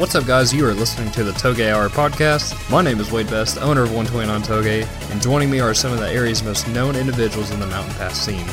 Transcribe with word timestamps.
What's 0.00 0.14
up, 0.14 0.24
guys? 0.24 0.50
You 0.50 0.66
are 0.66 0.72
listening 0.72 1.12
to 1.12 1.24
the 1.24 1.32
Touge 1.32 1.60
Hour 1.60 1.90
podcast. 1.90 2.70
My 2.70 2.80
name 2.80 3.00
is 3.00 3.12
Wade 3.12 3.28
Best, 3.28 3.58
owner 3.58 3.82
of 3.82 3.92
129 3.94 4.40
Touge, 4.40 4.88
and 5.12 5.20
joining 5.20 5.50
me 5.50 5.60
are 5.60 5.74
some 5.74 5.92
of 5.92 5.98
the 5.98 6.08
area's 6.08 6.42
most 6.42 6.66
known 6.68 6.96
individuals 6.96 7.50
in 7.50 7.60
the 7.60 7.66
Mountain 7.66 7.92
Pass 7.96 8.18
scene. 8.18 8.46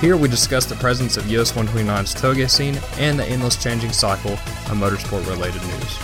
Here 0.00 0.16
we 0.16 0.26
discuss 0.26 0.66
the 0.66 0.74
presence 0.74 1.16
of 1.16 1.30
US 1.30 1.52
129's 1.52 2.14
Touge 2.14 2.50
scene 2.50 2.80
and 2.98 3.16
the 3.16 3.24
endless 3.26 3.54
changing 3.62 3.92
cycle 3.92 4.32
of 4.32 4.72
motorsport 4.72 5.24
related 5.28 5.62
news. 5.62 5.98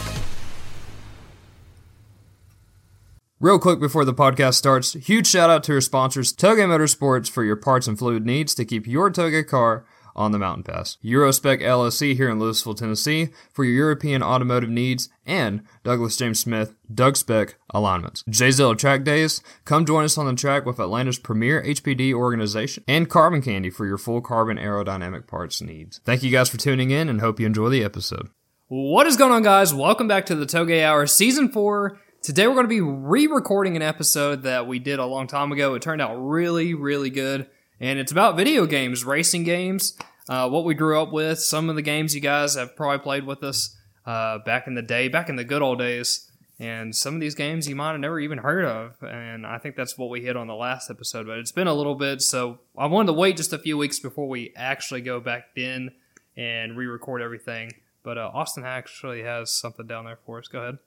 Real 3.40 3.58
quick 3.58 3.80
before 3.80 4.04
the 4.04 4.14
podcast 4.14 4.54
starts, 4.54 4.92
huge 4.92 5.26
shout 5.26 5.50
out 5.50 5.64
to 5.64 5.72
our 5.72 5.80
sponsors, 5.80 6.32
Touge 6.32 6.58
Motorsports, 6.58 7.28
for 7.28 7.42
your 7.42 7.56
parts 7.56 7.88
and 7.88 7.98
fluid 7.98 8.24
needs 8.24 8.54
to 8.54 8.64
keep 8.64 8.86
your 8.86 9.10
Touge 9.10 9.44
car 9.48 9.84
on 10.16 10.32
the 10.32 10.38
Mountain 10.38 10.64
Pass. 10.64 10.98
Eurospec 11.04 11.60
LLC 11.60 12.16
here 12.16 12.30
in 12.30 12.38
Louisville, 12.38 12.74
Tennessee 12.74 13.28
for 13.52 13.64
your 13.64 13.74
European 13.74 14.22
automotive 14.22 14.70
needs, 14.70 15.08
and 15.26 15.62
Douglas 15.82 16.16
James 16.16 16.40
Smith, 16.40 16.74
Doug 16.92 17.16
Spec 17.16 17.56
Alignments. 17.70 18.24
Zilla 18.32 18.76
Track 18.76 19.04
Days, 19.04 19.42
come 19.64 19.84
join 19.84 20.04
us 20.04 20.18
on 20.18 20.26
the 20.26 20.34
track 20.34 20.66
with 20.66 20.80
Atlanta's 20.80 21.18
premier 21.18 21.62
HPD 21.62 22.12
organization, 22.12 22.84
and 22.86 23.08
Carbon 23.08 23.42
Candy 23.42 23.70
for 23.70 23.86
your 23.86 23.98
full 23.98 24.20
carbon 24.20 24.58
aerodynamic 24.58 25.26
parts 25.26 25.60
needs. 25.60 26.00
Thank 26.04 26.22
you 26.22 26.30
guys 26.30 26.48
for 26.48 26.56
tuning 26.56 26.90
in 26.90 27.08
and 27.08 27.20
hope 27.20 27.40
you 27.40 27.46
enjoy 27.46 27.68
the 27.68 27.84
episode. 27.84 28.28
What 28.68 29.06
is 29.06 29.16
going 29.16 29.32
on, 29.32 29.42
guys? 29.42 29.74
Welcome 29.74 30.08
back 30.08 30.26
to 30.26 30.34
the 30.34 30.46
Touge 30.46 30.82
Hour 30.82 31.06
Season 31.06 31.48
4. 31.48 31.98
Today 32.22 32.46
we're 32.46 32.54
going 32.54 32.64
to 32.64 32.68
be 32.68 32.80
re 32.80 33.26
recording 33.26 33.76
an 33.76 33.82
episode 33.82 34.44
that 34.44 34.66
we 34.66 34.78
did 34.78 34.98
a 34.98 35.04
long 35.04 35.26
time 35.26 35.52
ago. 35.52 35.74
It 35.74 35.82
turned 35.82 36.00
out 36.00 36.14
really, 36.14 36.72
really 36.72 37.10
good 37.10 37.46
and 37.84 37.98
it's 37.98 38.10
about 38.10 38.34
video 38.34 38.64
games, 38.64 39.04
racing 39.04 39.44
games, 39.44 39.94
uh, 40.26 40.48
what 40.48 40.64
we 40.64 40.72
grew 40.72 40.98
up 40.98 41.12
with. 41.12 41.38
Some 41.38 41.68
of 41.68 41.76
the 41.76 41.82
games 41.82 42.14
you 42.14 42.20
guys 42.22 42.54
have 42.54 42.74
probably 42.74 43.00
played 43.00 43.26
with 43.26 43.44
us 43.44 43.76
uh, 44.06 44.38
back 44.38 44.66
in 44.66 44.74
the 44.74 44.80
day, 44.80 45.08
back 45.08 45.28
in 45.28 45.36
the 45.36 45.44
good 45.44 45.60
old 45.60 45.80
days, 45.80 46.30
and 46.58 46.96
some 46.96 47.14
of 47.14 47.20
these 47.20 47.34
games 47.34 47.68
you 47.68 47.76
might 47.76 47.90
have 47.90 48.00
never 48.00 48.18
even 48.18 48.38
heard 48.38 48.64
of. 48.64 48.96
And 49.02 49.46
I 49.46 49.58
think 49.58 49.76
that's 49.76 49.98
what 49.98 50.08
we 50.08 50.22
hit 50.22 50.34
on 50.34 50.46
the 50.46 50.54
last 50.54 50.88
episode. 50.88 51.26
But 51.26 51.38
it's 51.38 51.52
been 51.52 51.66
a 51.66 51.74
little 51.74 51.94
bit, 51.94 52.22
so 52.22 52.58
I 52.74 52.86
wanted 52.86 53.08
to 53.08 53.12
wait 53.12 53.36
just 53.36 53.52
a 53.52 53.58
few 53.58 53.76
weeks 53.76 53.98
before 53.98 54.28
we 54.28 54.54
actually 54.56 55.02
go 55.02 55.20
back 55.20 55.48
in 55.54 55.90
and 56.38 56.78
re-record 56.78 57.20
everything. 57.20 57.70
But 58.02 58.16
uh, 58.16 58.30
Austin 58.32 58.64
actually 58.64 59.24
has 59.24 59.52
something 59.52 59.86
down 59.86 60.06
there 60.06 60.18
for 60.24 60.38
us. 60.38 60.48
Go 60.48 60.60
ahead. 60.60 60.78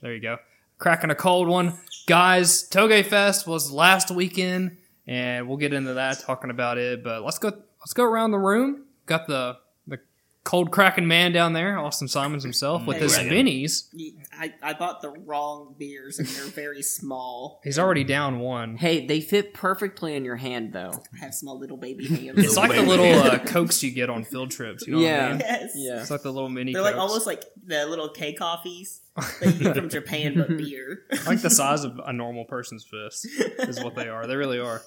There 0.00 0.14
you 0.14 0.20
go. 0.20 0.36
Cracking 0.78 1.10
a 1.10 1.16
cold 1.16 1.48
one, 1.48 1.74
guys. 2.06 2.68
Touge 2.68 3.04
Fest 3.04 3.48
was 3.48 3.72
last 3.72 4.12
weekend 4.12 4.76
and 5.08 5.48
we'll 5.48 5.56
get 5.56 5.72
into 5.72 5.94
that 5.94 6.20
talking 6.20 6.50
about 6.50 6.78
it. 6.78 7.02
But 7.02 7.24
let's 7.24 7.38
go 7.38 7.48
let's 7.80 7.92
go 7.94 8.04
around 8.04 8.30
the 8.30 8.38
room. 8.38 8.84
Got 9.06 9.26
the 9.26 9.56
the 9.86 9.98
cold 10.44 10.70
cracking 10.70 11.06
man 11.06 11.32
down 11.32 11.52
there, 11.54 11.78
Austin 11.78 12.08
Simons 12.08 12.42
himself, 12.42 12.86
with 12.86 12.98
his 12.98 13.16
minis. 13.18 13.84
I, 14.32 14.54
I 14.62 14.72
bought 14.74 15.02
the 15.02 15.10
wrong 15.10 15.74
beers 15.78 16.18
and 16.18 16.28
they're 16.28 16.44
very 16.46 16.80
small. 16.82 17.60
He's 17.64 17.78
already 17.78 18.04
down 18.04 18.38
one. 18.38 18.76
Hey, 18.76 19.04
they 19.06 19.20
fit 19.20 19.52
perfectly 19.52 20.14
in 20.14 20.24
your 20.24 20.36
hand, 20.36 20.72
though. 20.72 20.92
I 21.14 21.18
have 21.24 21.34
small 21.34 21.58
little 21.58 21.76
baby 21.76 22.06
hands. 22.08 22.38
It's 22.38 22.56
like 22.56 22.70
the 22.74 22.82
little 22.82 23.12
uh, 23.14 23.38
cokes 23.40 23.82
you 23.82 23.90
get 23.90 24.08
on 24.10 24.24
field 24.24 24.50
trips. 24.50 24.86
You 24.86 24.94
know 24.94 25.00
Yeah. 25.00 25.22
what 25.22 25.28
I 25.28 25.30
mean? 25.32 25.40
yes. 25.40 25.72
Yeah. 25.74 26.00
It's 26.00 26.10
like 26.10 26.22
the 26.22 26.32
little 26.32 26.48
mini. 26.48 26.72
They're 26.72 26.82
like 26.82 26.94
Cokes. 26.94 27.02
almost 27.10 27.26
like 27.26 27.44
the 27.66 27.84
little 27.86 28.08
K 28.10 28.32
coffees 28.32 29.00
that 29.16 29.54
you 29.54 29.64
get 29.64 29.76
from 29.76 29.88
Japan, 29.90 30.34
but 30.36 30.56
beer. 30.56 31.02
like 31.26 31.42
the 31.42 31.50
size 31.50 31.84
of 31.84 31.98
a 32.06 32.12
normal 32.12 32.44
person's 32.44 32.84
fist 32.84 33.26
is 33.58 33.82
what 33.82 33.94
they 33.96 34.08
are. 34.08 34.26
They 34.26 34.36
really 34.36 34.60
are. 34.60 34.80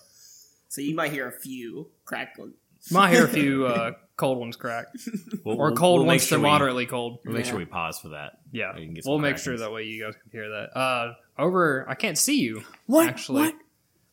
So 0.72 0.81
you 0.81 0.95
might 0.95 1.11
hear 1.11 1.27
a 1.27 1.31
few 1.31 1.89
crackling. 2.05 2.53
Might 2.89 3.11
hear 3.14 3.25
a 3.25 3.27
few 3.27 3.67
uh, 3.67 3.91
cold 4.16 4.39
ones 4.39 4.55
crack, 4.55 4.86
We'll- 5.45 5.58
or 5.59 5.67
we'll- 5.67 5.75
cold 5.75 6.00
we'll 6.00 6.05
make 6.08 6.13
ones 6.13 6.28
sure 6.28 6.38
to 6.38 6.44
we- 6.44 6.50
moderately 6.50 6.86
cold. 6.86 7.19
We'll 7.25 7.36
make 7.36 7.45
Yeah. 7.45 7.52
sure 7.52 7.59
we 7.59 7.66
pause 7.66 8.00
for 8.00 8.09
that. 8.09 8.39
Yeah, 8.52 8.73
We 8.75 8.86
can 8.86 8.94
get 8.95 9.05
we'll 9.05 9.17
some 9.17 9.22
make 9.22 9.38
sure 9.38 9.53
crackings. 9.53 9.61
that 9.61 9.72
way 9.72 9.83
you 9.83 10.03
guys 10.03 10.16
can 10.22 10.31
hear 10.31 10.50
that. 10.50 10.75
Uh, 10.78 11.13
over, 11.38 11.86
I 11.89 11.95
can't 11.95 12.17
see 12.17 12.39
you. 12.39 12.63
What? 12.88 13.08
Actually, 13.09 13.41
What? 13.44 13.55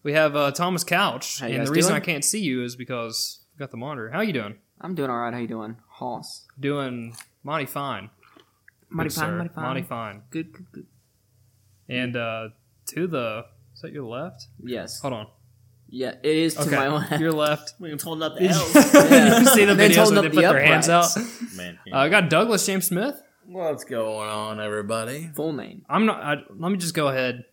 we 0.02 0.12
have 0.14 0.34
uh, 0.36 0.50
Thomas 0.50 0.84
Couch, 0.84 1.40
How 1.40 1.46
you 1.46 1.54
and 1.54 1.60
guys 1.62 1.68
the 1.68 1.74
reason 1.74 1.90
doing? 1.92 2.02
I 2.02 2.04
can't 2.04 2.24
see 2.24 2.40
you 2.40 2.62
is 2.64 2.74
because 2.76 3.40
we 3.54 3.60
got 3.60 3.70
the 3.70 3.76
monitor. 3.78 4.10
How 4.10 4.20
you 4.20 4.32
doing? 4.32 4.56
I'm 4.80 4.94
doing 4.94 5.10
all 5.10 5.18
right. 5.18 5.32
How 5.32 5.40
you 5.40 5.48
doing, 5.48 5.76
Hoss? 5.88 6.46
Doing 6.60 7.16
mighty 7.42 7.66
fine. 7.66 8.10
Mighty 8.90 9.08
fine, 9.10 9.24
sir. 9.30 9.36
mighty 9.38 9.48
fine. 9.54 9.64
Mighty 9.64 9.82
fine. 9.82 10.22
Good, 10.30 10.52
good, 10.52 10.66
good. 10.72 10.86
And 11.88 12.16
uh, 12.16 12.48
to 12.88 13.06
the 13.06 13.46
is 13.74 13.80
that 13.80 13.92
your 13.92 14.04
left? 14.04 14.46
Yes. 14.62 15.00
Hold 15.00 15.14
on. 15.14 15.26
Yeah, 15.90 16.14
it 16.22 16.36
is 16.36 16.54
to 16.54 16.62
Okay, 16.62 16.76
my 16.76 16.88
left. 16.88 17.20
your 17.20 17.32
left. 17.32 17.74
We 17.80 17.88
can 17.90 17.98
holding 17.98 18.22
up 18.22 18.36
the 18.36 18.48
L's. 18.48 18.74
you, 18.74 18.80
Yeah. 19.16 19.40
you 19.40 19.46
see 19.46 19.64
the 19.64 19.74
Man's 19.74 19.94
videos 19.96 19.96
holding 19.96 20.14
where 20.16 20.22
they 20.22 20.28
put 20.28 20.34
the 20.36 20.40
their 20.52 20.64
hands 20.64 20.88
out? 20.88 21.06
Man, 21.56 21.78
Uh, 21.90 21.96
I 21.96 22.08
got 22.08 22.28
Douglas 22.28 22.64
James 22.66 22.86
Smith. 22.86 23.20
what's 23.46 23.84
going 23.84 24.28
on, 24.28 24.60
everybody? 24.60 25.30
Full 25.34 25.52
name. 25.54 25.84
I'm 25.88 26.04
not. 26.06 26.20
I, 26.22 26.36
let 26.56 26.70
me 26.70 26.76
just 26.78 26.94
go 26.94 27.08
ahead. 27.08 27.44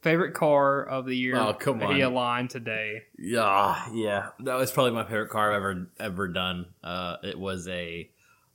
Favorite 0.00 0.34
car 0.34 0.82
of 0.84 1.06
the 1.06 1.14
year. 1.16 1.36
Oh, 1.36 1.52
come 1.52 1.78
that 1.78 1.90
He 1.90 2.02
on. 2.02 2.12
aligned 2.12 2.50
today. 2.50 3.02
Yeah, 3.18 3.84
yeah. 3.92 4.30
That 4.40 4.56
was 4.56 4.72
probably 4.72 4.92
my 4.92 5.04
favorite 5.04 5.28
car 5.30 5.50
I've 5.52 5.56
ever 5.58 5.90
ever 6.00 6.28
done. 6.28 6.66
Uh, 6.82 7.18
it 7.22 7.38
was 7.38 7.68
a 7.68 8.10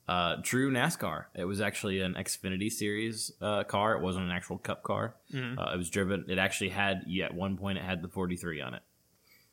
uh, 0.10 0.38
true 0.44 0.72
NASCAR. 0.74 1.26
It 1.36 1.46
was 1.46 1.62
actually 1.62 2.02
an 2.02 2.16
Xfinity 2.16 2.70
Series 2.70 3.32
uh, 3.42 3.64
car. 3.64 3.94
It 3.96 4.02
wasn't 4.02 4.26
an 4.26 4.32
actual 4.32 4.58
Cup 4.58 4.84
car. 4.84 5.16
Mhm. 5.34 5.58
Uh, 5.58 5.72
it 5.74 5.78
was 5.78 5.90
driven. 5.90 6.26
It 6.28 6.38
actually 6.38 6.70
had. 6.72 7.04
Yeah, 7.08 7.26
at 7.26 7.34
one 7.34 7.56
point 7.58 7.78
it 7.78 7.84
had 7.86 8.02
the 8.02 8.10
43 8.10 8.60
on 8.60 8.74
it. 8.74 8.82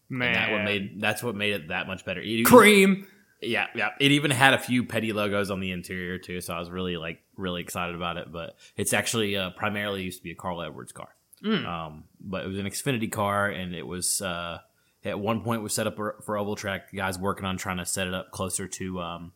Man, 0.08 0.28
And 0.28 0.36
that 0.36 0.52
what 0.52 0.64
made 0.64 1.00
that's 1.00 1.22
what 1.22 1.34
made 1.34 1.54
it 1.54 1.68
that 1.68 1.86
much 1.86 2.04
better. 2.04 2.20
It 2.20 2.26
even- 2.26 2.44
cream. 2.44 3.06
Yeah, 3.40 3.66
yeah. 3.74 3.90
It 4.00 4.10
even 4.12 4.30
had 4.30 4.54
a 4.54 4.58
few 4.58 4.84
Petty 4.84 5.12
logos 5.12 5.50
on 5.50 5.60
the 5.60 5.70
interior 5.70 6.18
too, 6.18 6.40
so 6.40 6.54
I 6.54 6.58
was 6.58 6.70
really 6.70 6.96
like 6.96 7.22
really 7.36 7.60
excited 7.60 7.94
about 7.94 8.16
it. 8.16 8.32
But 8.32 8.56
it's 8.76 8.92
actually 8.94 9.36
uh, 9.36 9.50
primarily 9.50 10.02
used 10.02 10.18
to 10.18 10.24
be 10.24 10.30
a 10.30 10.34
Carl 10.34 10.62
Edwards 10.62 10.92
car. 10.92 11.08
Mm. 11.44 11.66
Um, 11.66 12.04
but 12.20 12.44
it 12.44 12.48
was 12.48 12.58
an 12.58 12.64
Xfinity 12.64 13.10
car, 13.12 13.48
and 13.48 13.74
it 13.74 13.86
was 13.86 14.22
uh, 14.22 14.60
at 15.04 15.20
one 15.20 15.42
point 15.42 15.62
was 15.62 15.74
set 15.74 15.86
up 15.86 15.96
for, 15.96 16.38
oval 16.38 16.56
track. 16.56 16.90
The 16.90 16.96
guys 16.96 17.18
working 17.18 17.44
on 17.44 17.58
trying 17.58 17.76
to 17.78 17.86
set 17.86 18.06
it 18.06 18.14
up 18.14 18.30
closer 18.30 18.66
to, 18.66 19.00
um, 19.00 19.32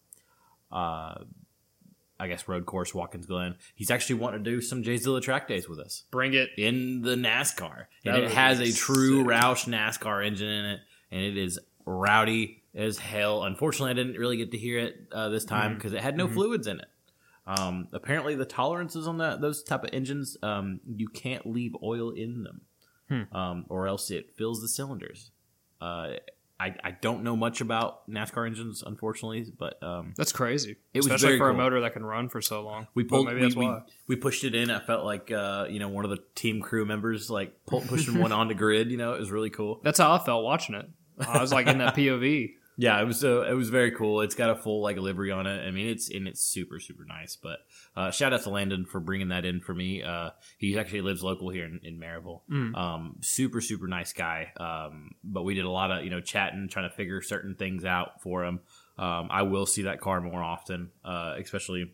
uh, 0.72 1.14
I 2.20 2.26
guess 2.28 2.48
road 2.48 2.66
course 2.66 2.94
Watkins 2.94 3.26
Glen. 3.26 3.56
He's 3.74 3.90
actually 3.90 4.16
wanting 4.16 4.42
to 4.44 4.50
do 4.50 4.60
some 4.60 4.82
Jay 4.82 4.96
Zilla 4.96 5.20
track 5.20 5.46
days 5.48 5.68
with 5.68 5.78
us 5.78 6.04
Bring 6.10 6.34
it. 6.34 6.50
in 6.58 7.02
the 7.02 7.14
NASCAR, 7.14 7.86
and 8.04 8.14
would 8.14 8.24
it 8.24 8.30
has 8.32 8.60
a 8.60 8.72
true 8.72 9.18
sick. 9.18 9.26
Roush 9.28 9.66
NASCAR 9.68 10.26
engine 10.26 10.48
in 10.48 10.64
it, 10.64 10.80
and 11.10 11.20
it 11.22 11.36
is 11.36 11.58
rowdy 11.86 12.62
as 12.74 12.98
hell. 12.98 13.44
Unfortunately, 13.44 13.90
I 13.90 13.94
didn't 13.94 14.18
really 14.18 14.36
get 14.36 14.50
to 14.52 14.58
hear 14.58 14.78
it 14.78 15.08
uh, 15.12 15.28
this 15.28 15.44
time 15.44 15.74
because 15.74 15.92
it 15.92 16.00
had 16.00 16.16
no 16.16 16.26
Mhm. 16.28 16.34
fluids 16.34 16.66
in 16.66 16.80
it. 16.80 16.88
Um, 17.46 17.88
apparently, 17.92 18.34
the 18.34 18.44
tolerances 18.44 19.06
on 19.08 19.18
that 19.18 19.40
those 19.40 19.62
type 19.62 19.84
of 19.84 19.90
engines, 19.92 20.36
um, 20.42 20.80
you 20.86 21.08
can't 21.08 21.46
leave 21.46 21.74
oil 21.82 22.10
in 22.10 22.42
them, 22.42 22.60
Hmm. 23.08 23.34
um, 23.36 23.66
or 23.70 23.86
else 23.86 24.10
it 24.10 24.34
fills 24.36 24.60
the 24.60 24.68
cylinders. 24.68 25.30
Uh, 25.80 26.14
I, 26.60 26.74
I 26.82 26.90
don't 26.90 27.22
know 27.22 27.36
much 27.36 27.60
about 27.60 28.08
NASCAR 28.10 28.46
engines, 28.46 28.82
unfortunately, 28.84 29.46
but 29.56 29.80
um, 29.82 30.14
That's 30.16 30.32
crazy. 30.32 30.76
It 30.92 30.98
was 30.98 31.06
Especially 31.06 31.28
very 31.28 31.38
for 31.38 31.50
a 31.50 31.54
motor 31.54 31.80
that 31.82 31.92
can 31.92 32.04
run 32.04 32.28
for 32.28 32.42
so 32.42 32.62
long. 32.62 32.88
we 32.94 33.04
pulled. 33.04 33.26
maybe 33.26 33.36
we, 33.36 33.42
that's 33.42 33.56
we, 33.56 33.66
why. 33.66 33.82
we 34.08 34.16
pushed 34.16 34.42
it 34.42 34.56
in. 34.56 34.70
I 34.70 34.80
felt 34.80 35.04
like 35.04 35.30
uh, 35.30 35.66
you 35.70 35.78
know 35.78 35.88
one 35.88 36.04
of 36.04 36.10
the 36.10 36.18
team 36.34 36.60
crew 36.60 36.84
members 36.84 37.30
like 37.30 37.54
pull, 37.66 37.80
pushing 37.82 38.18
one 38.18 38.32
onto 38.32 38.54
grid. 38.54 38.90
You 38.90 38.96
know, 38.96 39.14
it 39.14 39.20
was 39.20 39.30
really 39.30 39.50
cool. 39.50 39.80
That's 39.84 39.98
how 39.98 40.12
I 40.12 40.18
felt 40.18 40.42
watching 40.42 40.74
it. 40.74 40.86
I 41.20 41.40
was 41.40 41.52
like 41.52 41.68
in 41.68 41.78
that 41.78 41.94
POV. 41.96 42.54
Yeah, 42.80 43.02
it 43.02 43.04
was 43.06 43.24
uh, 43.24 43.42
it 43.42 43.54
was 43.54 43.70
very 43.70 43.90
cool. 43.90 44.20
It's 44.20 44.36
got 44.36 44.50
a 44.50 44.54
full 44.54 44.80
like 44.80 44.96
livery 44.96 45.32
on 45.32 45.48
it. 45.48 45.66
I 45.66 45.72
mean, 45.72 45.88
it's 45.88 46.08
and 46.10 46.28
it's 46.28 46.40
super 46.40 46.78
super 46.78 47.04
nice. 47.04 47.34
But 47.34 47.58
uh, 47.96 48.12
shout 48.12 48.32
out 48.32 48.42
to 48.44 48.50
Landon 48.50 48.86
for 48.86 49.00
bringing 49.00 49.30
that 49.30 49.44
in 49.44 49.58
for 49.58 49.74
me. 49.74 50.04
Uh, 50.04 50.30
he 50.58 50.78
actually 50.78 51.00
lives 51.00 51.24
local 51.24 51.50
here 51.50 51.64
in, 51.64 51.80
in 51.82 51.98
Maryville. 51.98 52.42
Mm. 52.48 52.76
Um, 52.76 53.16
super 53.20 53.60
super 53.60 53.88
nice 53.88 54.12
guy. 54.12 54.52
Um, 54.58 55.16
but 55.24 55.42
we 55.42 55.54
did 55.54 55.64
a 55.64 55.70
lot 55.70 55.90
of 55.90 56.04
you 56.04 56.10
know 56.10 56.20
chatting, 56.20 56.68
trying 56.68 56.88
to 56.88 56.94
figure 56.94 57.20
certain 57.20 57.56
things 57.56 57.84
out 57.84 58.22
for 58.22 58.44
him. 58.44 58.60
Um, 58.96 59.26
I 59.28 59.42
will 59.42 59.66
see 59.66 59.82
that 59.82 60.00
car 60.00 60.20
more 60.20 60.42
often, 60.42 60.92
uh, 61.04 61.34
especially 61.36 61.92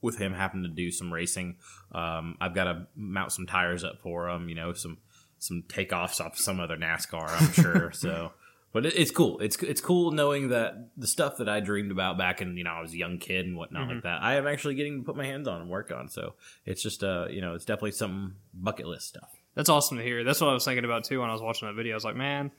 with 0.00 0.16
him 0.16 0.32
having 0.32 0.62
to 0.62 0.70
do 0.70 0.90
some 0.90 1.12
racing. 1.12 1.56
Um, 1.92 2.38
I've 2.40 2.54
got 2.54 2.64
to 2.64 2.86
mount 2.96 3.32
some 3.32 3.46
tires 3.46 3.84
up 3.84 4.00
for 4.00 4.30
him. 4.30 4.48
You 4.48 4.54
know, 4.54 4.72
some 4.72 4.96
some 5.38 5.64
takeoffs 5.68 6.22
off 6.22 6.38
some 6.38 6.58
other 6.58 6.78
NASCAR. 6.78 7.28
I'm 7.38 7.52
sure. 7.52 7.92
so. 7.92 8.32
But 8.76 8.86
it, 8.86 8.94
it's 8.96 9.10
cool. 9.10 9.38
It's 9.40 9.56
it's 9.62 9.80
cool 9.80 10.10
knowing 10.12 10.48
that 10.50 10.90
the 10.96 11.06
stuff 11.06 11.38
that 11.38 11.48
I 11.48 11.60
dreamed 11.60 11.90
about 11.90 12.18
back 12.18 12.42
in 12.42 12.56
you 12.56 12.64
know 12.64 12.70
I 12.72 12.80
was 12.82 12.92
a 12.92 12.96
young 12.98 13.16
kid 13.18 13.46
and 13.46 13.56
whatnot 13.56 13.88
Mhm. 13.88 13.94
like 13.94 14.02
that, 14.04 14.22
I 14.22 14.36
am 14.36 14.46
actually 14.46 14.74
getting 14.74 14.98
to 15.00 15.04
put 15.04 15.16
my 15.16 15.24
hands 15.24 15.48
on 15.48 15.60
and 15.62 15.70
work 15.70 15.90
on. 15.90 16.08
So 16.08 16.34
it's 16.64 16.82
just 16.82 17.02
uh 17.02 17.26
you 17.30 17.40
know 17.40 17.54
it's 17.54 17.64
definitely 17.64 17.92
some 17.92 18.36
bucket 18.54 18.86
list 18.86 19.08
stuff. 19.08 19.30
That's 19.54 19.68
awesome 19.70 19.96
to 19.96 20.04
hear. 20.04 20.22
That's 20.24 20.40
what 20.40 20.50
I 20.50 20.52
was 20.54 20.64
thinking 20.64 20.84
about 20.84 21.04
too 21.04 21.20
when 21.20 21.30
I 21.30 21.32
was 21.32 21.40
watching 21.42 21.66
that 21.68 21.74
video. 21.74 21.94
I 21.94 21.96
was 21.96 22.04
like, 22.04 22.16
man, 22.16 22.50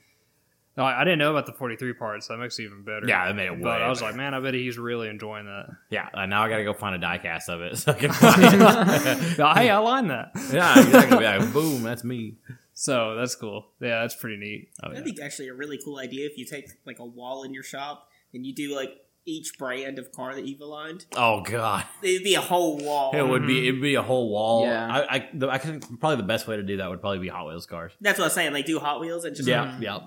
no, 0.76 0.84
I 0.84 1.00
I 1.02 1.04
didn't 1.04 1.18
know 1.20 1.30
about 1.30 1.46
the 1.46 1.52
43 1.52 1.92
parts. 1.92 2.26
That 2.28 2.38
makes 2.38 2.58
it 2.58 2.64
even 2.64 2.82
better. 2.82 3.06
Yeah, 3.06 3.22
I 3.22 3.32
made 3.32 3.46
it. 3.46 3.62
But 3.62 3.78
way 3.78 3.84
I 3.84 3.88
was 3.88 4.00
better. 4.00 4.10
like, 4.10 4.16
man, 4.16 4.34
I 4.34 4.40
bet 4.40 4.54
he's 4.54 4.78
really 4.78 5.08
enjoying 5.08 5.46
that. 5.46 5.66
yeah. 5.90 6.08
Uh, 6.12 6.26
now 6.26 6.42
I 6.42 6.48
got 6.48 6.56
to 6.58 6.64
go 6.64 6.72
find 6.72 6.94
a 7.00 7.06
diecast 7.06 7.48
of 7.48 7.60
it 7.62 7.78
so 7.78 7.92
I 7.92 7.94
can 7.94 8.08
buy 8.20 8.34
it. 8.38 9.38
Yeah, 9.38 9.54
hey, 9.60 9.70
I 9.70 9.78
lined 9.78 10.10
that. 10.10 10.30
yeah, 10.52 10.78
exactly. 10.80 11.22
Yeah, 11.22 11.44
boom, 11.52 11.82
that's 11.84 12.02
me. 12.04 12.34
So 12.78 13.16
that's 13.16 13.34
cool. 13.34 13.72
Yeah, 13.80 14.02
that's 14.02 14.14
pretty 14.14 14.36
neat. 14.36 14.70
Oh, 14.84 14.90
yeah. 14.90 15.00
That'd 15.00 15.16
be 15.16 15.20
actually 15.20 15.48
a 15.48 15.54
really 15.54 15.80
cool 15.84 15.98
idea 15.98 16.26
if 16.26 16.38
you 16.38 16.44
take 16.44 16.68
like 16.86 17.00
a 17.00 17.04
wall 17.04 17.42
in 17.42 17.52
your 17.52 17.64
shop 17.64 18.06
and 18.32 18.46
you 18.46 18.54
do 18.54 18.72
like 18.72 18.92
each 19.26 19.58
brand 19.58 19.98
of 19.98 20.12
car 20.12 20.32
that 20.32 20.46
you've 20.46 20.60
aligned. 20.60 21.06
Oh 21.16 21.40
god, 21.40 21.86
It'd 22.04 22.22
be 22.22 22.36
a 22.36 22.40
whole 22.40 22.78
wall. 22.78 23.10
it 23.16 23.22
would 23.22 23.48
be 23.48 23.56
mm-hmm. 23.56 23.68
it'd 23.68 23.82
be 23.82 23.96
a 23.96 24.02
whole 24.02 24.30
wall. 24.30 24.64
Yeah. 24.64 24.86
I 24.86 25.16
I, 25.16 25.28
the, 25.34 25.48
I 25.48 25.58
think 25.58 25.98
probably 25.98 26.18
the 26.18 26.22
best 26.22 26.46
way 26.46 26.56
to 26.56 26.62
do 26.62 26.76
that 26.76 26.88
would 26.88 27.00
probably 27.00 27.18
be 27.18 27.26
Hot 27.26 27.48
Wheels 27.48 27.66
cars. 27.66 27.90
That's 28.00 28.16
what 28.16 28.26
I'm 28.26 28.30
saying. 28.30 28.52
Like 28.52 28.66
do 28.66 28.78
Hot 28.78 29.00
Wheels 29.00 29.24
and 29.24 29.34
just 29.34 29.48
Yeah, 29.48 29.76
yeah. 29.80 29.98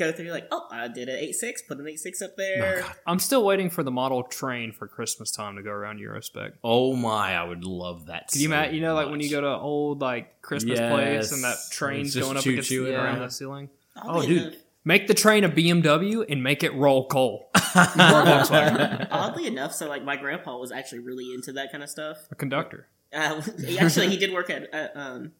Go 0.00 0.10
through 0.12 0.30
like, 0.32 0.48
oh, 0.50 0.66
I 0.70 0.88
did 0.88 1.08
an 1.08 1.16
eight 1.16 1.34
six, 1.34 1.62
put 1.62 1.78
an 1.78 1.86
eight 1.86 2.00
six 2.00 2.20
up 2.22 2.30
Oh, 2.32 2.34
there. 2.38 2.80
God. 2.80 2.92
I'm 3.06 3.18
still 3.20 3.44
waiting 3.44 3.70
for 3.70 3.82
the 3.84 3.90
model 3.92 4.24
train 4.24 4.72
for 4.72 4.88
Christmas 4.88 5.30
time 5.30 5.54
to 5.56 5.62
go 5.62 5.70
around 5.70 6.00
Eurospec. 6.00 6.52
Oh 6.64 6.96
my, 6.96 7.34
I 7.36 7.44
would 7.44 7.64
love 7.64 8.06
that. 8.06 8.28
Can 8.32 8.40
you 8.40 8.48
so 8.48 8.54
imagine? 8.54 8.74
You 8.74 8.80
know, 8.80 8.94
like 8.94 9.08
when 9.10 9.20
you 9.20 9.30
go 9.30 9.40
to 9.40 9.48
old 9.48 10.00
like 10.00 10.42
Christmas 10.42 10.78
place 10.80 11.30
and 11.32 11.44
that 11.44 11.56
train's 11.70 12.16
going 12.16 12.36
up 12.36 12.42
choo-choo 12.42 12.52
against 12.54 12.70
the, 12.70 12.86
it 12.86 12.94
around 12.94 13.04
around. 13.06 13.18
the 13.20 13.30
ceiling. 13.30 13.70
Oddly 13.96 14.24
Oh, 14.24 14.28
dude. 14.28 14.42
enough- 14.42 14.54
Make 14.82 15.08
the 15.08 15.14
train 15.14 15.44
a 15.44 15.48
BMW 15.50 16.24
and 16.26 16.42
make 16.42 16.64
it 16.64 16.72
roll 16.74 17.06
coal. 17.06 17.50
oddly 17.74 19.46
enough, 19.46 19.74
so 19.74 19.88
like 19.88 20.04
my 20.04 20.16
grandpa 20.16 20.56
was 20.56 20.72
actually 20.72 21.00
really 21.00 21.32
into 21.34 21.52
that 21.52 21.70
kind 21.70 21.82
of 21.84 21.90
stuff. 21.90 22.16
A 22.30 22.34
conductor. 22.34 22.88
Uh, 23.12 23.40
he- 23.66 23.78
actually, 23.78 24.08
he 24.08 24.16
did 24.16 24.32
work 24.32 24.48
at 24.50 24.72
uh, 24.74 24.88
um 24.94 25.32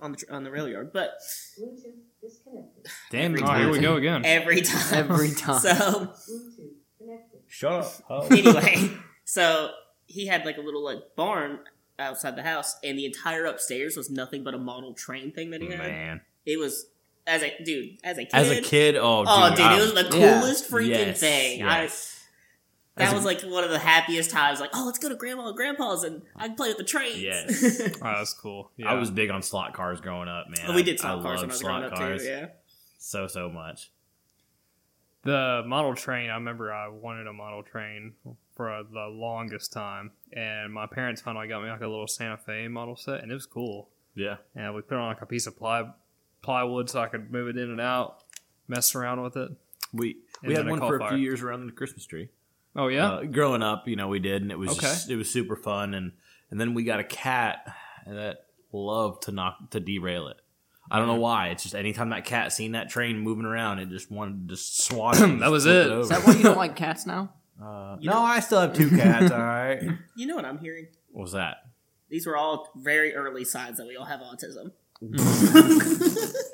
on 0.00 0.12
the 0.12 0.18
tr- 0.18 0.32
on 0.32 0.44
the 0.44 0.50
rail 0.50 0.68
yard, 0.68 0.92
but 0.92 1.10
Bluetooth 1.60 1.92
disconnected. 2.22 2.86
Damn, 3.10 3.32
Every 3.34 3.42
Oh, 3.42 3.54
here 3.58 3.70
we 3.70 3.78
go 3.80 3.96
again. 3.96 4.24
every 4.24 4.60
time, 4.62 5.10
Every 5.10 5.30
time. 5.32 5.60
So 5.60 6.12
Shut 7.48 7.72
up. 7.72 7.92
Oh. 8.10 8.26
anyway, 8.28 8.90
so 9.24 9.70
he 10.06 10.26
had 10.26 10.44
like 10.44 10.58
a 10.58 10.60
little 10.60 10.84
like 10.84 10.98
barn 11.16 11.60
outside 11.98 12.36
the 12.36 12.42
house, 12.42 12.76
and 12.84 12.98
the 12.98 13.06
entire 13.06 13.44
upstairs 13.46 13.96
was 13.96 14.10
nothing 14.10 14.44
but 14.44 14.54
a 14.54 14.58
model 14.58 14.92
train 14.94 15.32
thing 15.32 15.50
that 15.50 15.62
he 15.62 15.68
had. 15.68 15.78
Man, 15.78 16.20
It 16.44 16.58
was 16.58 16.86
as 17.26 17.42
a 17.42 17.52
dude, 17.64 17.98
as 18.04 18.18
a 18.18 18.24
kid. 18.24 18.34
as 18.34 18.50
a 18.50 18.60
kid, 18.60 18.96
oh, 18.96 19.24
oh, 19.26 19.48
dude, 19.50 19.52
oh, 19.52 19.56
dude, 19.56 19.64
I- 19.66 19.76
it 19.78 19.80
was 19.80 19.94
the 19.94 20.18
Yeah. 20.18 20.40
coolest 20.40 20.70
freaking 20.70 20.88
yes, 20.88 21.20
thing. 21.20 21.58
yes. 21.60 22.12
I, 22.12 22.15
that 22.96 23.08
As 23.08 23.12
a- 23.12 23.16
was 23.16 23.24
like 23.24 23.42
one 23.42 23.62
of 23.64 23.70
the 23.70 23.78
happiest 23.78 24.30
times. 24.30 24.58
Like, 24.60 24.70
oh, 24.74 24.84
let's 24.86 24.98
go 24.98 25.08
to 25.08 25.14
grandma 25.14 25.48
and 25.48 25.56
grandpa's, 25.56 26.02
and 26.02 26.22
I 26.34 26.46
can 26.48 26.56
play 26.56 26.68
with 26.68 26.78
the 26.78 26.84
trains. 26.84 27.20
Yes. 27.22 27.80
Oh, 28.02 28.12
that's 28.18 28.32
cool. 28.32 28.70
Yeah. 28.76 28.90
I 28.90 28.94
was 28.94 29.10
big 29.10 29.30
on 29.30 29.42
slot 29.42 29.74
cars 29.74 30.00
growing 30.00 30.28
up, 30.28 30.46
man. 30.48 30.74
we 30.74 30.82
did 30.82 30.98
slot 31.00 31.18
I 31.18 31.22
cars 31.22 31.40
when 31.40 31.50
I 31.50 31.52
was 31.52 31.60
slot 31.60 31.80
growing 31.80 31.92
up 31.92 31.98
cars 31.98 32.22
too. 32.22 32.28
Yeah. 32.28 32.46
so 32.98 33.26
so 33.26 33.48
much. 33.48 33.90
the 35.22 35.62
model 35.66 35.94
train. 35.94 36.30
I 36.30 36.34
remember 36.34 36.72
I 36.72 36.88
wanted 36.88 37.26
a 37.26 37.32
model 37.32 37.62
train 37.62 38.14
for 38.54 38.72
uh, 38.72 38.82
the 38.90 39.06
longest 39.08 39.72
time, 39.72 40.12
and 40.32 40.72
my 40.72 40.86
parents 40.86 41.20
finally 41.20 41.48
got 41.48 41.62
me 41.62 41.68
like 41.70 41.80
a 41.80 41.86
little 41.88 42.06
Santa 42.06 42.36
Fe 42.38 42.68
model 42.68 42.96
set, 42.96 43.22
and 43.22 43.30
it 43.30 43.34
was 43.34 43.46
cool. 43.46 43.88
Yeah, 44.14 44.36
And 44.54 44.74
we 44.74 44.80
put 44.80 44.96
on 44.96 45.08
like 45.08 45.20
a 45.20 45.26
piece 45.26 45.46
of 45.46 45.58
ply 45.58 45.84
plywood 46.40 46.88
so 46.88 47.00
I 47.02 47.08
could 47.08 47.30
move 47.30 47.48
it 47.48 47.58
in 47.58 47.70
and 47.70 47.80
out, 47.80 48.22
mess 48.66 48.94
around 48.94 49.22
with 49.22 49.36
it. 49.36 49.50
we 49.92 50.16
we 50.42 50.54
had 50.54 50.66
one 50.66 50.78
call 50.78 50.88
for 50.88 50.96
a 50.96 50.98
fire. 51.00 51.08
few 51.10 51.18
years 51.18 51.42
around 51.42 51.66
the 51.66 51.72
Christmas 51.72 52.06
tree. 52.06 52.30
Oh 52.76 52.88
yeah. 52.88 53.08
Uh, 53.12 53.22
growing 53.24 53.62
up, 53.62 53.88
you 53.88 53.96
know, 53.96 54.08
we 54.08 54.18
did, 54.18 54.42
and 54.42 54.52
it 54.52 54.58
was 54.58 54.70
Okay. 54.72 54.80
just, 54.86 55.10
it 55.10 55.16
was 55.16 55.30
super 55.30 55.56
fun. 55.56 55.94
And 55.94 56.12
and 56.50 56.60
then 56.60 56.74
we 56.74 56.84
got 56.84 57.00
a 57.00 57.04
cat 57.04 57.66
that 58.06 58.38
loved 58.72 59.22
to 59.24 59.32
knock 59.32 59.70
to 59.70 59.80
derail 59.80 60.28
it. 60.28 60.36
I 60.90 60.98
don't 60.98 61.08
know 61.08 61.14
why. 61.16 61.48
It's 61.48 61.62
just 61.64 61.74
anytime 61.74 62.10
that 62.10 62.24
cat 62.24 62.52
seen 62.52 62.72
that 62.72 62.88
train 62.90 63.18
moving 63.18 63.44
around, 63.44 63.80
it 63.80 63.88
just 63.88 64.10
wanted 64.10 64.48
to 64.48 64.54
just 64.54 64.84
swat 64.84 65.20
it. 65.20 65.40
That 65.40 65.50
was 65.50 65.64
flip 65.64 65.86
it. 65.86 65.90
over. 65.90 66.00
Is 66.00 66.08
that 66.10 66.24
why 66.26 66.34
you 66.34 66.42
don't 66.42 66.56
like 66.58 66.76
cats 66.76 67.06
now? 67.06 67.32
Uh, 67.58 67.96
no, 68.02 68.12
know- 68.12 68.18
I 68.20 68.40
still 68.40 68.60
have 68.60 68.74
two 68.74 68.90
cats. 68.90 69.32
all 69.32 69.38
right. 69.38 69.80
You 70.14 70.26
know 70.26 70.36
what 70.36 70.44
I'm 70.44 70.58
hearing? 70.58 70.88
What 71.10 71.22
was 71.22 71.32
that? 71.32 71.62
These 72.10 72.26
were 72.26 72.36
all 72.36 72.70
very 72.76 73.14
early 73.14 73.46
signs 73.46 73.78
that 73.78 73.86
we 73.86 73.96
all 73.96 74.04
have 74.04 74.20
autism. 74.20 74.72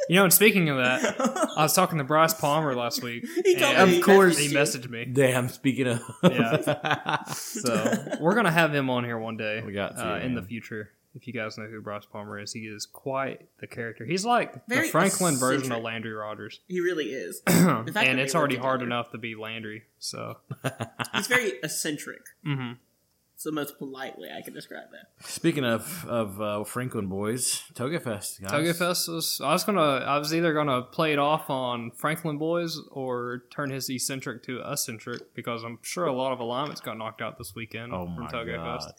You 0.09 0.17
know, 0.17 0.25
and 0.25 0.33
speaking 0.33 0.69
of 0.69 0.77
that, 0.79 1.17
I 1.57 1.63
was 1.63 1.73
talking 1.75 1.99
to 1.99 2.05
Bryce 2.05 2.35
Palmer 2.35 2.75
last 2.75 3.03
week. 3.03 3.25
He 3.45 3.55
told 3.57 3.77
and 3.77 3.89
me 3.89 3.95
he 3.95 4.01
Of 4.01 4.05
course. 4.07 4.37
he 4.37 4.49
messaged 4.49 4.89
messaged 4.89 4.91
me. 4.91 5.05
Damn. 5.07 5.49
Speaking 5.49 5.87
of, 5.87 6.01
Yeah. 6.23 7.25
So 7.33 8.17
we're 8.21 8.35
gonna 8.35 8.51
have 8.51 8.75
him 8.75 8.91
on 8.91 9.05
here 9.05 9.17
one 9.19 9.37
day. 9.37 9.63
We 9.65 9.73
got 9.73 9.97
to, 9.97 10.15
uh, 10.15 10.19
in 10.19 10.35
the 10.35 10.41
man. 10.43 10.49
future. 10.49 10.91
If 11.15 11.27
you 11.27 11.33
guys 11.33 11.57
know 11.59 11.67
who 11.67 11.81
Bryce 11.81 12.05
Palmer 12.07 12.39
is, 12.41 12.53
he 12.53 12.61
is 12.61 12.85
quite 12.87 13.47
the 13.61 13.67
character. 13.67 14.05
He's 14.07 14.25
like 14.25 14.67
Very 14.67 14.87
the 14.87 14.93
Franklin 14.93 15.37
version 15.37 15.57
of 15.57 15.79
eccentric. 15.79 15.85
Landry 15.85 16.13
Rogers, 16.13 16.61
He 16.69 16.81
really 16.81 17.07
is. 17.13 17.43
and 17.47 17.87
fact 17.93 17.95
that 18.07 18.19
it's 18.19 18.33
they 18.33 18.39
already 18.39 18.57
work 18.57 18.63
hard 18.65 18.81
together. 18.81 18.87
enough 18.97 19.11
to 19.13 19.19
be 19.19 19.35
Landry. 19.35 19.85
So, 19.99 20.39
He's 21.15 21.27
very 21.27 21.53
eccentric. 21.63 22.23
hmm 22.45 22.73
It's 23.43 23.47
the 23.47 23.51
most 23.51 23.77
polite 23.77 24.17
way 24.21 24.29
I 24.33 24.41
can 24.41 24.55
describe 24.55 24.85
that. 24.93 25.27
Speaking 25.29 25.65
of 25.65 26.07
of 26.09 26.41
uh, 26.41 26.63
Franklin 26.63 27.09
boys, 27.09 27.65
Touge 27.75 28.01
Fest. 28.01 28.41
Guys. 28.41 28.53
Touge 28.53 28.77
Fest 28.77 29.09
was. 29.09 29.41
I 29.43 29.53
was 29.53 29.65
gonna. 29.65 29.81
I 29.81 30.17
was 30.19 30.33
either 30.33 30.55
gonna 30.55 30.83
play 30.83 31.13
it 31.13 31.19
off 31.19 31.51
on 31.51 31.91
Franklin 31.91 32.39
Boys 32.39 32.79
or 32.93 33.43
turn 33.51 33.71
his 33.71 33.91
eccentric 33.91 34.45
to 34.45 34.61
eccentric 34.65 35.35
because 35.35 35.65
I'm 35.65 35.81
sure 35.83 36.07
a 36.07 36.13
lot 36.13 36.33
of 36.33 36.39
alignments 36.39 36.81
got 36.81 36.97
knocked 36.97 37.21
out 37.21 37.37
this 37.37 37.53
weekend 37.57 37.93
Oh 37.93 38.05
from 38.15 38.21
my 38.27 38.31
Touge 38.31 38.55
god. 38.55 38.81
Fest. 38.85 38.95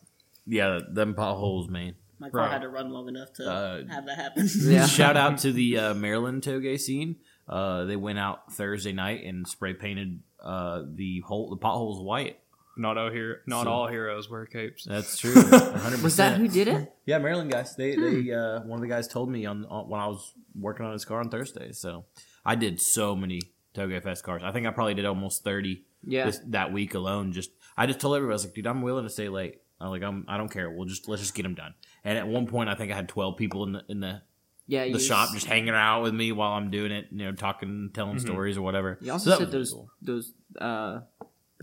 Yeah, 0.46 0.80
them 0.92 1.16
potholes, 1.16 1.70
man. 1.70 1.96
My 2.20 2.30
car 2.30 2.42
Right. 2.42 2.52
had 2.52 2.64
to 2.64 2.68
run 2.68 2.90
long 2.90 3.08
enough 3.08 3.32
to 3.36 3.50
Uh, 3.50 3.88
have 3.88 4.06
that 4.08 4.18
happen. 4.18 4.50
Yeah. 4.60 4.86
Shout 5.00 5.16
out 5.16 5.38
to 5.38 5.54
the 5.54 5.78
uh, 5.78 5.94
Maryland 5.94 6.44
Touge 6.44 6.82
scene. 6.82 7.16
Uh, 7.48 7.86
they 7.86 7.96
went 7.96 8.20
out 8.20 8.52
Thursday 8.52 8.92
night 8.92 9.24
and 9.24 9.48
spray 9.48 9.74
painted 9.74 10.20
uh, 10.44 10.82
the 10.96 11.22
hole, 11.22 11.50
the 11.50 11.56
potholes 11.56 12.02
white. 12.04 12.40
Not 12.76 12.98
all 12.98 13.12
hero, 13.12 13.36
not 13.48 13.66
So- 13.66 13.70
all 13.72 13.88
heroes 13.88 14.30
wear 14.30 14.46
capes. 14.46 14.86
That's 14.86 15.18
true. 15.22 15.34
100%. 15.36 16.02
Was 16.04 16.16
that 16.18 16.38
who 16.38 16.48
did 16.48 16.68
it? 16.68 16.92
Yeah, 17.06 17.20
Maryland 17.20 17.52
guys. 17.52 17.76
They 17.76 17.96
they 17.96 18.32
uh, 18.32 18.62
one 18.62 18.78
of 18.78 18.82
the 18.82 18.88
guys 18.88 19.08
told 19.08 19.30
me 19.30 19.46
on, 19.46 19.66
on 19.66 19.90
when 19.90 20.00
I 20.02 20.08
was 20.08 20.34
working 20.60 20.86
on 20.86 20.94
his 20.94 21.06
car 21.06 21.20
on 21.20 21.30
Thursday. 21.30 21.72
So 21.72 22.06
I 22.46 22.56
did 22.56 22.82
so 22.82 23.16
many 23.16 23.42
Touge 23.76 24.02
Fest 24.02 24.24
cars. 24.24 24.42
I 24.44 24.52
think 24.52 24.66
I 24.68 24.72
probably 24.72 24.94
did 24.96 25.06
almost 25.06 25.44
thirty 25.44 25.84
Yeah. 26.04 26.26
this, 26.26 26.40
that 26.48 26.72
week 26.74 26.94
alone. 26.96 27.32
Just 27.32 27.52
I 27.78 27.86
just 27.86 28.00
told 28.00 28.16
everybody 28.16 28.34
I 28.34 28.36
was 28.36 28.46
like, 28.46 28.54
dude, 28.56 28.68
I'm 28.68 28.82
willing 28.82 29.04
to 29.04 29.10
stay 29.10 29.30
late. 29.30 29.62
I'm 29.80 29.90
like, 29.90 30.02
I'm 30.04 30.26
I 30.28 30.38
don't 30.38 30.50
care. 30.52 30.70
We'll 30.72 30.86
just 30.88 31.08
let's 31.08 31.22
just 31.22 31.36
get 31.36 31.44
them 31.44 31.56
done. 31.56 31.74
And 32.04 32.18
at 32.18 32.28
one 32.28 32.48
point, 32.48 32.70
I 32.70 32.76
think 32.76 32.92
I 32.92 32.96
had 32.96 33.08
twelve 33.10 33.38
people 33.38 33.64
in 33.66 33.74
the 33.74 33.84
in 33.90 34.00
the 34.00 34.22
Yeah. 34.68 34.92
the 34.92 35.00
shop 35.00 35.30
just 35.34 35.46
hanging 35.46 35.70
out 35.76 36.02
with 36.04 36.14
me 36.14 36.32
while 36.32 36.54
I'm 36.54 36.72
doing 36.72 36.92
it, 36.92 37.08
you 37.12 37.26
know, 37.26 37.34
talking, 37.34 37.92
telling 37.94 38.16
Mhm. 38.18 38.22
stories 38.22 38.58
or 38.58 38.62
whatever. 38.62 38.98
You 39.02 39.12
also 39.12 39.26
So 39.26 39.30
that 39.32 39.40
said 39.40 39.52
those 39.52 39.72
cool. 39.74 39.90
those 40.02 40.34
uh 40.60 41.00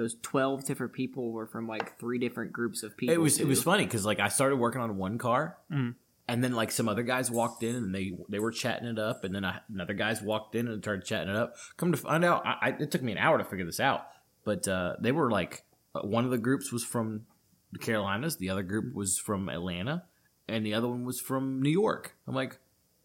those 0.00 0.16
twelve 0.22 0.64
different 0.64 0.92
people 0.94 1.30
were 1.30 1.46
from 1.46 1.66
like 1.68 1.98
three 1.98 2.18
different 2.18 2.52
groups 2.52 2.82
of 2.82 2.96
people. 2.96 3.14
It 3.14 3.18
was 3.20 3.38
it 3.38 3.46
was 3.46 3.62
funny 3.62 3.84
because 3.84 4.06
like 4.06 4.18
I 4.18 4.28
started 4.28 4.56
working 4.56 4.80
on 4.80 4.96
one 4.96 5.18
car, 5.18 5.58
Mhm. 5.70 5.94
and 6.26 6.42
then 6.42 6.52
like 6.52 6.70
some 6.72 6.88
other 6.88 7.02
guys 7.02 7.30
walked 7.30 7.62
in 7.62 7.76
and 7.76 7.94
they 7.94 8.12
they 8.30 8.38
were 8.38 8.50
chatting 8.50 8.88
it 8.88 8.98
up, 8.98 9.24
and 9.24 9.34
then 9.34 9.44
I, 9.44 9.60
another 9.72 9.92
guys 9.94 10.22
walked 10.22 10.54
in 10.54 10.68
and 10.68 10.82
started 10.82 11.04
chatting 11.04 11.28
it 11.28 11.36
up. 11.36 11.54
Come 11.76 11.92
to 11.92 11.98
find 11.98 12.24
out, 12.24 12.46
I, 12.46 12.56
I, 12.62 12.68
it 12.80 12.90
took 12.90 13.02
me 13.02 13.12
an 13.12 13.18
hour 13.18 13.36
to 13.36 13.44
figure 13.44 13.66
this 13.66 13.80
out, 13.80 14.06
but 14.44 14.66
uh, 14.66 14.96
they 15.00 15.12
were 15.12 15.30
like 15.30 15.64
uh, 15.94 16.00
one 16.00 16.24
of 16.24 16.30
the 16.30 16.38
groups 16.38 16.72
was 16.72 16.82
from 16.82 17.26
the 17.72 17.78
Carolinas, 17.78 18.36
the 18.38 18.48
other 18.50 18.62
group 18.62 18.94
was 18.94 19.18
from 19.18 19.48
Atlanta, 19.50 20.04
and 20.48 20.64
the 20.64 20.72
other 20.74 20.88
one 20.88 21.04
was 21.04 21.20
from 21.20 21.60
New 21.60 21.70
York. 21.70 22.16
I'm 22.26 22.34
like. 22.34 22.58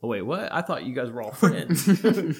Oh 0.05 0.07
wait, 0.07 0.21
what? 0.21 0.53
I 0.53 0.61
thought 0.61 0.83
you 0.85 0.93
guys 0.93 1.09
were 1.09 1.23
all 1.23 1.31
friends, 1.31 1.89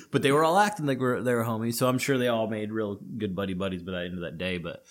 but 0.12 0.22
they 0.22 0.32
were 0.32 0.44
all 0.44 0.60
acting 0.60 0.86
like 0.86 1.00
we're, 1.00 1.24
they 1.24 1.34
were 1.34 1.44
homies. 1.44 1.74
So 1.74 1.88
I'm 1.88 1.98
sure 1.98 2.20
they 2.20 2.28
all 2.28 2.46
made 2.48 2.72
real 2.72 3.00
good 3.18 3.36
buddy 3.36 3.56
buddies 3.56 3.82
by 3.82 3.94
the 3.94 3.98
end 4.02 4.14
of 4.14 4.20
that 4.22 4.38
day. 4.38 4.60
But 4.60 4.84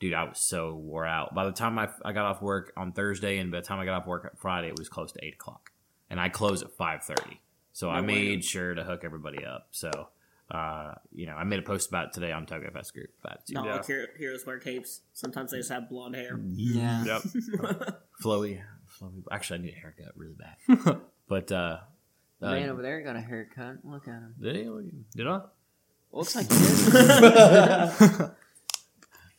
dude, 0.00 0.14
I 0.14 0.24
was 0.24 0.38
so 0.40 0.74
wore 0.74 1.04
out. 1.04 1.34
By 1.34 1.44
the 1.44 1.52
time 1.52 1.78
I, 1.78 1.90
I 2.02 2.12
got 2.12 2.24
off 2.24 2.40
work 2.40 2.72
on 2.78 2.92
Thursday, 2.92 3.36
and 3.36 3.52
by 3.52 3.60
the 3.60 3.66
time 3.66 3.78
I 3.78 3.84
got 3.84 4.00
off 4.00 4.06
work 4.06 4.24
on 4.24 4.30
Friday, 4.38 4.68
it 4.68 4.78
was 4.78 4.88
close 4.88 5.12
to 5.12 5.22
eight 5.22 5.34
o'clock, 5.34 5.70
and 6.08 6.18
I 6.18 6.30
close 6.30 6.62
at 6.62 6.72
five 6.72 7.02
thirty. 7.04 7.42
So 7.72 7.90
I 7.90 8.00
No 8.00 8.06
made 8.06 8.36
way. 8.38 8.40
sure 8.40 8.74
to 8.74 8.84
hook 8.84 9.02
everybody 9.04 9.44
up. 9.44 9.66
So, 9.72 9.90
uh, 10.50 10.94
you 11.12 11.26
know, 11.26 11.34
I 11.34 11.44
made 11.44 11.58
a 11.58 11.62
post 11.62 11.88
about 11.90 12.06
it 12.06 12.12
today 12.14 12.32
on 12.32 12.46
Touge 12.46 12.72
Fest 12.72 12.94
group 12.94 13.10
about 13.22 13.38
it 13.40 13.46
too. 13.48 13.54
Not 13.54 13.66
Yeah. 13.66 13.76
all 13.76 13.82
hero- 13.82 14.06
heroes 14.16 14.46
wear 14.46 14.58
capes. 14.60 15.00
Sometimes 15.12 15.50
they 15.50 15.58
just 15.58 15.70
have 15.70 15.90
blonde 15.90 16.14
hair. 16.14 16.40
yeah. 16.54 17.04
Yep. 17.04 17.22
flowy, 18.22 18.62
flowy. 18.98 19.24
Actually, 19.30 19.58
I 19.58 19.62
need 19.62 19.74
a 19.74 19.80
haircut 19.80 20.12
really 20.16 20.34
bad. 20.34 21.00
but 21.28 21.50
uh, 21.50 21.78
uh, 22.42 22.50
Man 22.52 22.68
over 22.70 22.82
there 22.82 23.00
got 23.02 23.16
a 23.16 23.20
haircut. 23.20 23.76
Look 23.84 24.06
at 24.08 24.14
him. 24.14 24.34
did 24.40 24.56
he? 24.56 24.68
Did 25.16 25.26
I? 25.26 25.40
Looks 26.12 26.36
like 26.36 26.50
he. 28.18 28.24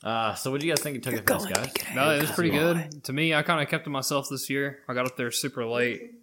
Uh, 0.03 0.35
so 0.35 0.51
what 0.51 0.59
do 0.61 0.67
you 0.67 0.71
guys 0.75 0.83
think 0.83 0.97
of 0.97 1.01
Touge 1.13 1.27
Fest, 1.27 1.49
guys? 1.51 1.73
No, 1.95 2.11
it 2.11 2.21
was 2.21 2.29
pretty 2.29 2.51
good. 2.51 3.03
To 3.05 3.13
me, 3.13 3.33
I 3.33 3.41
kind 3.41 3.59
of 3.59 3.67
kept 3.69 3.85
to 3.85 3.89
myself 3.89 4.27
this 4.29 4.51
year. 4.51 4.79
I 4.87 4.93
got 4.93 5.07
up 5.07 5.17
there 5.17 5.31
super 5.31 5.65
late. 5.65 6.13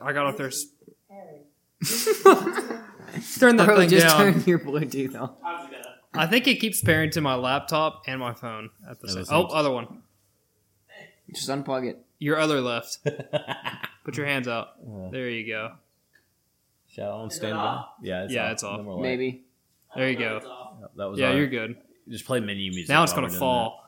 I 0.00 0.12
got 0.12 0.26
up 0.26 0.36
there. 0.36 0.46
s- 0.48 0.66
Turn 3.40 3.56
that 3.56 3.64
Bro, 3.66 3.76
thing 3.78 3.88
just 3.88 4.06
down. 4.06 4.34
turn 4.34 4.44
your 4.46 4.60
Bluetooth 4.60 5.20
on. 5.20 5.34
I 6.14 6.26
think 6.28 6.46
it 6.46 6.60
keeps 6.60 6.80
pairing 6.80 7.10
to 7.12 7.20
my 7.20 7.34
laptop 7.34 8.04
and 8.06 8.20
my 8.20 8.34
phone 8.34 8.70
at 8.88 9.00
the 9.00 9.08
same. 9.08 9.24
the 9.24 9.32
Oh, 9.34 9.46
other 9.46 9.72
one. 9.72 10.02
Just 11.34 11.48
unplug 11.48 11.88
it. 11.88 12.04
Your 12.20 12.38
other 12.38 12.60
left. 12.60 12.98
Put 14.04 14.16
your 14.16 14.26
hands 14.26 14.46
out. 14.48 14.68
Uh, 14.86 15.10
There 15.10 15.28
you 15.28 15.46
go. 15.46 15.72
Shall 16.88 17.12
on 17.12 17.30
standby? 17.30 17.84
Yeah, 18.02 18.26
Yeah, 18.28 18.46
off. 18.46 18.52
it's 18.52 18.62
off. 18.62 18.80
No. 18.84 18.98
Maybe. 18.98 19.44
There 19.96 20.08
you 20.08 20.16
go. 20.18 20.40
Yep, 20.80 20.90
That 20.96 21.04
was 21.10 21.18
Yeah, 21.18 21.28
our- 21.30 21.36
you're 21.36 21.46
good. 21.48 21.76
Just 22.08 22.26
play 22.26 22.38
menu 22.40 22.70
music. 22.70 22.90
Now 22.90 23.02
it's 23.02 23.12
gonna 23.14 23.30
fall. 23.30 23.80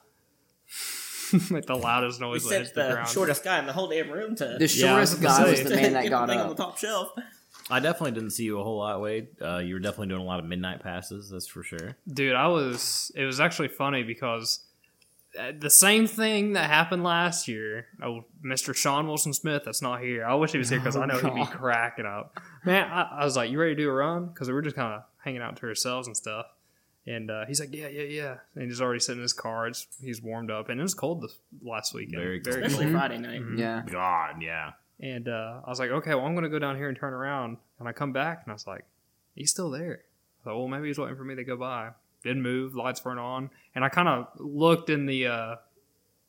like 1.51 1.67
the 1.67 1.75
loudest 1.77 2.21
noise 2.21 2.43
that 2.45 2.49
set 2.49 2.59
hits 2.63 2.71
the 2.73 2.83
the 2.85 2.93
ground. 2.95 3.09
shortest 3.09 3.45
guy 3.45 3.59
in 3.59 3.67
the 3.67 3.73
whole 3.73 3.89
damn 3.89 4.11
room 4.11 4.35
to 4.37 4.45
The 4.59 4.67
Yeah, 4.75 4.95
I 4.97 5.01
was 5.01 5.11
shortest 5.11 5.21
gonna 5.23 5.45
guy 5.45 5.51
was 5.51 5.65
the 5.65 5.77
man 5.77 5.93
that 5.93 6.09
got 6.11 6.29
thing 6.29 6.39
on 6.39 6.49
the 6.49 6.55
top 6.55 6.79
shelf. 6.79 7.13
I 7.69 7.81
definitely 7.81 8.13
didn't 8.13 8.31
see 8.31 8.45
you 8.45 8.61
a 8.61 8.65
whole 8.65 8.79
lot, 8.79 9.01
Wade. 9.01 9.27
Uh, 9.43 9.59
you 9.59 9.75
were 9.75 9.81
definitely 9.81 10.07
doing 10.09 10.21
a 10.21 10.25
lot 10.25 10.39
of 10.39 10.45
midnight 10.47 10.81
passes, 10.81 11.29
that's 11.31 11.49
for 11.49 11.65
sure. 11.65 11.97
Dude, 12.07 12.37
I 12.37 12.47
was. 12.47 13.11
It 13.17 13.25
was 13.25 13.41
actually 13.41 13.69
funny 13.69 14.05
because 14.05 14.61
the 15.59 15.71
same 15.71 16.07
thing 16.07 16.53
that 16.55 16.69
happened 16.71 17.03
last 17.05 17.49
year. 17.49 17.87
Oh, 18.03 18.25
Mr. 18.45 18.75
Sean 18.75 19.07
Wilson 19.07 19.33
Smith, 19.33 19.63
that's 19.65 19.83
not 19.83 20.01
here. 20.01 20.25
I 20.25 20.35
wish 20.35 20.53
he 20.53 20.59
was 20.59 20.69
here 20.69 20.79
because 20.79 20.97
I 20.97 21.07
know 21.07 21.19
he'd 21.19 21.35
be 21.35 21.47
cracking 21.47 22.07
up. 22.07 22.41
Man, 22.65 22.91
I, 22.91 23.19
I 23.21 23.25
was 23.25 23.37
like, 23.37 23.51
"You 23.51 23.59
ready 23.61 23.75
to 23.75 23.83
do 23.83 23.89
a 23.91 23.93
run?" 23.93 24.27
Because 24.27 24.49
we 24.49 24.55
were 24.55 24.63
just 24.63 24.77
kind 24.77 24.93
of 24.95 25.03
hanging 25.25 25.43
out 25.43 25.57
to 25.57 25.67
ourselves 25.67 26.07
and 26.07 26.17
stuff. 26.17 26.47
And 27.07 27.31
uh, 27.31 27.45
he's 27.47 27.61
like, 27.61 27.73
"Yeah, 27.75 27.89
yeah, 27.89 28.03
yeah." 28.03 28.37
And 28.55 28.65
he's 28.65 28.81
already 28.81 29.01
sitting 29.01 29.19
in 29.19 29.23
his 29.23 29.33
car. 29.33 29.69
It's, 29.69 29.87
he's 30.03 30.21
warmed 30.21 30.51
up, 30.51 30.69
and 30.69 30.81
it 30.81 30.83
was 30.83 30.95
cold 30.95 31.23
this 31.23 31.37
last 31.63 31.95
weekend. 31.95 32.21
Very 32.23 32.41
cold. 32.41 32.57
Especially. 32.57 32.91
Friday 32.93 33.19
night. 33.19 33.41
Mhm. 33.43 33.59
Yeah. 33.59 33.83
God, 33.91 34.43
yeah. 34.43 34.73
And 34.99 35.29
uh, 35.29 35.61
I 35.65 35.69
was 35.71 35.79
like, 35.79 35.91
okay, 35.91 36.15
well, 36.15 36.25
I'm 36.25 36.33
going 36.35 36.45
to 36.45 36.51
go 36.51 36.59
down 36.59 36.77
here 36.77 36.89
and 36.89 36.97
turn 36.99 37.13
around. 37.13 37.59
And 37.79 37.87
I 37.89 37.93
come 37.93 38.13
back, 38.13 38.43
and 38.45 38.51
I 38.51 38.55
was 38.55 38.67
like, 38.67 38.85
he's 39.35 39.51
still 39.51 39.71
there. 39.71 40.01
I 40.41 40.45
thought, 40.45 40.57
well, 40.59 40.69
maybe 40.69 40.87
he's 40.89 40.99
waiting 40.99 41.17
for 41.17 41.25
me 41.25 41.35
to 41.35 41.45
go 41.45 41.57
by. 41.57 41.91
Didn't 42.23 42.43
move, 42.43 42.75
lights 42.75 43.05
weren't 43.05 43.21
on. 43.21 43.51
And 43.75 43.85
I 43.85 43.89
kind 43.89 44.09
of 44.09 44.29
looked 44.39 44.91
in 44.91 45.07
the 45.07 45.27
uh, 45.29 45.57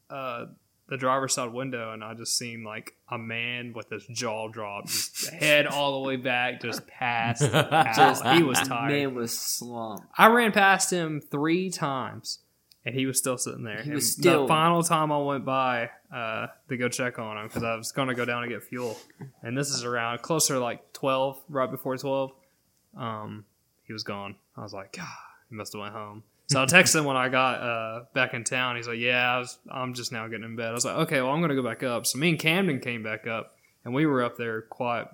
uh, 0.10 0.46
the 0.90 0.98
driver's 0.98 1.34
side 1.34 1.52
window, 1.52 1.92
and 1.92 2.04
I 2.04 2.14
just 2.14 2.38
seen 2.38 2.64
like 2.64 2.94
a 3.10 3.18
man 3.18 3.74
with 3.74 3.90
his 3.90 4.06
jaw 4.08 4.48
dropped, 4.48 4.88
just 4.88 5.30
head 5.32 5.68
all 5.68 6.02
the 6.02 6.08
way 6.08 6.16
back, 6.16 6.62
just 6.62 6.88
passed 6.88 7.42
out. 7.54 7.96
Just 7.96 8.26
he 8.26 8.44
was 8.44 8.60
tired. 8.60 8.92
Man 8.92 9.16
was 9.16 9.38
slumped. 9.38 10.06
I 10.18 10.28
ran 10.28 10.52
past 10.54 10.92
him 10.92 11.20
three 11.20 11.70
times, 11.70 12.40
and 12.86 12.96
he 12.96 13.06
was 13.06 13.18
still 13.18 13.38
sitting 13.38 13.64
there. 13.64 13.82
He 13.82 13.92
was 13.92 14.14
still- 14.14 14.44
the 14.44 14.48
final 14.48 14.82
time 14.84 15.12
I 15.12 15.18
went 15.18 15.44
by 15.46 15.90
uh, 16.14 16.48
to 16.70 16.78
go 16.78 16.88
check 16.88 17.18
on 17.20 17.38
him 17.38 17.48
because 17.48 17.64
I 17.64 17.76
was 17.76 17.92
going 17.92 18.08
to 18.08 18.16
go 18.16 18.24
down 18.24 18.44
and 18.44 18.52
get 18.52 18.64
fuel, 18.64 18.98
and 19.42 19.58
this 19.58 19.70
is 19.72 19.84
around 19.84 20.22
closer 20.22 20.54
to 20.54 20.60
like 20.62 20.94
twelve, 20.94 21.38
right 21.50 21.70
before 21.70 21.98
twelve. 21.98 22.32
Um, 22.96 23.46
he 23.84 23.94
was 23.94 24.04
gone. 24.04 24.36
I 24.56 24.62
was 24.62 24.74
like, 24.74 24.94
God, 24.94 25.06
he 25.50 25.56
must 25.56 25.74
have 25.74 25.82
went 25.82 25.94
home. 25.94 26.24
So 26.50 26.62
I 26.62 26.66
texted 26.66 27.00
him 27.00 27.06
when 27.06 27.18
I 27.18 27.28
got 27.28 27.62
uh, 27.62 28.04
back 28.14 28.34
in 28.34 28.44
town. 28.46 28.78
He's 28.78 28.88
like, 28.88 29.00
Yeah, 29.00 29.36
I 29.36 29.40
was, 29.40 29.58
I'm 29.70 29.94
just 29.94 30.12
now 30.14 30.28
getting 30.28 30.46
in 30.46 30.56
bed. 30.56 30.70
I 30.70 30.74
was 30.74 30.86
like, 30.86 30.96
Okay, 31.00 31.22
well, 31.22 31.32
I'm 31.32 31.40
going 31.40 31.50
to 31.50 31.56
go 31.56 31.64
back 31.64 31.84
up. 31.84 32.06
So 32.06 32.18
me 32.18 32.30
and 32.30 32.40
Camden 32.40 32.80
came 32.80 33.04
back 33.04 33.28
up, 33.28 33.58
and 33.84 33.94
we 33.94 34.06
were 34.06 34.24
up 34.24 34.38
there 34.38 34.62
quite 34.62 35.08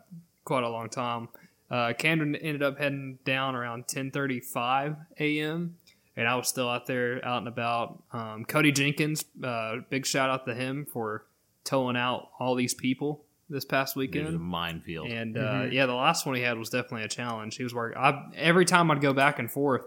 quite 0.45 0.63
a 0.63 0.69
long 0.69 0.89
time. 0.89 1.29
Uh, 1.71 1.91
Camden 1.97 2.35
ended 2.35 2.61
up 2.61 2.77
heading 2.77 3.17
down 3.25 3.55
around 3.55 3.87
10:35 3.87 4.97
a.m. 5.19 5.75
and 6.15 6.27
I 6.27 6.35
was 6.35 6.47
still 6.47 6.69
out 6.69 6.85
there 6.85 7.23
out 7.25 7.39
and 7.39 7.47
about. 7.47 8.03
Um, 8.11 8.45
Cody 8.45 8.71
Jenkins, 8.71 9.25
uh, 9.43 9.77
big 9.89 10.05
shout 10.05 10.29
out 10.29 10.45
to 10.45 10.53
him 10.53 10.85
for 10.85 11.25
towing 11.63 11.97
out 11.97 12.29
all 12.39 12.55
these 12.55 12.73
people 12.73 13.23
this 13.49 13.65
past 13.65 13.95
It 13.95 13.95
was 13.95 13.95
a 13.95 13.99
weekend. 13.99 14.39
minefield. 14.39 15.09
And 15.11 15.37
uh, 15.37 15.39
Mhm. 15.39 15.71
yeah, 15.71 15.85
the 15.85 15.93
last 15.93 16.25
one 16.25 16.35
he 16.35 16.41
had 16.41 16.57
was 16.57 16.69
definitely 16.69 17.03
a 17.03 17.07
challenge. 17.07 17.55
He 17.57 17.63
was 17.63 17.73
working. 17.73 17.97
I, 17.97 18.29
every 18.35 18.65
time 18.65 18.91
I'd 18.91 19.01
go 19.01 19.13
back 19.13 19.39
and 19.39 19.49
forth, 19.49 19.85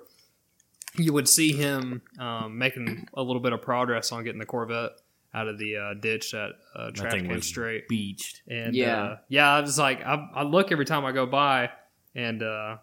you 0.99 1.13
would 1.13 1.29
see 1.29 1.53
him 1.53 2.03
um, 2.19 2.59
making 2.59 3.07
a 3.15 3.23
little 3.23 3.41
bit 3.43 3.53
of 3.53 3.63
progress 3.63 4.13
on 4.13 4.25
getting 4.25 4.39
the 4.39 4.47
Corvette 4.47 4.93
out 5.35 5.49
of 5.49 5.59
the 5.59 5.77
uh, 5.77 5.95
ditch 5.95 6.33
at 6.35 6.53
uh, 6.75 6.87
that 6.87 6.95
trash 6.95 7.13
thing 7.13 7.25
can 7.27 7.35
was 7.35 7.47
straight. 7.47 7.89
beached. 7.89 8.43
And 8.49 8.75
Yeah. 8.75 9.03
uh, 9.03 9.17
yeah, 9.29 9.51
I 9.53 9.61
was 9.61 9.79
like, 9.79 10.01
I, 10.05 10.29
I 10.35 10.43
look 10.45 10.73
every 10.73 10.85
time 10.87 11.05
I 11.05 11.13
go 11.13 11.27
by, 11.27 11.71
and 12.15 12.43
uh, 12.43 12.79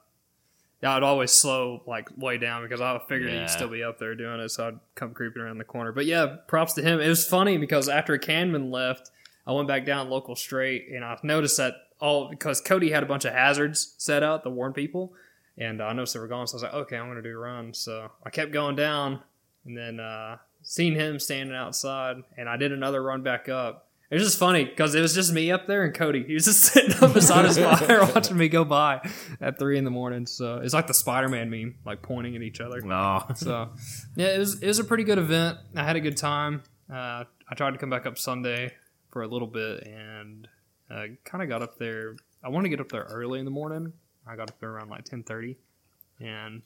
yeah, 0.82 0.96
I'd 0.96 1.04
always 1.04 1.32
slow 1.32 1.82
like 1.88 2.10
way 2.18 2.38
down 2.38 2.62
because 2.64 2.82
I 2.82 3.00
figured 3.10 3.32
Yeah. 3.32 3.40
he'd 3.42 3.50
still 3.50 3.70
be 3.70 3.84
up 3.84 3.98
there 4.00 4.14
doing 4.16 4.40
it, 4.40 4.50
so 4.50 4.68
I'd 4.68 4.80
come 4.96 5.14
creeping 5.14 5.42
around 5.42 5.58
the 5.58 5.64
corner. 5.64 5.92
But 5.92 6.06
yeah, 6.06 6.36
props 6.48 6.74
to 6.74 6.82
him. 6.84 7.00
It 7.00 7.08
was 7.08 7.26
funny 7.26 7.58
because 7.58 7.90
after 7.90 8.18
Camden 8.18 8.70
left, 8.70 9.10
I 9.48 9.52
went 9.54 9.68
back 9.68 9.86
down 9.86 10.10
local 10.10 10.36
straight, 10.36 10.88
and 10.94 11.04
I 11.04 11.18
noticed 11.24 11.58
that 11.58 11.74
all 12.00 12.30
because 12.30 12.62
Cody 12.62 12.92
had 12.92 13.02
a 13.02 13.06
bunch 13.06 13.26
of 13.26 13.34
hazards 13.34 13.96
set 13.98 14.22
out 14.24 14.44
to 14.44 14.50
warn 14.50 14.74
people, 14.74 15.14
and 15.58 15.82
I 15.82 15.94
noticed 15.94 16.14
they 16.14 16.20
were 16.20 16.28
gone, 16.28 16.48
so 16.48 16.56
I 16.56 16.58
was 16.58 16.64
like, 16.64 16.74
okay, 16.74 16.98
I'm 16.98 17.08
gonna 17.08 17.22
do 17.22 17.36
a 17.36 17.38
run. 17.38 17.74
So 17.74 18.10
I 18.26 18.30
kept 18.30 18.52
going 18.52 18.76
down, 18.76 19.20
and 19.66 19.78
then 19.78 20.00
uh, 20.00 20.38
seen 20.62 20.96
him 20.96 21.20
standing 21.20 21.56
outside, 21.56 22.18
and 22.38 22.50
I 22.50 22.58
did 22.58 22.72
another 22.72 23.02
run 23.04 23.24
back 23.24 23.50
up. 23.50 23.90
It 24.10 24.18
was 24.18 24.26
just 24.26 24.38
funny 24.38 24.66
because 24.66 24.94
it 24.94 25.02
was 25.02 25.16
just 25.16 25.34
me 25.34 25.50
up 25.52 25.66
there 25.66 25.84
and 25.84 25.94
Cody. 25.94 26.24
He 26.24 26.36
was 26.36 26.46
just 26.46 26.62
sitting 26.74 26.94
up 27.02 27.14
beside 27.14 27.46
his 27.46 27.58
fire 27.80 28.06
watching 28.06 28.38
me 28.38 28.48
go 28.48 28.64
by 28.64 29.10
at 29.42 29.58
three 29.58 29.78
in 29.78 29.86
the 29.86 29.90
morning. 29.90 30.28
So 30.28 30.58
it's 30.58 30.74
like 30.74 30.86
the 30.86 30.94
Spider 30.94 31.30
Man 31.30 31.50
meme, 31.50 31.76
like 31.84 32.04
pointing 32.04 32.36
at 32.36 32.44
each 32.44 32.62
other. 32.62 32.80
Oh, 32.86 33.26
So 33.36 33.70
yeah, 34.16 34.36
it 34.36 34.38
was 34.38 34.62
it 34.62 34.68
was 34.68 34.78
a 34.78 34.84
pretty 34.84 35.04
good 35.04 35.18
event. 35.18 35.58
I 35.76 35.84
had 35.84 35.96
a 35.96 36.00
good 36.02 36.18
time. 36.18 36.62
Uh, 36.92 37.24
I 37.50 37.56
tried 37.56 37.72
to 37.72 37.78
come 37.80 37.90
back 37.90 38.06
up 38.06 38.20
Sunday 38.20 38.74
for 39.10 39.24
a 39.24 39.28
little 39.28 39.48
bit 39.48 39.88
and 39.88 40.48
uh, 40.92 41.06
kind 41.24 41.42
of 41.42 41.50
got 41.50 41.64
up 41.64 41.80
there. 41.80 42.16
I 42.44 42.50
wanted 42.50 42.66
to 42.66 42.70
get 42.70 42.82
up 42.82 42.90
there 42.90 43.04
early 43.04 43.40
in 43.40 43.46
the 43.46 43.52
morning. 43.52 43.94
I 44.28 44.36
got 44.36 44.50
up 44.50 44.60
there 44.60 44.72
around 44.72 44.90
like 44.90 45.04
ten 45.06 45.24
thirty 45.24 45.58
and 46.20 46.62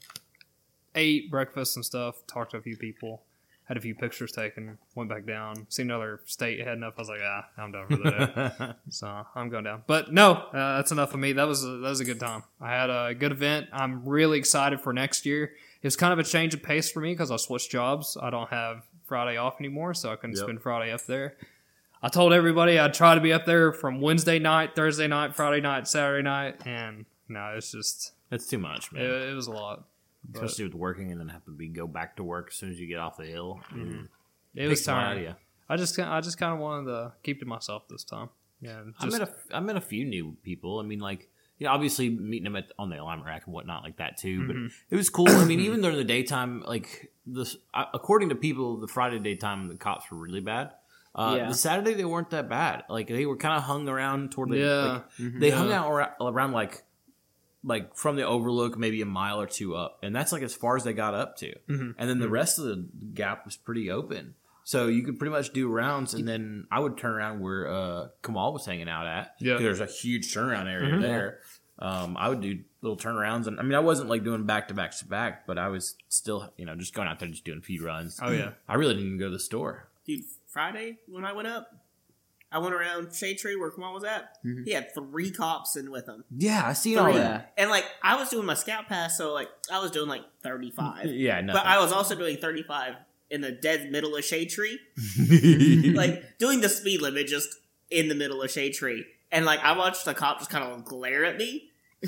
ate 0.95 1.29
breakfast 1.31 1.75
and 1.75 1.85
stuff. 1.85 2.25
Talked 2.27 2.51
to 2.51 2.57
a 2.57 2.61
few 2.61 2.77
people. 2.77 3.23
Had 3.65 3.75
a 3.75 3.81
few 3.81 3.95
pictures 3.95 4.31
taken. 4.31 4.77
Went 4.95 5.09
back 5.09 5.25
down. 5.25 5.65
Seen 5.69 5.87
another 5.91 6.21
state 6.25 6.65
heading 6.65 6.83
up. 6.83 6.93
I 6.97 7.01
was 7.01 7.09
like, 7.09 7.19
ah, 7.21 7.47
I'm 7.57 7.71
done 7.73 7.87
for 7.87 7.97
the 7.97 8.11
day. 8.59 8.73
So 8.89 9.25
I'm 9.35 9.49
going 9.49 9.65
down. 9.65 9.83
But 9.87 10.13
no, 10.13 10.31
uh, 10.33 10.77
that's 10.77 10.93
enough 10.93 11.13
of 11.13 11.19
me. 11.19 11.33
That 11.33 11.47
was 11.47 11.65
a, 11.65 11.67
that 11.67 11.89
was 11.89 11.99
a 11.99 12.05
good 12.05 12.19
time. 12.19 12.43
I 12.61 12.69
had 12.71 12.89
a 12.89 13.13
good 13.13 13.33
event. 13.33 13.67
I'm 13.73 14.05
really 14.05 14.37
excited 14.37 14.79
for 14.79 14.93
next 14.93 15.25
year. 15.25 15.43
It 15.81 15.85
was 15.85 15.97
kind 15.97 16.13
of 16.13 16.19
a 16.19 16.23
change 16.23 16.53
of 16.53 16.63
pace 16.63 16.89
for 16.89 17.01
me 17.01 17.11
because 17.11 17.29
I 17.29 17.35
switched 17.35 17.69
jobs. 17.69 18.15
I 18.21 18.29
don't 18.29 18.49
have 18.51 18.85
Friday 19.05 19.35
off 19.35 19.59
anymore, 19.59 19.93
so 19.93 20.11
I 20.11 20.15
couldn't 20.15 20.37
Yep. 20.37 20.43
spend 20.45 20.61
Friday 20.61 20.91
up 20.93 21.05
there. 21.05 21.35
I 22.01 22.07
told 22.07 22.31
everybody 22.31 22.79
I'd 22.79 22.93
try 22.93 23.15
to 23.15 23.21
be 23.21 23.33
up 23.33 23.45
there 23.45 23.73
from 23.73 23.99
Wednesday 23.99 24.39
night, 24.39 24.75
Thursday 24.75 25.07
night, 25.07 25.35
Friday 25.35 25.59
night, 25.61 25.87
Saturday 25.89 26.23
night, 26.23 26.65
and 26.65 27.05
no, 27.29 27.53
it's 27.55 27.71
just 27.71 28.13
it's 28.31 28.47
too 28.47 28.57
much, 28.57 28.87
it, 28.87 28.93
man. 28.93 29.03
it 29.03 29.33
was 29.33 29.47
a 29.47 29.51
lot. 29.51 29.85
But 30.29 30.43
Especially 30.43 30.65
with 30.65 30.73
working 30.73 31.11
and 31.11 31.21
then 31.21 31.29
have 31.29 31.45
to 31.45 31.51
be 31.51 31.67
go 31.67 31.87
back 31.87 32.17
to 32.17 32.23
work 32.23 32.49
as 32.51 32.55
soon 32.55 32.71
as 32.71 32.79
you 32.79 32.87
get 32.87 32.99
off 32.99 33.17
the 33.17 33.25
hill. 33.25 33.61
Mm. 33.73 34.07
it 34.55 34.67
was 34.67 34.79
Takes 34.79 34.87
a 34.87 34.91
lot 34.91 35.03
out 35.03 35.17
of 35.17 35.23
tiring. 35.23 35.35
I 35.69 35.77
just 35.77 35.99
I 35.99 36.21
just 36.21 36.37
kind 36.37 36.53
of 36.53 36.59
wanted 36.59 36.87
to 36.87 37.13
keep 37.23 37.39
to 37.39 37.45
myself 37.45 37.87
this 37.89 38.03
time. 38.03 38.29
Yeah, 38.61 38.81
I 38.99 39.05
just, 39.05 39.19
met 39.19 39.29
a 39.29 39.55
I 39.55 39.59
met 39.59 39.75
a 39.75 39.81
few 39.81 40.05
new 40.05 40.35
people. 40.43 40.79
I 40.79 40.83
mean, 40.83 40.99
like 40.99 41.29
yeah, 41.59 41.69
obviously 41.69 42.09
meeting 42.09 42.45
them 42.45 42.55
at 42.55 42.71
on 42.77 42.89
the 42.89 43.01
alignment 43.01 43.27
rack 43.27 43.43
and 43.45 43.53
whatnot 43.53 43.83
like 43.83 43.97
that 43.97 44.17
too. 44.17 44.47
But 44.47 44.55
it 44.89 44.95
was 44.95 45.09
cool. 45.09 45.29
I 45.29 45.45
mean, 45.45 45.59
even 45.61 45.81
during 45.81 45.97
the 45.97 46.03
daytime, 46.03 46.61
like 46.65 47.11
this, 47.25 47.57
uh, 47.73 47.85
according 47.93 48.29
to 48.29 48.35
people, 48.35 48.77
the 48.77 48.87
Friday 48.87 49.19
daytime 49.19 49.67
the 49.67 49.75
cops 49.75 50.09
were 50.11 50.17
really 50.17 50.39
bad. 50.39 50.71
Uh, 51.15 51.35
Yeah. 51.37 51.49
The 51.49 51.55
Saturday 51.55 51.93
they 51.93 52.05
weren't 52.05 52.29
that 52.29 52.47
bad. 52.47 52.83
Like 52.89 53.07
they 53.07 53.25
were 53.25 53.37
kind 53.37 53.57
of 53.57 53.63
hung 53.63 53.89
around 53.89 54.31
toward 54.31 54.49
the. 54.49 54.57
Yeah. 54.57 55.01
like, 55.19 55.39
they 55.39 55.49
hung 55.49 55.71
out 55.71 55.91
around, 55.91 56.11
around 56.21 56.51
like 56.53 56.83
like 57.63 57.95
from 57.95 58.15
the 58.15 58.23
overlook 58.23 58.77
maybe 58.77 59.01
a 59.01 59.05
mile 59.05 59.41
or 59.41 59.47
two 59.47 59.75
up 59.75 59.99
and 60.03 60.15
that's 60.15 60.31
like 60.31 60.43
as 60.43 60.53
far 60.55 60.75
as 60.77 60.83
they 60.83 60.93
got 60.93 61.13
up 61.13 61.35
to. 61.37 61.53
Mhm. 61.69 61.95
and 61.97 62.09
then 62.09 62.19
the 62.19 62.29
rest 62.29 62.59
of 62.59 62.65
the 62.65 62.87
gap 63.13 63.45
was 63.45 63.57
pretty 63.57 63.89
open. 63.91 64.35
So 64.63 64.87
you 64.87 65.01
could 65.03 65.17
pretty 65.17 65.31
much 65.31 65.53
do 65.53 65.67
rounds 65.69 66.13
and 66.13 66.27
then 66.27 66.67
i 66.71 66.79
would 66.79 66.97
turn 66.97 67.11
around 67.13 67.39
where 67.39 67.67
uh 67.71 68.07
kamal 68.21 68.53
was 68.53 68.65
hanging 68.65 68.89
out 68.89 69.07
at. 69.07 69.35
Yeah, 69.39 69.57
there's 69.57 69.79
a 69.79 69.85
huge 69.85 70.33
turnaround 70.33 70.67
area 70.71 70.93
Mhm. 70.95 71.01
there. 71.01 71.39
Um 71.79 72.15
i 72.17 72.27
would 72.29 72.41
do 72.41 72.59
little 72.81 72.97
turnarounds 72.97 73.47
and 73.47 73.59
i 73.59 73.63
mean 73.63 73.73
i 73.75 73.79
wasn't 73.79 74.09
like 74.09 74.23
doing 74.23 74.45
back 74.45 74.67
to 74.69 74.73
back 74.73 74.95
to 74.97 75.05
back 75.05 75.45
but 75.47 75.57
i 75.57 75.67
was 75.67 75.95
still 76.09 76.53
you 76.57 76.65
know 76.65 76.75
just 76.75 76.93
going 76.93 77.07
out 77.07 77.19
there 77.19 77.27
just 77.27 77.43
doing 77.45 77.59
a 77.59 77.61
few 77.61 77.83
runs. 77.85 78.19
Oh 78.21 78.31
yeah, 78.31 78.51
i 78.67 78.75
really 78.75 78.93
didn't 78.93 79.07
even 79.07 79.19
go 79.19 79.25
to 79.25 79.31
the 79.31 79.39
store. 79.39 79.87
Dude, 80.05 80.23
Friday 80.47 80.99
when 81.07 81.25
I 81.25 81.33
went 81.33 81.47
up, 81.49 81.71
I 82.51 82.59
went 82.59 82.73
around 82.73 83.13
Shade 83.13 83.37
Tree 83.39 83.55
where 83.57 83.69
Kamal 83.71 83.93
was 83.93 84.03
at. 84.05 84.37
Mhm. 84.45 84.63
He 84.65 84.71
had 84.71 84.93
three 84.93 85.31
cops 85.31 85.75
in 85.75 85.91
with 85.91 86.07
him. 86.07 86.23
yeah 86.37 86.63
i 86.65 86.73
seen 86.73 86.97
all 86.97 87.07
all 87.07 87.13
that 87.13 87.53
And 87.57 87.69
like 87.69 87.85
I 88.01 88.15
was 88.15 88.29
doing 88.29 88.45
my 88.45 88.53
scout 88.53 88.87
pass, 88.87 89.17
so 89.17 89.33
like 89.33 89.49
I 89.71 89.79
was 89.79 89.91
doing 89.91 90.07
like 90.09 90.23
35. 90.43 91.07
yeah 91.07 91.41
no 91.41 91.53
but 91.53 91.65
I 91.65 91.79
was 91.79 91.91
also 91.91 92.15
doing 92.15 92.37
35 92.37 92.93
in 93.29 93.41
the 93.41 93.51
dead 93.51 93.91
middle 93.91 94.15
of 94.15 94.23
Shade 94.23 94.49
Tree. 94.49 94.79
like 95.93 95.95
like 96.15 96.37
doing 96.37 96.61
the 96.61 96.69
speed 96.69 97.01
limit 97.01 97.27
just 97.27 97.49
in 97.91 98.07
the 98.07 98.15
middle 98.15 98.41
of 98.41 98.49
Shade 98.51 98.73
Tree. 98.73 99.05
And 99.31 99.45
like 99.45 99.59
I 99.59 99.77
watched 99.77 100.05
the 100.05 100.13
cop 100.13 100.39
just 100.39 100.49
kind 100.49 100.63
of 100.63 100.85
glare 100.85 101.25
at 101.25 101.35
me. 101.37 101.71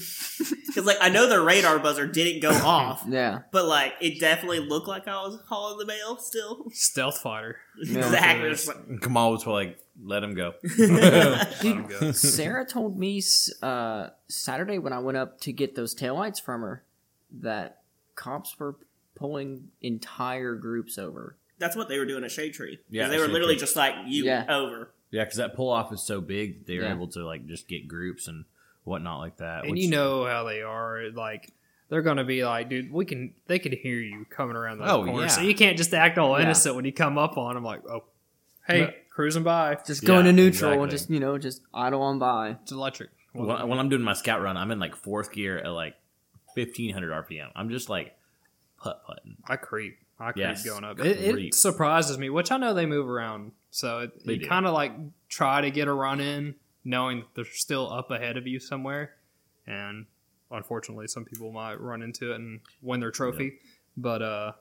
Cause 0.76 0.86
like 0.86 0.98
I 1.02 1.10
know 1.10 1.28
the 1.28 1.42
radar 1.42 1.80
buzzer 1.80 2.08
didn't 2.08 2.42
go 2.42 2.52
off, 2.66 3.04
Yeah. 3.08 3.40
but 3.52 3.66
like 3.66 3.94
it 4.00 4.20
definitely 4.20 4.60
looked 4.60 4.88
like 4.88 5.08
I 5.08 5.16
was 5.24 5.40
hauling 5.50 5.80
the 5.80 5.86
mail 5.86 6.18
still. 6.18 6.66
stealth 6.72 7.18
fighter. 7.18 7.58
Exactly. 7.82 8.50
It's 8.50 8.68
like- 8.68 9.02
kamal 9.02 9.32
was 9.32 9.46
like 9.48 9.78
let 10.04 10.24
him 10.24 10.34
go 10.34 10.54
Let 10.80 11.64
'em 11.66 11.88
go. 11.88 12.12
Sarah 12.14 12.66
told 12.66 12.98
me 12.98 13.22
uh, 13.62 14.08
Saturday 14.28 14.78
when 14.78 14.94
I 14.94 15.00
went 15.00 15.18
up 15.18 15.40
to 15.42 15.52
get 15.52 15.76
those 15.76 15.94
taillights 15.96 16.42
from 16.42 16.62
her 16.62 16.84
that 17.42 17.82
cops 18.16 18.58
were 18.60 18.76
pulling 19.16 19.70
entire 19.82 20.56
groups 20.56 20.98
over. 20.98 21.36
That's 21.58 21.76
what 21.76 21.90
they 21.90 21.98
were 22.00 22.06
doing 22.06 22.24
at 22.24 22.32
Shade 22.32 22.54
Tree. 22.54 22.78
'Cause 22.78 22.86
Yeah, 22.90 23.08
they 23.10 23.18
were 23.20 23.28
literally 23.28 23.56
Tree. 23.56 23.60
just 23.62 23.76
like 23.76 23.94
you 24.08 24.24
Yeah. 24.26 24.46
over. 24.50 24.92
Yeah, 25.12 25.24
because 25.26 25.38
that 25.38 25.56
pull 25.56 25.70
off 25.70 25.92
is 25.92 26.02
so 26.02 26.22
big, 26.22 26.66
they 26.66 26.78
were 26.78 26.84
Yeah. 26.86 26.94
able 26.94 27.08
to 27.10 27.26
like 27.26 27.46
just 27.48 27.68
get 27.68 27.88
groups 27.88 28.28
and 28.28 28.46
whatnot 28.86 29.20
like 29.20 29.38
that. 29.38 29.64
and 29.64 29.72
which- 29.72 29.82
you 29.82 29.90
know 29.90 30.26
how 30.26 30.44
they 30.46 30.62
are. 30.62 31.10
Like 31.12 31.52
they're 31.90 32.02
gonna 32.04 32.24
be 32.24 32.46
like, 32.46 32.70
dude, 32.70 32.92
we 32.92 33.04
can. 33.06 33.34
They 33.48 33.60
can 33.60 33.72
hear 33.74 33.98
you 34.00 34.26
coming 34.30 34.56
around 34.56 34.78
the 34.78 34.90
Oh, 34.90 35.04
corners, 35.04 35.34
so 35.36 35.42
you 35.42 35.56
can't 35.56 35.76
just 35.78 35.94
act 35.94 36.18
all 36.18 36.38
Yeah. 36.38 36.46
innocent 36.46 36.76
when 36.76 36.86
you 36.86 36.94
come 36.94 37.18
up 37.18 37.38
on 37.38 37.56
them. 37.56 37.64
Like, 37.64 37.84
oh, 37.90 38.04
hey, 38.68 38.80
Yeah. 38.82 38.92
Cruising 39.20 39.44
by. 39.44 39.78
Just 39.86 40.02
Yeah, 40.02 40.08
go 40.08 40.20
into 40.20 40.32
neutral 40.32 40.72
exactly. 40.72 40.82
and 40.84 40.92
just, 40.92 41.10
you 41.10 41.20
know, 41.20 41.38
just 41.38 41.62
idle 41.74 42.02
on 42.04 42.20
by. 42.20 42.52
It's 42.64 42.72
electric. 42.72 43.10
when, 43.34 43.68
when 43.68 43.78
I'm 43.78 43.90
doing 43.90 44.02
my 44.02 44.14
scout 44.14 44.42
run, 44.42 44.56
I'm 44.56 44.72
in 44.72 44.80
like 44.80 44.96
fourth 44.96 45.34
gear 45.34 45.58
at 45.58 45.68
like 45.68 45.96
1500 46.54 47.26
RPM. 47.28 47.50
I'm 47.54 47.70
just 47.70 47.90
like 47.90 48.16
putt 48.78 49.04
putting. 49.06 49.36
I 49.46 49.58
creep. 49.58 49.98
I 50.22 50.32
creep 50.32 50.38
Yes. 50.46 50.66
going 50.66 50.86
up. 50.86 51.00
It, 51.02 51.34
Creep. 51.34 51.48
it 51.50 51.54
surprises 51.54 52.18
me, 52.18 52.30
which 52.30 52.50
I 52.50 52.56
know 52.58 52.74
they 52.74 52.86
move 52.86 53.10
around, 53.10 53.52
so 53.72 54.00
it, 54.00 54.26
They 54.26 54.34
you 54.36 54.40
do. 54.40 54.48
kind 54.48 54.66
of 54.66 54.74
like 54.74 54.94
try 55.28 55.60
to 55.62 55.70
get 55.72 55.88
a 55.90 55.94
run 55.94 56.22
in, 56.22 56.56
knowing 56.86 57.20
that 57.20 57.28
they're 57.36 57.46
still 57.46 57.92
up 57.92 58.12
ahead 58.12 58.38
of 58.38 58.48
you 58.48 58.60
somewhere, 58.60 59.16
and 59.68 60.06
unfortunately, 60.50 61.08
some 61.08 61.26
people 61.26 61.52
might 61.52 61.80
run 61.82 62.02
into 62.02 62.32
it 62.32 62.36
and 62.36 62.62
win 62.82 63.00
their 63.02 63.12
trophy. 63.12 63.60
But 63.98 64.22
uh, 64.22 64.52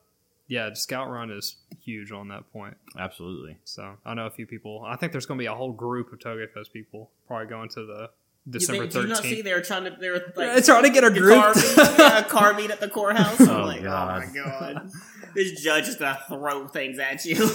yeah, 0.48 0.72
scout 0.74 1.08
run 1.10 1.30
is 1.30 1.56
huge 1.84 2.10
on 2.10 2.28
that 2.28 2.50
point. 2.52 2.76
Absolutely. 2.98 3.58
So 3.64 3.94
I 4.04 4.14
know 4.14 4.26
a 4.26 4.30
few 4.30 4.46
people. 4.46 4.82
I 4.86 4.96
think 4.96 5.12
there's 5.12 5.26
going 5.26 5.38
to 5.38 5.42
be 5.42 5.46
a 5.46 5.54
whole 5.54 5.72
group 5.72 6.12
of 6.12 6.18
Touge 6.18 6.50
Fest 6.52 6.72
people 6.72 7.10
probably 7.26 7.46
going 7.46 7.68
to 7.70 7.86
the 7.86 8.10
You 8.46 8.52
December 8.52 8.82
think- 8.82 8.92
Did 8.92 9.02
you 9.02 9.08
not 9.08 9.16
see 9.18 9.22
thirteenth. 9.28 9.44
they 9.44 9.52
were 9.54 9.60
trying 9.60 9.84
to 9.84 9.96
they 10.00 10.08
were 10.10 10.22
like 10.34 10.34
Yeah, 10.56 10.60
trying 10.60 10.82
to 10.84 10.90
get 10.90 11.04
a 11.04 11.10
group. 11.10 11.34
car 11.40 11.54
meet, 11.54 11.76
yeah, 11.98 12.18
a 12.18 12.24
car 12.24 12.54
meet 12.54 12.70
at 12.70 12.80
the 12.80 12.88
courthouse. 12.88 13.40
I'm 13.48 13.48
Oh, 13.50 13.64
like, 13.66 13.82
God. 13.82 14.22
oh 14.24 14.26
my 14.26 14.34
god, 14.34 14.90
this 15.34 15.62
judge 15.62 15.86
is 15.88 15.96
gonna 15.96 16.18
throw 16.28 16.66
things 16.68 16.98
at 16.98 17.24
you. 17.24 17.34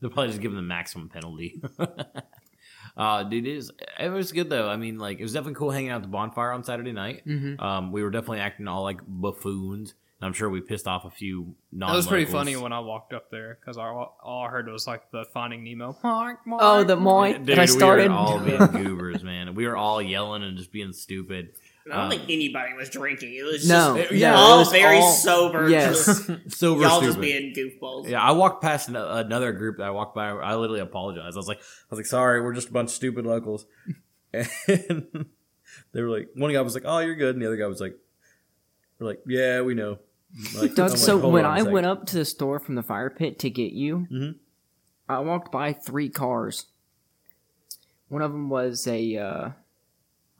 They'll 0.00 0.10
probably 0.10 0.28
just 0.28 0.40
give 0.40 0.50
them 0.50 0.56
the 0.56 0.62
maximum 0.62 1.08
penalty. 1.08 1.62
uh, 2.96 3.22
dude, 3.24 3.46
it, 3.46 3.56
is, 3.56 3.70
it 3.98 4.08
was 4.10 4.32
good 4.32 4.50
though. 4.50 4.68
I 4.68 4.76
mean, 4.76 4.98
like 4.98 5.18
it 5.18 5.22
was 5.22 5.32
definitely 5.32 5.54
cool 5.54 5.70
hanging 5.70 5.90
out 5.90 5.96
at 5.96 6.02
the 6.02 6.08
bonfire 6.08 6.52
on 6.52 6.64
Saturday 6.64 6.92
night. 6.92 7.26
Mhm. 7.26 7.60
Um, 7.60 7.92
we 7.92 8.02
were 8.02 8.10
definitely 8.10 8.40
acting 8.40 8.68
all 8.68 8.82
like 8.82 9.00
buffoons. 9.06 9.94
And 10.22 10.28
I'm 10.28 10.34
sure 10.34 10.48
we 10.48 10.60
pissed 10.60 10.86
off 10.86 11.04
a 11.04 11.10
few 11.10 11.56
non. 11.72 11.90
That 11.90 11.96
was 11.96 12.06
pretty 12.06 12.26
funny 12.26 12.54
when 12.54 12.72
I 12.72 12.78
walked 12.78 13.12
up 13.12 13.28
there 13.32 13.58
because 13.60 13.76
all, 13.76 14.16
all 14.22 14.44
I 14.44 14.50
heard 14.50 14.68
was 14.68 14.86
like 14.86 15.10
the 15.10 15.24
Finding 15.34 15.64
Nemo. 15.64 15.96
Mark, 16.04 16.46
Mark. 16.46 16.62
Oh, 16.64 16.84
the 16.84 16.94
Moy 16.94 17.32
Dude, 17.32 17.46
that 17.46 17.58
I 17.58 17.64
started. 17.66 18.04
we 18.04 18.08
were 18.10 18.14
all 18.14 18.38
being 18.44 18.66
goobers, 18.84 19.24
man. 19.24 19.56
We 19.56 19.66
were 19.66 19.76
all 19.76 20.00
yelling 20.00 20.44
and 20.44 20.56
just 20.56 20.70
being 20.70 20.92
stupid. 20.92 21.54
I 21.86 21.88
don't 21.88 21.98
Um, 22.04 22.10
think 22.10 22.22
anybody 22.30 22.74
was 22.74 22.88
drinking. 22.88 23.34
It 23.34 23.42
was 23.42 23.68
no, 23.68 23.96
just 23.98 24.12
It- 24.12 24.18
yeah, 24.18 24.30
no, 24.30 24.36
all 24.36 24.54
it 24.54 24.58
was 24.60 24.70
very 24.70 24.98
all- 24.98 25.10
sober. 25.12 25.68
Yes. 25.68 26.06
just- 26.06 26.30
Sober 26.56 26.82
y'all 26.82 26.98
stupid. 27.00 27.06
just 27.06 27.20
being 27.20 27.52
goofballs. 27.52 28.08
Yeah, 28.08 28.22
I 28.22 28.30
walked 28.30 28.62
past 28.62 28.88
an- 28.88 28.94
another 28.94 29.52
group 29.52 29.78
that 29.78 29.86
I 29.88 29.90
walked 29.90 30.14
by. 30.14 30.28
I 30.28 30.54
literally 30.54 30.78
apologized. 30.78 31.36
I 31.36 31.38
was 31.40 31.48
like, 31.48 31.58
I 31.58 31.62
was 31.90 31.98
like, 31.98 32.06
sorry, 32.06 32.40
we're 32.40 32.54
just 32.54 32.68
a 32.68 32.72
bunch 32.72 32.90
of 32.90 32.94
stupid 32.94 33.26
locals. 33.26 33.66
And 34.32 35.26
they 35.92 36.02
were 36.02 36.08
like, 36.10 36.28
one 36.36 36.52
guy 36.52 36.60
was 36.60 36.74
like, 36.74 36.84
oh, 36.86 37.00
you're 37.00 37.16
good, 37.16 37.34
and 37.34 37.42
the 37.42 37.46
other 37.46 37.56
guy 37.56 37.66
was 37.66 37.80
like, 37.80 37.96
we're 39.00 39.08
like, 39.08 39.20
yeah, 39.26 39.62
we 39.62 39.74
know. 39.74 39.98
Like, 40.56 40.74
Doug, 40.74 40.96
so 40.96 41.16
like, 41.16 41.32
when 41.32 41.44
I 41.44 41.62
went 41.62 41.86
up 41.86 42.06
to 42.06 42.16
the 42.16 42.24
store 42.24 42.58
from 42.58 42.74
the 42.74 42.82
fire 42.82 43.10
pit 43.10 43.38
to 43.40 43.50
get 43.50 43.72
you, 43.72 44.06
Mhm. 44.10 44.36
I 45.08 45.18
walked 45.20 45.52
by 45.52 45.72
three 45.72 46.08
cars. 46.08 46.66
One 48.08 48.22
of 48.22 48.32
them 48.32 48.48
was 48.48 48.86
a, 48.86 49.16
uh, 49.16 49.50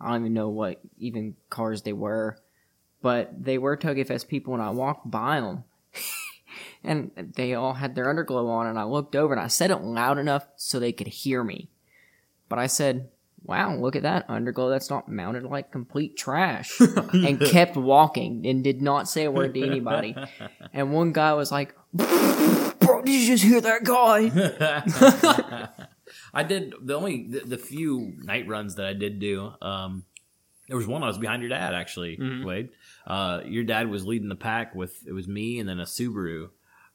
I 0.01 0.13
don't 0.13 0.23
even 0.23 0.35
know 0.35 0.49
what 0.49 0.81
even 0.99 1.37
cars 1.51 1.83
they 1.83 1.93
were, 1.93 2.39
but 3.03 3.45
they 3.45 3.59
were 3.59 3.77
Touge 3.77 4.07
Fest 4.07 4.29
people, 4.29 4.55
and 4.55 4.63
I 4.63 4.71
walked 4.71 5.11
by 5.11 5.41
them. 5.41 5.65
and 6.85 7.11
they 7.37 7.55
all 7.55 7.75
had 7.75 7.95
their 7.95 8.07
underglow 8.07 8.49
on, 8.49 8.67
and 8.67 8.79
I 8.79 8.85
looked 8.85 9.15
over 9.15 9.33
and 9.35 9.43
I 9.43 9.49
said 9.49 9.71
it 9.71 9.83
loud 9.83 10.19
enough 10.19 10.47
so 10.57 10.79
they 10.79 10.93
could 10.93 11.07
hear 11.09 11.45
me. 11.45 11.69
But 12.49 12.59
I 12.59 12.67
said, 12.67 13.11
Wow, 13.45 13.75
look 13.77 13.97
at 13.97 14.03
that 14.03 14.29
underglow 14.29 14.71
that's 14.71 14.89
not 14.89 15.09
mounted 15.09 15.43
like 15.43 15.73
complete 15.73 16.17
trash. 16.17 16.81
and 17.13 17.41
kept 17.41 17.77
walking 17.77 18.47
and 18.47 18.63
did 18.63 18.81
not 18.81 19.09
say 19.09 19.25
a 19.25 19.31
word 19.31 19.55
to 19.55 19.63
anybody. 19.67 20.15
And 20.73 20.93
one 20.93 21.13
guy 21.13 21.33
was 21.35 21.51
like, 21.53 21.75
Bro, 21.93 23.03
did 23.05 23.09
you 23.21 23.27
just 23.27 23.45
hear 23.45 23.61
that 23.61 23.85
guy? 23.85 24.31
I 26.35 26.43
did 26.43 26.75
the 26.81 26.95
only 26.95 27.29
the, 27.29 27.41
the 27.41 27.59
few 27.59 28.15
night 28.19 28.47
runs 28.49 28.77
that 28.77 28.87
I 28.87 28.93
did 28.93 29.19
do. 29.19 29.53
Um, 29.61 30.05
there 30.69 30.77
was 30.77 30.87
one 30.87 31.03
I 31.03 31.07
was 31.09 31.19
behind 31.19 31.43
your 31.43 31.51
dad 31.51 31.75
actually, 31.75 32.17
Mhm. 32.17 32.45
Wade. 32.45 32.71
Uh, 33.07 33.41
your 33.45 33.65
dad 33.65 33.89
was 33.89 34.07
leading 34.07 34.29
the 34.29 34.37
pack 34.37 34.75
with 34.75 35.07
it 35.07 35.13
was 35.13 35.29
me 35.29 35.59
and 35.59 35.69
then 35.69 35.81
a 35.81 35.85
Subaru 35.85 36.51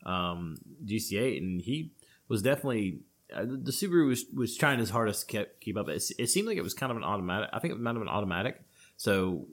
um, 0.06 0.58
GC8, 0.86 1.38
and 1.38 1.62
he 1.62 1.92
was 2.27 2.42
definitely 2.42 3.01
uh, 3.34 3.41
the 3.46 3.57
the 3.57 3.72
Subaru 3.72 4.07
was 4.07 4.25
was 4.34 4.55
trying 4.57 4.79
his 4.79 4.89
hardest 4.89 5.22
to 5.29 5.38
keep, 5.38 5.60
keep 5.60 5.77
up. 5.77 5.89
It, 5.89 6.03
it 6.17 6.27
seemed 6.29 6.48
like 6.48 6.57
it 6.57 6.63
was 6.63 6.74
kind 6.74 6.92
of 6.92 6.98
an 6.98 7.03
automatic. 7.03 7.50
I 7.53 7.59
think 7.59 7.74
it 7.74 7.79
might 7.79 7.92
have 7.92 8.00
been 8.00 8.07
automatic. 8.09 8.61
So 8.96 9.48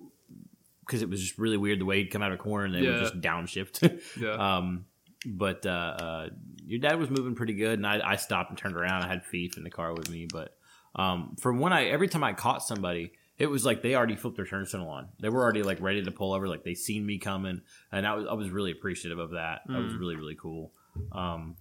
because 0.81 1.03
it 1.03 1.09
was 1.09 1.21
just 1.21 1.39
really 1.39 1.57
weird 1.57 1.81
the 1.81 1.85
way 1.87 1.99
he'd 1.99 2.11
come 2.11 2.23
out 2.23 2.31
of 2.33 2.39
a 2.39 2.43
corner 2.43 2.67
and 2.67 2.75
they 2.75 2.83
would 2.83 3.01
just 3.01 3.21
downshift. 3.21 4.01
Yeah. 4.21 4.57
Um, 4.57 4.85
but 5.27 5.65
uh, 5.65 5.71
uh, 5.71 6.29
your 6.67 6.79
dad 6.81 6.99
was 6.99 7.09
moving 7.09 7.35
pretty 7.35 7.55
good, 7.55 7.79
and 7.79 7.87
I, 7.87 8.01
I 8.13 8.17
stopped 8.17 8.51
and 8.51 8.59
turned 8.59 8.77
around. 8.77 9.03
I 9.03 9.09
had 9.09 9.23
Fief 9.25 9.57
in 9.57 9.65
the 9.65 9.71
car 9.71 9.95
with 9.95 10.11
me, 10.11 10.27
but 10.31 10.55
um, 10.95 11.35
from 11.41 11.59
when 11.61 11.73
I 11.73 11.87
every 11.87 12.09
time 12.09 12.23
I 12.23 12.35
caught 12.35 12.63
somebody, 12.63 13.13
it 13.39 13.47
was 13.47 13.65
like 13.65 13.81
they 13.81 13.95
already 13.95 14.17
flipped 14.17 14.37
their 14.37 14.45
turn 14.45 14.67
signal 14.67 14.91
on. 14.91 15.09
They 15.21 15.31
were 15.31 15.43
already 15.43 15.63
like 15.63 15.81
ready 15.81 16.05
to 16.05 16.11
pull 16.11 16.35
over, 16.35 16.47
like 16.47 16.63
they 16.63 16.75
seen 16.75 17.07
me 17.07 17.17
coming, 17.19 17.63
and 17.91 18.07
I 18.07 18.15
was 18.15 18.27
I 18.29 18.35
was 18.35 18.51
really 18.51 18.71
appreciative 18.71 19.19
of 19.19 19.31
that. 19.31 19.63
That 19.67 19.83
was 19.83 19.95
Mm. 19.95 19.99
really 20.01 20.17
really 20.17 20.35
cool. 20.37 20.73
Um, 21.11 21.57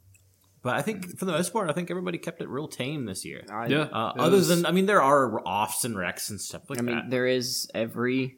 but 0.63 0.75
I 0.75 0.81
think 0.81 1.17
for 1.19 1.25
the 1.25 1.31
most 1.33 1.53
part, 1.53 1.69
I 1.69 1.73
think 1.73 1.91
everybody 1.91 2.17
kept 2.17 2.41
it 2.41 2.49
real 2.49 2.67
tame 2.67 3.05
this 3.05 3.23
year. 3.23 3.43
I, 3.51 3.67
yeah. 3.67 3.81
Uh, 3.83 4.13
other 4.17 4.37
was- 4.37 4.47
than, 4.47 4.65
I 4.65 4.71
mean, 4.71 4.87
there 4.87 5.01
are 5.01 5.39
offs 5.41 5.85
and 5.85 5.95
wrecks 5.95 6.29
and 6.31 6.41
stuff 6.41 6.69
like 6.69 6.79
that. 6.79 6.89
I 6.89 6.95
mean, 7.01 7.09
there 7.09 7.27
is 7.27 7.69
every, 7.75 8.37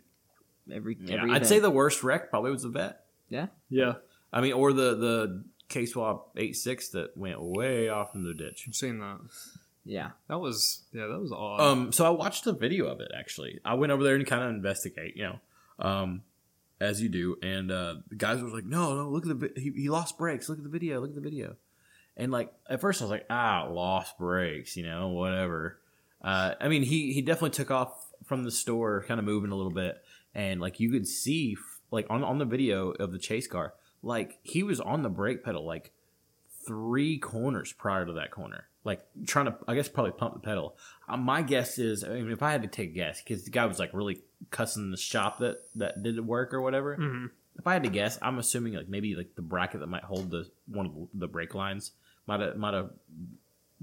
every, 0.70 0.98
Yeah, 1.00 1.16
every. 1.18 1.32
I'd 1.32 1.48
say 1.48 1.60
the 1.60 1.70
worst 1.72 2.04
wreck 2.04 2.30
probably 2.30 2.52
was 2.52 2.64
the 2.64 2.70
vet. 2.70 3.06
yeah. 3.30 3.48
yeah. 3.70 3.94
I 4.34 4.42
mean, 4.42 4.52
or 4.52 4.74
the 4.74 4.96
the 4.96 5.44
K 5.70 5.86
swap 5.86 6.32
eight 6.36 6.58
six 6.58 6.90
that 6.90 7.16
went 7.16 7.42
way 7.42 7.88
off 7.88 8.14
in 8.16 8.24
the 8.26 8.34
ditch. 8.34 8.66
I've 8.68 8.76
seen 8.76 9.00
that. 9.00 9.20
Yeah. 9.86 10.10
That 10.28 10.40
was 10.40 10.84
yeah. 10.92 11.08
That 11.08 11.20
was 11.20 11.32
odd. 11.32 11.62
Um, 11.62 11.92
so 11.94 12.06
I 12.06 12.10
watched 12.10 12.46
a 12.48 12.52
video 12.52 12.88
of 12.88 13.00
it. 13.00 13.12
Actually, 13.18 13.60
I 13.64 13.76
went 13.76 13.94
over 13.94 14.04
there 14.04 14.16
and 14.16 14.28
kind 14.28 14.44
of 14.44 14.50
investigate. 14.50 15.16
You 15.16 15.24
know, 15.24 15.40
um, 15.80 16.24
as 16.82 17.02
you 17.02 17.08
do. 17.08 17.38
And 17.42 17.72
uh, 17.72 17.96
the 18.10 18.16
guys 18.16 18.42
were 18.42 18.50
like, 18.50 18.66
"No, 18.66 18.94
no, 18.96 19.10
look 19.10 19.24
at 19.26 19.30
the 19.40 19.48
vi- 19.48 19.62
he, 19.62 19.72
he 19.84 19.90
lost 19.90 20.18
brakes. 20.18 20.50
Look 20.50 20.58
at 20.58 20.64
the 20.66 20.70
video. 20.70 21.00
Look 21.00 21.12
at 21.12 21.16
the 21.16 21.22
video." 21.22 21.56
And 22.18 22.32
like 22.32 22.52
at 22.70 22.82
first, 22.82 23.02
I 23.02 23.06
was 23.06 23.12
like, 23.12 23.26
"Ah, 23.30 23.68
lost 23.70 24.18
brakes. 24.18 24.78
You 24.78 24.84
know, 24.84 25.10
whatever." 25.10 25.80
Uh, 26.22 26.56
I 26.60 26.68
mean, 26.70 26.84
he 26.84 27.14
he 27.14 27.22
definitely 27.22 27.52
took 27.52 27.72
off 27.72 28.08
from 28.26 28.44
the 28.44 28.52
store, 28.52 29.04
kind 29.08 29.20
of 29.20 29.26
moving 29.26 29.52
a 29.52 29.56
little 29.56 29.72
bit, 29.74 30.02
and 30.34 30.60
like 30.62 30.80
you 30.80 30.90
could 30.92 31.08
see, 31.08 31.58
like 31.92 32.08
on 32.10 32.24
on 32.24 32.38
the 32.38 32.46
video 32.46 32.92
of 32.92 33.12
the 33.12 33.20
chase 33.20 33.48
car, 33.48 33.74
like 34.02 34.40
he 34.44 34.64
was 34.64 34.80
on 34.80 35.04
the 35.04 35.10
brake 35.10 35.44
pedal 35.44 35.66
like 35.66 35.92
three 36.66 37.18
corners 37.18 37.74
prior 37.74 38.06
to 38.06 38.14
that 38.14 38.32
corner, 38.32 38.66
like 38.84 39.06
trying 39.28 39.46
to, 39.46 39.56
I 39.68 39.76
guess, 39.76 39.88
probably 39.88 40.14
pump 40.14 40.34
the 40.34 40.40
pedal. 40.40 40.76
Uh, 41.08 41.18
my 41.18 41.42
guess 41.42 41.78
is, 41.78 42.04
I 42.04 42.10
mean, 42.10 42.32
if 42.32 42.42
I 42.42 42.52
had 42.52 42.64
to 42.64 42.68
take 42.68 42.90
a 42.90 42.94
guess, 42.94 43.22
because 43.22 43.44
the 43.44 43.52
guy 43.52 43.66
was 43.66 43.78
like 43.78 43.92
really 43.94 44.22
cussing 44.50 44.90
the 44.92 44.98
shop 44.98 45.40
that 45.40 45.58
that 45.76 46.02
did 46.02 46.16
the 46.16 46.24
work 46.24 46.54
or 46.54 46.62
whatever. 46.62 46.98
Mhm. 46.98 47.30
If 47.58 47.68
I 47.68 47.74
had 47.74 47.84
to 47.84 47.90
guess, 47.90 48.18
I'm 48.22 48.38
assuming 48.40 48.74
like 48.74 48.90
maybe 48.90 49.16
like 49.16 49.36
the 49.36 49.42
bracket 49.42 49.82
that 49.82 49.88
might 49.88 50.04
hold 50.04 50.32
the 50.32 50.50
one 50.68 50.86
of 50.88 50.94
the 51.14 51.28
brake 51.28 51.54
lines 51.54 51.92
might 52.28 52.40
have 52.42 52.56
might 52.58 52.74
have 52.74 52.90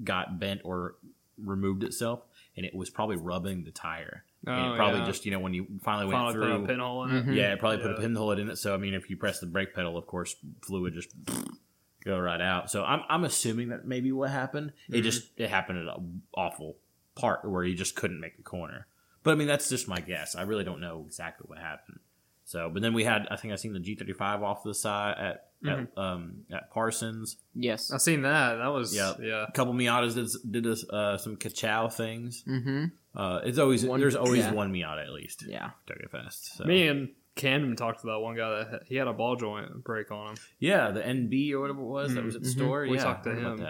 got 0.03 0.39
bent 0.39 0.61
or 0.65 0.97
removed 1.39 1.83
itself, 1.85 2.23
and 2.57 2.65
it 2.67 2.75
was 2.75 2.91
probably 2.91 3.17
rubbing 3.17 3.65
the 3.65 3.71
tire. 3.71 4.25
and 4.47 4.55
Oh, 4.71 4.73
it 4.73 4.77
probably 4.77 5.01
yeah. 5.01 5.07
just 5.07 5.25
you 5.25 5.31
know 5.31 5.39
when 5.39 5.55
you 5.55 5.67
finally 5.85 6.07
went 6.07 6.17
Finally 6.19 6.35
put 6.35 6.41
through, 6.41 6.65
a 6.65 6.67
pinhole 6.67 7.05
in 7.05 7.11
it. 7.17 7.27
Mhm. 7.27 7.37
yeah, 7.37 7.53
it 7.53 7.59
probably 7.61 7.79
put 7.79 7.93
a 7.93 8.01
pinhole 8.01 8.33
in 8.33 8.49
it. 8.51 8.57
So 8.57 8.75
I 8.75 8.77
mean, 8.77 8.95
if 8.95 9.09
you 9.09 9.17
press 9.17 9.39
the 9.41 9.47
brake 9.47 9.75
pedal, 9.75 9.97
of 9.97 10.07
course, 10.07 10.35
fluid 10.63 10.95
just 10.95 11.11
go 12.05 12.19
right 12.19 12.41
out. 12.41 12.71
So 12.71 12.83
I'm 12.85 13.03
I'm 13.09 13.25
assuming 13.25 13.69
that 13.69 13.87
maybe 13.87 14.11
what 14.13 14.31
happened. 14.31 14.73
It 14.89 15.01
Mhm. 15.01 15.03
just 15.05 15.29
it 15.37 15.49
happened 15.49 15.79
at 15.87 15.97
an 15.97 16.23
awful 16.35 16.77
part 17.15 17.45
where 17.49 17.63
you 17.65 17.75
just 17.77 17.95
couldn't 17.95 18.19
make 18.21 18.37
the 18.37 18.43
corner. 18.43 18.87
But 19.23 19.33
I 19.33 19.35
mean, 19.37 19.47
that's 19.47 19.69
just 19.69 19.87
my 19.87 20.01
guess. 20.01 20.35
I 20.35 20.43
really 20.43 20.65
don't 20.65 20.81
know 20.81 21.05
exactly 21.07 21.45
what 21.47 21.59
happened. 21.59 22.01
So, 22.45 22.69
but 22.69 22.83
then 22.83 22.93
we 22.95 23.05
had 23.05 23.29
I 23.31 23.37
think 23.37 23.53
I 23.53 23.57
seen 23.57 23.73
the 23.75 23.79
G35 23.79 24.43
off 24.43 24.65
the 24.65 24.75
side 24.75 25.17
at 25.19 25.52
at 25.67 25.89
um 25.99 26.45
at 26.53 26.71
Parsons. 26.71 27.37
Yes. 27.55 27.91
I've 27.91 28.03
seen 28.03 28.23
that. 28.23 28.57
That 28.57 28.69
was 28.69 28.95
Yep. 28.95 29.19
yeah. 29.23 29.45
A 29.49 29.53
couple 29.53 29.75
Miatas 29.75 30.15
did 30.15 30.63
did 30.65 30.79
uh, 30.91 31.17
some 31.19 31.37
Kachow 31.37 31.93
things. 31.93 32.43
Mm-hmm. 32.47 32.85
Uh, 33.15 33.41
it's 33.45 33.59
always 33.59 33.85
One- 33.85 34.01
there's 34.01 34.17
always 34.17 34.41
yeah. 34.41 34.53
one 34.53 34.73
Miata 34.73 35.03
at 35.05 35.13
least. 35.13 35.45
Yeah. 35.47 35.71
Target 35.87 36.11
Fest. 36.11 36.57
So. 36.57 36.65
Me 36.65 36.89
and 36.89 37.11
Camden 37.35 37.77
talked 37.77 38.01
to 38.03 38.07
that 38.09 38.19
one 38.19 38.37
guy 38.37 38.65
that 38.65 38.83
he 38.87 38.97
had 38.97 39.07
a 39.09 39.13
ball 39.13 39.37
joint 39.37 39.83
break 39.85 40.11
on 40.11 40.31
him. 40.31 40.37
Yeah, 40.59 40.91
the 40.91 41.01
NB 41.01 41.53
or 41.53 41.61
whatever 41.61 41.81
it 41.81 41.85
was 41.87 42.15
that 42.15 42.25
was 42.25 42.37
at 42.37 42.43
the 42.43 42.49
Mhm. 42.49 42.53
store. 42.53 42.83
We 42.87 42.97
yeah, 42.97 43.03
talked 43.05 43.25
to 43.25 43.35
him. 43.35 43.61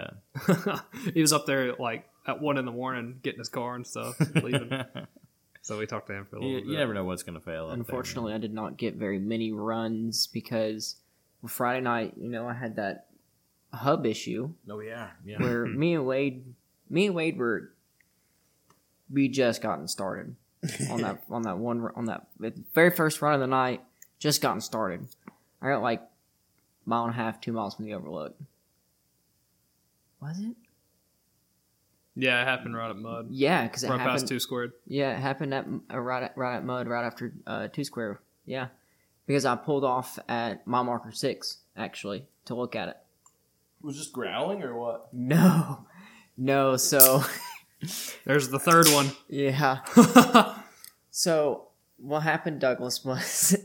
about 0.47 0.81
he 1.13 1.21
was 1.21 1.31
up 1.31 1.45
there 1.45 1.73
like 1.75 2.05
at 2.27 2.41
one 2.41 2.57
in 2.57 2.65
the 2.65 2.71
morning 2.71 3.19
getting 3.23 3.39
his 3.39 3.49
car 3.49 3.75
and 3.75 3.85
stuff, 3.87 4.17
leaving. 4.35 4.69
so 5.61 5.77
we 5.77 5.85
talked 5.85 6.07
to 6.07 6.13
him 6.13 6.25
for 6.25 6.37
a 6.37 6.39
little 6.39 6.55
you, 6.55 6.61
bit. 6.61 6.69
you 6.71 6.77
never 6.77 6.93
know 6.93 7.03
what's 7.05 7.23
going 7.23 7.37
to 7.39 7.43
fail. 7.43 7.63
out 7.65 7.67
there, 7.69 7.75
Unfortunately, 7.77 8.33
I 8.33 8.37
did 8.37 8.53
not 8.53 8.77
get 8.77 8.95
very 8.95 9.19
many 9.19 9.51
runs 9.53 10.27
because 10.27 10.95
Friday 11.47 11.81
night, 11.81 12.13
you 12.17 12.29
know, 12.29 12.47
I 12.47 12.53
had 12.53 12.75
that 12.77 13.07
hub 13.73 14.05
issue. 14.05 14.53
Oh 14.69 14.79
yeah, 14.79 15.09
yeah. 15.25 15.37
where 15.41 15.65
me 15.65 15.95
and 15.95 16.05
Wade, 16.05 16.53
me 16.89 17.07
and 17.07 17.15
Wade 17.15 17.37
were, 17.37 17.71
we 19.11 19.27
just 19.27 19.61
gotten 19.61 19.87
started 19.87 20.35
on 20.89 21.01
that 21.01 21.23
on 21.29 21.41
that 21.43 21.57
one 21.57 21.89
on 21.95 22.05
that 22.05 22.27
very 22.73 22.91
first 22.91 23.21
run 23.21 23.33
of 23.33 23.39
the 23.39 23.47
night. 23.47 23.81
Just 24.19 24.41
gotten 24.41 24.61
started. 24.61 25.07
I 25.61 25.69
got 25.69 25.81
like 25.81 26.01
mile 26.85 27.03
and 27.05 27.11
a 27.11 27.15
half, 27.15 27.41
two 27.41 27.51
miles 27.51 27.75
from 27.75 27.85
the 27.85 27.93
overlook. 27.93 28.35
Was 30.21 30.39
it? 30.39 30.55
Yeah, 32.15 32.41
it 32.41 32.45
happened 32.45 32.75
right 32.77 32.89
at 32.91 32.95
Mud. 32.95 33.27
Yeah, 33.31 33.63
because 33.63 33.83
it 33.83 33.89
Right 33.89 33.99
happened. 33.99 34.19
past 34.19 34.27
two 34.27 34.39
squared. 34.39 34.73
Yeah, 34.85 35.17
it 35.17 35.19
happened 35.19 35.53
at 35.53 35.65
uh, 35.91 35.99
right 35.99 36.23
at, 36.23 36.37
right 36.37 36.57
at 36.57 36.63
Mud 36.63 36.87
right 36.87 37.05
after 37.05 37.33
uh, 37.47 37.67
two 37.69 37.83
square. 37.83 38.19
Yeah, 38.45 38.67
because 39.25 39.45
I 39.45 39.55
pulled 39.55 39.83
off 39.83 40.19
at 40.27 40.65
my 40.67 40.81
marker 40.81 41.11
six 41.11 41.57
actually 41.77 42.25
to 42.45 42.55
look 42.55 42.75
at 42.75 42.89
it. 42.89 42.97
Was 43.81 43.97
just 43.97 44.13
growling 44.13 44.63
or 44.63 44.75
what? 44.77 45.13
No, 45.13 45.85
no. 46.37 46.77
So 46.77 47.23
There's 48.25 48.49
the 48.49 48.59
third 48.59 48.87
one. 48.89 49.11
yeah. 49.27 49.79
So 51.15 51.67
what 51.97 52.21
happened, 52.21 52.59
Douglas, 52.59 53.05
was 53.05 53.55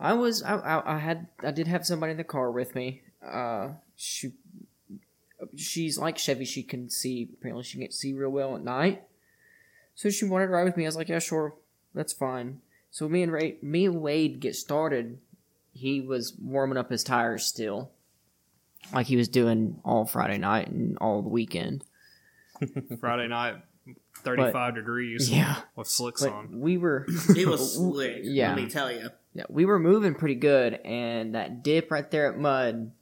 I 0.00 0.12
was 0.14 0.42
I, 0.42 0.56
I, 0.56 0.96
I 0.96 0.98
had 0.98 1.28
I 1.40 1.52
did 1.52 1.68
have 1.68 1.86
somebody 1.86 2.10
in 2.10 2.16
the 2.16 2.24
car 2.24 2.50
with 2.50 2.74
me. 2.74 3.02
Uh, 3.24 3.74
she 3.94 4.32
she's 5.56 5.96
like 5.96 6.18
Chevy. 6.18 6.44
She 6.46 6.64
can 6.64 6.90
see 6.90 7.30
apparently 7.32 7.62
she 7.62 7.78
can 7.78 7.92
see 7.92 8.12
real 8.12 8.30
well 8.30 8.56
at 8.56 8.64
night. 8.64 9.04
So 9.94 10.10
she 10.10 10.24
wanted 10.24 10.46
to 10.46 10.52
ride 10.52 10.64
with 10.64 10.76
me. 10.76 10.84
I 10.84 10.88
was 10.88 10.96
like, 10.96 11.08
yeah, 11.08 11.20
sure, 11.20 11.54
that's 11.94 12.12
fine. 12.12 12.60
So 12.94 13.08
me 13.08 13.24
and 13.24 13.32
Ray, 13.32 13.56
me 13.60 13.86
and 13.86 14.00
Wade 14.00 14.38
get 14.38 14.54
started. 14.54 15.18
He 15.72 16.00
was 16.00 16.32
warming 16.40 16.78
up 16.78 16.92
his 16.92 17.02
tires 17.02 17.44
still, 17.44 17.90
like 18.92 19.08
he 19.08 19.16
was 19.16 19.26
doing 19.26 19.80
all 19.84 20.04
Friday 20.04 20.38
night 20.38 20.68
and 20.68 20.96
all 20.98 21.20
the 21.20 21.28
weekend. 21.28 21.82
Friday 23.00 23.26
night, 23.26 23.56
35 24.22 24.76
degrees. 24.76 25.28
Yeah, 25.28 25.56
With 25.74 25.88
slicks 25.88 26.22
but 26.22 26.32
on. 26.32 26.60
we 26.60 26.76
were 26.78 27.04
It 27.36 27.48
was 27.48 27.74
slick. 27.74 28.20
Yeah. 28.22 28.50
Let 28.54 28.62
me 28.62 28.68
tell 28.70 28.92
you. 28.92 29.10
Yeah, 29.34 29.42
we 29.48 29.64
were 29.64 29.80
moving 29.80 30.14
pretty 30.14 30.36
good, 30.36 30.74
and 30.84 31.34
that 31.34 31.64
dip 31.64 31.90
right 31.90 32.08
there 32.08 32.30
at 32.32 32.38
mud, 32.38 32.92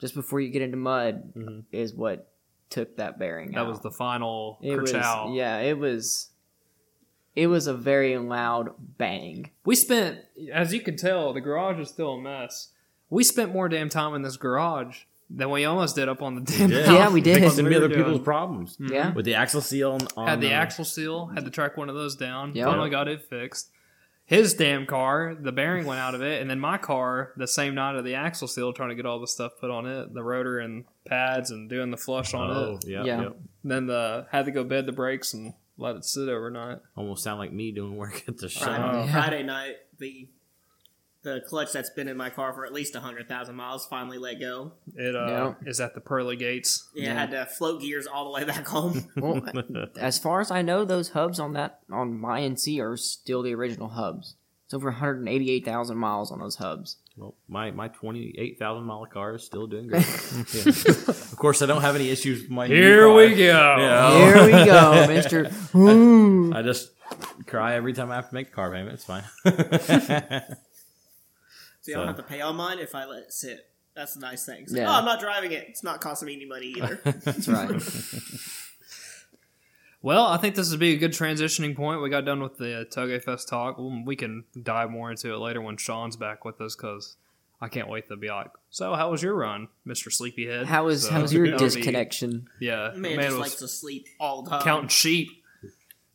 just 0.00 0.16
before 0.16 0.40
you 0.40 0.50
get 0.50 0.62
into 0.62 0.76
mud, 0.76 1.34
Mhm. 1.36 1.62
is 1.70 1.94
what 1.94 2.32
took 2.68 2.96
that 2.96 3.16
bearing 3.16 3.52
That 3.52 3.60
out. 3.60 3.68
was 3.68 3.78
the 3.78 3.92
final 3.92 4.58
it 4.60 4.74
was, 4.74 4.90
yeah, 4.92 5.58
it 5.58 5.78
was. 5.78 6.30
It 7.36 7.46
was 7.48 7.66
a 7.66 7.74
very 7.74 8.16
loud 8.18 8.70
bang. 8.98 9.50
We 9.64 9.74
spent, 9.76 10.18
as 10.52 10.72
you 10.74 10.80
can 10.80 10.96
tell, 10.96 11.32
the 11.34 11.40
garage 11.40 11.78
is 11.78 11.88
still 11.90 12.14
a 12.14 12.20
mess. 12.20 12.70
We 13.10 13.22
spent 13.22 13.52
more 13.52 13.68
damn 13.68 13.88
time 13.90 14.14
in 14.14 14.22
this 14.22 14.36
garage 14.38 15.00
than 15.28 15.50
we 15.50 15.64
almost 15.64 15.96
did 15.96 16.08
up 16.08 16.22
on 16.22 16.34
the 16.36 16.40
damn 16.40 16.70
did. 16.70 16.86
Yeah, 16.86 17.10
we 17.10 17.20
did. 17.20 17.38
Fixing 17.40 17.66
We 17.66 17.70
were 17.72 17.76
other 17.76 17.88
doing- 17.88 18.04
people's 18.04 18.20
problems 18.24 18.76
Yeah, 18.80 19.12
with 19.12 19.26
the 19.26 19.34
axle 19.34 19.60
seal 19.60 19.92
on. 19.92 20.08
on 20.16 20.28
had 20.28 20.40
the 20.40 20.48
uh, 20.54 20.56
axle 20.58 20.84
seal, 20.86 21.26
had 21.26 21.44
to 21.44 21.50
track 21.50 21.76
one 21.76 21.88
of 21.90 21.94
those 21.94 22.16
down. 22.16 22.54
Yep. 22.54 22.66
Finally 22.66 22.90
got 22.90 23.06
it 23.08 23.22
fixed. 23.22 23.70
His 24.24 24.54
damn 24.54 24.86
car, 24.86 25.36
the 25.40 25.52
bearing 25.52 25.84
went 25.86 26.00
out 26.00 26.14
of 26.16 26.22
it, 26.22 26.40
and 26.40 26.50
then 26.50 26.58
my 26.58 26.78
car, 26.78 27.32
the 27.36 27.46
same 27.46 27.76
night 27.76 27.94
of 27.94 28.04
the 28.04 28.14
axle 28.14 28.48
seal, 28.48 28.72
trying 28.72 28.88
to 28.88 28.96
get 28.96 29.06
all 29.06 29.20
the 29.20 29.26
stuff 29.28 29.52
put 29.60 29.70
on 29.70 29.86
it, 29.86 30.12
the 30.14 30.22
rotor 30.22 30.58
and 30.58 30.84
pads, 31.04 31.52
and 31.52 31.70
doing 31.70 31.92
the 31.92 31.96
flush 31.96 32.34
on 32.34 32.50
Oh, 32.50 32.74
it. 32.82 32.88
yeah, 32.88 33.04
Yeah. 33.04 33.22
yeah. 33.22 33.28
Then 33.62 33.86
the 33.86 34.26
had 34.32 34.46
to 34.46 34.50
go 34.50 34.64
bed 34.64 34.86
the 34.86 34.92
brakes 34.92 35.32
and 35.34 35.52
let 35.78 35.96
it 35.96 36.04
sit 36.04 36.28
overnight. 36.28 36.78
Almost 36.96 37.22
sound 37.24 37.38
like 37.38 37.52
me 37.52 37.72
doing 37.72 37.96
work 37.96 38.24
at 38.28 38.38
the 38.38 38.48
shop. 38.48 38.64
Friday, 38.64 39.06
Yeah. 39.06 39.12
Friday 39.12 39.42
night, 39.42 39.76
the 39.98 40.28
the 41.22 41.40
clutch 41.48 41.72
that's 41.72 41.90
been 41.90 42.06
in 42.06 42.16
my 42.16 42.30
car 42.30 42.52
for 42.52 42.64
at 42.64 42.72
least 42.72 42.94
hundred 42.94 43.28
thousand 43.28 43.56
miles 43.56 43.84
finally 43.86 44.16
let 44.16 44.38
go. 44.38 44.72
It 44.94 45.16
uh, 45.16 45.54
is 45.66 45.80
at 45.80 45.94
the 45.94 46.00
pearly 46.00 46.36
gates. 46.36 46.88
Yeah, 46.94 47.04
Yeah. 47.06 47.10
I 47.10 47.14
had 47.14 47.30
to 47.32 47.46
float 47.46 47.80
gears 47.82 48.06
all 48.06 48.26
the 48.26 48.30
way 48.30 48.44
back 48.44 48.66
home. 48.66 49.08
well, 49.16 49.42
as 49.98 50.18
far 50.20 50.40
as 50.40 50.52
I 50.52 50.62
know, 50.62 50.84
those 50.84 51.08
hubs 51.10 51.40
on 51.40 51.52
that 51.54 51.80
on 51.90 52.16
my 52.18 52.40
NC 52.42 52.80
are 52.80 52.96
still 52.96 53.42
the 53.42 53.54
original 53.54 53.88
hubs. 53.88 54.36
It's 54.66 54.74
over 54.74 54.88
188,000 54.90 55.96
miles 55.96 56.30
on 56.32 56.40
those 56.40 56.56
hubs. 56.56 56.96
Well, 57.16 57.34
my 57.48 57.70
my 57.70 57.88
twenty 57.88 58.34
eight 58.36 58.58
thousand 58.58 58.84
mile 58.84 59.06
car 59.06 59.36
is 59.36 59.42
still 59.44 59.66
doing 59.66 59.86
great. 59.86 60.04
Yeah. 60.54 60.68
Of 61.08 61.36
course, 61.38 61.62
I 61.62 61.66
don't 61.66 61.80
have 61.80 61.94
any 61.94 62.10
issues 62.10 62.42
with 62.42 62.50
my. 62.50 62.66
new 62.66 62.74
Here 62.74 63.06
car. 63.06 63.14
we 63.16 63.28
go. 63.30 63.36
Yeah. 63.78 64.18
Here 64.18 64.44
we 64.44 64.64
go, 64.66 65.06
Mister. 65.08 65.50
Ooh. 65.74 66.52
I 66.52 66.60
just 66.60 66.90
cry 67.46 67.74
every 67.76 67.94
time 67.94 68.10
I 68.10 68.16
have 68.16 68.28
to 68.28 68.34
make 68.34 68.48
a 68.48 68.50
car 68.50 68.70
payment. 68.70 68.92
It's 68.94 69.04
fine. 69.04 69.24
So 71.82 71.92
you 71.92 71.98
don't 71.98 72.08
have 72.08 72.16
to 72.16 72.24
pay 72.24 72.40
on 72.40 72.56
mine 72.56 72.80
if 72.80 72.96
I 72.96 73.04
let 73.04 73.22
it 73.22 73.32
sit. 73.32 73.60
That's 73.94 74.16
a 74.16 74.18
nice 74.18 74.44
thing. 74.44 74.62
It's 74.64 74.72
like, 74.72 74.80
Yeah. 74.80 74.88
Oh, 74.90 74.94
I'm 74.98 75.04
not 75.04 75.20
driving 75.20 75.52
it. 75.52 75.66
It's 75.68 75.84
not 75.84 76.00
costing 76.00 76.26
me 76.26 76.34
any 76.34 76.44
money 76.44 76.74
either. 76.76 76.96
That's 77.04 77.46
right. 77.46 77.70
Well, 80.06 80.26
I 80.26 80.36
think 80.36 80.54
this 80.54 80.70
would 80.70 80.78
be 80.78 80.94
a 80.94 80.96
good 80.98 81.10
transitioning 81.10 81.74
point. 81.74 82.00
We 82.00 82.08
got 82.10 82.24
done 82.24 82.40
with 82.40 82.58
the 82.58 82.82
uh, 82.82 82.84
Touge 82.84 83.24
Fest 83.24 83.48
talk. 83.48 83.76
We 83.76 84.14
can 84.14 84.44
dive 84.62 84.88
more 84.88 85.10
into 85.10 85.34
it 85.34 85.38
later 85.38 85.60
when 85.60 85.76
Sean's 85.78 86.14
back 86.14 86.44
with 86.44 86.60
us 86.60 86.76
because 86.76 87.16
I 87.60 87.66
can't 87.66 87.88
wait 87.88 88.06
to 88.06 88.16
be 88.16 88.28
like, 88.28 88.52
so 88.70 88.94
how 88.94 89.10
was 89.10 89.20
your 89.20 89.34
run, 89.34 89.66
Mister 89.84 90.10
Sleepyhead? 90.10 90.66
How 90.68 90.84
was 90.84 91.06
So, 91.06 91.10
how 91.10 91.22
was 91.22 91.32
your 91.32 91.46
that'll 91.46 91.58
be- 91.58 91.64
disconnection? 91.74 92.46
Yeah, 92.60 92.92
Man, 92.94 93.16
man, 93.16 93.18
just 93.18 93.30
was 93.32 93.40
likes 93.40 93.54
to 93.56 93.66
sleep 93.66 94.06
all 94.20 94.42
the 94.42 94.50
time. 94.50 94.62
counting 94.62 94.88
sheep, 94.90 95.42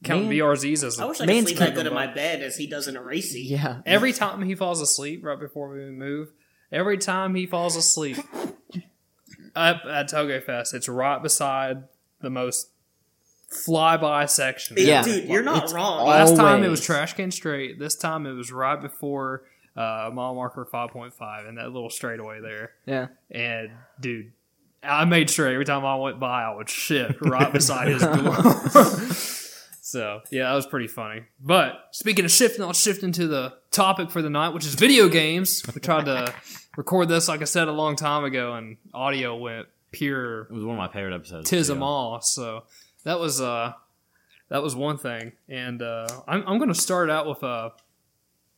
counting 0.05 0.29
Man. 0.29 0.37
VRZs 0.37 0.85
as 0.85 0.97
I 0.97 1.03
wish 1.03 1.19
I 1.19 1.25
could 1.25 1.43
sleep 1.43 1.57
that 1.57 1.75
good 1.75 1.85
in 1.85 1.93
my 1.93 2.07
bed 2.07 2.41
as 2.41 2.55
he 2.55 2.67
does 2.67 2.87
in 2.87 2.95
a 2.95 3.01
racy. 3.03 3.41
Yeah, 3.41 3.81
Every 3.85 4.13
time 4.13 4.41
he 4.43 4.55
falls 4.55 4.79
asleep, 4.79 5.21
right 5.25 5.37
before 5.37 5.67
we 5.67 5.89
move, 5.91 6.29
every 6.71 6.97
time 6.97 7.35
he 7.35 7.45
falls 7.45 7.75
asleep 7.75 8.15
up 9.53 9.81
at 9.85 10.07
Touge 10.09 10.45
Fest, 10.45 10.73
it's 10.73 10.87
right 10.87 11.21
beside 11.21 11.83
the 12.21 12.29
most 12.29 12.69
flyby 13.51 14.29
section. 14.29 14.77
Yeah. 14.79 15.03
dude, 15.03 15.25
you're 15.29 15.43
not 15.43 15.63
It's 15.65 15.73
wrong. 15.73 15.99
all- 15.99 16.07
Last 16.07 16.35
time 16.35 16.63
it 16.63 16.69
was 16.69 16.81
trash 16.83 17.13
can 17.13 17.31
straight. 17.31 17.77
This 17.79 17.95
time 17.95 18.25
it 18.25 18.31
was 18.33 18.51
right 18.51 18.79
before 18.81 19.43
uh, 19.75 20.09
mile 20.13 20.35
marker 20.35 20.67
5.5 20.71 21.47
and 21.47 21.57
that 21.57 21.71
little 21.71 21.89
straightaway 21.89 22.39
there. 22.41 22.71
yeah. 22.85 23.07
And 23.29 23.69
dude, 23.99 24.31
I 24.83 25.05
made 25.05 25.29
sure 25.29 25.47
every 25.47 25.65
time 25.65 25.85
I 25.85 25.95
went 25.95 26.19
by, 26.19 26.43
I 26.43 26.55
would 26.55 26.69
shit 26.69 27.15
right 27.21 27.51
beside 27.53 27.87
his 27.89 28.01
door. 28.01 28.35
so 29.81 30.21
yeah, 30.31 30.49
that 30.49 30.55
was 30.55 30.65
pretty 30.65 30.87
funny. 30.87 31.23
But 31.39 31.87
speaking 31.91 32.25
of 32.25 32.31
shifting, 32.31 32.63
I'll 32.63 32.73
shift 32.73 33.03
into 33.03 33.27
the 33.27 33.53
topic 33.71 34.11
for 34.11 34.21
the 34.21 34.29
night, 34.29 34.49
which 34.49 34.65
is 34.65 34.75
video 34.75 35.07
games. 35.09 35.63
We 35.73 35.81
tried 35.81 36.05
to 36.05 36.33
record 36.77 37.09
this, 37.09 37.27
like 37.27 37.41
I 37.41 37.45
said, 37.45 37.67
a 37.67 37.71
long 37.71 37.95
time 37.95 38.23
ago, 38.23 38.53
and 38.53 38.77
audio 38.93 39.35
went 39.35 39.67
pure 39.91 40.43
It 40.43 40.51
was 40.53 40.63
one 40.63 40.75
of 40.75 40.79
my 40.79 40.87
favorite 40.91 41.13
episodes. 41.15 41.49
tis 41.49 41.67
too. 41.67 41.73
them 41.73 41.83
all. 41.83 42.21
So 42.21 42.63
that 43.03 43.19
was 43.19 43.41
uh 43.41 43.73
that 44.49 44.61
was 44.61 44.75
one 44.75 44.97
thing, 44.97 45.31
and 45.47 45.81
uh, 45.81 46.07
I'm 46.27 46.43
I'm 46.47 46.57
going 46.57 46.73
to 46.73 46.79
start 46.79 47.09
out 47.09 47.25
with 47.27 47.43
uh 47.43 47.69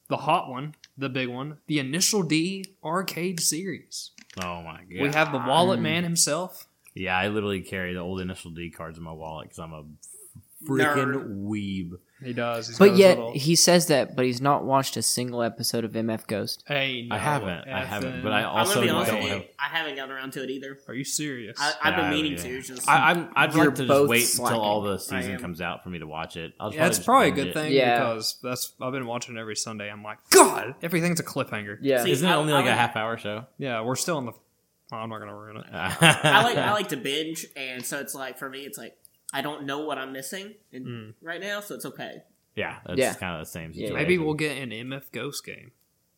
the 0.10 0.18
hot 0.18 0.50
one, 0.50 0.76
the 0.98 1.10
big 1.10 1.30
one, 1.30 1.58
the 1.68 1.80
Initial 1.80 2.24
D 2.24 2.66
arcade 2.84 3.40
series. 3.40 4.12
Oh 4.44 4.62
my 4.64 4.78
god! 4.78 5.02
We 5.02 5.10
have 5.10 5.32
the 5.32 5.38
Wallet 5.38 5.80
Man 5.80 6.04
himself. 6.04 6.68
Yeah, 6.96 7.18
I 7.18 7.28
literally 7.30 7.62
carry 7.62 7.94
the 7.94 8.00
old 8.00 8.22
initial 8.22 8.52
D 8.52 8.70
cards 8.70 8.98
in 8.98 9.04
my 9.04 9.12
wallet 9.12 9.46
because 9.46 9.60
I'm 9.60 9.74
a 9.74 9.84
Nerd. 9.84 10.68
freaking 10.68 11.44
weeb. 11.44 11.92
He 12.24 12.34
does. 12.34 12.68
He's 12.68 12.78
But 12.78 12.96
yet 12.96 13.18
little- 13.18 13.34
he 13.34 13.56
says 13.56 13.88
that, 13.88 14.16
but 14.16 14.26
he's 14.26 14.42
not 14.42 14.64
watched 14.64 14.98
a 14.98 15.02
single 15.02 15.42
episode 15.44 15.84
of 15.86 15.92
MF 15.94 16.26
Ghost. 16.28 16.64
hey, 16.68 17.06
no, 17.08 17.16
I 17.16 17.20
haven't. 17.20 17.68
I 17.68 17.86
haven't. 17.86 18.24
But 18.24 18.32
I 18.34 18.42
effing- 18.44 18.46
I'm 18.50 18.56
also 18.58 18.74
gonna 18.76 18.82
be 18.82 18.88
don't 18.88 18.96
honest 18.98 19.12
have. 19.30 19.44
I 19.60 19.68
haven't 19.78 19.96
gotten 19.96 20.12
around 20.16 20.34
to 20.34 20.44
it 20.44 20.50
either. 20.50 20.78
Are 20.88 20.94
you 20.94 21.04
serious? 21.04 21.58
I, 21.60 21.74
I've 21.82 21.96
been 21.96 22.06
Yeah, 22.06 22.12
meaning 22.12 22.32
yeah. 22.34 22.38
to. 22.44 22.62
Just 22.62 22.90
I, 22.90 23.12
I'm, 23.12 23.30
I'd 23.36 23.54
like 23.56 23.76
to 23.76 23.86
just 23.86 24.08
wait 24.10 24.20
slacking. 24.22 24.56
until 24.58 24.62
all 24.70 24.82
the 24.82 24.98
season 25.00 25.38
comes 25.40 25.62
out 25.62 25.84
for 25.84 25.90
me 25.90 26.00
to 26.00 26.08
watch 26.08 26.38
it. 26.38 26.54
I'll 26.60 26.74
yeah, 26.74 26.88
it's 26.88 26.98
just 26.98 27.06
probably 27.06 27.30
a 27.30 27.32
good 27.32 27.48
it. 27.48 27.54
thing 27.54 27.72
Yeah. 27.74 28.00
because 28.00 28.38
that's 28.42 28.74
I've 28.82 28.92
been 28.94 29.06
watching 29.06 29.36
it 29.36 29.40
every 29.40 29.56
Sunday. 29.56 29.90
I'm 29.92 30.04
like, 30.04 30.18
God, 30.30 30.76
everything's 30.82 31.20
a 31.20 31.24
cliffhanger. 31.24 31.78
Yeah, 31.82 32.04
See, 32.04 32.12
Isn't 32.12 32.30
it 32.30 32.34
only 32.34 32.54
I 32.54 32.58
like 32.58 32.66
a 32.68 32.74
half 32.76 32.96
hour 32.96 33.18
show? 33.18 33.46
Yeah, 33.58 33.82
we're 33.82 33.96
still 33.96 34.18
in 34.20 34.26
the. 34.26 34.32
oh, 34.92 34.96
I'm 34.98 35.10
not 35.10 35.20
gonna 35.20 35.36
ruin 35.36 35.58
it. 35.58 35.66
I 35.74 36.44
like 36.44 36.58
I 36.58 36.72
like 36.72 36.90
to 36.90 36.98
binge, 36.98 37.46
and 37.56 37.84
so 37.86 38.00
it's 38.00 38.14
like 38.16 38.38
for 38.38 38.50
me, 38.50 38.60
it's 38.62 38.78
like 38.78 38.96
I 39.34 39.41
don't 39.41 39.65
know 39.65 39.80
what 39.80 39.98
I'm 39.98 40.13
missing 40.13 40.54
in, 40.72 40.86
Mm. 40.86 41.13
right 41.22 41.41
now, 41.41 41.60
so 41.60 41.76
it's 41.76 41.86
okay. 41.86 42.24
Yeah, 42.56 42.80
that's 42.86 43.00
Yeah. 43.00 43.13
kind 43.15 43.34
of 43.36 43.41
the 43.41 43.52
same 43.52 43.72
Yeah. 43.72 43.88
situation. 43.88 43.96
Maybe 43.96 44.17
we'll 44.19 44.36
get 44.36 44.58
an 44.60 44.72
MF 44.72 45.12
Ghost 45.12 45.43
game. 45.46 45.72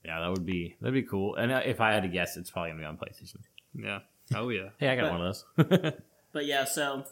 Yeah, 0.03 0.19
that 0.19 0.29
would 0.29 0.45
be 0.45 0.75
that'd 0.81 0.93
be 0.93 1.01
cool. 1.03 1.35
And 1.35 1.51
uh, 1.51 1.61
if 1.65 1.79
I 1.81 1.93
had 1.93 2.03
to 2.03 2.09
guess, 2.09 2.37
it's 2.37 2.51
probably 2.51 2.71
gonna 2.71 2.81
be 2.81 2.85
on 2.85 2.97
PlayStation. 2.97 3.37
Yeah. 3.73 3.99
Oh 4.35 4.49
yeah. 4.49 4.69
Hey, 4.77 4.89
I 4.89 4.95
got 4.95 5.03
But- 5.03 5.11
one 5.19 5.21
of 5.25 5.35
those. 5.55 5.93
But 6.33 6.45
yeah, 6.45 6.65
so 6.65 7.05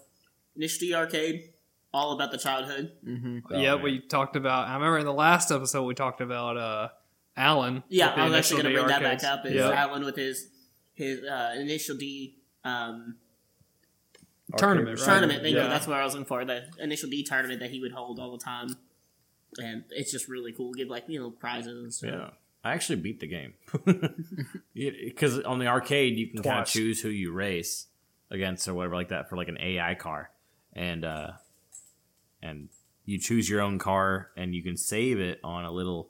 Initial 0.58 0.80
D 0.82 0.94
Arcade, 0.94 1.54
all 1.94 2.12
about 2.12 2.32
the 2.32 2.38
childhood. 2.38 2.92
hmm 3.04 3.40
Oh, 3.50 3.58
yeah, 3.58 3.76
man. 3.76 3.84
we 3.84 4.00
talked 4.02 4.36
about. 4.36 4.68
I 4.68 4.74
remember 4.74 4.98
in 5.00 5.06
the 5.06 5.14
last 5.14 5.50
episode 5.52 5.84
we 5.84 5.94
talked 5.96 6.20
about 6.20 6.58
uh, 6.58 6.90
Alan. 7.38 7.84
Yeah, 7.88 8.10
I 8.10 8.26
was 8.26 8.34
actually 8.34 8.64
going 8.64 8.74
to 8.76 8.82
D 8.82 8.84
bring 8.86 8.88
that 8.88 9.02
back 9.02 9.24
up. 9.24 9.46
Is 9.46 9.54
Yeah. 9.54 9.70
Alan 9.72 10.04
with 10.04 10.18
his 10.18 10.50
his 10.94 11.24
uh, 11.24 11.56
initial 11.58 11.96
D 11.96 12.36
um, 12.66 13.16
tournament, 14.58 15.00
right? 15.00 15.06
tournament. 15.06 15.42
Thank 15.44 15.56
you. 15.56 15.62
Yeah. 15.62 15.68
That's 15.68 15.88
what 15.88 15.98
I 15.98 16.04
was 16.04 16.14
looking 16.14 16.26
for. 16.26 16.44
The 16.46 16.66
initial 16.80 17.10
D 17.10 17.24
tournament 17.24 17.60
that 17.60 17.72
he 17.72 17.80
would 17.80 17.92
hold 17.92 18.20
all 18.20 18.32
the 18.32 18.44
time, 18.44 18.78
and 19.58 19.84
it's 19.90 20.12
just 20.12 20.28
really 20.28 20.52
cool. 20.52 20.74
Give 20.74 20.90
like 20.90 21.06
you 21.08 21.20
know 21.20 21.32
prizes 21.32 21.84
and 21.84 21.94
stuff. 21.94 22.12
yeah, 22.12 22.30
I 22.64 22.74
actually 22.74 22.98
beat 22.98 23.20
the 23.20 23.28
game 23.28 23.54
because 24.74 25.40
on 25.40 25.60
the 25.60 25.68
arcade 25.68 26.18
you 26.18 26.28
can 26.28 26.44
kind 26.44 26.62
of 26.62 26.68
choose 26.68 27.02
who 27.02 27.10
you 27.10 27.32
race 27.32 27.88
against 28.32 28.68
or 28.68 28.74
whatever 28.74 28.96
like 28.96 29.10
that 29.10 29.30
for 29.30 29.38
like 29.38 29.48
an 29.48 29.58
AI 29.60 29.96
car, 29.96 30.32
and 30.74 31.06
uh, 31.06 31.32
and 32.42 32.70
you 33.06 33.20
choose 33.20 33.50
your 33.50 33.62
own 33.62 33.80
car 33.80 34.30
and 34.38 34.56
you 34.56 34.64
can 34.64 34.78
save 34.78 35.20
it 35.20 35.40
on 35.44 35.66
a 35.66 35.72
little 35.72 36.10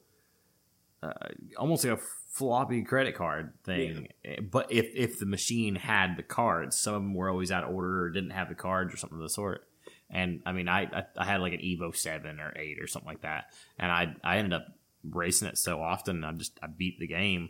uh, 1.01 1.11
almost 1.57 1.83
like 1.83 1.97
a 1.97 2.01
floppy 2.33 2.81
credit 2.83 3.15
card 3.15 3.53
thing. 3.63 4.07
Eh, 4.25 4.41
But 4.41 4.71
if 4.71 4.87
if 4.95 5.19
the 5.19 5.25
machine 5.25 5.75
had 5.75 6.17
the 6.17 6.23
cards, 6.23 6.77
some 6.77 6.95
of 6.95 7.01
them 7.01 7.13
were 7.13 7.29
always 7.29 7.51
out 7.51 7.63
of 7.63 7.73
order 7.73 8.03
or 8.05 8.09
didn't 8.09 8.31
have 8.31 8.49
the 8.49 8.55
cards 8.55 8.93
or 8.93 8.97
something 8.97 9.17
of 9.17 9.23
the 9.23 9.29
sort. 9.29 9.67
And 10.09 10.41
I 10.45 10.51
mean, 10.51 10.67
I 10.67 10.81
I, 10.83 11.03
I 11.17 11.25
had 11.25 11.41
like 11.41 11.53
an 11.53 11.59
Evo 11.59 11.95
seven 11.95 12.39
or 12.39 12.53
eight 12.57 12.79
or 12.81 12.87
something 12.87 13.07
like 13.07 13.21
that, 13.21 13.45
and 13.79 13.91
I 13.91 14.15
I 14.23 14.37
ended 14.37 14.53
up 14.53 14.65
racing 15.03 15.47
it 15.47 15.57
so 15.57 15.81
often. 15.81 16.23
I 16.23 16.31
just 16.33 16.59
I 16.61 16.67
beat 16.67 16.99
the 16.99 17.07
game. 17.07 17.49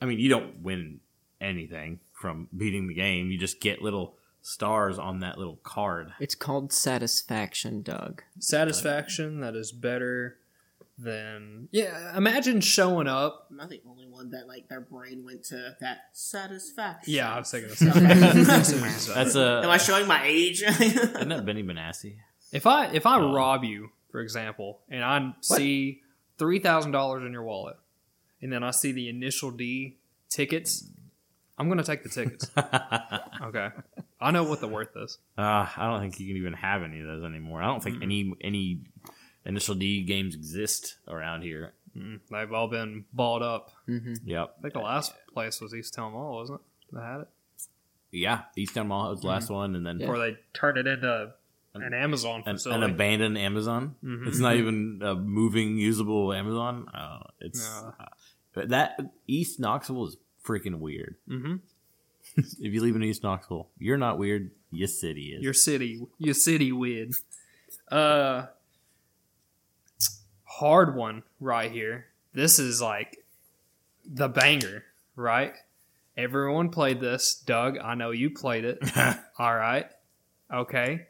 I 0.00 0.04
mean, 0.06 0.18
you 0.18 0.28
don't 0.28 0.60
win 0.62 1.00
anything 1.40 2.00
from 2.12 2.48
beating 2.56 2.88
the 2.88 2.94
game. 2.94 3.30
You 3.30 3.38
just 3.38 3.60
get 3.60 3.82
little 3.82 4.16
stars 4.42 4.98
on 4.98 5.20
that 5.20 5.38
little 5.38 5.56
card. 5.62 6.12
It's 6.20 6.34
called 6.34 6.72
satisfaction, 6.72 7.82
Doug. 7.82 8.22
Satisfaction 8.40 9.40
that 9.40 9.54
is 9.54 9.70
better 9.72 10.38
than 11.02 11.68
yeah. 11.72 12.16
Imagine 12.16 12.60
showing 12.60 13.06
up. 13.06 13.46
I'm 13.50 13.56
not 13.56 13.70
the 13.70 13.80
only 13.88 14.06
one 14.06 14.30
that 14.30 14.46
like 14.46 14.68
their 14.68 14.80
brain 14.80 15.24
went 15.24 15.44
to 15.46 15.76
that 15.80 15.98
satisfaction. 16.12 17.12
Yeah, 17.12 17.34
I 17.34 17.38
was 17.38 17.50
thinking 17.50 17.70
the 17.70 17.76
same 17.76 17.92
thing. 17.92 18.06
As 18.06 18.68
soon 18.68 18.84
as 18.84 18.92
you 18.94 19.12
said 19.12 19.16
That's 19.16 19.34
a. 19.34 19.60
Am 19.64 19.70
I 19.70 19.76
showing 19.78 20.06
my 20.06 20.22
age? 20.24 20.62
isn't 20.80 21.28
that 21.28 21.44
Benny 21.44 21.62
Benassi? 21.62 22.16
If 22.52 22.66
I 22.66 22.86
if 22.92 23.06
I 23.06 23.18
Oh. 23.18 23.32
rob 23.34 23.64
you, 23.64 23.90
for 24.10 24.20
example, 24.20 24.80
and 24.88 25.02
I 25.04 25.32
see 25.40 26.00
three 26.38 26.58
thousand 26.58 26.92
dollars 26.92 27.24
in 27.24 27.32
your 27.32 27.42
wallet, 27.44 27.76
and 28.40 28.52
then 28.52 28.62
I 28.62 28.70
see 28.70 28.92
the 28.92 29.08
initial 29.08 29.50
D 29.50 29.96
tickets, 30.28 30.86
I'm 31.58 31.68
gonna 31.68 31.82
take 31.84 32.02
the 32.02 32.08
tickets. 32.08 32.50
okay, 33.42 33.68
I 34.20 34.30
know 34.30 34.44
what 34.44 34.60
the 34.60 34.68
worth 34.68 34.96
is. 34.96 35.18
Uh, 35.38 35.66
I 35.76 35.88
don't 35.90 36.00
think 36.00 36.20
you 36.20 36.26
can 36.28 36.36
even 36.36 36.52
have 36.52 36.82
any 36.82 37.00
of 37.00 37.06
those 37.06 37.24
anymore. 37.24 37.62
I 37.62 37.66
don't 37.66 37.80
Mm. 37.80 37.84
think 37.84 38.02
any 38.02 38.32
any 38.42 38.80
initial 39.44 39.74
D 39.74 40.02
games 40.02 40.34
exist 40.34 40.96
around 41.08 41.42
here. 41.42 41.72
Mm, 41.96 42.20
they've 42.30 42.52
all 42.52 42.68
been 42.68 43.04
balled 43.12 43.42
up. 43.42 43.70
hmm 43.86 44.14
Yep. 44.24 44.54
I 44.58 44.62
think 44.62 44.74
the 44.74 44.80
last 44.80 45.12
place 45.32 45.60
was 45.60 45.74
East 45.74 45.94
Town 45.94 46.12
Mall, 46.12 46.36
wasn't 46.36 46.60
it? 46.60 46.94
That 46.94 47.02
had 47.02 47.20
it 47.22 47.28
Yeah, 48.10 48.42
Easttown 48.58 48.86
Mall 48.88 49.10
was 49.10 49.20
the 49.20 49.26
last 49.26 49.50
one, 49.50 49.74
and 49.74 49.86
then 49.86 49.98
Yeah. 49.98 50.06
before 50.06 50.18
they 50.18 50.38
turned 50.54 50.78
it 50.78 50.86
into 50.86 51.32
an 51.74 51.94
Amazon 51.94 52.42
an, 52.46 52.56
facility. 52.56 52.84
an 52.84 52.90
abandoned 52.90 53.38
Amazon. 53.38 53.96
Mhm. 54.04 54.26
It's 54.28 54.38
not 54.38 54.56
even 54.56 55.00
a 55.02 55.14
moving, 55.14 55.76
usable 55.78 56.32
Amazon. 56.32 56.88
Uh, 56.88 57.24
it's 57.40 57.60
No. 57.82 57.94
uh, 57.98 58.66
that 58.66 59.00
East 59.26 59.58
Knoxville 59.60 60.06
is 60.08 60.16
freaking 60.44 60.78
weird. 60.80 61.16
hmm 61.26 61.56
if 62.36 62.72
you 62.72 62.80
live 62.80 62.94
in 62.96 63.02
East 63.02 63.22
Knoxville, 63.22 63.68
you're 63.78 63.96
not 63.98 64.18
weird. 64.18 64.50
Your 64.70 64.88
city 64.88 65.34
is. 65.34 65.42
Your 65.42 65.52
city, 65.54 66.00
your 66.18 66.34
city 66.34 66.72
weird. 66.72 67.12
Uh, 67.90 68.46
hard 70.62 70.94
one 70.94 71.24
right 71.40 71.72
here. 71.72 72.06
This 72.32 72.58
is 72.60 72.80
like 72.80 73.18
the 74.06 74.28
banger, 74.28 74.84
right? 75.16 75.54
Everyone 76.16 76.68
played 76.68 77.00
this. 77.00 77.34
Doug, 77.34 77.78
I 77.78 77.94
know 77.96 78.12
you 78.12 78.30
played 78.30 78.64
it. 78.64 78.78
All 79.38 79.54
right. 79.56 79.86
Okay. 80.52 81.06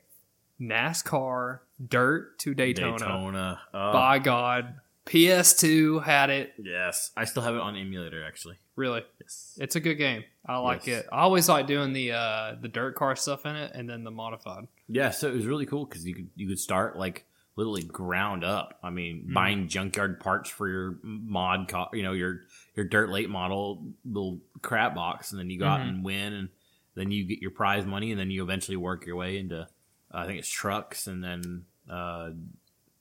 NASCAR 0.60 1.58
Dirt 1.86 2.38
to 2.38 2.54
Daytona. 2.54 2.98
Daytona. 2.98 3.60
Oh, 3.74 3.92
By 3.92 4.18
God. 4.20 4.74
PS2 5.04 6.02
had 6.04 6.30
it. 6.30 6.54
yes, 6.62 7.10
I 7.16 7.24
still 7.24 7.42
have 7.42 7.54
it 7.56 7.60
on 7.60 7.74
emulator 7.76 8.24
actually. 8.24 8.56
Really. 8.76 9.02
Yes. 9.20 9.58
It's 9.60 9.74
a 9.76 9.80
good 9.80 9.96
game. 9.96 10.22
I 10.46 10.58
like 10.58 10.86
Yes. 10.86 11.02
it. 11.02 11.08
I 11.12 11.22
always 11.22 11.48
like 11.48 11.66
doing 11.66 11.92
the 11.92 12.12
uh 12.12 12.54
the 12.60 12.68
dirt 12.68 12.94
car 12.94 13.16
stuff 13.16 13.44
in 13.44 13.54
it 13.56 13.72
and 13.74 13.90
then 13.90 14.04
the 14.04 14.12
modified. 14.12 14.68
Yeah, 14.88 15.10
so 15.10 15.28
it 15.28 15.34
was 15.34 15.44
really 15.44 15.66
cool 15.66 15.84
because 15.86 16.06
you 16.06 16.14
could 16.14 16.28
you 16.36 16.46
could 16.48 16.60
start 16.60 16.96
like 16.96 17.26
literally 17.56 17.82
ground 17.82 18.44
up. 18.44 18.78
I 18.82 18.90
mean, 18.90 19.26
Mhm. 19.28 19.34
buying 19.34 19.68
junkyard 19.68 20.20
parts 20.20 20.48
for 20.50 20.68
your 20.68 20.98
mod, 21.02 21.68
co- 21.68 21.88
you 21.92 22.02
know, 22.02 22.12
your 22.12 22.42
your 22.74 22.86
dirt 22.86 23.10
late 23.10 23.28
model 23.28 23.92
little 24.04 24.40
crap 24.62 24.94
box, 24.94 25.30
and 25.32 25.38
then 25.38 25.50
you 25.50 25.58
go 25.58 25.66
out 25.66 25.80
Mhm. 25.80 25.88
and 25.88 26.04
win, 26.04 26.32
and 26.32 26.48
then 26.94 27.10
you 27.10 27.24
get 27.24 27.40
your 27.40 27.50
prize 27.50 27.84
money, 27.86 28.10
and 28.10 28.18
then 28.18 28.30
you 28.30 28.42
eventually 28.42 28.76
work 28.76 29.04
your 29.06 29.16
way 29.16 29.38
into 29.38 29.68
I 30.14 30.26
think 30.26 30.38
it's 30.38 30.48
trucks, 30.50 31.06
and 31.06 31.22
then 31.24 31.64
uh, 31.88 32.30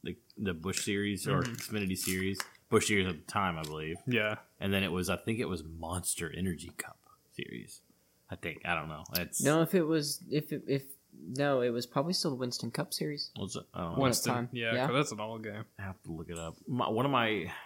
the 0.04 0.16
the 0.38 0.54
Busch 0.54 0.84
series 0.84 1.28
or 1.28 1.44
Mhm. 1.44 1.56
Xfinity 1.58 1.98
series, 1.98 2.40
Busch 2.70 2.88
series 2.88 3.06
at 3.08 3.16
the 3.26 3.32
time, 3.32 3.58
I 3.58 3.64
believe, 3.64 3.98
Yeah. 4.08 4.38
and 4.60 4.74
then 4.74 4.82
it 4.84 4.92
was 4.92 5.10
I 5.10 5.18
think 5.18 5.40
it 5.40 5.48
was 5.50 5.64
Monster 5.64 6.32
Energy 6.36 6.72
Cup 6.78 6.98
series. 7.32 7.82
I 8.30 8.36
think 8.38 8.62
I 8.66 8.76
don't 8.76 8.88
know. 8.90 9.04
It's 9.18 9.42
No, 9.44 9.62
if 9.62 9.76
it 9.76 9.84
was, 9.84 10.24
if 10.32 10.52
it, 10.54 10.64
if 10.68 10.84
no, 11.24 11.62
it 11.62 11.70
was 11.70 11.86
probably 11.86 12.14
still 12.14 12.32
the 12.32 12.38
Winston 12.38 12.72
Cup 12.72 12.94
Series. 12.94 13.32
what's 13.36 13.56
it? 13.56 13.64
I 13.74 13.82
don't 13.82 13.98
know. 13.98 14.04
Winston. 14.04 14.34
time. 14.34 14.50
Yeah, 14.52 14.74
Yeah. 14.74 14.88
'cause 14.88 14.96
that's 14.96 15.12
an 15.12 15.20
old 15.20 15.44
game. 15.44 15.64
I 15.80 15.84
have 15.84 16.02
to 16.04 16.12
look 16.12 16.30
it 16.30 16.38
up. 16.38 16.56
My, 16.68 16.90
one 16.90 17.06
of 17.06 17.12
my 17.12 17.52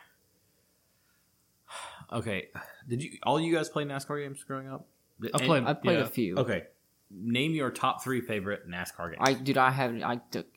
okay, 2.12 2.50
did 2.88 3.02
you 3.04 3.18
all 3.24 3.40
you 3.40 3.54
guys 3.54 3.70
play 3.70 3.84
NASCAR 3.86 4.22
games 4.24 4.44
growing 4.44 4.68
up? 4.70 4.88
Did- 5.20 5.32
I 5.34 5.38
and- 5.40 5.48
played- 5.48 5.64
I 5.64 5.74
played 5.74 6.00
Yeah. 6.00 6.06
a 6.06 6.08
few. 6.08 6.36
Okay, 6.38 6.68
name 7.10 7.54
your 7.54 7.72
top 7.72 8.04
three 8.04 8.22
favorite 8.22 8.68
NASCAR 8.70 9.12
games. 9.12 9.22
I 9.22 9.34
dude, 9.34 9.58
I 9.58 9.72
haven't. 9.72 10.04
I 10.04 10.18
took, 10.32 10.48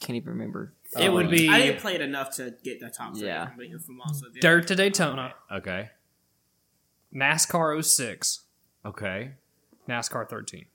can't 0.00 0.16
even 0.16 0.30
remember. 0.30 0.74
It 1.00 1.12
would 1.12 1.26
Uh, 1.26 1.30
be 1.30 1.48
I 1.48 1.58
didn't 1.60 1.80
play 1.80 1.94
it 1.94 2.00
enough 2.00 2.34
to 2.36 2.54
get 2.62 2.80
the 2.80 2.90
top 2.90 3.16
three. 3.16 3.26
Yeah. 3.26 3.50
But 3.56 3.66
if 3.66 3.88
I'm 3.88 4.00
also 4.00 4.26
the- 4.32 4.40
Dirt 4.40 4.66
to 4.68 4.76
Daytona, 4.76 5.34
okay, 5.50 5.90
NASCAR 7.12 7.82
06, 7.84 8.44
okay, 8.84 9.32
NASCAR 9.88 10.28
13 10.28 10.66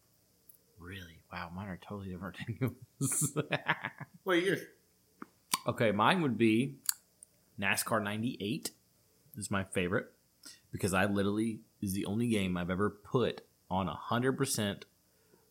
wow, 1.32 1.52
mine 1.54 1.68
are 1.68 1.78
totally 1.78 2.10
different 2.10 2.38
than 2.38 2.58
yours. 3.00 3.38
Wait, 4.26 4.44
yours? 4.44 4.60
Okay, 5.68 5.92
mine 5.92 6.22
would 6.22 6.38
be 6.38 6.76
NASCAR 7.60 8.02
98 8.02 8.72
is 9.38 9.52
my 9.52 9.64
favorite 9.64 10.08
because 10.72 10.94
I 10.94 11.06
literally 11.06 11.60
is 11.82 11.94
the 11.94 12.06
only 12.06 12.28
game 12.28 12.58
I've 12.58 12.70
ever 12.70 12.90
put 12.90 13.42
on 13.70 13.88
100% 13.88 14.84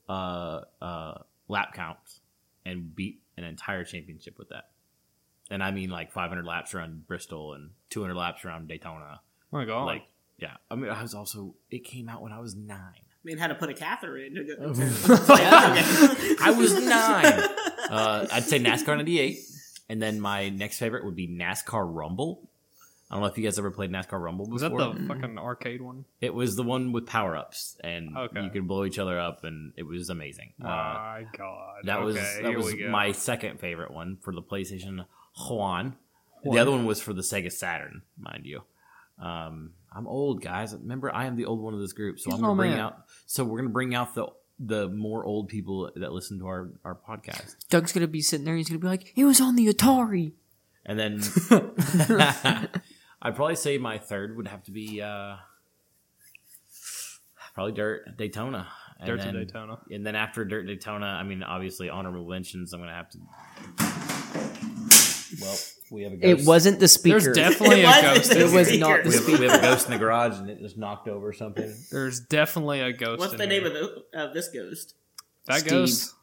uh, 0.08 0.60
uh, 0.80 1.18
lap 1.48 1.74
counts 1.74 2.20
and 2.64 2.94
beat 2.94 3.20
an 3.36 3.44
entire 3.44 3.84
championship 3.84 4.38
with 4.38 4.48
that. 4.48 4.70
And 5.50 5.62
I 5.62 5.70
mean 5.70 5.90
like 5.90 6.12
500 6.12 6.44
laps 6.44 6.74
around 6.74 7.06
Bristol 7.06 7.54
and 7.54 7.70
200 7.90 8.14
laps 8.14 8.44
around 8.44 8.68
Daytona. 8.68 9.20
Oh 9.52 9.56
my 9.56 9.64
god. 9.64 9.84
Like 9.84 10.02
yeah. 10.38 10.56
I 10.70 10.74
mean 10.74 10.90
I 10.90 11.02
was 11.02 11.14
also 11.14 11.54
it 11.70 11.84
came 11.84 12.08
out 12.08 12.22
when 12.22 12.32
I 12.32 12.40
was 12.40 12.54
9 12.54 12.78
mean, 13.28 13.38
had 13.38 13.48
to 13.48 13.54
put 13.54 13.70
a 13.70 13.74
catheter 13.74 14.16
in. 14.18 14.36
I 16.40 16.54
was 16.56 16.74
nine. 16.84 17.42
Uh, 17.88 18.26
I'd 18.30 18.42
say 18.44 18.58
NASCAR 18.58 18.98
'98, 18.98 19.38
and 19.88 20.02
then 20.02 20.20
my 20.20 20.50
next 20.50 20.78
favorite 20.78 21.06
would 21.06 21.16
be 21.16 21.26
NASCAR 21.26 21.86
Rumble. 21.90 22.50
I 23.10 23.14
don't 23.14 23.22
know 23.22 23.28
if 23.30 23.38
you 23.38 23.44
guys 23.44 23.58
ever 23.58 23.70
played 23.70 23.90
NASCAR 23.90 24.20
Rumble 24.20 24.44
before. 24.46 24.68
was 24.68 24.84
that 24.94 25.00
the 25.00 25.06
fucking 25.08 25.38
arcade 25.38 25.80
one? 25.80 26.04
It 26.20 26.34
was 26.34 26.54
the 26.54 26.62
one 26.64 26.92
with 26.92 27.06
power 27.06 27.34
ups, 27.34 27.78
and 27.82 28.14
Okay. 28.14 28.42
you 28.42 28.50
could 28.50 28.68
blow 28.68 28.84
each 28.84 28.98
other 28.98 29.18
up, 29.18 29.44
and 29.44 29.72
it 29.78 29.84
was 29.84 30.10
amazing. 30.10 30.52
Uh, 30.62 30.66
my 30.66 31.24
god. 31.34 31.76
that 31.84 32.02
was 32.02 32.16
that 32.16 32.54
was 32.54 32.74
my 32.90 33.12
second 33.12 33.58
favorite 33.58 33.90
one 33.90 34.18
for 34.20 34.34
the 34.34 34.42
PlayStation 34.42 34.96
One. 34.98 35.06
Juan. 35.48 35.96
The 36.44 36.58
other 36.58 36.70
one 36.72 36.84
was 36.84 37.00
for 37.00 37.14
the 37.14 37.22
Sega 37.22 37.50
Saturn, 37.50 38.02
mind 38.18 38.44
you. 38.44 38.64
Um, 39.18 39.72
I'm 39.92 40.06
old, 40.06 40.42
guys. 40.42 40.74
Remember, 40.74 41.14
I 41.14 41.26
am 41.26 41.36
the 41.36 41.46
old 41.46 41.60
one 41.60 41.74
of 41.74 41.80
this 41.80 41.92
group, 41.92 42.18
so 42.20 42.30
He's 42.30 42.34
I'm 42.38 42.40
gonna 42.44 42.56
bring 42.56 42.70
man. 42.72 42.80
out. 42.80 43.04
So 43.26 43.44
we're 43.44 43.58
gonna 43.58 43.70
bring 43.70 43.94
out 43.94 44.14
the 44.14 44.26
the 44.60 44.88
more 44.88 45.24
old 45.24 45.48
people 45.48 45.90
that 45.96 46.12
listen 46.12 46.38
to 46.40 46.46
our 46.46 46.70
our 46.84 46.94
podcast, 46.96 47.54
Doug's 47.70 47.92
gonna 47.92 48.06
be 48.08 48.20
sitting 48.20 48.44
there. 48.44 48.56
He's 48.56 48.68
gonna 48.68 48.80
be 48.80 48.86
like, 48.88 49.12
"It 49.16 49.24
was 49.24 49.40
on 49.40 49.56
the 49.56 49.66
Atari." 49.72 50.32
and 50.86 50.98
then 50.98 51.20
I'd 53.22 53.34
probably 53.36 53.56
say 53.56 53.78
my 53.78 53.98
third 53.98 54.36
would 54.36 54.48
have 54.48 54.62
to 54.64 54.70
be 54.70 55.00
uh, 55.02 55.36
probably 57.54 57.72
Dirt 57.72 58.16
Daytona. 58.16 58.68
And 59.00 59.06
Dirt 59.06 59.18
to 59.18 59.24
then- 59.26 59.34
Daytona. 59.34 59.78
And 59.90 60.04
then 60.06 60.16
after 60.16 60.44
Dirt 60.44 60.66
Daytona, 60.66 61.06
I 61.06 61.22
mean, 61.22 61.42
obviously 61.42 61.88
honorable 61.88 62.28
mentions. 62.28 62.72
I'm 62.72 62.80
gonna 62.80 62.92
have 62.94 63.10
to. 63.10 63.18
Well, 65.40 65.58
we 65.90 66.02
have 66.02 66.12
a 66.12 66.16
ghost. 66.16 66.42
It 66.42 66.46
wasn't 66.46 66.80
the 66.80 66.88
speaker. 66.88 67.20
There's 67.20 67.36
definitely 67.36 67.82
a 67.82 68.02
ghost. 68.02 68.32
It 68.32 68.52
was 68.52 68.68
speaker. 68.68 68.80
not 68.80 69.04
the 69.04 69.08
We 69.08 69.14
have, 69.16 69.40
we 69.40 69.46
have 69.46 69.58
a 69.58 69.62
ghost 69.62 69.86
in 69.86 69.92
the 69.92 69.98
garage, 69.98 70.38
and 70.38 70.50
it 70.50 70.60
just 70.60 70.76
knocked 70.76 71.08
over 71.08 71.32
something. 71.32 71.74
There's 71.90 72.20
definitely 72.20 72.80
a 72.80 72.92
ghost. 72.92 73.20
What's 73.20 73.32
in 73.32 73.38
the 73.38 73.46
name 73.46 73.62
here. 73.62 73.72
of, 73.82 73.90
the, 74.12 74.20
of 74.20 74.34
this 74.34 74.48
ghost? 74.48 74.94
that 75.46 75.60
Steve. 75.60 75.70
ghost? 75.70 76.14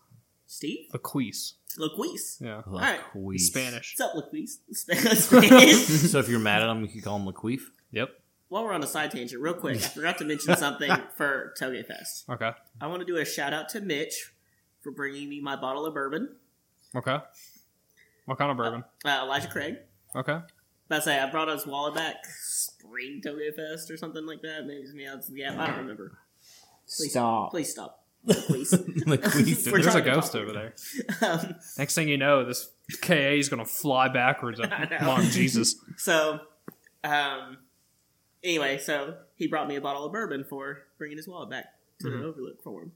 Steve? 0.48 0.90
Laquise. 0.94 1.54
Laquise. 1.78 2.38
Yeah. 2.40 2.62
right. 2.68 3.00
Laqueef. 3.16 3.40
Spanish. 3.40 3.96
What's 3.98 4.16
up, 4.16 4.16
Laquise? 4.16 4.60
Spanish. 4.72 5.88
So 6.12 6.20
if 6.20 6.30
you're 6.30 6.40
mad 6.40 6.62
at 6.62 6.70
him, 6.70 6.82
you 6.82 6.88
can 6.88 7.02
call 7.02 7.18
him 7.18 7.26
Laqueef. 7.26 7.62
Yep. 7.92 8.10
While 8.48 8.64
we're 8.64 8.74
on 8.74 8.84
a 8.84 8.88
side 8.88 9.12
tangent, 9.12 9.42
real 9.42 9.56
quick, 9.56 9.78
I 9.78 9.80
forgot 9.80 10.20
to 10.20 10.26
mention 10.26 10.56
something 10.58 10.92
for 11.16 11.54
Tailgate 11.60 11.88
Fest. 11.88 12.26
Okay. 12.30 12.52
I 12.80 12.88
want 12.88 13.02
to 13.02 13.06
do 13.06 13.18
a 13.18 13.26
shout 13.26 13.54
out 13.54 13.70
to 13.70 13.82
Mitch 13.82 14.32
for 14.82 14.92
bringing 14.92 15.28
me 15.28 15.42
my 15.42 15.56
bottle 15.56 15.86
of 15.86 15.94
bourbon. 15.96 16.36
Okay. 16.96 17.18
What 18.26 18.38
kind 18.38 18.52
of 18.52 18.58
bourbon? 18.58 18.84
Uh, 19.04 19.22
Elijah 19.24 19.48
Craig. 19.48 19.76
Okay. 20.16 20.40
But 20.88 21.02
I 21.02 21.04
say 21.04 21.20
I 21.20 21.30
brought 21.30 21.48
his 21.48 21.66
wallet 21.66 21.96
back 21.96 22.16
spring 22.26 23.22
Tailgate 23.26 23.56
Fest 23.56 23.90
or 23.92 23.98
something 23.98 24.26
like 24.26 24.42
that. 24.42 24.66
Maybe 24.66 24.82
it's 24.82 24.94
me 24.94 25.06
out. 25.08 25.20
Yeah, 25.32 25.62
I 25.62 25.68
don't 25.68 25.78
remember. 25.80 26.18
Please 26.88 27.12
Stop. 27.12 27.52
Please 27.52 27.72
stop. 27.72 28.04
Please. 28.28 28.72
Laqueef. 28.72 29.64
There's 29.72 29.96
a 29.96 30.02
ghost 30.02 30.36
over 30.36 30.52
there. 30.52 30.74
um, 31.22 31.56
Next 31.78 31.96
thing 31.96 32.08
you 32.08 32.18
know, 32.18 32.44
this 32.46 32.70
KA 33.02 33.14
is 33.14 33.50
gonna 33.50 33.66
fly 33.66 34.08
backwards. 34.10 34.60
I 34.64 34.88
know. 35.02 35.10
On, 35.10 35.24
Jesus. 35.26 35.76
So, 35.98 36.40
Um. 37.04 37.58
Anyway, 38.44 38.78
so 38.78 39.16
he 39.36 39.48
brought 39.48 39.68
me 39.68 39.76
a 39.76 39.82
bottle 39.82 40.06
of 40.06 40.12
bourbon 40.12 40.44
for 40.48 40.84
bringing 41.00 41.18
his 41.18 41.28
wallet 41.28 41.50
back 41.50 41.66
to 42.02 42.08
Mhm. 42.08 42.20
the 42.22 42.26
Overlook 42.28 42.62
for 42.64 42.84
him. 42.84 42.92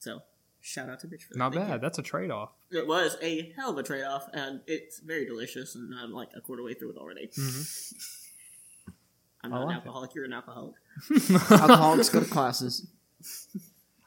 So 0.00 0.22
shout 0.60 0.88
out 0.88 1.00
to 1.00 1.08
Mitch 1.08 1.24
for 1.24 1.34
that. 1.34 1.38
Not 1.38 1.52
Thank 1.54 1.66
you. 1.66 1.72
bad. 1.72 1.80
That's 1.80 1.98
a 1.98 2.02
trade 2.02 2.30
off. 2.30 2.50
It 2.70 2.86
was 2.86 3.16
a 3.22 3.52
hell 3.56 3.70
of 3.70 3.78
a 3.78 3.82
trade 3.82 4.04
off, 4.04 4.28
and 4.32 4.60
it's 4.66 5.00
very 5.00 5.24
delicious. 5.26 5.74
And 5.74 5.92
I'm 5.94 6.12
like 6.12 6.28
a 6.36 6.40
quarter 6.40 6.62
way 6.62 6.74
through 6.74 6.90
it 6.92 6.96
already. 6.96 7.30
I'm 9.44 9.52
I 9.52 9.56
not 9.56 9.60
an 9.62 9.66
like 9.68 9.74
it. 9.76 9.78
alcoholic. 9.78 10.14
You're 10.14 10.24
an 10.24 10.32
alcoholic. 10.32 10.74
Alcoholics 11.50 12.08
go 12.08 12.18
to 12.20 12.26
classes. 12.26 12.88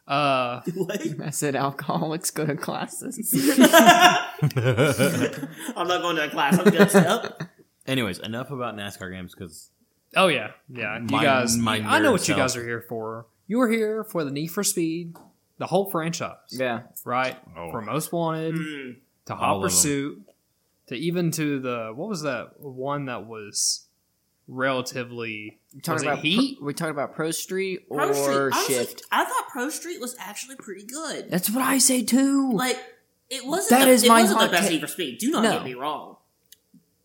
uh, 0.07 0.59
what? 0.75 1.01
I 1.21 1.29
said 1.29 1.55
alcoholics 1.55 2.31
go 2.31 2.45
to 2.45 2.55
classes. 2.57 3.17
I'm 4.53 5.87
not 5.87 6.01
going 6.01 6.15
to 6.17 6.25
a 6.25 6.29
class. 6.29 6.57
I'm 6.59 6.71
just 6.71 6.95
up. 6.95 7.43
Anyways, 7.87 8.19
enough 8.19 8.51
about 8.51 8.75
NASCAR 8.75 9.11
games 9.11 9.33
because 9.33 9.71
oh 10.15 10.27
yeah, 10.27 10.51
yeah. 10.69 10.97
You 10.99 11.05
My- 11.05 11.23
guys, 11.23 11.57
my 11.57 11.77
I 11.77 11.99
know 11.99 12.09
nerd 12.09 12.11
what 12.13 12.27
you 12.27 12.35
guys 12.35 12.53
self. 12.53 12.63
are 12.63 12.67
here 12.67 12.85
for. 12.87 13.25
You're 13.47 13.69
here 13.69 14.03
for 14.03 14.23
the 14.23 14.31
Need 14.31 14.47
for 14.47 14.63
Speed, 14.63 15.15
the 15.61 15.67
whole 15.67 15.91
franchise, 15.91 16.37
yeah. 16.49 16.81
right? 17.05 17.37
Oh. 17.55 17.71
From 17.71 17.85
Most 17.85 18.11
Wanted 18.11 18.55
Mm. 18.55 18.95
to 19.25 19.35
Hot 19.35 19.57
of 19.57 19.61
'em. 19.61 19.69
Pursuit 19.69 20.23
to 20.87 20.95
even 20.95 21.29
to 21.33 21.59
the 21.59 21.91
what 21.95 22.09
was 22.09 22.23
that 22.23 22.59
one 22.59 23.05
that 23.05 23.27
was 23.27 23.85
relatively 24.47 25.59
was 25.73 25.83
Talking 25.83 26.03
it 26.03 26.11
about 26.11 26.19
Heat? 26.23 26.57
Pro, 26.57 26.65
we 26.65 26.73
talking 26.73 26.91
about 26.91 27.13
Pro 27.13 27.29
Street 27.31 27.85
or 27.89 27.97
Pro 27.99 28.11
Street. 28.11 28.35
Honestly, 28.53 28.75
Shift. 28.75 29.03
I 29.11 29.23
thought 29.23 29.47
Pro 29.49 29.69
Street 29.69 30.01
was 30.01 30.15
actually 30.19 30.55
pretty 30.55 30.83
good. 30.83 31.29
That's 31.29 31.49
what 31.49 31.61
I 31.63 31.77
say 31.77 32.01
too. 32.03 32.51
Like 32.53 32.77
it 33.29 33.45
wasn't. 33.45 33.79
That 33.79 33.85
the, 33.85 33.91
is 33.91 34.03
it 34.03 34.07
my 34.09 34.21
wasn't 34.23 34.41
the 34.41 34.47
best 34.47 34.63
take. 34.63 34.71
Need 34.73 34.81
for 34.81 34.87
Speed. 34.87 35.19
Do 35.19 35.29
not 35.31 35.43
No. 35.43 35.51
get 35.53 35.63
me 35.63 35.73
wrong, 35.75 36.17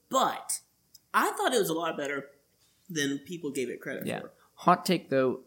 but 0.09 0.61
I 1.15 1.31
thought 1.33 1.53
it 1.55 1.59
was 1.59 1.69
a 1.69 1.75
lot 1.75 1.97
better 1.97 2.31
than 2.89 3.19
people 3.19 3.51
gave 3.51 3.69
it 3.69 3.81
credit 3.83 4.07
Yeah. 4.07 4.21
for. 4.21 4.31
Hot 4.61 4.87
take 4.87 5.11
though, 5.11 5.41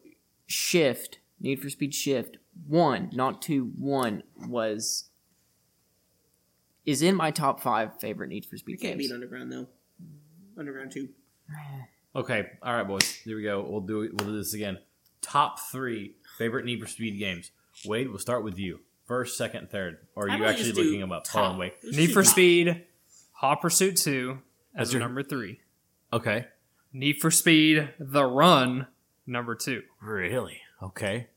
Shift, 0.46 1.18
Need 1.40 1.62
for 1.62 1.70
Speed 1.70 1.94
Shift, 1.94 2.38
one, 2.68 3.10
not 3.14 3.42
two, 3.42 3.72
one 3.78 4.24
was 4.48 5.06
is 6.86 7.02
in 7.02 7.16
my 7.16 7.32
top 7.32 7.60
five 7.62 8.00
favorite 8.00 8.30
Need 8.30 8.46
for 8.46 8.58
Speed. 8.58 8.74
You 8.74 8.78
Speed 8.78 8.88
can't 8.88 9.00
games. 9.00 9.10
beat 9.10 9.14
Underground 9.16 9.52
though. 9.52 9.68
Underground 10.58 10.92
two. 10.92 11.10
okay, 12.16 12.48
all 12.62 12.74
right, 12.76 12.88
boys, 12.88 13.12
here 13.24 13.38
we 13.38 13.44
go. 13.44 13.66
We'll 13.68 13.82
do 13.82 14.02
it. 14.02 14.12
we'll 14.16 14.30
do 14.30 14.38
this 14.38 14.54
again. 14.54 14.78
Top 15.22 15.60
three 15.60 16.16
favorite 16.38 16.66
Need 16.66 16.82
for 16.82 16.88
Speed 16.88 17.18
games. 17.20 17.52
Wade, 17.86 18.10
we'll 18.10 18.18
start 18.20 18.44
with 18.44 18.58
you. 18.58 18.80
First, 19.06 19.38
second, 19.38 19.70
third. 19.72 19.98
Or 20.16 20.30
are 20.30 20.38
you 20.38 20.46
actually 20.46 20.72
looking 20.74 21.00
them 21.00 21.12
up? 21.12 21.26
Hold 21.28 21.46
on, 21.46 21.58
wait. 21.58 21.74
Let's 21.84 21.98
Need 21.98 22.12
for 22.14 22.24
top. 22.24 22.32
Speed, 22.32 22.84
Hot 23.34 23.62
Pursuit 23.62 23.96
Two 23.98 24.40
as 24.76 24.88
That's 24.90 24.94
your- 24.94 25.00
number 25.02 25.24
three. 25.24 25.62
Okay. 26.14 26.48
Need 26.94 27.18
for 27.22 27.30
Speed, 27.32 27.90
The 28.00 28.26
Run, 28.26 28.88
number 29.28 29.54
two. 29.56 29.84
Really? 30.02 30.62
Okay. 30.82 31.28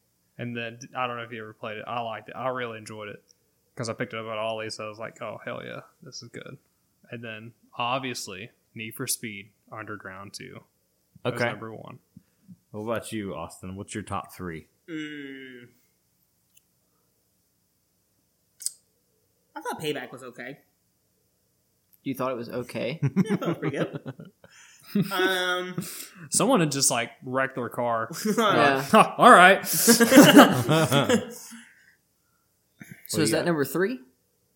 And 0.42 0.56
then 0.56 0.80
I 0.96 1.06
don't 1.06 1.16
know 1.18 1.22
if 1.22 1.30
you 1.30 1.40
ever 1.40 1.52
played 1.52 1.76
it. 1.78 1.84
I 1.86 2.00
liked 2.00 2.28
it. 2.28 2.34
I 2.34 2.48
really 2.48 2.76
enjoyed 2.76 3.08
it 3.08 3.22
because 3.72 3.88
I 3.88 3.92
picked 3.92 4.12
it 4.12 4.18
up 4.18 4.26
at 4.26 4.38
Ollie, 4.38 4.70
so 4.70 4.84
I 4.86 4.88
was 4.88 4.98
like, 4.98 5.22
"Oh 5.22 5.38
hell 5.44 5.62
yeah, 5.64 5.82
this 6.02 6.20
is 6.20 6.30
good." 6.30 6.58
And 7.12 7.22
then 7.22 7.52
obviously 7.78 8.50
Need 8.74 8.96
for 8.96 9.06
Speed 9.06 9.50
Underground 9.70 10.32
Two. 10.34 10.64
was 11.24 11.34
Okay. 11.34 11.44
number 11.44 11.72
one. 11.72 12.00
What 12.72 12.80
about 12.80 13.12
you, 13.12 13.36
Austin? 13.36 13.76
What's 13.76 13.94
your 13.94 14.02
top 14.02 14.34
three? 14.34 14.66
Mm. 14.90 15.68
I 19.54 19.60
thought 19.60 19.80
Payback 19.80 20.10
was 20.10 20.24
okay. 20.24 20.58
You 22.02 22.14
thought 22.16 22.32
it 22.32 22.36
was 22.36 22.48
okay? 22.48 22.98
Yeah, 23.24 23.34
I 23.34 23.36
thought 23.36 23.42
it 23.42 23.48
was 23.48 23.58
pretty 23.58 23.76
good. 23.76 24.14
um, 25.12 25.76
Someone 26.30 26.60
had 26.60 26.70
just 26.72 26.90
like 26.90 27.10
wrecked 27.24 27.54
their 27.56 27.68
car. 27.68 28.10
yeah. 28.38 28.84
All 29.18 29.30
right. 29.30 29.64
So 33.08 33.20
is 33.20 33.30
you 33.30 33.36
that 33.36 33.44
number 33.44 33.64
three? 33.64 34.00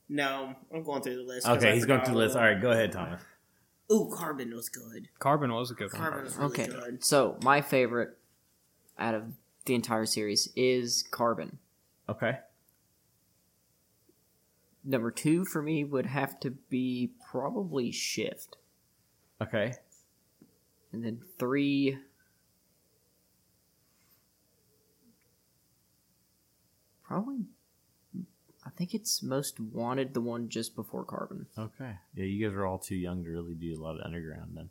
no, 0.08 0.54
I'm 0.72 0.82
going 0.84 1.02
through 1.02 1.16
the 1.16 1.22
list. 1.22 1.46
'cause 1.46 1.56
I 1.56 1.58
okay, 1.58 1.74
he's 1.74 1.84
going 1.84 2.00
forgot 2.00 2.06
through 2.06 2.14
the 2.14 2.20
all 2.20 2.24
list. 2.26 2.36
of 2.36 2.42
All 2.42 2.60
go 2.60 2.70
ahead, 2.70 2.92
Thomas. 2.92 3.20
Ooh, 3.92 4.10
Carbon 4.14 4.54
was 4.54 4.68
good. 4.68 5.08
Carbon 5.18 5.52
was 5.52 5.70
a 5.70 5.74
good 5.74 5.92
one. 5.92 6.00
Carbon 6.02 6.24
was 6.24 6.36
really 6.36 6.50
Okay. 6.50 6.66
good. 6.66 7.04
So 7.04 7.38
my 7.42 7.60
favorite 7.60 8.16
out 8.98 9.14
of 9.14 9.24
the 9.64 9.74
entire 9.74 10.06
series 10.06 10.48
is 10.56 11.04
Carbon. 11.10 11.58
Okay. 12.08 12.38
Number 14.84 15.10
two 15.10 15.44
for 15.44 15.60
me 15.62 15.82
would 15.84 16.06
have 16.06 16.38
to 16.40 16.50
be 16.52 17.12
probably 17.30 17.90
Shift. 17.90 18.56
Okay. 19.42 19.74
And 20.96 21.04
then 21.04 21.20
three. 21.38 21.98
Probably. 27.06 27.40
I 28.64 28.70
think 28.70 28.94
it's 28.94 29.22
most 29.22 29.61
wanted, 29.61 30.14
the 30.14 30.22
one 30.22 30.48
just 30.48 30.74
before 30.74 31.04
Carbon. 31.04 31.46
Okay. 31.59 31.96
Yeah, 32.14 32.24
you 32.24 32.48
guys 32.48 32.56
are 32.56 32.64
all 32.64 32.78
too 32.78 32.96
young 32.96 33.24
to 33.24 33.30
really 33.30 33.52
do 33.54 33.74
a 33.78 33.82
lot 33.82 33.96
of 33.96 34.00
underground 34.06 34.52
then. 34.56 34.70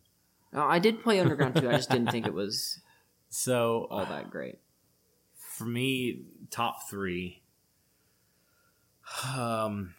Uh, 0.52 0.66
I 0.66 0.80
did 0.80 1.04
play 1.04 1.20
Underground 1.20 1.56
too. 1.58 1.70
I 1.70 1.74
just 1.74 1.92
didn't 1.92 2.10
think 2.12 2.26
it 2.26 2.34
was 2.34 2.80
So 3.30 3.88
all 3.92 4.04
that 4.06 4.32
great. 4.32 4.58
for 5.38 5.66
me, 5.66 6.22
top 6.50 6.90
three. 6.90 7.44
Um, 9.38 9.94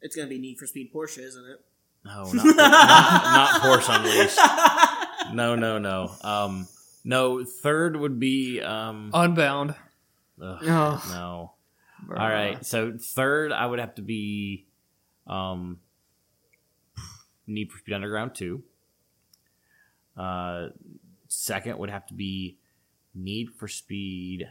It's 0.00 0.14
gonna 0.14 0.28
be 0.28 0.38
Need 0.38 0.58
for 0.58 0.66
Speed 0.68 0.92
Porsche, 0.94 1.18
isn't 1.18 1.44
it? 1.44 1.64
no, 2.04 2.30
not, 2.32 2.44
not, 2.56 2.56
not 2.56 3.60
Porsche 3.62 3.98
Unleashed. 3.98 4.38
No, 5.34 5.54
no, 5.54 5.78
no. 5.78 6.10
Um, 6.22 6.68
no. 7.04 7.44
Third 7.44 7.96
would 7.96 8.18
be 8.20 8.60
um. 8.60 9.10
Unbound. 9.14 9.74
ugh, 10.42 10.58
Oh. 10.62 11.02
no. 11.10 11.52
Bruh. 12.08 12.18
All 12.20 12.28
right. 12.28 12.64
So 12.64 12.92
third, 12.98 13.52
I 13.52 13.66
would 13.66 13.78
have 13.78 13.94
to 13.96 14.02
be, 14.02 14.66
um, 15.26 15.78
Need 17.46 17.70
for 17.72 17.78
Speed 17.78 17.94
Underground 17.94 18.34
two. 18.34 18.62
Uh, 20.16 20.68
second 21.28 21.78
would 21.78 21.90
have 21.90 22.06
to 22.06 22.14
be 22.14 22.58
Need 23.14 23.50
for 23.58 23.68
Speed. 23.68 24.48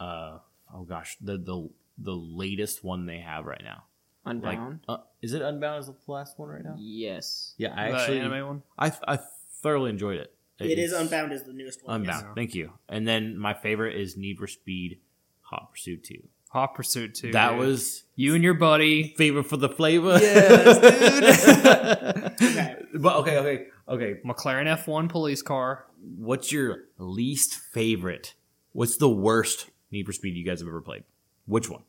Uh, 0.00 0.38
oh 0.74 0.82
gosh, 0.84 1.16
the 1.20 1.38
the 1.38 1.68
the 1.98 2.14
latest 2.16 2.82
one 2.84 3.06
they 3.06 3.20
have 3.20 3.46
right 3.46 3.62
now. 3.62 3.84
Like, 4.26 4.58
Unbound. 4.58 4.80
uh, 4.88 4.96
is 5.22 5.32
it 5.32 5.42
Unbound? 5.42 5.80
Is 5.80 5.86
the 5.86 5.94
last 6.12 6.38
one 6.38 6.48
right 6.48 6.64
now? 6.64 6.74
yes. 6.78 7.54
Yeah, 7.58 7.72
I 7.76 7.90
the 7.90 7.96
actually, 7.96 8.20
anime 8.20 8.46
one. 8.46 8.62
I 8.78 8.92
I 9.06 9.18
thoroughly 9.62 9.90
enjoyed 9.90 10.18
it. 10.18 10.32
It 10.58 10.78
is 10.78 10.92
It's 10.92 11.00
Unbound 11.00 11.32
is 11.32 11.44
the 11.44 11.52
newest 11.52 11.84
one. 11.84 12.00
Unbound. 12.00 12.22
yes. 12.26 12.32
Thank 12.34 12.54
you. 12.54 12.72
And 12.88 13.06
then 13.06 13.38
my 13.38 13.54
favorite 13.54 13.94
is 13.96 14.16
Need 14.16 14.38
for 14.38 14.46
Speed 14.46 14.98
Hot 15.42 15.70
Pursuit 15.72 16.02
two. 16.04 16.22
Hot 16.50 16.74
Pursuit 16.74 17.14
Two. 17.14 17.32
That 17.32 17.50
dude. 17.50 17.58
was 17.58 18.04
you 18.14 18.34
and 18.34 18.42
your 18.42 18.54
buddy. 18.54 19.14
Favorite 19.18 19.44
for 19.44 19.56
the 19.58 19.68
flavor. 19.68 20.18
Yes, 20.18 21.46
okay. 22.42 22.76
But 22.94 23.16
okay, 23.16 23.38
okay, 23.38 23.66
okay. 23.88 24.20
McLaren 24.24 24.66
F1 24.84 25.08
police 25.08 25.42
car. 25.42 25.86
What's 26.16 26.50
your 26.52 26.84
least 26.98 27.54
favorite? 27.72 28.34
What's 28.72 28.96
the 28.96 29.08
worst 29.10 29.70
Need 29.90 30.06
for 30.06 30.12
Speed 30.12 30.36
you 30.36 30.44
guys 30.44 30.60
have 30.60 30.68
ever 30.68 30.80
played? 30.80 31.04
Which 31.46 31.68
one? 31.68 31.82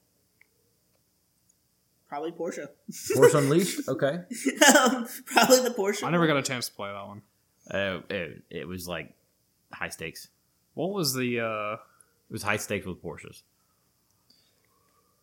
Probably 2.10 2.32
Porsche. 2.32 2.68
Porsche 2.92 3.36
Unleashed. 3.38 3.88
Okay. 3.90 4.20
um, 4.76 5.08
probably 5.26 5.60
the 5.62 5.74
Porsche. 5.78 6.04
I 6.04 6.10
never 6.12 6.26
got 6.28 6.38
a 6.38 6.42
chance 6.44 6.68
to 6.70 6.74
play 6.74 6.90
that 6.92 7.08
one. 7.08 7.22
Uh, 7.70 8.00
it, 8.10 8.44
it 8.50 8.68
was 8.68 8.88
like 8.88 9.14
high 9.74 9.90
stakes. 9.90 10.30
What 10.74 10.92
was 10.92 11.14
the 11.14 11.42
uh, 11.42 11.74
It 11.74 12.32
was 12.34 12.44
high 12.44 12.58
stakes 12.58 12.86
with 12.86 13.04
Porsches. 13.04 13.42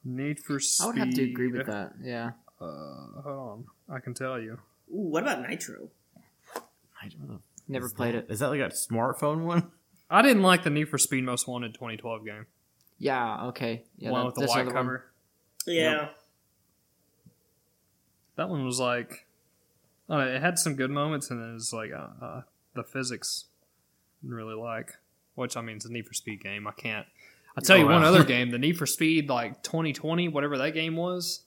Need 0.04 0.40
for 0.40 0.60
Speed? 0.60 0.84
I 0.84 0.86
would 0.88 0.98
have 0.98 1.14
to 1.14 1.22
agree 1.24 1.50
with 1.52 1.66
that. 1.66 1.92
Yeah. 2.02 2.32
Uh, 2.60 3.22
hold 3.22 3.26
on, 3.26 3.64
I 3.88 3.98
can 4.00 4.14
tell 4.14 4.38
you. 4.38 4.58
Ooh, 4.90 5.08
what 5.10 5.22
about 5.22 5.48
Nitro? 5.48 5.88
I 7.02 7.08
don't 7.08 7.28
know. 7.28 7.40
Never 7.66 7.86
Is 7.86 7.92
played 7.94 8.14
that- 8.14 8.24
it. 8.24 8.30
Is 8.30 8.40
that 8.40 8.48
like 8.48 8.60
a 8.60 8.68
smartphone 8.70 9.44
one? 9.44 9.70
I 10.10 10.20
didn't 10.22 10.42
like 10.42 10.62
the 10.62 10.70
Need 10.70 10.90
for 10.90 10.98
Speed 10.98 11.24
Most 11.24 11.48
Wanted 11.48 11.72
2012 11.74 12.24
game. 12.26 12.46
Yeah. 12.98 13.46
Okay. 13.46 13.84
Yeah. 13.96 14.10
one 14.10 14.20
that- 14.20 14.26
with 14.26 14.34
the 14.34 14.40
that's 14.42 14.50
white 14.52 14.60
another 14.62 14.74
one. 14.74 14.84
cover. 14.84 15.04
Yeah. 15.66 16.08
That 18.36 18.48
one 18.48 18.64
was 18.64 18.80
like, 18.80 19.26
I 20.08 20.16
know, 20.18 20.28
it 20.34 20.40
had 20.40 20.58
some 20.58 20.74
good 20.74 20.90
moments, 20.90 21.30
and 21.30 21.40
it 21.50 21.54
was 21.54 21.72
like 21.72 21.92
uh, 21.92 22.24
uh, 22.24 22.42
the 22.74 22.82
physics 22.84 23.44
I 24.22 24.26
didn't 24.26 24.36
really 24.36 24.54
like. 24.56 24.96
Which 25.34 25.56
I 25.56 25.62
mean, 25.62 25.76
it's 25.76 25.84
a 25.84 25.92
Need 25.92 26.06
for 26.06 26.14
Speed 26.14 26.42
game. 26.42 26.66
I 26.66 26.72
can't. 26.72 27.06
I'll 27.56 27.62
tell 27.62 27.76
you 27.76 27.84
Oh, 27.84 27.92
one 27.92 28.02
wow. 28.02 28.08
other 28.08 28.24
game, 28.34 28.50
the 28.50 28.58
Need 28.58 28.76
for 28.78 28.86
Speed 28.86 29.28
like 29.28 29.62
2020, 29.62 30.28
whatever 30.28 30.58
that 30.58 30.74
game 30.74 30.96
was, 30.96 31.42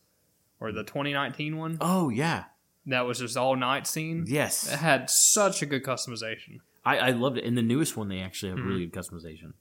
or 0.60 0.72
the 0.72 0.84
2019 0.84 1.58
one. 1.58 1.78
Oh 1.82 2.10
yeah. 2.10 2.46
That 2.86 3.02
was 3.06 3.20
just 3.20 3.36
all 3.36 3.56
night 3.58 3.86
scene. 3.86 4.24
Yes. 4.28 4.72
It 4.72 4.78
had 4.80 5.10
such 5.10 5.62
a 5.62 5.66
good 5.66 5.84
customization. 5.84 6.60
I, 6.86 6.98
I 6.98 7.10
loved 7.12 7.38
it. 7.38 7.44
In 7.44 7.56
the 7.56 7.62
newest 7.62 7.98
one, 7.98 8.08
they 8.08 8.22
actually 8.22 8.50
have 8.52 8.60
Mhm. 8.60 8.66
really 8.68 8.86
good 8.86 8.94
customization. 9.04 9.54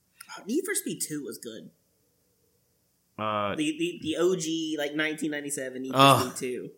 Need 0.46 0.62
for 0.64 0.74
Speed 0.76 1.00
2 1.02 1.24
was 1.24 1.38
good. 1.38 1.70
Uh, 3.18 3.56
The 3.56 3.76
the, 3.78 3.98
the 4.02 4.16
OG, 4.16 4.78
like 4.78 4.94
1997 4.96 5.82
Need 5.82 5.92
for 5.92 5.96
Ugh. 5.98 6.36
Speed 6.36 6.50
2. 6.50 6.70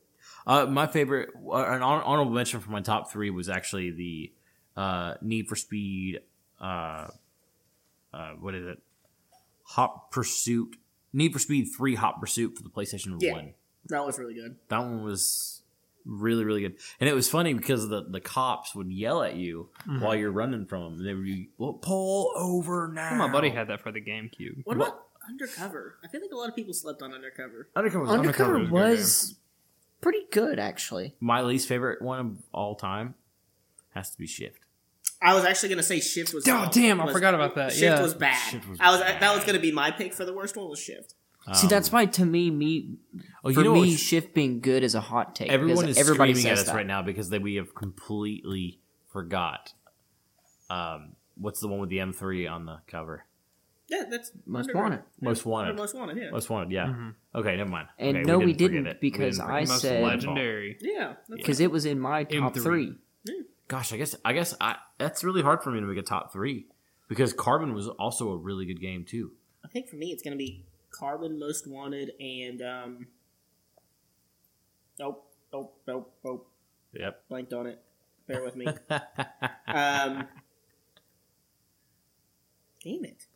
Uh, 0.48 0.66
my 0.66 0.86
favorite, 0.86 1.28
uh, 1.46 1.56
an 1.56 1.82
hon- 1.82 2.32
mention 2.32 2.60
for 2.60 2.70
my 2.70 2.80
top 2.80 3.10
three 3.12 3.28
was 3.30 3.48
actually 3.48 3.90
the 3.90 4.32
uh, 4.76 5.14
Need 5.20 5.46
for 5.48 5.54
Speed. 5.56 6.20
Uh, 6.60 7.08
uh, 8.14 8.30
what 8.40 8.54
is 8.54 8.66
it? 8.66 8.78
Hot 9.64 10.10
Pursuit. 10.10 10.76
Need 11.12 11.32
for 11.32 11.38
Speed 11.38 11.66
Three 11.76 11.94
Hot 11.94 12.20
Pursuit 12.20 12.56
for 12.56 12.62
the 12.62 12.70
PlayStation 12.70 13.16
Yeah. 13.20 13.32
One. 13.34 13.54
That 13.90 14.04
was 14.06 14.18
really 14.18 14.34
good. 14.34 14.56
That 14.68 14.78
one 14.80 15.02
was 15.04 15.62
really 16.04 16.44
really 16.44 16.62
good, 16.62 16.76
and 17.00 17.08
it 17.08 17.14
was 17.14 17.28
funny 17.28 17.52
because 17.54 17.88
the 17.88 18.02
the 18.08 18.20
cops 18.20 18.74
would 18.74 18.90
yell 18.90 19.22
at 19.22 19.34
you 19.36 19.68
while 20.00 20.14
you're 20.14 20.30
running 20.32 20.66
from 20.66 20.82
them. 20.96 21.04
They 21.04 21.14
would 21.14 21.24
be, 21.24 21.48
well, 21.58 21.74
pull 21.74 22.32
over 22.36 22.90
now. 22.92 23.14
My 23.16 23.30
buddy 23.30 23.50
had 23.50 23.68
that 23.68 23.80
for 23.80 23.92
the 23.92 24.00
GameCube. 24.00 24.62
What 24.64 24.76
about 24.76 25.04
Undercover? 25.28 25.98
I 26.04 26.08
feel 26.08 26.20
like 26.22 26.30
a 26.32 26.36
lot 26.36 26.48
of 26.48 26.56
people 26.56 26.72
slept 26.74 27.02
on 27.02 27.12
Undercover. 27.14 27.68
Undercover. 27.76 28.04
was- 28.04 28.10
Undercover 28.18 28.54
Undercover 28.56 28.72
was 28.74 28.98
was 28.98 29.34
pretty 30.00 30.24
good, 30.30 30.58
actually. 30.58 31.14
my 31.20 31.42
least 31.42 31.68
favorite 31.68 32.00
one 32.02 32.18
of 32.20 32.36
all 32.52 32.74
time 32.74 33.14
has 33.94 34.10
to 34.10 34.18
be 34.18 34.26
Shift. 34.26 34.60
I 35.20 35.34
was 35.34 35.44
actually 35.44 35.70
gonna 35.70 35.82
say 35.82 35.98
Shift 36.00 36.32
was. 36.32 36.46
Oh, 36.46 36.68
damn, 36.72 37.00
I 37.00 37.12
forgot 37.12 37.34
about 37.34 37.54
that. 37.56 37.72
Shift 37.72 37.82
Yeah. 37.82 38.00
was 38.02 38.14
bad. 38.14 38.36
Shift 38.50 38.68
was 38.68 38.78
I 38.80 38.90
was 38.92 39.00
that 39.00 39.34
was 39.34 39.44
gonna 39.44 39.58
be 39.58 39.72
my 39.72 39.90
pick 39.90 40.12
for 40.14 40.24
the 40.24 40.32
worst 40.32 40.56
one 40.56 40.68
was 40.68 40.78
Shift. 40.78 41.14
See, 41.54 41.66
Um, 41.66 41.70
that's 41.70 41.90
why 41.90 42.04
to 42.04 42.26
me, 42.26 42.50
me 42.50 42.96
oh, 43.42 43.48
you 43.48 43.54
for 43.54 43.64
know 43.64 43.72
me, 43.74 43.90
what? 43.92 43.98
shift 43.98 44.34
being 44.34 44.60
good 44.60 44.82
is 44.84 44.94
a 44.94 45.00
hot 45.00 45.34
take. 45.34 45.48
Everyone 45.50 45.88
is 45.88 45.96
everybody 45.96 46.34
screaming 46.34 46.52
at 46.52 46.58
us 46.58 46.66
that. 46.66 46.74
right 46.74 46.86
now 46.86 47.00
because 47.00 47.30
they, 47.30 47.38
we 47.38 47.54
have 47.54 47.74
completely 47.74 48.80
forgot. 49.10 49.72
Um, 50.68 51.16
what's 51.36 51.60
the 51.60 51.68
one 51.68 51.80
with 51.80 51.88
the 51.88 51.98
M3 51.98 52.50
on 52.50 52.66
the 52.66 52.80
cover? 52.86 53.24
Yeah, 53.90 54.04
that's 54.10 54.32
Most 54.44 54.64
Undercover. 54.68 54.82
wanted. 54.84 55.02
Most 55.20 55.46
wanted. 55.46 55.76
Most 55.76 55.94
wanted. 55.94 56.16
Yeah. 56.18 56.30
Most 56.30 56.50
wanted. 56.50 56.70
Yeah. 56.72 56.86
Mhm. 56.86 57.14
Okay, 57.34 57.56
never 57.56 57.70
mind. 57.70 57.88
And 57.98 58.18
okay, 58.18 58.26
no, 58.26 58.38
we 58.38 58.52
forget 58.52 58.58
didn't, 58.70 58.86
it. 58.86 59.00
because 59.00 59.38
didn't 59.38 59.50
I. 59.50 59.60
Most 59.60 59.80
said- 59.80 60.04
legendary. 60.04 60.76
yeah. 60.80 61.14
that's 61.28 61.40
because 61.40 61.60
it 61.60 61.70
was 61.70 61.86
in 61.86 61.98
my 61.98 62.24
top 62.24 62.54
M3. 62.54 62.62
three. 62.62 62.92
Gosh, 63.66 63.92
I 63.92 63.96
guess 63.98 64.14
I 64.24 64.32
guess 64.32 64.54
I, 64.60 64.76
that's 64.98 65.22
really 65.24 65.42
hard 65.42 65.62
for 65.62 65.70
me 65.70 65.80
to 65.80 65.86
make 65.86 65.98
a 65.98 66.02
top 66.02 66.32
three 66.32 66.66
because 67.08 67.32
Carbon 67.34 67.74
was 67.74 67.86
also 67.88 68.30
a 68.30 68.36
really 68.36 68.64
good 68.66 68.80
game 68.80 69.04
too. 69.04 69.32
I 69.64 69.68
think 69.68 69.88
for 69.88 69.96
me 69.96 70.06
it's 70.10 70.22
gonna 70.22 70.36
be 70.36 70.64
Carbon 70.90 71.38
Most 71.38 71.66
Wanted 71.66 72.12
and 72.20 72.62
um. 72.62 73.06
Nope. 74.98 75.24
Nope. 75.52 75.80
Nope. 75.86 76.14
Nope. 76.24 76.50
Yep. 76.94 77.28
Blanked 77.28 77.52
on 77.52 77.66
it. 77.66 77.82
Bear 78.26 78.42
with 78.42 78.56
me. 78.56 78.66
um. 79.68 80.26
Damn 82.84 83.04
it. 83.04 83.26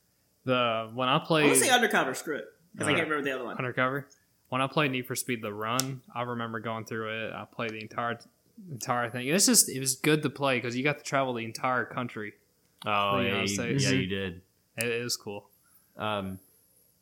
The 0.45 0.91
when 0.95 1.09
I 1.09 1.19
play, 1.19 1.43
I 1.43 1.45
played 1.45 1.51
want 1.51 1.59
to 1.59 1.65
say 1.65 1.71
Undercover. 1.71 2.15
Screw 2.15 2.37
it. 2.37 2.45
Because 2.73 2.89
I 2.89 2.93
can't 2.95 3.09
remember 3.09 3.25
the 3.25 3.35
other 3.35 3.45
one. 3.45 3.59
Undercover, 3.59 4.09
when 4.49 4.61
I 4.63 4.67
played 4.67 4.91
Need 4.91 5.07
for 5.07 5.15
Speed 5.15 5.43
The 5.43 5.53
Run, 5.53 6.01
I 6.15 6.23
remember 6.23 6.59
going 6.61 6.85
through 6.85 7.27
it. 7.27 7.33
I 7.33 7.45
played 7.45 7.71
the 7.71 7.81
entire 7.81 8.19
entire 8.71 9.11
thing. 9.11 9.29
It's 9.29 9.47
just 9.47 9.69
it 9.69 9.79
was 9.79 9.97
good 9.97 10.23
to 10.23 10.31
play 10.31 10.57
because 10.59 10.77
you 10.77 10.83
got 10.83 10.99
to 10.99 11.05
travel 11.05 11.35
the 11.35 11.45
entire 11.45 11.85
country. 11.85 12.33
oh 12.87 13.19
The 13.19 13.25
yeah, 13.25 13.43
you, 13.43 13.77
yeah, 13.79 13.91
you 13.91 14.07
did. 14.07 14.41
It, 14.79 14.87
it 14.89 15.05
was 15.05 15.17
cool. 15.17 15.49
Um, 15.97 16.39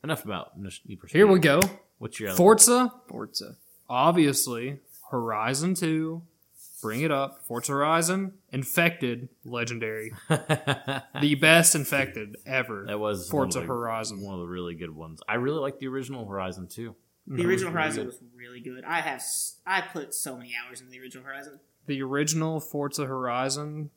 enough 0.03 0.25
about 0.25 0.59
Need 0.59 0.99
for 1.01 1.09
Speed. 1.09 1.19
Here 1.19 1.27
we 1.27 1.39
go. 1.39 1.61
What's 1.99 2.19
your 2.19 2.31
other 2.31 2.37
Forza, 2.37 2.93
Forza. 3.09 3.57
obviously. 3.89 4.81
Horizon 5.11 5.75
Two, 5.75 6.23
bring 6.83 7.03
it 7.03 7.11
up. 7.11 7.45
Forza 7.47 7.73
Horizon, 7.73 8.35
Infected, 8.53 9.29
legendary, 9.45 10.13
the 10.29 11.37
best 11.41 11.75
Infected 11.75 12.37
ever. 12.47 12.85
that 12.87 12.99
was 12.99 13.29
Forza 13.29 13.59
one 13.61 13.67
the- 13.67 13.73
Horizon. 13.73 14.21
one 14.23 14.35
of 14.35 14.41
the 14.41 14.47
really 14.47 14.75
good 14.75 14.95
ones. 14.95 15.21
I 15.29 15.35
really 15.35 15.59
like 15.61 15.79
the 15.79 15.89
original 15.89 16.27
Horizon 16.27 16.67
too. 16.69 16.95
The 17.27 17.43
mhm. 17.43 17.47
original 17.47 17.73
really 17.73 17.83
Horizon 17.85 18.03
good. 18.05 18.07
was 18.07 18.21
really 18.35 18.61
good. 18.61 18.85
I 18.85 19.01
have 19.01 19.23
I 19.67 19.83
put 19.83 20.15
so 20.15 20.37
many 20.37 20.53
hours 20.67 20.81
in 20.81 20.91
the 20.91 20.99
original 21.01 21.25
Horizon. 21.25 21.61
The 21.87 22.03
original 22.03 22.61
Forza 22.61 23.07
Horizon, 23.07 23.91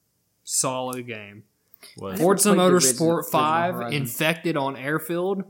solid 0.43 1.05
game. 1.07 1.43
Was 1.97 2.13
never 2.13 2.23
Forza 2.23 2.49
Motorsport 2.53 2.71
original- 2.71 3.15
original 3.17 3.23
5 3.23 3.93
infected 3.93 4.55
on 4.57 4.75
airfield. 4.77 5.43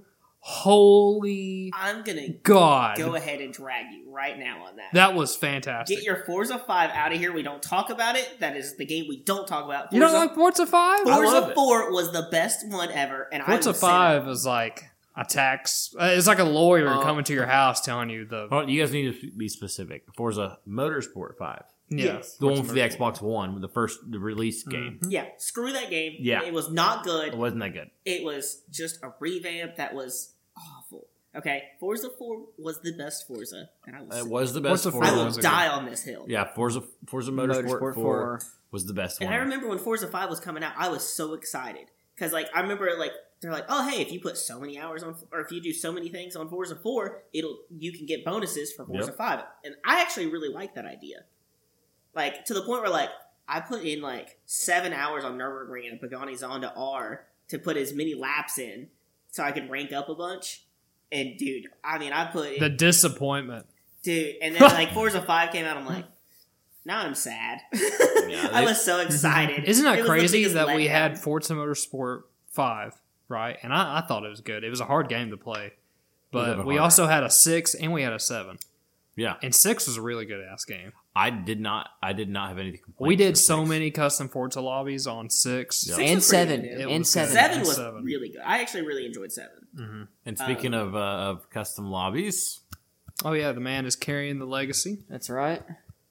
Holy 0.45 1.71
I'm 1.73 2.03
gonna 2.03 2.27
God. 2.43 2.97
go 2.97 3.15
ahead 3.15 3.39
and 3.39 3.53
drag 3.53 3.85
you 3.93 4.11
right 4.11 4.37
now 4.37 4.65
on 4.65 4.75
that. 4.75 4.89
That 4.93 5.15
was 5.15 5.35
fantastic. 5.37 5.97
Get 5.97 6.05
your 6.05 6.25
Forza 6.25 6.59
5 6.59 6.89
out 6.89 7.13
of 7.13 7.17
here. 7.17 7.31
We 7.31 7.43
don't 7.43 7.63
talk 7.63 7.89
about 7.89 8.17
it. 8.17 8.39
That 8.41 8.57
is 8.57 8.75
the 8.75 8.85
game 8.85 9.05
we 9.07 9.23
don't 9.23 9.47
talk 9.47 9.63
about. 9.63 9.93
you 9.93 10.01
don't 10.01 10.13
like 10.13 10.35
Forza 10.35 10.65
5? 10.65 10.99
I 10.99 11.03
love 11.03 11.23
Forza 11.45 11.49
it. 11.51 11.55
4 11.55 11.91
was 11.93 12.11
the 12.11 12.27
best 12.29 12.67
one 12.69 12.91
ever, 12.91 13.29
and 13.31 13.41
I 13.41 13.45
Forza 13.45 13.69
will 13.69 13.73
say 13.73 13.87
that. 13.87 14.21
5 14.23 14.27
is 14.27 14.45
like 14.45 14.83
a 15.15 15.23
tax. 15.23 15.95
Uh, 15.97 16.09
it's 16.11 16.27
like 16.27 16.39
a 16.39 16.43
lawyer 16.43 16.89
Uh, 16.89 17.03
coming 17.03 17.23
to 17.23 17.33
your 17.33 17.45
house 17.45 17.79
telling 17.79 18.09
you 18.09 18.25
the. 18.25 18.47
Hold 18.49 18.63
on, 18.63 18.69
you 18.69 18.81
guys 18.81 18.91
need 18.91 19.21
to 19.21 19.31
be 19.31 19.47
specific. 19.47 20.03
Forza 20.17 20.57
Motorsport 20.67 21.37
Five, 21.39 21.63
yeah, 21.99 22.05
yes. 22.05 22.37
the 22.37 22.47
one 22.47 22.63
for 22.63 22.73
the 22.73 22.79
Xbox 22.81 23.21
One, 23.21 23.59
the 23.61 23.67
first 23.67 23.99
the 24.09 24.19
release 24.19 24.63
game. 24.63 24.99
Yeah, 25.07 25.25
screw 25.37 25.71
that 25.73 25.89
game. 25.89 26.15
Yeah. 26.19 26.43
It 26.43 26.53
was 26.53 26.71
not 26.71 27.03
good. 27.03 27.29
It 27.29 27.37
wasn't 27.37 27.61
that 27.61 27.73
good. 27.73 27.89
It 28.05 28.23
was 28.23 28.61
just 28.71 29.01
a 29.03 29.13
revamp 29.19 29.75
that 29.77 29.93
was 29.93 30.33
awful. 30.57 31.07
Okay, 31.35 31.63
Forza 31.79 32.09
4 32.15 32.41
was 32.59 32.79
the 32.81 32.91
best 32.95 33.25
Forza, 33.27 33.67
and 33.87 33.95
I 33.95 34.01
will, 34.01 34.09
It 34.11 34.23
say- 34.23 34.29
was 34.29 34.53
the 34.53 34.61
best. 34.61 34.83
Forza 34.83 34.97
I 35.11 35.15
will 35.15 35.25
was 35.25 35.37
a 35.37 35.41
die 35.41 35.67
on 35.67 35.85
this 35.85 36.03
hill. 36.03 36.25
Yeah, 36.27 36.53
Forza 36.53 36.83
Forza 37.07 37.31
Motorsport, 37.31 37.63
Motorsport 37.65 37.93
4, 37.93 37.93
4. 37.95 38.39
was 38.71 38.85
the 38.85 38.93
best 38.93 39.19
And 39.19 39.29
one. 39.29 39.39
I 39.39 39.41
remember 39.41 39.67
when 39.67 39.79
Forza 39.79 40.07
5 40.07 40.29
was 40.29 40.39
coming 40.39 40.63
out, 40.63 40.73
I 40.77 40.89
was 40.89 41.03
so 41.03 41.33
excited. 41.33 41.87
Because, 42.15 42.31
like, 42.31 42.47
I 42.53 42.61
remember, 42.61 42.91
like, 42.99 43.11
they're 43.41 43.51
like, 43.51 43.65
oh, 43.67 43.89
hey, 43.89 43.99
if 43.99 44.11
you 44.11 44.19
put 44.19 44.37
so 44.37 44.59
many 44.59 44.77
hours 44.77 45.01
on, 45.01 45.15
or 45.31 45.39
if 45.41 45.51
you 45.51 45.59
do 45.59 45.73
so 45.73 45.91
many 45.91 46.09
things 46.09 46.35
on 46.35 46.47
Forza 46.47 46.75
4, 46.75 47.23
it'll, 47.33 47.57
you 47.75 47.91
can 47.91 48.05
get 48.05 48.23
bonuses 48.23 48.71
for 48.71 48.85
Forza 48.85 49.07
Yep. 49.07 49.17
5. 49.17 49.43
And 49.65 49.73
I 49.83 49.99
actually 50.01 50.27
really 50.27 50.49
like 50.53 50.75
that 50.75 50.85
idea. 50.85 51.23
Like, 52.15 52.45
to 52.45 52.53
the 52.53 52.61
point 52.61 52.81
where, 52.81 52.91
like, 52.91 53.09
I 53.47 53.59
put 53.59 53.83
in, 53.83 54.01
like, 54.01 54.37
seven 54.45 54.93
hours 54.93 55.23
on 55.23 55.37
Nürburgring 55.37 55.89
and 55.89 55.99
Pagani 55.99 56.33
Zonda 56.33 56.71
R 56.75 57.25
to 57.49 57.59
put 57.59 57.75
as 57.77 57.93
many 57.93 58.13
laps 58.15 58.57
in 58.57 58.87
so 59.31 59.43
I 59.43 59.51
could 59.51 59.69
rank 59.69 59.91
up 59.91 60.09
a 60.09 60.15
bunch. 60.15 60.63
And, 61.11 61.37
dude, 61.37 61.67
I 61.83 61.97
mean, 61.97 62.13
I 62.13 62.25
put, 62.25 62.59
The 62.59 62.69
disappointment. 62.69 63.65
dude, 64.03 64.35
and 64.41 64.55
then, 64.55 64.61
like, 64.61 64.91
Forza 64.93 65.21
5 65.21 65.51
came 65.51 65.65
out, 65.65 65.77
I'm 65.77 65.85
like, 65.85 66.05
now 66.85 66.99
I'm 66.99 67.15
sad. 67.15 67.59
I 67.73 68.63
was 68.65 68.81
so 68.83 68.99
excited. 68.99 69.63
Isn't 69.67 69.85
It 69.85 69.89
that 69.89 69.99
was 69.99 70.07
crazy 70.09 70.45
that 70.45 70.67
we 70.75 70.85
letdown. 70.85 70.89
had 70.89 71.19
Forza 71.19 71.53
Motorsport 71.53 72.23
5, 72.51 72.93
right? 73.29 73.57
And 73.63 73.73
I, 73.73 73.99
I 73.99 74.01
thought 74.01 74.25
it 74.25 74.29
was 74.29 74.41
good. 74.41 74.63
It 74.63 74.69
was 74.69 74.81
a 74.81 74.85
hard 74.85 75.07
game 75.09 75.29
to 75.31 75.37
play. 75.37 75.73
But 76.31 76.65
we 76.65 76.75
harder. 76.75 76.81
also 76.83 77.07
had 77.07 77.23
a 77.23 77.29
6 77.29 77.75
and 77.75 77.93
we 77.93 78.01
had 78.01 78.11
a 78.11 78.19
7. 78.19 78.57
yeah, 79.15 79.35
And 79.43 79.53
6 79.55 79.87
was 79.87 79.97
a 79.97 80.01
really 80.01 80.25
good 80.25 80.43
ass 80.45 80.65
game. 80.65 80.91
I 81.15 81.29
did 81.29 81.59
not. 81.59 81.89
I 82.01 82.13
did 82.13 82.29
not 82.29 82.49
have 82.49 82.57
anything. 82.57 82.79
to 82.79 82.83
complain 82.83 83.07
We 83.07 83.15
did 83.15 83.37
so 83.37 83.59
six. 83.59 83.69
many 83.69 83.91
custom 83.91 84.29
Forza 84.29 84.61
lobbies 84.61 85.05
on 85.05 85.29
6. 85.29 85.87
Yeah. 85.87 85.95
Six 85.95 86.11
and 86.11 86.23
seven. 86.23 86.61
good, 86.61 86.69
yeah. 86.79 86.87
It 86.87 86.95
And 86.95 87.05
seven. 87.07 87.33
good. 87.35 87.39
Seven 87.39 87.59
was 87.59 87.75
seven. 87.75 88.03
really 88.03 88.29
good. 88.29 88.41
I 88.43 88.61
actually 88.61 88.81
really 88.87 89.05
enjoyed 89.05 89.31
seven. 89.31 89.67
hmm 89.77 90.03
And 90.25 90.37
speaking 90.37 90.73
of 90.73 90.95
uh, 90.95 90.99
of 90.99 91.49
custom 91.49 91.85
lobbies, 91.91 92.61
Oh, 93.23 93.33
yeah, 93.33 93.51
the 93.51 93.61
man 93.61 93.85
is 93.85 93.95
carrying 93.95 94.39
the 94.39 94.45
legacy. 94.45 95.03
That's 95.07 95.29
right. 95.29 95.61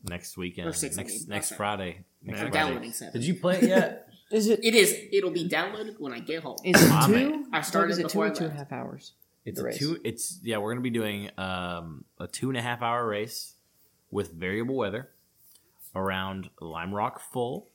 next 0.04 0.36
weekend, 0.36 0.68
Or 0.68 0.72
six, 0.72 0.96
I 0.96 1.02
next 1.02 1.12
mean. 1.12 1.28
next 1.28 1.50
Okay. 1.52 1.56
Friday, 1.56 2.04
next 2.22 2.40
I'm 2.40 2.50
Friday. 2.52 2.64
downloading 2.66 2.92
seven. 2.92 3.12
Did 3.20 3.26
you 3.26 3.34
play 3.34 3.56
it 3.58 3.64
yet? 3.64 4.08
Is 4.30 4.46
it? 4.48 4.60
It 4.64 4.74
is. 4.74 4.96
It'll 5.12 5.30
be 5.30 5.46
downloaded 5.46 5.96
when 5.98 6.14
I 6.14 6.20
get 6.20 6.42
home. 6.42 6.56
Is 6.64 6.80
it 6.82 7.06
two? 7.06 7.44
I 7.52 7.60
started 7.60 7.92
Is 7.92 7.98
it 7.98 8.02
two 8.02 8.06
before 8.08 8.26
or 8.26 8.30
I 8.30 8.32
two 8.32 8.44
and 8.44 8.52
a 8.54 8.56
left. 8.56 8.70
half 8.70 8.80
hours? 8.80 9.12
It's 9.44 9.60
a 9.60 9.72
two. 9.72 10.00
It's 10.04 10.38
yeah. 10.42 10.56
We're 10.56 10.72
gonna 10.72 10.80
be 10.80 10.88
doing 10.90 11.28
um, 11.36 12.04
a 12.18 12.26
two 12.28 12.48
and 12.48 12.56
a 12.56 12.62
half 12.62 12.80
hour 12.80 13.06
race 13.06 13.52
with 14.12 14.32
variable 14.32 14.76
weather 14.76 15.08
around 15.94 16.50
Lime 16.60 16.94
Rock 16.94 17.20
full 17.32 17.68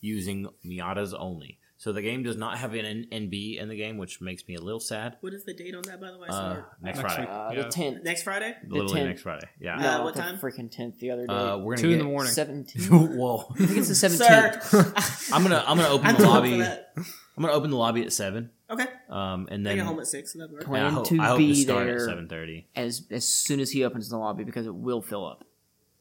using 0.00 0.48
Miatas 0.66 1.14
only. 1.16 1.58
So 1.76 1.92
the 1.92 2.02
game 2.02 2.22
does 2.22 2.36
not 2.36 2.58
have 2.58 2.72
an 2.74 3.06
NB 3.12 3.58
in 3.60 3.68
the 3.68 3.76
game, 3.76 3.98
which 3.98 4.20
makes 4.20 4.46
me 4.48 4.54
a 4.54 4.60
little 4.60 4.80
sad. 4.80 5.16
What 5.20 5.34
is 5.34 5.44
the 5.44 5.52
date 5.52 5.74
on 5.74 5.82
that, 5.82 6.00
by 6.00 6.10
the 6.12 6.18
way? 6.18 6.28
Uh, 6.30 6.62
next 6.80 6.98
Next 6.98 7.00
Friday. 7.00 7.30
Uh, 7.30 7.50
Yeah. 7.50 7.62
The 7.62 7.68
tenth. 7.68 8.04
Next 8.04 8.22
Friday? 8.22 8.54
literally 8.66 9.00
10th. 9.00 9.06
next 9.06 9.22
Friday. 9.22 9.48
Yeah. 9.60 9.96
Uh, 9.98 10.04
what 10.04 10.14
time? 10.14 10.38
Freaking 10.38 10.70
tenth. 10.70 10.98
The 11.00 11.10
other 11.10 11.26
day. 11.26 11.32
Uh, 11.34 11.58
we're 11.58 11.76
gonna 11.76 11.88
Two 11.88 11.92
in 11.92 11.98
the 11.98 12.04
morning. 12.04 12.32
Seventeenth. 12.32 12.88
Whoa! 12.90 13.46
I 13.52 13.66
think 13.66 13.78
it's 13.78 13.88
the 13.88 13.94
Sir. 13.94 14.08
seventeenth. 14.08 15.30
I'm 15.32 15.42
gonna 15.42 15.62
I'm 15.66 15.76
gonna 15.76 15.88
open 15.90 16.14
the 16.16 16.22
lobby. 16.26 16.62
I'm 16.62 17.42
gonna 17.42 17.52
open 17.52 17.70
the 17.70 17.76
lobby 17.76 18.02
at 18.02 18.12
seven. 18.12 18.50
Okay. 18.70 18.86
Um, 19.10 19.48
and 19.50 19.66
I 19.66 19.70
then 19.70 19.76
get 19.78 19.86
home 19.86 19.98
at 20.00 20.06
six. 20.06 20.32
So 20.32 20.38
that 20.38 20.50
works. 20.52 20.64
Plan 20.64 20.86
I 20.86 20.90
hope, 20.90 21.06
to 21.08 21.20
I 21.20 21.26
hope 21.26 21.38
be 21.38 21.48
to 21.48 21.60
start 21.60 21.86
there 21.86 21.96
at 21.96 22.00
seven 22.02 22.28
thirty. 22.28 22.68
as 22.76 23.02
as 23.10 23.26
soon 23.26 23.60
as 23.60 23.72
he 23.72 23.84
opens 23.84 24.08
the 24.08 24.16
lobby 24.16 24.44
because 24.44 24.66
it 24.66 24.74
will 24.74 25.02
fill 25.02 25.26
up. 25.26 25.44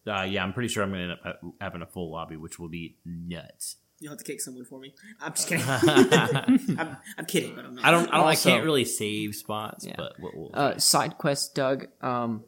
Uh, 0.05 0.23
yeah, 0.23 0.43
I'm 0.43 0.53
pretty 0.53 0.67
sure 0.69 0.83
I'm 0.83 0.91
gonna 0.91 1.03
end 1.03 1.11
up 1.25 1.41
having 1.61 1.81
a 1.81 1.85
full 1.85 2.11
lobby, 2.11 2.35
which 2.37 2.59
will 2.59 2.67
be 2.69 2.97
nuts. 3.05 3.77
You'll 3.99 4.11
have 4.11 4.19
to 4.19 4.25
kick 4.25 4.41
someone 4.41 4.65
for 4.65 4.79
me. 4.79 4.93
I'm 5.21 5.31
just 5.33 5.47
kidding. 5.47 5.65
I'm, 5.67 6.97
I'm 7.17 7.25
kidding, 7.25 7.55
but 7.55 7.63
I'm 7.65 7.75
not. 7.75 7.85
I 7.85 7.91
don't. 7.91 8.07
I 8.09 8.17
don't. 8.17 8.25
Also- 8.25 8.49
I 8.49 8.53
can't 8.53 8.65
really 8.65 8.83
save 8.85 9.33
spots, 9.35 9.85
Yeah. 9.85 9.93
but 9.97 10.13
we'll, 10.19 10.31
we'll 10.35 10.49
Uh, 10.53 10.77
side 10.77 11.17
quest, 11.17 11.55
Doug. 11.55 11.87
Um, 12.01 12.43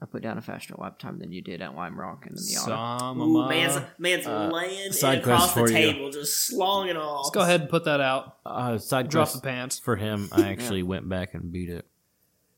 I 0.00 0.06
put 0.06 0.22
down 0.22 0.38
a 0.38 0.40
faster 0.40 0.76
lap 0.78 1.00
time 1.00 1.18
than 1.18 1.32
you 1.32 1.42
did 1.42 1.60
at 1.60 1.74
Lime 1.74 1.98
Rock 1.98 2.26
and 2.26 2.36
in 2.38 2.44
the 2.44 2.56
auto. 2.60 2.98
Some 3.00 3.20
Ooh, 3.20 3.48
man's 3.48 3.80
man's 3.98 4.28
uh, 4.28 4.48
laying 4.52 4.92
side 4.92 5.18
across 5.18 5.52
quest 5.52 5.54
the 5.56 5.60
for 5.62 5.68
you. 5.70 5.92
table, 5.92 6.10
just 6.12 6.46
slong 6.46 6.88
it 6.88 6.96
off. 6.96 7.24
Let's 7.24 7.34
go 7.34 7.40
ahead 7.40 7.62
and 7.62 7.70
put 7.70 7.84
that 7.86 8.00
out. 8.00 8.36
uh, 8.46 8.78
side 8.78 9.08
Drop 9.08 9.26
quest 9.26 9.42
the 9.42 9.48
pants. 9.48 9.80
for 9.80 9.96
him. 9.96 10.28
I 10.30 10.48
actually 10.52 10.84
went 10.84 11.08
back 11.08 11.34
and 11.34 11.50
beat 11.50 11.68
it. 11.68 11.84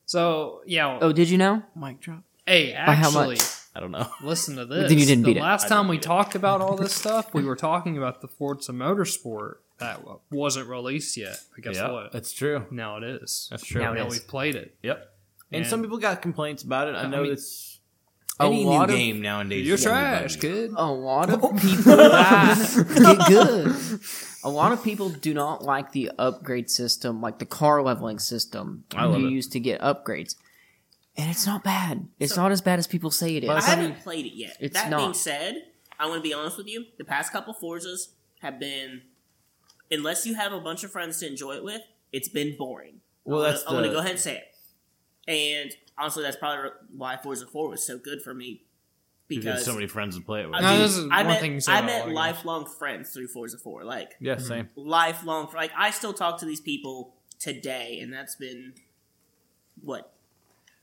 So, 0.04 0.60
yeah. 0.66 0.98
Oh, 1.00 1.12
did 1.12 1.30
you 1.30 1.38
know? 1.38 1.62
Mic 1.74 2.00
drop. 2.00 2.24
hey, 2.46 2.74
By 2.74 2.92
how 2.94 3.06
actually, 3.08 3.36
much? 3.36 3.40
I 3.74 3.80
don't 3.80 3.92
know. 3.92 4.08
Listen 4.22 4.56
to 4.56 4.64
then 4.66 4.82
this. 4.82 4.92
you 4.92 5.06
didn't 5.06 5.22
the 5.24 5.34
beat 5.34 5.36
it. 5.38 5.42
last 5.42 5.68
time 5.68 5.86
we 5.88 5.96
it. 5.96 6.02
talked 6.02 6.34
about 6.34 6.60
all 6.60 6.76
this 6.76 6.92
stuff, 7.02 7.32
we 7.34 7.44
were 7.44 7.56
talking 7.56 7.96
about 7.96 8.20
the 8.20 8.28
Forza 8.28 8.72
Motorsport 8.72 9.54
that 9.78 10.00
wasn't 10.30 10.68
released 10.68 11.16
yet. 11.16 11.36
But 11.54 11.64
guess 11.64 11.76
yeah, 11.76 11.90
what? 11.90 12.12
that's 12.12 12.32
true. 12.32 12.66
Now 12.70 12.96
it 12.98 13.04
is. 13.04 13.46
That's 13.50 13.64
true. 13.64 13.80
Now 13.80 13.92
Now 13.94 14.08
we've 14.08 14.26
played 14.28 14.56
it. 14.56 14.74
Yep. 14.82 14.98
And, 15.52 15.62
And- 15.62 15.66
some 15.70 15.82
people 15.82 15.98
got 15.98 16.20
complaints 16.22 16.62
about 16.62 16.88
it. 16.88 16.94
I 16.96 17.02
I 17.04 17.06
know 17.06 17.22
mean, 17.22 17.32
it's 17.32 17.78
a 18.38 18.44
any 18.44 18.64
new 18.64 18.70
lot 18.70 18.90
of- 18.90 18.96
game 18.96 19.20
nowadays. 19.22 19.66
You're 19.66 19.74
is 19.76 19.84
gonna 19.84 19.96
be 20.00 20.18
trash, 20.18 20.36
buggy. 20.36 20.48
kid. 20.48 20.70
A 20.76 20.86
lot 20.90 21.30
of 21.30 21.40
people 21.60 21.98
get 21.98 23.28
good. 23.28 24.00
A 24.42 24.48
lot 24.50 24.72
of 24.72 24.82
people 24.82 25.10
do 25.10 25.34
not 25.34 25.62
like 25.62 25.92
the 25.92 26.10
upgrade 26.18 26.70
system, 26.70 27.20
like 27.20 27.38
the 27.38 27.46
car 27.46 27.82
leveling 27.82 28.18
system 28.18 28.84
I 28.94 29.04
love 29.04 29.20
you 29.20 29.28
it. 29.28 29.32
use 29.32 29.48
to 29.48 29.60
get 29.60 29.80
upgrades. 29.80 30.34
And 31.20 31.30
it's 31.30 31.46
not 31.46 31.62
bad. 31.62 32.08
It's 32.18 32.34
So- 32.34 32.42
not 32.42 32.50
as 32.52 32.60
bad 32.62 32.78
as 32.78 32.86
people 32.86 33.10
say 33.10 33.36
it 33.36 33.44
is. 33.44 33.50
I 33.50 33.60
haven't 33.60 34.00
played 34.02 34.26
it 34.26 34.34
yet. 34.34 34.56
It's 34.60 34.74
that 34.74 34.88
not. 34.90 34.98
being 34.98 35.14
said, 35.14 35.66
I 35.98 36.06
want 36.06 36.18
to 36.18 36.22
be 36.28 36.32
honest 36.32 36.56
with 36.56 36.66
you. 36.66 36.86
The 36.98 37.04
past 37.04 37.30
couple 37.32 37.52
Forzas 37.54 38.08
have 38.40 38.58
been, 38.58 39.02
unless 39.90 40.24
you 40.26 40.34
have 40.34 40.52
a 40.52 40.60
bunch 40.60 40.82
of 40.82 40.90
friends 40.90 41.20
to 41.20 41.26
enjoy 41.26 41.56
it 41.56 41.64
with, 41.64 41.82
it's 42.12 42.28
been 42.28 42.56
boring. 42.56 43.00
Well, 43.24 43.44
I'm 43.44 43.50
that's 43.52 43.64
gonna- 43.64 43.76
I'm 43.78 43.82
the- 43.82 43.88
to 43.88 43.94
go 43.94 43.98
ahead 44.00 44.12
and 44.12 44.20
say 44.20 44.36
it. 44.38 44.46
And 45.28 45.76
honestly, 45.98 46.22
that's 46.22 46.36
probably 46.36 46.70
why 46.96 47.18
Forza 47.18 47.46
4 47.46 47.68
was 47.68 47.84
so 47.86 47.98
good 47.98 48.22
for 48.22 48.32
me. 48.32 48.62
You've 49.28 49.44
Because 49.44 49.64
so 49.64 49.74
many 49.74 49.86
friends 49.86 50.16
to 50.16 50.22
play 50.24 50.40
it 50.40 50.46
with. 50.46 50.56
I, 50.56 50.60
No, 50.60 50.72
dude, 50.72 50.84
this 50.86 50.96
is 50.96 51.04
I 51.12 51.18
one 51.18 51.26
met, 51.28 51.40
thing 51.40 51.52
you 51.54 51.60
said 51.60 51.72
I 51.72 51.78
about 51.80 51.86
met 51.86 51.98
Logan. 52.00 52.14
lifelong 52.14 52.66
friends 52.66 53.12
through 53.12 53.28
Forza 53.28 53.58
4. 53.58 53.84
Like, 53.84 54.16
yeah, 54.20 54.34
mm-hmm. 54.36 54.44
same. 54.44 54.68
lifelong. 54.74 55.48
Like, 55.54 55.70
I 55.76 55.90
still 55.92 56.12
talk 56.12 56.38
to 56.40 56.46
these 56.46 56.60
people 56.60 57.14
today, 57.38 58.00
and 58.00 58.12
that's 58.12 58.34
been, 58.34 58.74
what? 59.82 60.12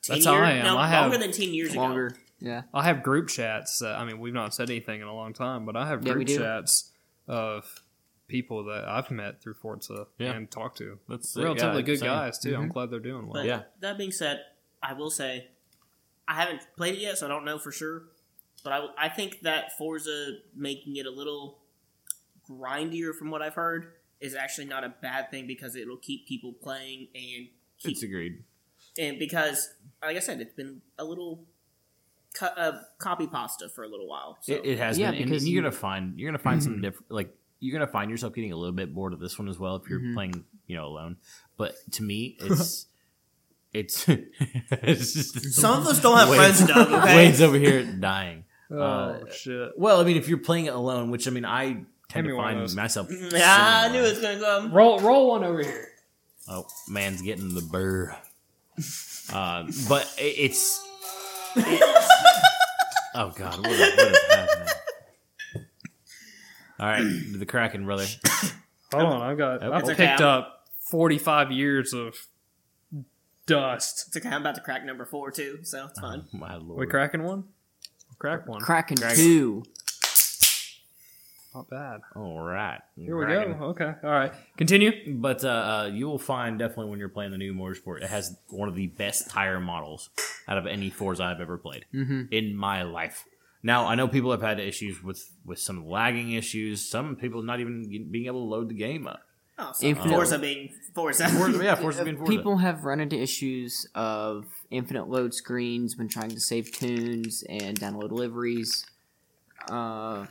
10 0.07 0.15
That's 0.15 0.25
years? 0.25 0.35
how 0.37 0.41
I 0.43 0.51
am. 0.51 0.63
No, 0.65 0.77
I 0.77 0.87
have 0.87 1.01
longer 1.11 1.17
than 1.17 1.31
10 1.31 1.53
years 1.53 1.71
ago. 1.73 2.09
Yeah. 2.39 2.63
I 2.73 2.83
have 2.83 3.03
group 3.03 3.29
chats. 3.29 3.79
That, 3.79 3.97
I 3.99 4.05
mean, 4.05 4.19
we've 4.19 4.33
not 4.33 4.53
said 4.53 4.69
anything 4.69 5.01
in 5.01 5.07
a 5.07 5.13
long 5.13 5.33
time, 5.33 5.65
but 5.65 5.75
I 5.75 5.87
have 5.87 6.05
Yeah, 6.05 6.13
group 6.13 6.27
do. 6.27 6.37
chats 6.37 6.91
of 7.27 7.83
people 8.27 8.65
that 8.65 8.87
I've 8.87 9.09
met 9.09 9.41
through 9.41 9.55
Forza 9.55 10.05
Yeah. 10.19 10.33
and 10.33 10.49
talked 10.51 10.77
to. 10.79 10.99
That's 11.09 11.35
Relatively 11.35 11.77
yeah, 11.77 11.85
good 11.85 11.99
same. 11.99 12.07
guys 12.09 12.37
too. 12.39 12.51
Mm-hmm. 12.53 12.61
I'm 12.63 12.69
glad 12.69 12.91
they're 12.91 12.99
doing 12.99 13.23
well. 13.27 13.41
But 13.41 13.45
Yeah. 13.45 13.63
that 13.79 13.97
being 13.97 14.11
said, 14.11 14.41
I 14.83 14.93
will 14.93 15.09
say 15.09 15.47
I 16.27 16.35
haven't 16.35 16.67
played 16.75 16.95
it 16.95 16.99
yet, 16.99 17.17
so 17.17 17.25
I 17.25 17.29
don't 17.29 17.45
know 17.45 17.57
for 17.57 17.71
sure. 17.71 18.03
But 18.63 18.73
I, 18.73 19.05
I 19.05 19.09
think 19.09 19.41
that 19.41 19.77
Forza 19.77 20.33
making 20.55 20.97
it 20.97 21.05
a 21.05 21.11
little 21.11 21.59
grindier, 22.49 23.13
from 23.15 23.29
what 23.31 23.41
I've 23.41 23.53
heard, 23.55 23.93
is 24.19 24.35
actually 24.35 24.65
not 24.65 24.83
a 24.83 24.89
bad 25.01 25.31
thing 25.31 25.47
because 25.47 25.75
it'll 25.75 25.97
keep 25.97 26.27
people 26.27 26.51
playing 26.53 27.07
and 27.15 27.47
keep 27.79 27.91
It's 27.93 28.03
agreed. 28.03 28.43
And 28.97 29.19
because, 29.19 29.69
like 30.01 30.15
I 30.15 30.19
said, 30.19 30.41
it's 30.41 30.53
been 30.53 30.81
a 30.97 31.03
little 31.03 31.43
co- 32.33 32.45
uh, 32.47 32.79
copy 32.97 33.27
pasta 33.27 33.69
for 33.69 33.83
a 33.83 33.87
little 33.87 34.07
while. 34.07 34.37
So 34.41 34.53
It, 34.53 34.65
it 34.65 34.77
has 34.79 34.97
Yeah, 34.97 35.11
been, 35.11 35.21
and, 35.21 35.29
because 35.29 35.43
and 35.43 35.51
you're 35.51 35.63
you- 35.63 35.69
gonna 35.69 35.75
find 35.79 36.19
you're 36.19 36.29
gonna 36.29 36.37
find 36.43 36.61
some 36.63 36.81
different 36.81 37.11
like 37.11 37.33
you're 37.59 37.77
gonna 37.77 37.91
find 37.91 38.11
yourself 38.11 38.33
getting 38.33 38.51
a 38.51 38.55
little 38.55 38.75
bit 38.75 38.93
bored 38.93 39.13
of 39.13 39.19
this 39.19 39.37
one 39.39 39.47
as 39.47 39.57
well 39.57 39.75
if 39.77 39.89
you're 39.89 39.99
Mhm. 39.99 40.13
playing 40.13 40.45
you 40.67 40.75
know 40.75 40.85
alone. 40.85 41.17
But 41.57 41.75
to 41.93 42.03
me, 42.03 42.37
it's 42.41 42.85
it's, 43.73 44.07
it's 44.71 45.13
just, 45.13 45.53
some 45.53 45.79
of 45.81 45.87
us 45.91 46.01
don't 46.01 46.17
have 46.17 46.29
Wayne's- 46.29 46.61
friends, 46.61 46.71
Doug. 46.73 46.91
Okay, 47.03 47.15
Wayne's 47.15 47.41
over 47.41 47.57
here 47.57 47.83
dying. 47.83 48.43
Oh 48.69 48.81
Uh, 48.81 49.31
shit! 49.31 49.71
Well, 49.77 50.01
I 50.01 50.03
mean, 50.03 50.17
if 50.17 50.27
you're 50.27 50.39
playing 50.39 50.65
it 50.65 50.73
alone, 50.73 51.09
which 51.09 51.25
I 51.27 51.31
mean, 51.31 51.45
I 51.45 51.83
tend 52.09 52.27
me 52.27 52.33
to 52.33 52.37
find 52.37 52.59
those. 52.59 52.75
myself. 52.75 53.07
yeah, 53.09 53.83
I 53.85 53.89
knew 53.91 53.99
it 53.99 54.09
was 54.09 54.19
gonna 54.19 54.39
come. 54.39 54.73
Roll 54.73 54.99
roll 54.99 55.29
one 55.29 55.43
over 55.45 55.61
here. 55.63 55.87
Oh, 56.49 56.65
man's 56.89 57.21
getting 57.21 57.53
the 57.55 57.61
burr. 57.61 58.15
Uh, 59.33 59.63
but 59.89 60.13
it's. 60.17 60.83
it's- 61.55 62.09
oh 63.15 63.31
God, 63.35 63.57
what 63.59 63.71
is, 63.71 63.79
what 63.97 64.07
is 64.11 64.19
happening? 64.29 64.67
All 66.79 66.87
right, 66.87 67.23
the 67.39 67.45
Kraken 67.45 67.85
brother. 67.85 68.05
Hold 68.93 69.03
on, 69.05 69.21
I've 69.21 69.37
got. 69.37 69.63
Okay. 69.63 69.65
I've 69.67 69.79
It's 69.81 69.89
okay, 69.89 70.07
picked 70.07 70.21
I'm- 70.21 70.39
up 70.43 70.67
45 70.91 71.51
years 71.51 71.93
of 71.93 72.15
dust. 73.47 74.05
It's 74.07 74.17
okay. 74.17 74.29
I'm 74.33 74.41
about 74.41 74.55
to 74.55 74.61
crack 74.61 74.85
number 74.85 75.05
four 75.05 75.31
too, 75.31 75.59
so 75.63 75.87
it's 75.87 75.99
fine. 75.99 76.25
My 76.31 76.55
lord. 76.55 76.79
We 76.79 76.85
cracking 76.87 77.23
one? 77.23 77.45
Crack 78.19 78.47
one. 78.47 78.61
Kraken 78.61 78.97
Kraken. 78.97 79.63
2. 81.57 81.57
Not 81.57 81.69
bad. 81.69 82.01
All 82.15 82.39
right, 82.41 82.79
Here 82.95 83.17
we 83.17 83.25
go. 83.25 83.65
Okay. 83.69 83.93
All 84.03 84.09
right. 84.09 84.31
Continue. 84.57 84.91
But 85.15 85.43
uh, 85.43 85.47
uh, 85.49 85.89
you 85.93 86.07
will 86.07 86.19
find 86.19 86.57
definitely 86.59 86.89
when 86.91 86.99
you're 86.99 87.09
playing 87.09 87.31
the 87.31 87.37
new 87.37 87.53
Motorsport, 87.53 88.01
it 88.03 88.09
has 88.09 88.37
one 88.49 88.69
of 88.69 88.75
the 88.75 88.87
best 88.87 89.29
tire 89.29 89.59
models 89.59 90.09
out 90.47 90.57
of 90.57 90.65
any 90.67 90.89
Forza 90.89 91.23
I've 91.23 91.41
ever 91.41 91.57
played 91.57 91.85
Mm-hmm. 91.93 92.23
in 92.31 92.55
my 92.55 92.83
life. 92.83 93.25
Now 93.63 93.87
I 93.87 93.95
know 93.95 94.07
people 94.07 94.31
have 94.31 94.41
had 94.41 94.59
issues 94.59 95.01
with 95.03 95.19
with 95.45 95.59
some 95.59 95.85
lagging 95.87 96.31
issues. 96.33 96.87
Some 96.87 97.15
people 97.15 97.41
not 97.41 97.59
even 97.59 98.07
being 98.11 98.27
able 98.27 98.45
to 98.45 98.49
load 98.49 98.69
the 98.69 98.75
game 98.75 99.07
up. 99.07 99.21
Oh, 99.59 99.71
so 99.73 99.87
Infinite- 99.87 100.13
Forza 100.13 100.37
being 100.39 100.69
Forza. 100.93 101.27
Forza, 101.29 101.63
yeah, 101.63 101.73
Forza 101.83 102.03
being 102.03 102.17
Forza. 102.17 102.31
People 102.31 102.57
have 102.57 102.83
run 102.85 102.99
into 102.99 103.19
issues 103.19 103.87
of 103.95 104.45
infinite 104.69 105.09
load 105.09 105.33
screens 105.33 105.97
when 105.97 106.07
trying 106.07 106.29
to 106.29 106.39
save 106.39 106.71
tunes 106.71 107.43
and 107.49 107.79
download 107.79 108.11
liveries. 108.11 108.85
Uh, 109.67 110.27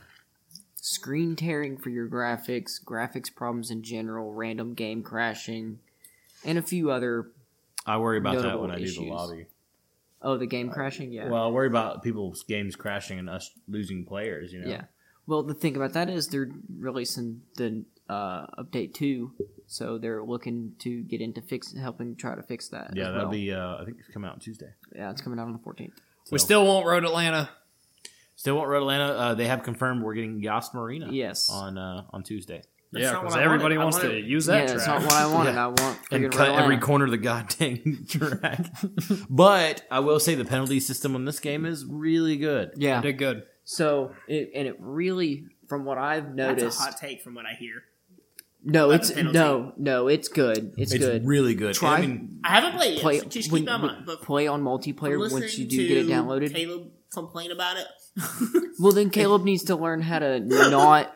screen 0.87 1.35
tearing 1.35 1.77
for 1.77 1.89
your 1.89 2.07
graphics, 2.07 2.83
graphics 2.83 3.33
problems 3.33 3.69
in 3.69 3.83
general, 3.83 4.33
random 4.33 4.73
game 4.73 5.03
crashing, 5.03 5.79
and 6.45 6.57
a 6.57 6.61
few 6.61 6.91
other. 6.91 7.27
I 7.85 7.97
worry 7.97 8.17
about 8.17 8.35
that 8.35 8.43
notable 8.43 8.61
when 8.61 8.71
I 8.71 8.79
do 8.79 8.91
the 8.91 9.01
lobby. 9.03 9.47
Oh, 10.21 10.37
the 10.37 10.47
game 10.47 10.69
crashing? 10.69 11.11
Yeah. 11.11 11.29
Well, 11.29 11.43
I 11.43 11.47
worry 11.49 11.67
about 11.67 12.03
people's 12.03 12.43
games 12.43 12.75
crashing 12.75 13.19
and 13.19 13.29
us 13.29 13.51
losing 13.67 14.05
players. 14.05 14.51
You 14.51 14.61
know. 14.61 14.69
Yeah. 14.69 14.83
Well, 15.27 15.43
the 15.43 15.53
thing 15.53 15.75
about 15.75 15.93
that 15.93 16.09
is 16.09 16.29
they're 16.29 16.49
releasing 16.79 17.41
the 17.55 17.83
uh, 18.09 18.47
update 18.57 18.93
two, 18.93 19.33
so 19.67 19.97
they're 19.97 20.23
looking 20.23 20.73
to 20.79 21.01
get 21.03 21.21
into 21.21 21.41
fix 21.41 21.75
helping 21.75 22.15
try 22.15 22.35
to 22.35 22.43
fix 22.43 22.69
that. 22.69 22.91
Yeah, 22.95 23.09
as 23.09 23.13
that'll 23.13 23.23
well. 23.23 23.31
be. 23.31 23.51
Uh, 23.51 23.75
I 23.81 23.85
think 23.85 23.97
it's 23.99 24.07
coming 24.07 24.29
out 24.29 24.41
Tuesday. 24.41 24.73
Yeah, 24.95 25.11
it's 25.11 25.21
coming 25.21 25.37
out 25.37 25.47
on 25.47 25.53
the 25.53 25.59
fourteenth. 25.59 25.99
We 26.31 26.39
still 26.39 26.65
won't 26.65 26.85
road 26.85 27.05
Atlanta. 27.05 27.49
Still 28.37 28.55
want 28.55 28.69
Road 28.69 28.77
Atlanta. 28.83 29.05
Uh, 29.13 29.33
they 29.33 29.47
have 29.47 29.63
confirmed 29.63 30.01
we're 30.03 30.13
getting 30.13 30.41
Yas 30.41 30.73
Marina. 30.73 31.09
Yes. 31.11 31.49
On 31.49 31.77
uh, 31.77 32.03
on 32.11 32.23
Tuesday. 32.23 32.61
That's 32.93 33.03
yeah, 33.03 33.19
because 33.19 33.35
everybody 33.35 33.77
wanted. 33.77 33.81
I 33.81 33.83
wants 33.83 33.99
to 33.99 34.07
wanted- 34.07 34.25
use 34.27 34.47
yeah, 34.47 34.59
that 34.59 34.67
that's 34.69 34.85
track. 34.85 35.01
not 35.01 35.11
what 35.11 35.13
I 35.13 35.25
wanted. 35.33 35.53
Yeah. 35.55 35.65
I 35.65 35.67
want 35.67 35.99
and 36.11 36.31
cut 36.31 36.39
Red 36.39 36.49
every 36.49 36.75
Atlanta. 36.75 36.81
corner 36.85 37.05
of 37.05 37.11
the 37.11 37.17
goddamn 37.17 38.05
track. 38.09 38.65
but 39.29 39.81
I 39.91 39.99
will 39.99 40.21
say 40.21 40.35
the 40.35 40.45
penalty 40.45 40.79
system 40.79 41.13
on 41.15 41.25
this 41.25 41.39
game 41.41 41.65
is 41.65 41.83
really 41.85 42.37
good. 42.37 42.71
Yeah. 42.77 43.01
Did 43.01 43.17
good. 43.17 43.43
So 43.65 44.13
it 44.29 44.51
and 44.55 44.67
it 44.67 44.77
really, 44.79 45.47
from 45.67 45.83
what 45.83 45.97
I've 45.97 46.35
That's 46.35 46.61
noticed, 46.61 46.79
a 46.79 46.83
hot 46.83 46.97
take 46.97 47.21
from 47.23 47.35
what 47.35 47.45
I 47.45 47.55
hear. 47.59 47.83
no, 48.63 48.91
about 48.91 49.01
it's 49.09 49.15
no, 49.15 49.73
no, 49.77 50.07
it's 50.07 50.27
good. 50.29 50.73
It's, 50.77 50.93
It's 50.93 51.03
good. 51.03 51.25
really 51.25 51.55
good. 51.55 51.73
Try- 51.75 51.97
I 51.97 52.01
mean, 52.01 52.39
I 52.45 52.59
haven't 52.59 52.77
played 52.77 52.97
it. 52.97 53.01
play 53.01 53.15
Yet, 53.15 53.23
so 53.23 53.29
just 53.29 53.51
when- 53.51 53.65
that 53.65 53.75
in 53.75 53.81
mind. 53.81 54.05
But 54.05 54.21
play 54.21 54.47
on 54.47 54.63
multiplayer 54.63 55.19
once 55.31 55.57
you 55.57 55.65
do 55.67 55.87
get 55.87 55.97
it 55.97 56.07
downloaded. 56.07 56.53
Caleb 56.53 56.91
complain 57.11 57.51
about 57.51 57.75
it. 57.77 57.87
Well, 58.79 58.91
then 58.91 59.09
Caleb 59.09 59.43
needs 59.43 59.63
to 59.65 59.75
learn 59.75 60.01
how 60.01 60.19
to 60.19 60.39
not 60.39 61.13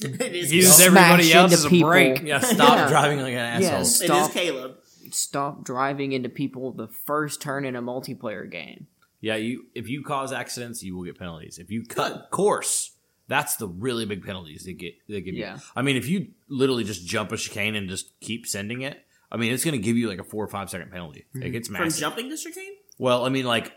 Use 0.00 0.76
Caleb. 0.78 0.80
everybody 0.86 1.22
smash 1.24 1.34
else 1.34 1.52
as 1.52 1.64
a 1.64 1.68
people. 1.68 1.90
break. 1.90 2.22
yeah, 2.22 2.38
stop 2.40 2.76
Yeah. 2.76 2.88
driving 2.88 3.20
like 3.20 3.32
an 3.32 3.38
asshole. 3.38 3.78
Yes. 3.78 4.00
It 4.00 4.04
Stop. 4.06 4.28
is 4.28 4.34
Caleb. 4.34 4.76
stop 5.10 5.64
driving 5.64 6.12
into 6.12 6.28
people 6.28 6.72
the 6.72 6.86
first 6.88 7.40
turn 7.42 7.64
in 7.64 7.74
a 7.76 7.82
multiplayer 7.82 8.48
game. 8.50 8.86
Yeah, 9.20 9.36
you 9.36 9.64
if 9.74 9.88
you 9.88 10.02
cause 10.02 10.32
accidents, 10.32 10.82
you 10.82 10.96
will 10.96 11.04
get 11.04 11.18
penalties. 11.18 11.58
If 11.58 11.70
you 11.70 11.84
cut 11.84 12.30
course, 12.30 12.92
that's 13.28 13.56
the 13.56 13.66
really 13.68 14.04
big 14.04 14.24
penalties 14.24 14.64
they 14.64 14.72
get. 14.74 14.94
They 15.08 15.20
give 15.20 15.34
Yeah. 15.34 15.56
you. 15.56 15.60
I 15.76 15.82
mean, 15.82 15.96
if 15.96 16.08
you 16.08 16.28
literally 16.48 16.84
just 16.84 17.06
jump 17.06 17.32
a 17.32 17.36
chicane 17.36 17.74
and 17.76 17.88
just 17.88 18.12
keep 18.20 18.46
sending 18.46 18.82
it, 18.82 18.98
I 19.30 19.36
mean, 19.36 19.52
it's 19.52 19.64
going 19.64 19.72
to 19.78 19.82
give 19.82 19.96
you 19.96 20.08
like 20.08 20.18
a 20.18 20.24
four 20.24 20.44
or 20.44 20.48
five 20.48 20.70
second 20.70 20.90
penalty. 20.92 21.24
Like 21.34 21.44
mm-hmm. 21.44 21.54
it's 21.56 21.68
From 21.68 21.78
massive. 21.84 22.00
jumping 22.00 22.28
the 22.28 22.36
chicane? 22.36 22.74
well, 22.98 23.24
I 23.24 23.28
mean, 23.28 23.44
like 23.46 23.72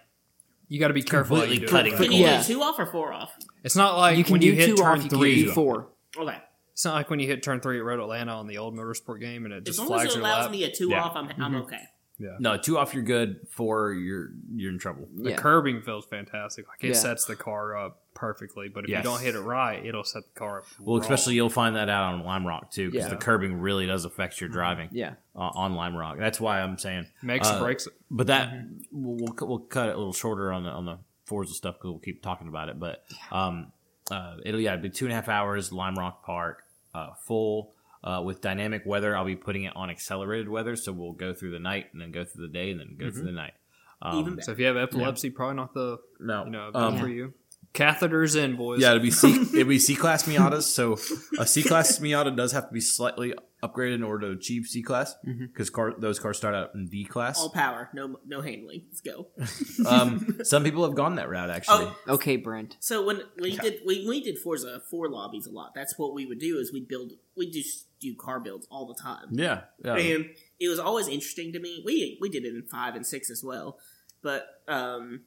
You 0.68 0.80
got 0.80 0.88
to 0.90 0.94
be 0.94 1.04
careful. 1.04 1.38
how 1.38 1.44
you 1.44 1.60
do 1.60 1.66
it. 1.66 1.70
cutting 1.70 1.96
Can 1.96 2.12
you 2.12 2.24
Yeah. 2.24 2.42
do 2.42 2.54
two 2.54 2.62
off 2.62 2.80
or 2.80 2.86
four 2.86 3.14
off? 3.14 3.34
It's 3.64 3.76
not 3.76 3.98
like 3.98 4.18
you 4.18 4.24
can 4.24 4.34
when 4.34 4.42
do 4.42 4.48
you 4.48 4.54
hit 4.54 4.66
two 4.68 4.76
turn 4.76 5.00
off. 5.00 5.04
You 5.04 5.10
three. 5.10 5.36
can 5.36 5.46
do 5.46 5.52
four. 5.54 5.90
Okay. 6.18 6.38
It's 6.74 6.84
not 6.84 6.96
like 6.96 7.10
when 7.10 7.20
you 7.20 7.28
hit 7.28 7.42
turn 7.44 7.62
three 7.62 7.78
at 7.80 7.84
Road 7.86 8.00
Atlanta 8.02 8.34
on 8.34 8.48
the 8.48 8.58
old 8.58 8.74
motorsport 8.76 9.20
game 9.22 9.46
and 9.46 9.54
it 9.54 9.64
just 9.66 9.80
As 9.80 9.84
just 9.84 9.90
long 9.90 10.00
as 10.02 10.06
it 10.08 10.16
your 10.18 10.22
allows 10.24 10.44
lap. 10.44 10.52
me 10.52 10.64
a 10.66 10.72
two 10.72 10.90
Yeah. 10.90 11.04
off, 11.04 11.16
I'm, 11.16 11.30
I'm 11.30 11.36
mm-hmm. 11.38 11.56
okay. 11.58 11.82
Yeah. 12.18 12.30
No 12.40 12.58
two 12.58 12.78
off, 12.78 12.94
you're 12.94 13.04
good. 13.04 13.48
Four, 13.50 13.94
you're 13.94 14.30
you're 14.54 14.72
in 14.72 14.80
trouble. 14.80 15.08
The 15.16 15.32
Yeah. 15.32 15.36
curbing 15.38 15.82
feels 15.82 16.06
fantastic. 16.06 16.68
Like 16.68 16.84
it 16.84 16.88
Yeah. 16.90 16.94
sets 16.94 17.26
the 17.26 17.36
car 17.36 17.76
up 17.78 18.02
perfectly, 18.16 18.68
but 18.70 18.86
if 18.86 18.90
Yes. 18.90 19.04
you 19.04 19.10
don't 19.12 19.22
hit 19.22 19.36
it 19.36 19.42
right, 19.42 19.86
it'll 19.86 20.04
set 20.04 20.24
the 20.24 20.40
car 20.40 20.60
up. 20.60 20.66
Well, 20.80 20.96
wrong. 20.96 21.02
especially 21.04 21.36
you'll 21.36 21.50
find 21.50 21.76
that 21.76 21.90
out 21.90 22.14
on 22.16 22.24
Lime 22.24 22.48
Rock 22.48 22.72
too, 22.72 22.90
because 22.90 23.06
Yeah. 23.06 23.10
the 23.14 23.18
curbing 23.18 23.60
really 23.60 23.86
does 23.86 24.06
affect 24.06 24.42
your 24.42 24.50
driving 24.50 24.90
Yeah. 24.92 25.14
uh, 25.36 25.52
on 25.54 25.76
Lime 25.76 25.96
Rock. 25.96 26.18
That's 26.18 26.40
why 26.40 26.62
I'm 26.62 26.78
saying. 26.80 27.06
makes 27.22 27.48
uh, 27.48 27.58
or 27.58 27.60
breaks 27.60 27.86
it. 27.86 27.94
But 28.10 28.28
that 28.28 28.54
we'll, 28.92 29.18
we'll 29.38 29.48
we'll 29.48 29.60
cut 29.60 29.90
it 29.90 29.96
a 29.96 29.98
little 29.98 30.14
shorter 30.14 30.52
on 30.52 30.64
the 30.64 30.72
on 30.72 30.86
the 30.86 30.98
Forza 31.26 31.54
stuff 31.54 31.76
because 31.76 31.92
we'll 31.92 32.00
keep 32.00 32.24
talking 32.24 32.48
about 32.48 32.70
it. 32.70 32.80
But 32.80 33.04
um, 33.32 33.72
uh, 34.10 34.38
it'll 34.44 34.60
yeah 34.62 34.76
be 34.78 34.90
two 34.90 35.06
and 35.06 35.12
a 35.12 35.16
half 35.16 35.30
hours. 35.30 35.72
Lime 35.72 35.96
Rock 35.96 36.24
Park, 36.26 36.64
uh, 36.94 37.12
full 37.28 37.74
uh, 38.04 38.22
with 38.24 38.42
dynamic 38.42 38.84
weather. 38.86 39.16
I'll 39.18 39.26
be 39.26 39.36
putting 39.36 39.64
it 39.64 39.76
on 39.76 39.90
accelerated 39.90 40.48
weather, 40.48 40.76
so 40.76 40.92
we'll 40.92 41.14
go 41.14 41.34
through 41.34 41.52
the 41.52 41.60
night 41.60 41.88
and 41.92 42.02
then 42.02 42.12
go 42.12 42.24
through 42.24 42.48
the 42.48 42.54
day 42.54 42.72
and 42.72 42.80
then 42.80 42.96
go 42.98 43.12
through 43.12 43.24
the 43.26 43.32
night. 43.32 43.54
Um, 44.02 44.20
Even 44.20 44.42
So 44.42 44.52
if 44.52 44.60
you 44.60 44.66
have 44.68 44.78
epilepsy, 44.78 45.30
probably 45.32 45.56
not 45.56 45.74
the 45.74 45.98
no, 46.20 46.44
you 46.46 46.52
know 46.52 46.70
um, 46.76 46.94
best 46.94 47.04
for 47.04 47.10
you. 47.10 47.34
Catheters 47.76 48.36
in, 48.42 48.56
boys. 48.56 48.80
Yeah, 48.82 48.92
it'd 48.92 49.02
be 49.02 49.12
C 49.12 49.34
it'd 49.54 49.68
be 49.68 49.80
C 49.80 49.96
class 49.96 50.24
Miatas. 50.24 50.64
So 50.64 50.98
a 51.40 51.46
C 51.46 51.62
class 51.64 52.00
Miata 52.00 52.36
does 52.36 52.52
have 52.54 52.68
to 52.68 52.74
be 52.74 52.82
slightly 52.82 53.34
upgraded 53.64 53.96
in 53.96 54.04
order 54.04 54.28
to 54.32 54.38
achieve 54.38 54.66
C 54.68 54.82
class 54.84 55.16
because 55.24 55.70
car, 55.72 55.94
those 55.98 56.20
cars 56.20 56.38
start 56.38 56.54
out 56.54 56.76
in 56.76 56.88
D 56.88 57.04
class. 57.06 57.40
all 57.40 57.50
power, 57.50 57.90
no 57.94 58.20
no 58.26 58.42
handling. 58.42 58.84
Let's 58.90 59.02
go. 59.02 59.28
Um, 59.86 60.40
some 60.44 60.64
people 60.64 60.84
have 60.84 60.96
gone 60.96 61.16
that 61.16 61.30
route 61.30 61.50
actually. 61.50 61.86
Oh, 62.08 62.14
Okay, 62.16 62.38
Brent. 62.38 62.78
So 62.80 63.06
when 63.06 63.22
we 63.40 63.56
did 63.58 63.82
we, 63.86 64.08
we 64.08 64.22
did 64.22 64.40
Forza 64.40 64.82
four 64.90 65.10
lobbies 65.10 65.46
a 65.48 65.52
lot. 65.52 65.74
That's 65.76 65.98
what 66.00 66.14
we 66.16 66.26
would 66.26 66.40
do 66.40 66.58
is 66.58 66.72
we'd 66.74 66.88
build 66.88 67.12
we 67.38 67.52
just 67.52 67.88
do 68.00 68.16
car 68.16 68.40
builds 68.40 68.68
all 68.72 68.88
the 68.88 68.96
time. 68.96 69.28
Yeah, 69.32 69.62
yeah. 69.84 69.96
And 69.96 70.26
it 70.60 70.70
was 70.70 70.80
always 70.80 71.08
interesting 71.08 71.52
to 71.54 71.60
me. 71.60 71.84
We 71.86 72.18
we 72.22 72.30
did 72.30 72.46
it 72.46 72.56
in 72.56 72.64
five 72.64 72.96
and 72.96 73.06
six 73.06 73.30
as 73.30 73.44
well, 73.44 73.78
but 74.24 74.48
um, 74.68 75.22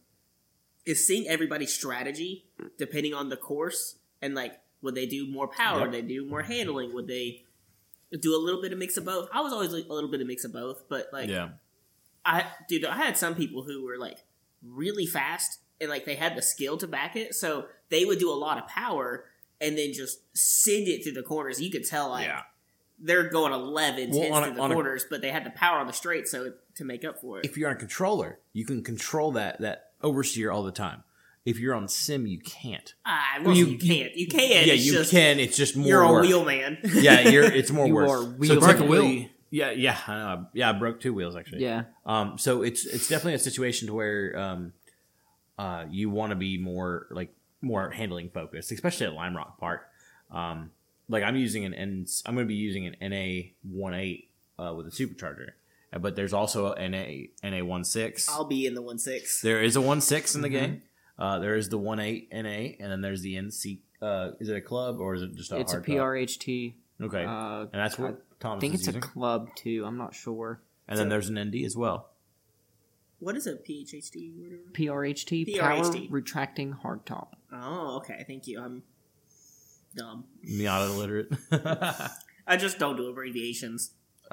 is 0.89 1.07
seeing 1.07 1.29
everybody's 1.29 1.73
strategy 1.73 2.47
depending 2.79 3.13
on 3.13 3.29
the 3.29 3.37
course 3.37 3.97
and 4.23 4.35
like 4.35 4.59
would 4.81 4.95
they 4.95 5.07
do 5.07 5.27
more 5.31 5.49
power? 5.49 5.81
Yep. 5.81 5.87
Would 5.89 5.95
they 5.95 6.03
do 6.03 6.25
more 6.25 6.43
handling? 6.43 6.95
Would 6.95 7.07
they 7.07 7.43
do 8.19 8.35
a 8.35 8.41
little 8.41 8.63
bit 8.63 8.73
of 8.73 8.79
mix 8.79 8.97
of 8.97 9.05
both? 9.05 9.29
I 9.33 9.41
was 9.41 9.53
always 9.53 9.73
like, 9.73 9.87
a 9.89 9.93
little 9.93 10.11
bit 10.11 10.21
of 10.21 10.27
mix 10.27 10.45
of 10.45 10.53
both, 10.53 10.89
but 10.89 11.09
like 11.13 11.29
yeah. 11.29 11.51
I 12.25 12.47
dude, 12.69 12.85
I 12.85 12.97
had 12.97 13.17
some 13.17 13.35
people 13.35 13.63
who 13.63 13.85
were 13.85 13.99
like 13.99 14.19
really 14.63 15.07
fast 15.07 15.61
and 15.81 15.91
like 15.91 16.05
they 16.05 16.15
had 16.15 16.37
the 16.37 16.43
skill 16.43 16.77
to 16.79 16.87
back 16.87 17.17
it, 17.17 17.35
so 17.35 17.67
they 17.91 18.05
would 18.05 18.19
do 18.19 18.31
a 18.31 18.35
lot 18.35 18.59
of 18.59 18.67
power 18.67 19.25
and 19.61 19.77
then 19.77 19.93
just 19.93 20.21
send 20.37 20.89
it 20.89 21.03
through 21.03 21.13
the 21.13 21.23
corners. 21.23 21.61
You 21.61 21.71
could 21.71 21.85
tell 21.85 22.11
like 22.11 22.27
Yeah. 22.27 22.43
They're 23.01 23.29
going 23.29 23.53
11, 23.53 24.11
Well, 24.11 24.21
10s 24.21 24.33
on 24.33 24.43
a- 24.43 24.47
through 24.47 24.55
the 24.57 24.61
on 24.63 24.73
a- 24.73 24.99
but 25.11 25.21
they 25.23 25.31
had 25.31 25.45
the 25.45 25.51
power 25.51 25.79
on 25.79 25.87
the 25.87 25.93
straight 25.93 26.27
so 26.29 26.53
to 26.77 26.85
make 26.85 27.05
up 27.05 27.21
for 27.21 27.39
it. 27.39 27.45
If 27.45 27.57
you're 27.57 27.69
on 27.71 27.77
a 27.77 27.79
controller, 27.79 28.39
you 28.53 28.65
can 28.65 28.83
control 28.83 29.33
that 29.33 29.61
that 29.61 29.93
oversteer 30.03 30.53
all 30.55 30.63
the 30.63 30.73
time. 30.73 31.05
If 31.45 31.59
you're 31.59 31.75
on 31.75 31.89
sim, 31.89 32.27
you 32.27 32.41
can't. 32.41 32.93
ah, 33.07 33.39
well, 33.43 33.57
you, 33.57 33.67
you- 33.67 33.79
can't. 33.79 34.15
You 34.17 34.27
can. 34.27 34.41
yeah, 34.67 34.75
it's 34.75 34.85
you 34.85 34.93
just, 34.93 35.11
can. 35.11 35.39
It's 35.41 35.57
just 35.57 35.77
more. 35.77 35.87
You're 35.89 36.03
a 36.03 36.13
work. 36.13 36.23
wheel 36.25 36.45
man. 36.45 36.79
Yeah, 36.85 37.21
you're. 37.29 37.45
It's 37.45 37.71
more 37.71 37.87
You 37.89 37.95
work. 37.95 38.09
are 38.11 38.23
so 38.23 38.27
wheel- 38.33 38.61
Broke 38.61 38.81
a 38.81 38.85
wheel. 38.85 39.27
Yeah, 39.51 39.71
yeah, 39.71 39.97
I 40.07 40.15
know. 40.15 40.47
yeah. 40.53 40.69
I 40.69 40.73
broke 40.73 41.01
two 41.01 41.15
wheels 41.15 41.35
actually. 41.35 41.63
Yeah. 41.63 41.85
Um, 42.05 42.37
so 42.37 42.63
it's 42.63 42.85
it's 42.85 43.09
definitely 43.09 43.35
a 43.35 43.39
situation 43.39 43.87
to 43.89 43.95
where 43.95 44.39
um, 44.39 44.73
uh, 45.59 45.87
you 45.89 46.11
want 46.11 46.31
to 46.31 46.37
be 46.37 46.59
more 46.59 47.07
like 47.11 47.33
more 47.63 47.89
handling 47.91 48.29
focused, 48.29 48.71
especially 48.73 49.07
at 49.07 49.15
Lime 49.15 49.35
Rock 49.35 49.59
Park. 49.59 49.87
Um, 50.31 50.71
like 51.09 51.23
I'm 51.23 51.37
using 51.37 51.65
an 51.65 51.75
N, 51.75 52.07
I'm 52.27 52.35
going 52.35 52.47
to 52.47 52.49
be 52.49 52.55
using 52.55 52.87
an 52.87 52.97
NA 53.01 53.17
18 53.17 54.23
uh, 54.59 54.75
with 54.75 54.87
a 54.87 54.91
supercharger, 54.91 55.51
Uh, 55.93 55.99
but 55.99 56.17
there's 56.17 56.33
also 56.33 56.73
an 56.73 56.93
NA 56.93 57.29
NA 57.43 57.83
16. 57.83 58.35
I'll 58.35 58.45
be 58.45 58.67
in 58.67 58.75
the 58.75 58.83
one 58.83 58.99
six. 58.99 59.41
There 59.41 59.63
is 59.63 59.77
a 59.77 60.01
16 60.01 60.39
in 60.39 60.43
the 60.43 60.49
game. 60.49 60.83
Uh, 61.19 61.39
there 61.39 61.57
is 61.57 61.69
the 61.69 61.79
18 61.79 62.29
NA, 62.33 62.49
and 62.81 62.93
then 62.93 63.01
there's 63.01 63.23
the 63.23 63.35
NC. 63.37 63.81
Uh, 64.01 64.31
is 64.39 64.49
it 64.49 64.57
a 64.57 64.61
club 64.61 65.01
or 65.01 65.15
is 65.15 65.23
it 65.23 65.35
just 65.35 65.51
a 65.51 65.57
It's 65.59 65.73
a 65.73 65.77
hard 65.77 65.87
top? 65.87 65.95
PRHT. 65.95 66.75
Okay, 67.01 67.25
Uh, 67.25 67.61
and 67.63 67.73
that's 67.73 67.99
what 67.99 68.11
I 68.13 68.15
Thomas 68.41 68.59
I 68.59 68.61
think 68.61 68.75
is 68.75 68.87
it's 68.89 68.97
a 68.97 69.01
club 69.01 69.49
too. 69.57 69.85
I'm 69.87 69.97
not 69.99 70.15
sure. 70.15 70.61
and 70.89 70.99
then 70.99 71.09
there's 71.09 71.29
an 71.29 71.39
ND 71.39 71.65
as 71.65 71.77
well. 71.77 72.11
What 73.21 73.35
is 73.37 73.47
it? 73.49 73.65
PHHD? 73.67 74.33
Whatever. 74.37 74.63
PRHT, 74.73 75.59
power 75.59 75.83
PRHT. 75.83 76.07
retracting 76.11 76.73
hardtop. 76.85 77.29
Oh, 77.53 77.97
okay. 77.97 78.25
Thank 78.27 78.47
you. 78.47 78.61
I'm 78.61 78.83
dumb. 79.99 80.25
Miata 80.49 80.87
illiterate. 80.89 81.29
I 82.47 82.57
just 82.57 82.79
don't 82.79 82.97
do 82.97 83.09
abbreviations. 83.09 83.91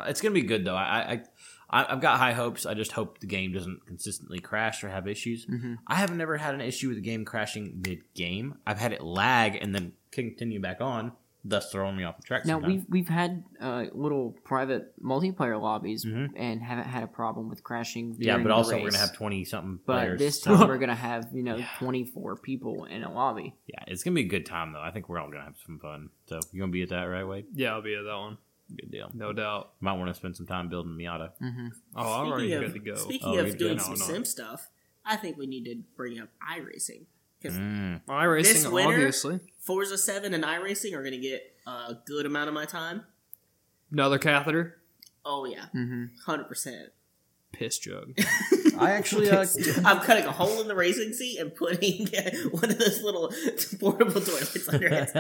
it's 0.08 0.22
gonna 0.22 0.34
be 0.34 0.42
good 0.42 0.64
though. 0.66 0.76
I, 0.76 0.84
I 1.14 1.24
I- 1.70 1.92
I've 1.94 2.00
got 2.02 2.20
high 2.20 2.34
hopes. 2.34 2.66
I 2.66 2.74
just 2.76 2.92
hope 2.94 3.20
the 3.20 3.28
game 3.28 3.52
doesn't 3.52 3.86
consistently 3.88 4.40
crash 4.40 4.84
or 4.84 4.90
have 4.90 5.08
issues. 5.08 5.46
Mhm. 5.48 5.78
I 5.88 5.96
have 5.96 6.16
never 6.16 6.38
had 6.38 6.54
an 6.54 6.62
issue 6.62 6.88
with 6.90 6.98
the 6.98 7.02
game 7.02 7.26
crashing 7.26 7.82
mid 7.84 8.04
game. 8.14 8.56
I've 8.68 8.78
had 8.78 8.94
it 8.94 9.02
lag 9.04 9.56
and 9.62 9.74
then 9.74 9.94
continue 10.12 10.62
back 10.62 10.80
on, 10.80 11.12
thus 11.48 11.72
throwing 11.72 11.96
me 11.96 12.04
off 12.04 12.18
the 12.18 12.24
track. 12.24 12.44
Now 12.46 12.56
sometimes. 12.56 12.74
we've 12.74 12.86
we've 12.90 13.08
had 13.08 13.44
uh, 13.62 13.86
little 13.94 14.36
private 14.44 15.00
multiplayer 15.02 15.62
lobbies 15.62 16.04
Mhm. 16.04 16.32
and 16.36 16.62
haven't 16.62 16.88
had 16.88 17.04
a 17.04 17.08
problem 17.08 17.48
with 17.50 17.64
crashing. 17.64 18.16
yeah, 18.18 18.32
during 18.34 18.44
but 18.44 18.50
the 18.50 18.56
also 18.56 18.76
we're 18.82 18.90
gonna 18.90 18.98
have 18.98 19.14
twenty 19.14 19.46
something 19.46 19.80
But 19.86 19.94
players. 19.94 20.20
this 20.20 20.42
so- 20.42 20.58
time 20.58 20.68
we're 20.68 20.78
gonna 20.86 20.96
have 20.96 21.28
you 21.34 21.44
know 21.44 21.64
24 21.80 22.38
people 22.38 22.86
in 22.86 23.04
a 23.04 23.14
lobby. 23.14 23.56
yeah, 23.68 23.84
it's 23.88 24.04
gonna 24.04 24.16
be 24.16 24.22
a 24.22 24.28
good 24.28 24.46
time 24.46 24.74
though. 24.74 24.82
I 24.82 24.92
think 24.92 25.08
we're 25.08 25.20
all 25.20 25.30
gonna 25.30 25.44
have 25.46 25.58
some 25.66 25.80
fun. 25.80 26.10
So 26.26 26.40
you 26.52 26.60
gonna 26.60 26.72
be 26.72 26.82
at 26.82 26.90
that, 26.90 27.04
right, 27.04 27.24
Wade? 27.28 27.46
Yeah, 27.54 27.74
I'll 27.74 27.82
be 27.82 27.94
at 27.96 28.04
that 28.04 28.18
one. 28.18 28.38
Good 28.76 28.90
deal. 28.90 29.12
No 29.14 29.32
doubt. 29.32 29.74
Might 29.80 29.94
want 29.94 30.08
to 30.10 30.16
spend 30.16 30.36
some 30.36 30.48
time 30.48 30.70
building 30.70 30.94
Miata. 30.94 31.34
hmm 31.38 31.68
Oh, 31.96 32.02
I'm 32.22 32.28
already 32.32 32.48
Speaking 32.48 32.60
good 32.62 32.68
of, 32.68 32.74
to 32.74 32.80
go. 32.80 32.96
Speaking 32.96 33.28
Oh, 33.28 33.38
of 33.38 33.48
you're 33.48 33.56
doing 33.56 33.78
good. 33.78 33.82
some 33.82 33.94
No, 33.94 34.00
no. 34.00 34.06
sim 34.14 34.26
stuff, 34.26 34.70
I 35.06 35.18
think 35.18 35.38
we 35.38 35.46
need 35.46 35.66
to 35.66 35.76
bring 35.96 36.20
up 36.20 36.30
iRacing. 36.52 37.06
Because 37.42 37.58
Mm. 37.58 38.02
iRacing, 38.08 38.44
This 38.44 38.68
winter- 38.68 38.94
obviously. 38.94 39.40
Forza 39.60 39.98
7 39.98 40.34
and 40.34 40.44
iRacing 40.44 40.94
are 40.94 41.02
going 41.02 41.14
to 41.14 41.20
get 41.20 41.42
a 41.68 41.96
good 42.06 42.26
amount 42.26 42.48
of 42.48 42.54
my 42.54 42.66
time. 42.66 43.04
Another 43.92 44.18
catheter. 44.18 44.80
Oh, 45.24 45.46
yeah. 45.46 45.66
hmm 45.72 46.06
100%. 46.28 46.90
Piss 47.52 47.80
jug. 47.80 48.14
I 48.78 48.92
actually 48.92 49.30
uh, 49.30 49.46
I'm 49.86 50.02
cutting 50.02 50.26
a 50.26 50.32
hole 50.32 50.60
in 50.62 50.68
the 50.68 50.76
racing 50.76 51.14
seat 51.14 51.40
and 51.40 51.56
putting 51.56 52.08
one 52.52 52.70
of 52.70 52.78
those 52.78 53.02
little 53.02 53.32
portable 53.80 54.20
toilets 54.22 54.68
under 54.68 54.88
it. 54.88 55.12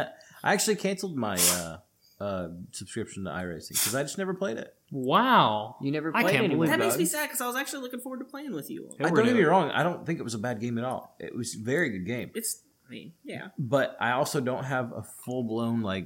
I 0.43 0.53
actually 0.53 0.75
canceled 0.75 1.15
my 1.15 1.35
uh, 1.35 1.77
uh, 2.19 2.47
subscription 2.71 3.25
to 3.25 3.29
iRacing 3.29 3.69
because 3.69 3.93
I 3.95 4.01
just 4.03 4.17
never 4.17 4.33
played 4.33 4.57
it. 4.57 4.73
Wow. 4.91 5.75
You 5.81 5.91
never 5.91 6.15
I 6.15 6.21
played 6.21 6.31
can't 6.33 6.45
anymore. 6.45 6.65
believe 6.65 6.79
That 6.79 6.85
makes 6.85 6.97
me 6.97 7.05
sad 7.05 7.23
because 7.27 7.41
I 7.41 7.47
was 7.47 7.55
actually 7.55 7.81
looking 7.83 7.99
forward 7.99 8.19
to 8.19 8.25
playing 8.25 8.53
with 8.53 8.69
you 8.69 8.85
all. 8.87 8.95
I 8.99 9.09
don't 9.09 9.25
get 9.25 9.35
me 9.35 9.43
wrong. 9.43 9.69
I 9.71 9.83
don't 9.83 10.05
think 10.05 10.19
it 10.19 10.23
was 10.23 10.33
a 10.33 10.39
bad 10.39 10.59
game 10.61 10.77
at 10.77 10.85
all. 10.85 11.15
It 11.19 11.35
was 11.35 11.55
a 11.55 11.59
very 11.59 11.89
good 11.89 12.05
game. 12.05 12.31
It's, 12.33 12.61
I 12.87 12.91
mean, 12.91 13.13
yeah. 13.23 13.47
But 13.59 13.97
I 13.99 14.11
also 14.11 14.39
don't 14.39 14.63
have 14.63 14.93
a 14.93 15.03
full 15.03 15.43
blown 15.43 15.81
like 15.81 16.05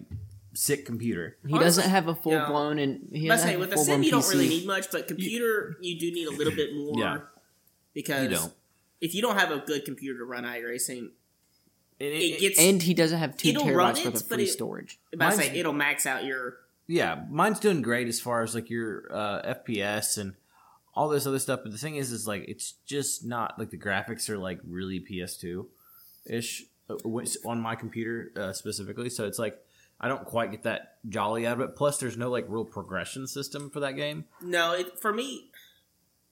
sick 0.55 0.86
computer. 0.86 1.38
He 1.45 1.57
doesn't 1.60 1.88
have 1.89 2.07
a 2.07 2.16
full 2.16 2.32
Yeah. 2.34 2.47
blown 2.47 2.80
and 2.80 3.07
he 3.12 3.30
I 3.30 3.34
doesn't 3.36 3.45
say 3.47 3.51
have 3.51 3.60
with 3.60 3.68
a 3.68 3.72
the 3.72 3.76
full 3.76 3.86
sim 3.86 4.01
you 4.03 4.12
don't 4.12 4.22
PC. 4.24 4.32
really 4.32 4.49
need 4.49 4.66
much, 4.68 4.89
but 4.91 5.07
computer 5.07 5.76
you 5.82 5.99
do 5.99 6.12
need 6.12 6.28
a 6.28 6.32
little 6.32 6.53
bit 6.55 6.76
more. 6.76 6.97
Yeah. 6.97 7.18
Because 7.93 8.24
You 8.24 8.30
don't. 8.30 8.53
if 9.01 9.14
you 9.14 9.22
don't 9.22 9.38
have 9.38 9.51
a 9.51 9.60
good 9.60 9.86
computer 9.86 10.18
to 10.20 10.26
run 10.26 10.43
iRacing, 10.43 11.10
And 12.02 12.10
it 12.14 12.39
gets. 12.39 12.60
and 12.60 12.82
he 12.82 12.93
doesn't 12.93 13.20
have 13.20 13.36
two 13.38 13.54
terabytes 13.54 14.00
it, 14.00 14.06
worth 14.06 14.22
of 14.22 14.28
free 14.28 14.43
it- 14.43 14.47
storage. 14.47 15.00
about 15.14 15.32
to 15.32 15.38
say 15.38 15.60
it'll 15.60 15.74
max 15.74 16.06
out 16.06 16.24
your. 16.24 16.58
yeah, 16.88 17.24
mine's 17.30 17.60
doing 17.60 17.82
great 17.82 18.08
as 18.08 18.20
far 18.22 18.41
as 18.41 18.56
like 18.56 18.70
your 18.70 19.08
uh, 19.12 19.41
FPS 19.56 20.18
and 20.18 20.36
all 20.95 21.10
this 21.10 21.26
other 21.28 21.39
stuff. 21.39 21.60
But 21.64 21.72
the 21.74 21.78
thing 21.78 21.95
is, 21.97 22.12
is 22.12 22.26
like 22.28 22.45
it's 22.47 22.74
just 22.86 23.26
not 23.26 23.60
like 23.60 23.70
the 23.70 23.78
graphics 23.78 24.30
are 24.30 24.38
like 24.38 24.60
really 24.68 25.00
PS2 25.00 25.66
ish 26.26 26.64
on 27.45 27.60
my 27.62 27.76
computer 27.76 28.32
uh, 28.36 28.54
specifically. 28.54 29.10
So 29.10 29.26
it's 29.26 29.38
like 29.39 29.60
I 30.00 30.08
don't 30.08 30.24
quite 30.26 30.52
get 30.52 30.64
that 30.64 30.97
jolly 31.10 31.45
out 31.45 31.60
of 31.60 31.70
it. 31.70 31.76
Plus, 31.76 31.97
there's 31.97 32.16
no 32.18 32.30
like 32.30 32.45
real 32.47 32.64
progression 32.66 33.28
system 33.28 33.70
for 33.70 33.82
that 33.82 33.97
game. 33.97 34.24
No, 34.41 34.74
it, 34.74 34.97
for 35.00 35.12
me, 35.14 35.52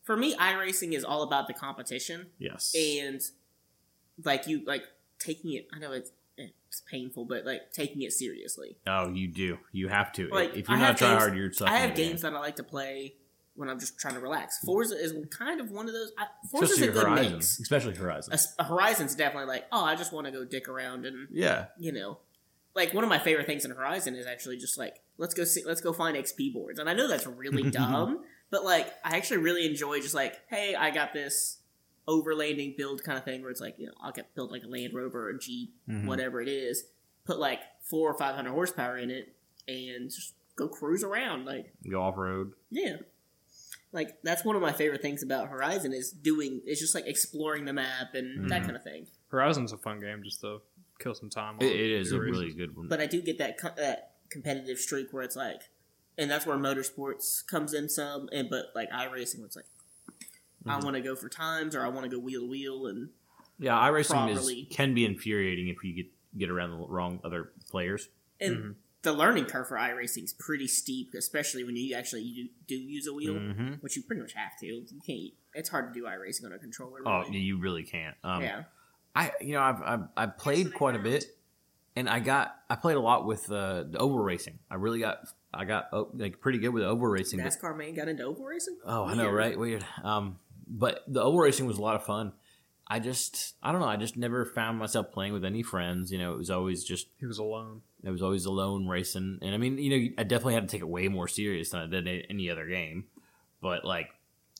for 0.03 0.15
me, 0.15 0.33
iRacing 0.35 0.93
is 0.93 1.03
all 1.03 1.23
about 1.23 1.47
the 1.47 1.53
competition 1.53 2.27
Yes. 2.39 2.73
and 2.73 3.21
like 4.23 4.47
you 4.47 4.63
like 4.65 4.83
taking 5.19 5.53
it. 5.53 5.67
I 5.73 5.79
know 5.79 5.91
it's 5.91 6.11
it's 6.37 6.81
painful, 6.81 7.25
but 7.25 7.45
like 7.45 7.71
taking 7.71 8.01
it 8.03 8.13
seriously. 8.13 8.77
Oh, 8.85 9.09
you 9.09 9.27
do. 9.27 9.57
You 9.71 9.87
have 9.87 10.11
to. 10.13 10.27
Like, 10.27 10.55
if 10.55 10.69
you're 10.69 10.77
I 10.77 10.81
not 10.81 10.97
trying 10.97 11.17
hard, 11.17 11.35
you're. 11.35 11.51
I 11.65 11.79
have 11.79 11.95
games 11.95 12.21
that 12.21 12.33
I 12.33 12.39
like 12.39 12.57
to 12.57 12.63
play 12.63 13.15
when 13.55 13.69
I'm 13.69 13.79
just 13.79 13.99
trying 13.99 14.13
to 14.13 14.19
relax. 14.19 14.59
Hmm. 14.61 14.67
Forza 14.67 14.95
is 14.95 15.13
kind 15.31 15.59
of 15.59 15.71
one 15.71 15.87
of 15.87 15.93
those. 15.93 16.11
I, 16.17 16.25
Forza's 16.51 16.71
Especially 16.71 16.89
a 16.89 16.91
good 16.91 17.07
Horizon. 17.07 17.33
mix. 17.33 17.59
Especially 17.59 17.95
Horizon. 17.95 18.33
A, 18.33 18.61
a 18.61 18.63
Horizon's 18.65 19.15
definitely 19.15 19.47
like, 19.47 19.65
oh, 19.71 19.83
I 19.83 19.95
just 19.95 20.13
want 20.13 20.27
to 20.27 20.31
go 20.31 20.45
dick 20.45 20.69
around 20.69 21.05
and 21.05 21.27
yeah. 21.31 21.65
you 21.79 21.91
know, 21.91 22.19
like 22.75 22.93
one 22.93 23.03
of 23.03 23.09
my 23.09 23.19
favorite 23.19 23.47
things 23.47 23.65
in 23.65 23.71
Horizon 23.71 24.15
is 24.15 24.27
actually 24.27 24.57
just 24.57 24.77
like 24.77 25.01
let's 25.17 25.33
go 25.33 25.43
see, 25.43 25.63
let's 25.65 25.81
go 25.81 25.91
find 25.91 26.15
XP 26.15 26.53
boards, 26.53 26.79
and 26.79 26.89
I 26.89 26.93
know 26.93 27.07
that's 27.07 27.25
really 27.25 27.63
dumb, 27.71 28.23
but 28.51 28.63
like 28.63 28.93
I 29.03 29.17
actually 29.17 29.37
really 29.37 29.65
enjoy 29.65 29.99
just 29.99 30.13
like, 30.13 30.39
hey, 30.47 30.75
I 30.75 30.91
got 30.91 31.13
this 31.13 31.57
overlanding 32.07 32.77
build 32.77 33.03
kind 33.03 33.17
of 33.17 33.23
thing 33.25 33.41
where 33.41 33.51
it's 33.51 33.61
like 33.61 33.75
you 33.77 33.87
know 33.87 33.93
I'll 34.01 34.11
get 34.11 34.33
build 34.35 34.51
like 34.51 34.63
a 34.63 34.67
Land 34.67 34.93
Rover 34.93 35.27
or 35.27 35.29
a 35.29 35.39
Jeep, 35.39 35.73
Mhm. 35.89 36.05
whatever 36.05 36.41
it 36.41 36.47
is, 36.47 36.85
put 37.25 37.39
like 37.39 37.59
four 37.81 38.09
or 38.11 38.17
five 38.17 38.35
hundred 38.35 38.51
horsepower 38.51 38.97
in 38.97 39.11
it, 39.11 39.35
and 39.67 40.09
just 40.09 40.33
go 40.55 40.67
cruise 40.67 41.03
around 41.03 41.45
like 41.45 41.73
Go 41.89 42.01
off 42.01 42.17
road. 42.17 42.53
yeah. 42.69 42.97
Like 43.93 44.21
that's 44.21 44.43
one 44.43 44.55
of 44.55 44.61
my 44.61 44.73
favorite 44.73 45.01
things 45.01 45.23
about 45.23 45.47
Horizon 45.49 45.93
is 45.93 46.11
doing 46.11 46.61
is 46.65 46.79
just 46.79 46.93
like 46.93 47.07
exploring 47.07 47.65
the 47.65 47.73
map 47.73 48.13
and 48.15 48.49
that 48.49 48.61
Mhm. 48.61 48.65
kind 48.65 48.75
of 48.75 48.83
thing. 48.83 49.07
Horizon's 49.29 49.71
a 49.71 49.77
fun 49.77 49.99
game 49.99 50.23
just 50.23 50.41
to 50.41 50.61
kill 50.99 51.13
some 51.15 51.29
time. 51.29 51.57
It, 51.61 51.71
it 51.71 51.91
is 51.91 52.11
a 52.11 52.15
your 52.15 52.23
really 52.25 52.51
good 52.53 52.75
one. 52.75 52.87
But 52.87 52.99
I 53.01 53.05
do 53.05 53.21
get 53.21 53.37
that 53.37 53.57
co- 53.57 53.73
that 53.77 54.15
competitive 54.29 54.77
streak 54.79 55.13
where 55.13 55.23
it's 55.23 55.35
like, 55.37 55.61
and 56.17 56.29
that's 56.29 56.45
where 56.45 56.57
motorsports 56.57 57.45
comes 57.47 57.73
in 57.73 57.87
some. 57.87 58.27
And 58.33 58.49
but 58.49 58.67
like 58.75 58.89
iRacing, 58.91 59.37
where 59.37 59.45
it's 59.47 59.55
like, 59.55 59.65
I 60.69 60.77
Mhm. 60.79 60.83
want 60.83 60.95
to 60.95 61.01
go 61.01 61.15
for 61.15 61.29
times 61.29 61.75
or 61.75 61.81
I 61.83 61.87
want 61.89 62.03
to 62.03 62.09
go 62.09 62.19
wheel 62.19 62.41
to 62.41 62.47
wheel, 62.47 62.87
and 62.87 63.09
yeah, 63.59 63.73
iRacing 63.73 64.09
properly. 64.09 64.59
is 64.69 64.75
can 64.75 64.93
be 64.93 65.05
infuriating 65.05 65.67
if 65.69 65.83
you 65.83 65.93
get 65.95 66.07
get 66.37 66.49
around 66.49 66.71
the 66.71 66.77
wrong 66.87 67.19
other 67.23 67.51
players. 67.69 68.09
and 68.39 68.55
Mhm. 68.57 68.75
the 69.01 69.13
learning 69.13 69.45
curve 69.45 69.67
for 69.67 69.77
iRacing 69.77 70.23
is 70.23 70.33
pretty 70.33 70.67
steep, 70.67 71.13
especially 71.15 71.63
when 71.63 71.75
you 71.75 71.95
actually 71.95 72.23
do, 72.31 72.49
do 72.67 72.75
use 72.75 73.07
a 73.07 73.13
wheel, 73.13 73.33
hmm 73.33 73.73
which 73.81 73.95
you 73.95 74.03
pretty 74.03 74.21
much 74.21 74.33
have 74.33 74.55
to. 74.59 74.65
You 74.67 75.01
can't. 75.05 75.33
It's 75.55 75.69
hard 75.69 75.91
to 75.93 75.99
do 75.99 76.05
iRacing 76.05 76.45
on 76.45 76.51
a 76.53 76.59
controller. 76.59 76.99
Oh, 77.07 77.23
you 77.31 77.57
really 77.59 77.83
can't. 77.83 78.15
Um, 78.23 78.43
yeah. 78.43 78.63
I 79.15 79.31
you 79.41 79.53
know 79.53 79.61
I've, 79.61 79.81
I've 79.81 80.07
I've 80.15 80.37
played 80.37 80.71
quite 80.75 80.95
a 80.95 80.99
bit, 80.99 81.25
and 81.95 82.07
I 82.07 82.19
got 82.19 82.55
I 82.69 82.75
played 82.75 82.97
a 82.97 82.99
lot 82.99 83.25
with 83.25 83.51
uh, 83.51 83.83
the 83.89 83.97
oval 83.97 84.19
racing. 84.19 84.59
I 84.69 84.75
really 84.75 84.99
got 84.99 85.27
I 85.51 85.65
got 85.65 85.87
oh, 85.93 86.11
like 86.13 86.39
pretty 86.39 86.59
good 86.59 86.69
with 86.69 86.83
oval 86.83 87.07
racing. 87.07 87.39
but- 87.39 87.47
NASCAR 87.47 87.75
man 87.75 87.95
got 87.95 88.07
into 88.07 88.23
oval 88.23 88.45
racing. 88.45 88.77
oh, 88.85 89.05
I 89.05 89.15
know, 89.15 89.31
right? 89.31 89.57
Weird. 89.57 89.83
Um, 90.03 90.37
but 90.67 91.03
the 91.07 91.21
oval 91.21 91.39
racing 91.39 91.65
was 91.65 91.77
a 91.77 91.81
lot 91.81 91.95
of 91.95 92.03
fun. 92.05 92.33
I 92.89 92.99
just 92.99 93.55
I 93.61 93.71
don't 93.71 93.81
know. 93.81 93.87
I 93.87 93.97
just 93.97 94.15
never 94.15 94.45
found 94.45 94.77
myself 94.79 95.11
playing 95.11 95.33
with 95.33 95.43
any 95.43 95.61
friends. 95.63 96.11
You 96.11 96.19
know, 96.19 96.33
it 96.33 96.37
was 96.37 96.49
always 96.49 96.83
just 96.83 97.07
He 97.19 97.25
was 97.25 97.37
alone. 97.37 97.81
it 98.03 98.09
was 98.11 98.21
always 98.21 98.45
alone 98.45 98.87
racing, 98.87 99.39
and 99.41 99.53
I 99.53 99.57
mean, 99.57 99.77
you 99.77 99.89
know, 99.89 100.13
I 100.17 100.23
definitely 100.23 100.53
had 100.53 100.67
to 100.67 100.71
take 100.71 100.81
it 100.81 100.87
way 100.87 101.07
more 101.09 101.27
serious 101.27 101.71
than 101.71 101.81
I 101.81 101.87
did 101.87 102.25
any 102.29 102.49
other 102.49 102.65
game. 102.65 103.05
But 103.61 103.83
like, 103.83 104.07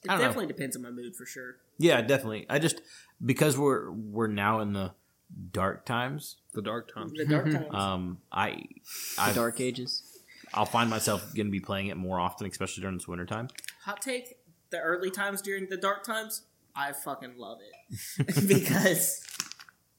It 0.04 0.10
I 0.10 0.14
don't 0.14 0.22
know. 0.22 0.28
definitely 0.28 0.48
depends 0.48 0.76
on 0.76 0.82
my 0.82 0.92
mood 0.92 1.16
for 1.16 1.26
sure. 1.26 1.56
yeah, 1.78 2.02
definitely. 2.02 2.46
I 2.50 2.60
just 2.60 2.82
because 3.26 3.58
we're 3.58 3.92
we're 3.92 4.28
now 4.28 4.60
in 4.60 4.74
the 4.74 4.92
dark 5.52 5.86
times. 5.86 6.38
The 6.54 6.62
dark 6.62 6.94
times. 6.94 7.14
The 7.16 7.26
dark 7.26 7.46
times. 7.52 7.68
Um, 7.74 8.18
I 8.32 8.64
The 9.16 9.22
I 9.22 9.34
Dark 9.34 9.62
Ages. 9.62 10.04
I'll 10.54 10.66
find 10.66 10.90
myself 10.90 11.34
going 11.36 11.48
to 11.48 11.52
be 11.52 11.60
playing 11.60 11.88
it 11.88 11.98
more 11.98 12.20
often, 12.20 12.48
especially 12.48 12.82
during 12.82 12.98
this 12.98 13.08
winter 13.08 13.26
time. 13.26 13.50
Hot 13.84 14.02
take: 14.02 14.37
the 14.70 14.80
early 14.80 15.12
times 15.12 15.42
during 15.42 15.68
the 15.70 15.78
dark 15.78 16.04
times, 16.04 16.44
I 16.76 16.92
fucking 16.92 17.38
love 17.38 17.60
it 18.18 18.26
because 18.48 19.22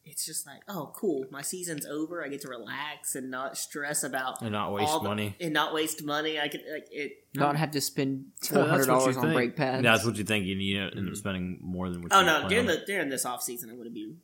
it's 0.05 0.25
just 0.25 0.47
like, 0.47 0.63
oh, 0.69 0.91
cool, 0.95 1.27
my 1.31 1.43
season's 1.43 1.85
over. 1.87 2.25
I 2.25 2.29
get 2.29 2.41
to 2.43 2.49
relax 2.49 3.15
and 3.15 3.31
not 3.31 3.59
stress 3.59 4.03
about 4.05 4.41
and 4.43 4.53
not 4.53 4.73
waste 4.73 4.89
all 4.91 5.01
the- 5.01 5.09
money. 5.09 5.37
and 5.41 5.53
not 5.53 5.75
waste 5.75 6.03
money. 6.03 6.41
I 6.41 6.49
could 6.49 6.63
like 6.73 6.87
it. 6.91 7.13
Not 7.35 7.57
have 7.57 7.71
to 7.73 7.81
spend 7.81 8.27
Yeah, 8.43 8.49
four 8.49 8.59
that's 8.59 8.71
hundred 8.71 8.81
what 8.81 8.95
you 8.95 9.01
dollars 9.01 9.17
on 9.17 9.23
think. 9.25 9.35
brake 9.35 9.57
pads. 9.57 9.83
That's 9.83 10.05
what 10.05 10.17
you 10.17 10.25
think. 10.25 10.47
You 10.47 10.57
need 10.57 10.75
to 10.75 10.81
end 10.81 10.93
up 10.93 10.97
mm-hmm. 10.99 11.15
spending 11.15 11.59
more 11.63 11.91
than 11.91 12.03
what. 12.03 12.13
Oh 12.13 12.21
you 12.21 12.27
no, 12.27 12.39
plan 12.39 12.49
during 12.49 12.67
the 12.67 12.83
during 12.87 13.09
this 13.11 13.27
off 13.27 13.43
season, 13.43 13.69
I'm 13.71 13.77
going 13.77 13.89
to 13.89 13.95
be 13.95 14.15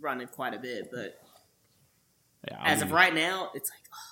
running 0.00 0.26
quite 0.28 0.54
a 0.54 0.58
bit, 0.58 0.90
but 0.92 1.18
Yeah, 2.48 2.58
I'll 2.60 2.66
as 2.74 2.82
of 2.82 2.92
right 2.92 3.14
now, 3.14 3.50
it's 3.54 3.70
like 3.70 3.80
oh, 3.92 3.96
I 3.96 4.11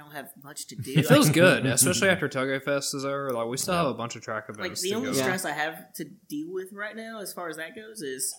don't 0.00 0.12
have 0.12 0.30
much 0.42 0.66
to 0.68 0.76
do. 0.76 0.92
It 0.96 1.06
feels 1.06 1.26
Like- 1.26 1.34
good, 1.34 1.66
especially 1.66 2.08
after 2.08 2.28
Touge 2.28 2.62
Fest 2.64 2.94
is 2.94 3.04
over. 3.04 3.30
Like 3.30 3.46
we 3.46 3.56
still 3.56 3.74
have 3.74 3.86
a 3.86 3.94
bunch 3.94 4.16
of 4.16 4.22
track 4.22 4.44
events. 4.48 4.60
Like 4.60 4.78
the 4.80 4.88
to 4.90 4.94
only 4.96 5.10
go. 5.12 5.16
Yeah. 5.16 5.22
stress 5.22 5.44
I 5.44 5.52
have 5.52 5.92
to 5.94 6.04
deal 6.28 6.52
with 6.52 6.72
right 6.72 6.96
now, 6.96 7.20
as 7.20 7.32
far 7.32 7.48
as 7.48 7.56
that 7.56 7.74
goes, 7.76 8.02
is 8.02 8.34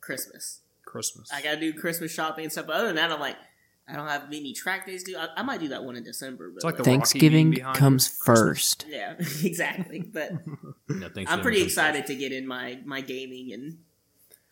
Christmas. 0.00 0.60
Christmas. 0.84 1.30
I 1.32 1.42
gotta 1.42 1.60
do 1.60 1.72
Christmas 1.72 2.12
shopping 2.12 2.44
and 2.44 2.52
stuff. 2.52 2.66
But 2.66 2.76
other 2.76 2.86
than 2.88 2.96
that, 2.96 3.10
I'm 3.12 3.20
like, 3.20 3.36
I 3.88 3.94
don't 3.94 4.06
have 4.08 4.30
many 4.30 4.52
track 4.52 4.86
days 4.86 5.02
to 5.04 5.12
do. 5.12 5.18
I, 5.18 5.28
I 5.38 5.42
might 5.42 5.60
do 5.60 5.68
that 5.68 5.84
one 5.84 5.96
in 5.96 6.04
December. 6.04 6.50
But 6.50 6.56
It's 6.56 6.64
like 6.64 6.74
like- 6.76 6.84
Thanksgiving 6.84 7.54
comes 7.74 8.08
Christmas. 8.08 8.22
first. 8.24 8.86
yeah, 8.88 9.14
exactly. 9.42 10.00
But 10.00 10.32
Yeah, 10.88 11.08
I'm 11.26 11.40
pretty 11.40 11.62
excited 11.62 12.06
to 12.06 12.14
get 12.14 12.32
in 12.32 12.46
my 12.46 12.80
my 12.84 13.00
gaming 13.00 13.52
and 13.52 13.78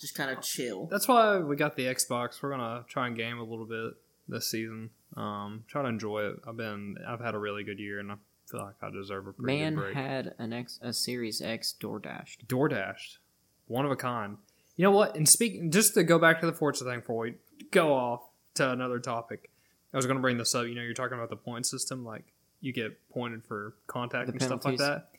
just 0.00 0.14
kind 0.14 0.30
of 0.30 0.42
chill. 0.42 0.86
That's 0.86 1.06
why 1.06 1.38
we 1.38 1.56
got 1.56 1.76
the 1.76 1.84
Xbox. 1.84 2.42
We're 2.42 2.50
gonna 2.50 2.84
try 2.88 3.06
and 3.06 3.14
game 3.16 3.38
a 3.38 3.44
little 3.44 3.66
bit 3.66 3.94
this 4.28 4.50
season. 4.50 4.90
Um, 5.16 5.64
try 5.68 5.82
to 5.82 5.88
enjoy 5.88 6.22
it. 6.28 6.36
I've 6.46 6.56
been, 6.56 6.96
I've 7.06 7.20
had 7.20 7.34
a 7.34 7.38
really 7.38 7.64
good 7.64 7.78
year, 7.78 7.98
and 7.98 8.12
I 8.12 8.14
feel 8.46 8.60
like 8.60 8.74
I 8.82 8.90
deserve 8.90 9.26
a 9.26 9.32
pretty 9.32 9.58
Man 9.58 9.74
good 9.74 9.80
break. 9.80 9.94
had 9.94 10.34
an 10.38 10.52
X, 10.52 10.78
a 10.82 10.92
Series 10.92 11.40
X 11.40 11.72
door 11.72 11.98
dashed. 11.98 12.46
DoorDashed, 12.48 13.18
one 13.66 13.84
of 13.84 13.90
a 13.90 13.96
kind. 13.96 14.36
You 14.76 14.84
know 14.84 14.92
what? 14.92 15.16
And 15.16 15.28
speaking, 15.28 15.70
just 15.70 15.94
to 15.94 16.04
go 16.04 16.18
back 16.18 16.40
to 16.40 16.46
the 16.46 16.52
Forza 16.52 16.84
thing 16.84 17.00
before 17.00 17.24
we 17.24 17.34
go 17.70 17.92
off 17.92 18.22
to 18.54 18.70
another 18.70 18.98
topic, 18.98 19.50
I 19.92 19.96
was 19.96 20.06
going 20.06 20.16
to 20.16 20.22
bring 20.22 20.38
this 20.38 20.54
up. 20.54 20.66
You 20.66 20.74
know, 20.74 20.82
you're 20.82 20.94
talking 20.94 21.18
about 21.18 21.30
the 21.30 21.36
point 21.36 21.66
system, 21.66 22.04
like 22.04 22.24
you 22.60 22.72
get 22.72 22.98
pointed 23.10 23.44
for 23.44 23.74
contact 23.86 24.26
The 24.26 24.32
and 24.32 24.42
stuff 24.42 24.64
like 24.64 24.78
that. 24.78 25.10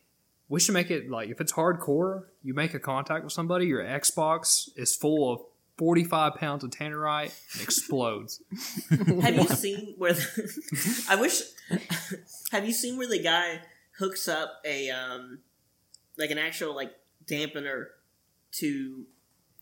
We 0.50 0.60
should 0.60 0.74
make 0.74 0.92
it 0.92 1.10
like 1.10 1.30
if 1.30 1.40
it's 1.40 1.54
hardcore, 1.54 2.26
you 2.44 2.54
make 2.54 2.74
a 2.74 2.80
contact 2.80 3.24
with 3.24 3.34
somebody, 3.34 3.68
your 3.68 3.84
Xbox 3.84 4.70
is 4.76 4.96
full 4.96 5.32
of 5.32 5.42
45 5.82 6.36
pounds 6.36 6.64
of 6.64 6.70
tannerite 6.70 7.34
and 7.54 7.62
explodes. 7.64 8.40
Have 9.24 9.34
you 9.36 9.48
seen 9.48 9.96
where? 9.98 10.14
The, 10.14 11.06
I 11.10 11.16
wish. 11.16 11.42
Have 12.52 12.68
you 12.68 12.72
seen 12.72 13.00
where 13.00 13.08
the 13.08 13.18
guy 13.18 13.62
hooks 13.98 14.28
up 14.28 14.62
a 14.64 14.92
um, 14.92 15.40
like 16.20 16.30
an 16.30 16.38
actual 16.38 16.76
like 16.76 16.92
dampener 17.26 17.86
to 18.60 19.06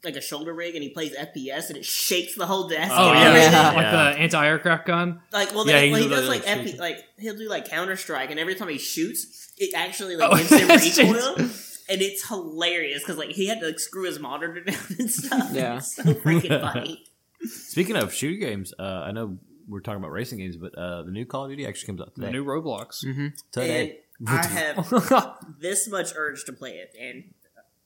like 0.04 0.18
a 0.18 0.22
shoulder 0.22 0.54
rig, 0.54 0.76
and 0.76 0.84
he 0.84 0.90
plays 0.90 1.16
FPS, 1.16 1.70
and 1.70 1.78
it 1.78 1.86
shakes 1.86 2.36
the 2.36 2.46
whole 2.46 2.68
desk. 2.68 2.92
Oh 2.94 3.14
yeah. 3.14 3.34
Yeah. 3.52 3.68
like 3.68 3.76
Yeah. 3.78 3.92
the 4.12 4.20
anti-aircraft 4.20 4.88
gun. 4.88 5.22
Like, 5.32 5.56
well, 5.56 5.66
Yeah, 5.66 5.80
they, 5.80 5.86
he 5.88 5.94
well, 5.94 6.02
he 6.02 6.10
does 6.10 6.28
does 6.28 6.44
that, 6.44 6.48
like 6.50 6.58
like, 6.58 6.68
FP, 6.76 6.80
like 6.80 6.98
he'll 7.18 7.38
do 7.38 7.48
like 7.48 7.70
Counter 7.70 7.96
Strike, 7.96 8.30
and 8.30 8.42
every 8.42 8.56
time 8.56 8.68
he 8.68 8.78
shoots, 8.78 9.54
it 9.58 9.74
actually 9.74 10.18
like 10.18 10.30
Oh, 10.34 10.36
gives 10.50 10.98
him 10.98 11.08
recoil, 11.08 11.50
and 11.90 12.02
it's 12.02 12.28
hilarious 12.28 13.02
because 13.02 13.18
like 13.18 13.32
he 13.32 13.48
had 13.48 13.60
to 13.62 13.68
like 13.68 13.80
screw 13.80 14.04
his 14.06 14.20
monitor 14.20 14.62
down 14.64 14.78
and 15.00 15.10
stuff. 15.12 15.50
Yeah. 15.52 15.78
it's 15.78 15.96
so 15.96 16.04
freaking 16.04 16.62
funny. 16.74 17.04
Speaking 17.46 17.96
of 17.96 18.14
shooting 18.14 18.40
games, 18.40 18.74
uh, 18.78 18.84
I 18.84 19.12
know 19.12 19.38
we're 19.68 19.80
talking 19.80 20.00
about 20.00 20.12
racing 20.12 20.40
games, 20.40 20.58
but 20.58 20.76
uh, 20.76 21.04
the 21.04 21.12
new 21.12 21.26
Call 21.26 21.46
of 21.46 21.52
Duty 21.52 21.66
actually 21.66 21.88
comes 21.88 22.02
out 22.02 22.16
The 22.16 22.32
new 22.32 22.44
Roblox. 22.44 23.06
Mm-hmm. 23.06 23.28
today. 23.52 24.00
And 24.20 24.30
I 24.30 24.46
have 24.48 25.38
this 25.60 25.88
much 25.88 26.12
urge 26.16 26.44
to 26.46 26.54
play 26.54 26.72
it, 26.72 26.94
and 27.00 27.34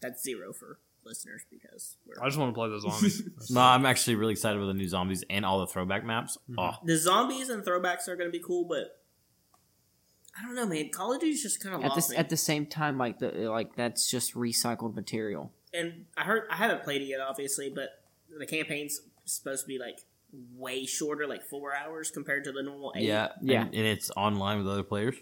that's 0.02 0.24
zero 0.24 0.52
for 0.54 0.80
listeners 1.06 1.44
because 1.52 1.98
we're 2.08 2.16
I 2.24 2.28
just 2.28 2.38
want 2.40 2.52
to 2.52 2.56
play 2.56 2.70
the 2.70 2.80
zombies. 2.80 3.52
no, 3.52 3.62
I'm 3.62 3.86
actually 3.86 4.16
really 4.16 4.32
excited 4.32 4.58
about 4.58 4.68
the 4.68 4.74
new 4.74 4.88
zombies 4.88 5.24
and 5.30 5.46
all 5.46 5.60
the 5.60 5.68
throwback 5.68 6.04
maps. 6.06 6.38
Mhm. 6.50 6.56
Oh, 6.58 6.78
the 6.86 6.98
zombies 6.98 7.50
and 7.50 7.64
throwbacks 7.64 8.08
are 8.08 8.16
going 8.16 8.32
to 8.32 8.36
be 8.38 8.44
cool, 8.44 8.66
but 8.66 9.03
I 10.38 10.42
don't 10.46 10.56
know, 10.56 10.66
man. 10.66 10.90
Call 10.90 11.14
of 11.14 11.20
Duty's 11.22 11.44
just 11.44 11.62
kind 11.62 11.76
of 11.76 11.84
At 11.84 11.92
lost 11.92 12.10
the 12.10 12.14
me. 12.16 12.18
at 12.20 12.30
the 12.30 12.38
same 12.38 12.66
time, 12.66 12.98
like 12.98 13.20
the 13.20 13.30
like 13.52 13.76
that's 13.76 14.10
just 14.10 14.34
recycled 14.34 14.96
material. 14.96 15.52
and 15.74 16.06
I 16.18 16.24
heard 16.24 16.44
I 16.50 16.56
haven't 16.56 16.84
played 16.84 17.02
it 17.02 17.06
yet, 17.06 17.20
obviously, 17.20 17.70
but 17.70 17.90
the 18.38 18.46
campaign's 18.46 19.00
supposed 19.26 19.62
to 19.64 19.68
be 19.68 19.78
like 19.80 20.00
way 20.58 20.86
shorter, 20.86 21.28
like 21.28 21.44
four 21.44 21.76
hours 21.76 22.10
compared 22.10 22.44
to 22.46 22.52
the 22.52 22.64
normal 22.64 22.92
eight. 22.96 23.04
yeah, 23.04 23.30
Yeah. 23.42 23.66
and, 23.66 23.76
and 23.76 23.86
it's 23.86 24.10
online 24.18 24.58
with 24.58 24.68
other 24.68 24.82
players. 24.82 25.16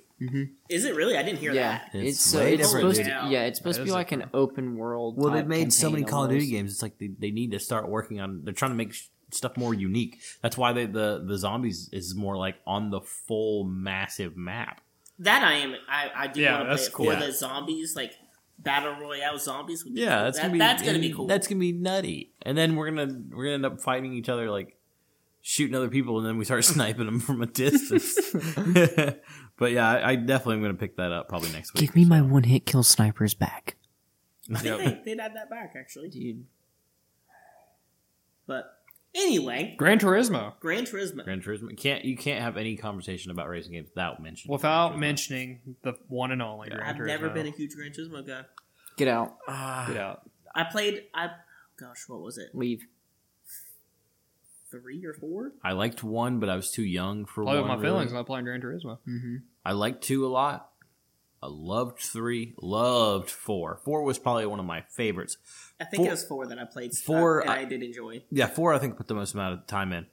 Is 0.69 0.85
it 0.85 0.95
really? 0.95 1.17
I 1.17 1.23
didn't 1.23 1.39
hear 1.39 1.51
yeah, 1.51 1.79
that. 1.79 1.89
It's 1.95 2.19
it's 2.25 2.35
uh, 2.35 2.37
way 2.39 2.53
it's 2.53 2.71
supposed 2.71 3.01
to 3.03 3.09
yeah, 3.09 3.43
it's 3.43 3.57
supposed 3.57 3.79
That 3.79 3.81
to 3.81 3.85
be 3.85 3.89
is 3.89 3.95
like 3.95 4.11
an 4.13 4.25
open 4.33 4.77
world. 4.77 5.17
Well, 5.17 5.33
they've 5.33 5.45
made 5.45 5.73
so 5.73 5.89
many 5.89 6.03
Call 6.05 6.25
of 6.25 6.29
Duty 6.29 6.47
games. 6.49 6.71
It's 6.71 6.81
like 6.83 6.97
they, 6.99 7.07
they 7.07 7.31
need 7.31 7.51
to 7.51 7.59
start 7.59 7.89
working 7.89 8.21
on. 8.21 8.41
They're 8.45 8.53
trying 8.53 8.71
to 8.71 8.75
make 8.75 8.93
sh- 8.93 9.07
stuff 9.31 9.57
more 9.57 9.73
unique. 9.73 10.19
That's 10.43 10.57
why 10.57 10.73
they, 10.73 10.85
the 10.85 11.23
the 11.27 11.37
zombies 11.39 11.89
is 11.91 12.15
more 12.15 12.37
like 12.37 12.55
on 12.67 12.91
the 12.91 13.01
full 13.01 13.63
massive 13.65 14.37
map. 14.37 14.79
That 15.21 15.43
I 15.43 15.53
am. 15.57 15.75
I, 15.89 16.11
I 16.15 16.27
do 16.27 16.41
Yeah, 16.41 16.51
want 16.57 16.61
to 16.61 16.65
play 16.65 16.75
that's 16.75 16.87
it 16.87 16.93
cool. 16.93 17.05
for 17.07 17.13
Yeah. 17.13 17.25
the 17.25 17.31
zombies, 17.31 17.95
like 17.95 18.13
battle 18.59 18.93
royale 18.99 19.37
zombies. 19.39 19.83
Would 19.85 19.95
be 19.95 20.01
Yeah, 20.01 20.09
cool. 20.15 20.23
that's 20.25 20.37
That- 20.37 20.41
gonna 20.43 20.53
be 20.53 20.59
that's 20.59 20.83
gonna 20.83 20.99
be 20.99 21.13
cool. 21.13 21.27
That's 21.27 21.47
gonna 21.47 21.59
be 21.59 21.71
nutty. 21.71 22.33
And 22.43 22.57
then 22.57 22.75
we're 22.75 22.89
gonna 22.91 23.21
we're 23.29 23.43
gonna 23.45 23.53
end 23.55 23.65
up 23.65 23.81
fighting 23.81 24.13
each 24.13 24.29
other 24.29 24.49
like 24.51 24.77
shooting 25.41 25.75
other 25.75 25.89
people, 25.89 26.17
and 26.19 26.27
then 26.27 26.37
we 26.37 26.45
start 26.45 26.63
sniping 26.73 27.05
them 27.05 27.19
from 27.19 27.41
a 27.41 27.45
distance. 27.47 28.15
but 29.57 29.71
yeah, 29.71 29.89
I, 29.89 30.11
I 30.11 30.15
definitely 30.15 30.55
am 30.55 30.61
gonna 30.61 30.73
pick 30.75 30.97
that 30.97 31.11
up 31.11 31.29
probably 31.29 31.51
next 31.51 31.73
week. 31.73 31.81
Give 31.81 31.95
me 31.95 32.05
my 32.05 32.21
one 32.21 32.43
hit 32.43 32.65
kill 32.65 32.83
snipers 32.83 33.33
back, 33.33 33.77
I 34.53 34.59
think 34.59 34.77
they, 35.05 35.13
they'd 35.15 35.19
add 35.21 35.35
that 35.35 35.49
back 35.49 35.73
actually. 35.77 36.09
dude. 36.09 36.45
But 38.47 38.65
anyway, 39.15 39.75
Gran 39.77 39.99
Turismo. 39.99 40.53
Gran 40.59 40.85
Turismo. 40.85 41.23
Gran 41.23 41.41
Turismo. 41.41 41.69
You 41.69 41.75
can't 41.77 42.05
you 42.05 42.17
can't 42.17 42.41
have 42.41 42.57
any 42.57 42.75
conversation 42.77 43.31
about 43.31 43.47
racing 43.49 43.73
games 43.73 43.89
without 43.89 44.21
mentioning 44.21 44.51
Without 44.53 44.89
Gran 44.89 44.97
Turismo. 44.97 45.01
mentioning 45.01 45.59
the 45.83 45.93
one 46.07 46.31
and 46.31 46.41
only 46.41 46.69
Gran 46.69 46.81
I've 46.83 46.95
Turismo. 46.95 47.07
never 47.07 47.29
been 47.29 47.47
a 47.47 47.51
huge 47.51 47.75
Gran 47.75 47.91
Turismo 47.91 48.25
guy. 48.25 48.43
Get 48.97 49.07
out, 49.07 49.35
Ah, 49.47 49.85
Get 49.87 49.97
out. 49.97 50.29
I 50.53 50.63
played. 50.65 51.03
I 51.13 51.29
gosh, 51.77 52.03
what 52.07 52.21
was 52.21 52.37
it? 52.37 52.49
leave. 52.53 52.85
Three 54.69 55.03
or 55.05 55.13
four? 55.13 55.51
I 55.61 55.73
liked 55.73 56.01
one, 56.01 56.39
but 56.39 56.47
I 56.47 56.55
was 56.55 56.71
too 56.71 56.83
young 56.83 57.25
for 57.25 57.43
Play 57.43 57.55
one. 57.55 57.63
with 57.63 57.67
my 57.67 57.73
really. 57.75 57.85
feelings 57.87 58.13
not 58.13 58.25
playing 58.25 58.45
Gran 58.45 58.61
Turismo. 58.61 58.99
Mm-hmm. 59.05 59.35
I 59.65 59.73
liked 59.73 60.01
two 60.01 60.25
a 60.25 60.29
lot. 60.29 60.69
I 61.43 61.47
loved 61.49 61.99
three. 61.99 62.53
Loved 62.61 63.29
four. 63.29 63.79
Four 63.83 64.03
was 64.03 64.17
probably 64.17 64.45
one 64.45 64.59
of 64.59 64.65
my 64.65 64.81
favorites. 64.89 65.35
I 65.81 65.85
think 65.85 66.01
Four- 66.01 66.07
it 66.07 66.11
was 66.11 66.23
four 66.23 66.47
that 66.47 66.59
I 66.59 66.65
played. 66.65 66.95
four, 66.95 67.47
I- 67.49 67.61
I 67.61 67.65
did 67.65 67.81
enjoy. 67.83 68.23
Yeah, 68.31 68.47
four 68.47 68.73
I 68.73 68.77
think 68.79 68.95
put 68.97 69.07
the 69.07 69.15
most 69.15 69.33
amount 69.33 69.59
of 69.59 69.67
time 69.67 69.91
in. 69.91 70.05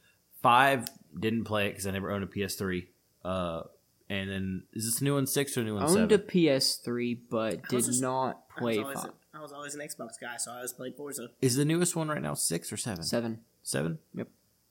Five 0.43 0.87
didn't 1.19 1.45
play 1.45 1.66
it 1.66 1.71
because 1.71 1.87
I 1.87 1.91
never 1.91 2.11
owned 2.11 2.25
a 2.25 2.27
PS3. 2.27 2.89
Uh, 3.25 3.62
and 4.09 4.31
then 4.31 4.62
is 4.73 4.87
this 4.87 4.99
the 5.01 5.05
new 5.05 5.14
one 5.14 5.27
six 5.27 5.57
or 5.59 5.64
new 5.64 5.75
one 5.75 5.83
Owned 5.85 6.12
a? 6.12 6.19
PS3, 6.19 7.21
but 7.29 7.69
did 7.69 7.85
just- 7.85 8.01
not 8.01 8.45
I 8.57 8.64
was, 8.64 8.75
play 8.77 8.79
always, 8.83 9.01
five. 9.03 9.12
I 9.35 9.41
was 9.43 9.53
always 9.53 9.75
an 9.75 9.81
Xbox 9.81 10.12
guy, 10.21 10.37
so 10.39 10.51
I 10.53 10.57
always 10.57 10.73
played 10.73 10.97
Forza. 10.97 11.29
Is 11.43 11.57
the 11.57 11.64
newest 11.64 11.95
one 11.95 12.09
right 12.09 12.23
now 12.23 12.35
six 12.35 12.73
or 12.73 12.77
seven? 12.77 13.03
Seven. 13.03 13.41
Seven. 13.62 13.99
Yep. 14.14 14.29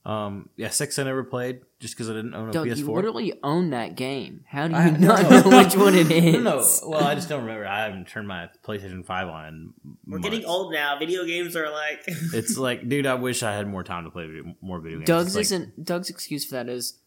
Um, 0.07 0.47
yeah, 0.55 0.69
six 0.69 0.97
I 0.99 1.03
never 1.03 1.25
played 1.25 1.59
just 1.81 1.93
because 1.93 2.09
I 2.09 2.13
didn't 2.13 2.33
own 2.33 2.47
a 2.47 2.51
Doug, 2.53 2.65
PS4. 2.67 2.77
you 2.77 2.93
literally 2.93 3.33
own 3.43 3.71
that 3.71 3.97
game. 3.97 4.45
How 4.47 4.69
do 4.69 4.73
you 4.73 4.79
I- 4.79 4.89
not 4.97 5.21
no. 5.29 5.41
know 5.41 5.57
which 5.57 5.75
one 5.75 5.95
it 5.95 6.09
is? 6.09 6.33
No, 6.43 6.59
no. 6.61 6.65
Well, 6.87 7.03
I 7.03 7.13
just 7.13 7.27
don't 7.27 7.41
remember. 7.41 7.67
I 7.67 7.83
haven't 7.83 8.07
turned 8.07 8.25
my 8.25 8.47
PlayStation 8.65 9.05
Five 9.05 9.27
on. 9.27 9.47
in 9.47 9.73
We're 10.07 10.19
getting 10.19 10.45
old 10.45 10.71
now. 10.71 10.97
Video 10.97 11.25
games 11.25 11.57
are 11.57 11.69
like. 11.69 12.03
It's 12.33 12.57
like, 12.57 12.87
dude, 12.87 13.05
I 13.05 13.15
wish 13.15 13.43
I 13.43 13.53
had 13.53 13.67
more 13.67 13.83
time 13.83 14.05
to 14.05 14.09
play 14.09 14.27
video, 14.27 14.55
more 14.61 14.79
video 14.79 14.99
games. 14.99 15.07
Doug's 15.07 15.35
like, 15.35 15.41
isn't 15.41 15.83
Doug's 15.83 16.09
excuse 16.09 16.45
for 16.45 16.55
that 16.55 16.69
is 16.69 16.99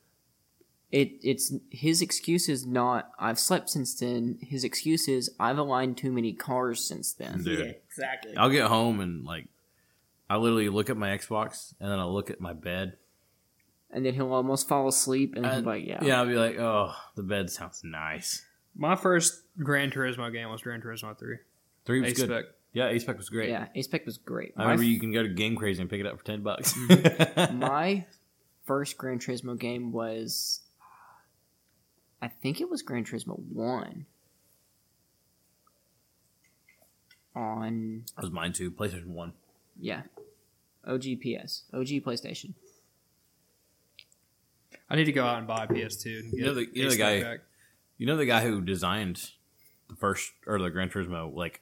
It 0.92 1.12
it's 1.22 1.54
his 1.70 2.02
excuse 2.02 2.50
is 2.50 2.66
not 2.66 3.12
I've 3.18 3.38
slept 3.38 3.70
since 3.70 3.94
then. 3.94 4.38
His 4.42 4.62
excuse 4.62 5.08
is 5.08 5.30
I've 5.40 5.56
aligned 5.56 5.96
too 5.96 6.12
many 6.12 6.34
cars 6.34 6.86
since 6.86 7.14
then. 7.14 7.42
Dude. 7.44 7.60
Yeah, 7.60 7.72
exactly. 7.88 8.36
I'll 8.36 8.50
get 8.50 8.66
home 8.66 9.00
and 9.00 9.24
like, 9.24 9.46
I 10.30 10.36
literally 10.36 10.68
look 10.68 10.88
at 10.90 10.96
my 10.96 11.08
Xbox 11.08 11.74
and 11.80 11.90
then 11.90 11.98
I'll 11.98 12.12
look 12.14 12.30
at 12.30 12.40
my 12.40 12.52
bed. 12.54 12.96
And 13.90 14.06
then 14.06 14.14
he'll 14.14 14.32
almost 14.32 14.68
fall 14.68 14.86
asleep 14.88 15.34
and 15.36 15.44
he'll 15.44 15.54
And- 15.56 15.64
be 15.64 15.70
like, 15.70 15.86
yeah. 15.86 15.98
yeah, 16.04 16.20
I'll 16.20 16.26
be 16.26 16.36
like, 16.36 16.56
oh, 16.58 16.94
the 17.16 17.22
bed 17.24 17.50
sounds 17.50 17.82
nice. 17.84 18.44
My 18.76 18.94
first 18.94 19.42
Gran 19.58 19.90
Turismo 19.90 20.32
game 20.32 20.48
was 20.48 20.62
Gran 20.62 20.80
Turismo 20.80 21.18
3. 21.18 21.36
Three 21.84 22.00
was 22.00 22.10
Ace 22.12 22.16
good. 22.18 22.28
Spec. 22.30 22.44
Yeah, 22.72 22.86
A-Spec 22.86 23.16
was 23.18 23.28
great. 23.28 23.48
Yeah, 23.48 23.66
A-Spec 23.74 24.06
was 24.06 24.16
great. 24.18 24.52
I 24.56 24.60
My 24.60 24.64
remember 24.66 24.84
f- 24.84 24.88
you 24.90 25.00
can 25.00 25.10
go 25.12 25.24
to 25.24 25.28
Game 25.28 25.56
Crazy 25.56 25.80
and 25.80 25.90
pick 25.90 25.98
it 25.98 26.06
up 26.06 26.16
for 26.16 26.24
ten 26.24 26.42
bucks. 26.42 26.72
Mm-hmm. 26.74 27.58
my 27.58 28.06
first 28.64 28.96
Gran 28.96 29.18
Turismo 29.18 29.58
game 29.58 29.90
was 29.90 30.60
I 32.22 32.28
think 32.28 32.60
it 32.60 32.70
was 32.70 32.82
Gran 32.82 33.04
Turismo 33.04 33.40
1 33.52 34.06
on 37.34 38.04
that 38.16 38.22
was 38.22 38.30
mine 38.30 38.52
too. 38.52 38.70
PlayStation 38.70 39.06
One. 39.06 39.32
yeah. 39.80 40.02
OG 40.86 41.20
PS. 41.22 41.64
OG 41.72 42.00
PlayStation. 42.02 42.54
I 44.88 44.96
need 44.96 45.04
to 45.04 45.12
go 45.12 45.24
out 45.24 45.38
and 45.38 45.46
buy 45.46 45.64
a 45.64 45.68
PS2. 45.68 46.18
And 46.20 46.32
You 46.32 46.44
know 46.44 46.54
the- 46.54 46.66
you 46.72 46.84
know 46.84 46.90
the 46.90 46.96
guy- 46.96 47.22
back. 47.22 47.40
You 47.98 48.06
know 48.06 48.16
the 48.16 48.26
guy 48.26 48.42
who 48.42 48.60
designed 48.60 49.30
the 49.88 49.94
first 49.96 50.32
or 50.46 50.58
the 50.58 50.70
Gran 50.70 50.88
Turismo, 50.88 51.32
like 51.34 51.60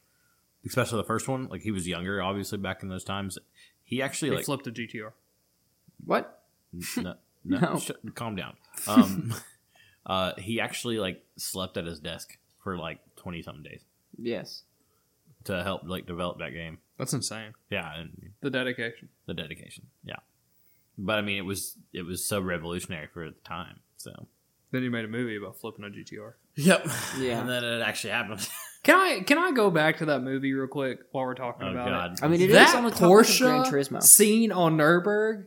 especially 0.65 0.99
the 0.99 1.05
first 1.07 1.27
one. 1.29 1.49
Like 1.49 1.63
he 1.63 1.71
was 1.71 1.87
younger, 1.89 2.23
obviously 2.23 2.59
back 2.59 2.83
in 2.83 2.89
those 2.89 3.05
times. 3.05 3.39
He 3.85 4.01
actually 4.01 4.31
He 4.31 4.37
like 4.37 4.45
flipped 4.45 4.67
a 4.67 4.71
GTR. 4.71 5.13
What? 6.05 6.45
no, 6.97 7.17
no, 7.45 7.59
No. 7.61 7.79
sh- 7.79 7.91
calm 8.15 8.37
down. 8.37 8.57
Um, 8.87 9.35
uh, 10.07 10.35
he 10.39 10.61
actually 10.61 10.99
like 10.99 11.25
slept 11.37 11.77
at 11.77 11.85
his 11.85 11.99
desk 11.99 12.39
for 12.63 12.79
like 12.79 13.01
twenty 13.17 13.43
something 13.43 13.65
days 13.65 13.83
Yes. 14.17 14.63
to 15.45 15.65
help 15.65 15.83
like 15.85 16.07
develop 16.07 16.39
that 16.39 16.51
game. 16.53 16.79
That's 16.99 17.13
insane. 17.13 17.53
Yeah, 17.71 17.91
and 17.97 18.31
The 18.41 18.51
dedication. 18.51 19.09
the 19.27 19.35
dedication. 19.35 19.87
Yeah, 20.05 20.17
but 20.99 21.19
I 21.19 21.23
mean, 21.23 21.39
it 21.39 21.45
was 21.47 21.77
it 21.93 22.03
was 22.03 22.25
so 22.25 22.41
revolutionary 22.41 23.07
for 23.07 23.25
the 23.31 23.37
time. 23.45 23.81
So 23.97 24.27
Then 24.73 24.83
he 24.83 24.89
made 24.89 25.05
a 25.05 25.09
movie 25.09 25.37
about 25.37 25.57
flipping 25.61 25.85
a 25.85 25.89
GTR. 25.89 26.33
yep, 26.57 26.87
Yeah. 27.19 27.41
and 27.41 27.49
then 27.49 27.65
it 27.65 27.81
actually 27.83 28.11
happened. 28.11 28.47
Can 28.85 28.95
I 28.97 29.21
can 29.21 29.39
I 29.39 29.51
go 29.53 29.71
back 29.71 29.99
to 29.99 30.05
that 30.07 30.21
movie 30.23 30.53
real 30.55 30.69
quick 30.69 31.01
while 31.11 31.25
we're 31.27 31.35
talking 31.35 31.67
oh 31.67 31.73
about 31.73 31.89
god, 31.89 32.13
it? 32.13 32.25
I 32.25 32.29
mean, 32.29 32.41
it 32.41 32.51
is 32.51 32.55
that 32.55 32.77
on 32.77 32.85
the 32.85 32.91
topic 32.91 33.03
of 33.03 33.11
Porsche 33.11 33.41
Gran 33.41 33.65
Turismo. 33.65 34.03
scene 34.03 34.53
on 34.53 34.77
Nurburgring. 34.79 35.47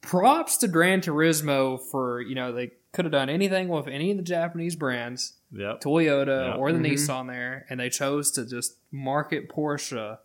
Props 0.00 0.56
to 0.58 0.68
Gran 0.68 1.00
Turismo 1.00 1.78
for 1.90 2.20
you 2.22 2.34
know 2.34 2.52
they 2.52 2.72
could 2.92 3.04
have 3.04 3.12
done 3.12 3.28
anything 3.28 3.68
with 3.68 3.86
any 3.86 4.10
of 4.10 4.16
the 4.16 4.22
Japanese 4.22 4.76
brands, 4.76 5.34
yep. 5.52 5.80
Toyota 5.82 6.48
Yeah. 6.48 6.54
or 6.56 6.72
the 6.72 6.78
Mhm. 6.78 6.92
Nissan 6.92 7.28
there, 7.28 7.66
and 7.70 7.78
they 7.80 7.90
chose 7.90 8.30
to 8.32 8.46
just 8.46 8.76
market 8.90 9.48
Porsche 9.48 10.18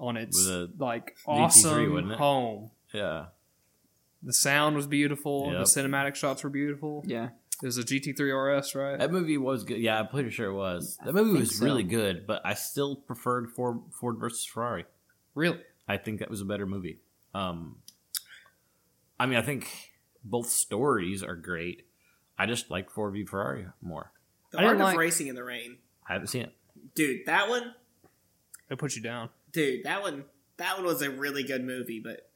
on 0.00 0.16
its 0.16 0.44
a 0.48 0.68
like 0.78 1.14
awesome 1.26 1.92
wasn't 1.92 2.12
it? 2.12 2.18
home. 2.18 2.70
Yeah, 2.92 3.26
The 4.22 4.32
sound 4.32 4.74
was 4.74 4.86
beautiful. 4.88 5.50
Yep. 5.52 5.58
The 5.58 5.64
cinematic 5.80 6.14
shots 6.16 6.42
were 6.42 6.50
beautiful. 6.50 7.04
Yeah. 7.06 7.28
It 7.62 7.66
was 7.66 7.76
a 7.78 7.82
GT3 7.84 8.58
RS, 8.58 8.74
right? 8.74 8.98
that 8.98 9.12
movie 9.12 9.36
was 9.36 9.64
good. 9.64 9.78
Yeah, 9.78 10.00
I'm 10.00 10.08
pretty 10.08 10.30
sure 10.30 10.48
it 10.50 10.54
was. 10.54 10.96
That 11.04 11.12
movie 11.14 11.38
was 11.38 11.58
so. 11.58 11.64
really 11.66 11.82
good, 11.82 12.26
but 12.26 12.40
I 12.44 12.54
still 12.54 12.96
preferred 12.96 13.50
Ford 13.50 13.80
Ford 14.00 14.16
versus 14.18 14.44
Ferrari. 14.46 14.86
Really? 15.34 15.60
I 15.86 15.98
think 15.98 16.20
that 16.20 16.30
was 16.30 16.40
a 16.40 16.44
better 16.46 16.64
movie. 16.66 17.00
Um, 17.34 17.76
I 19.18 19.26
mean, 19.26 19.38
I 19.38 19.42
think 19.42 19.68
both 20.24 20.48
stories 20.48 21.22
are 21.22 21.36
great. 21.36 21.86
I 22.38 22.46
just 22.46 22.70
like 22.70 22.90
Ford 22.90 23.12
v 23.12 23.26
Ferrari 23.26 23.66
more. 23.82 24.10
the 24.52 24.58
I 24.58 24.62
didn't 24.62 24.76
art 24.80 24.84
like- 24.86 24.94
of 24.94 24.98
racing 24.98 25.26
in 25.26 25.34
the 25.34 25.44
rain, 25.44 25.76
I 26.08 26.14
haven't 26.14 26.28
seen 26.28 26.42
it. 26.42 26.54
dude. 26.94 27.26
That 27.26 27.48
one, 27.50 27.74
It 28.70 28.78
put 28.78 28.96
you 28.96 29.02
down. 29.02 29.28
Dude. 29.52 29.84
That 29.84 30.02
one, 30.02 30.24
that 30.58 30.76
one 30.76 30.86
was 30.86 31.02
a 31.02 31.10
really 31.10 31.42
good 31.42 31.64
movie, 31.64 32.00
but 32.00 32.26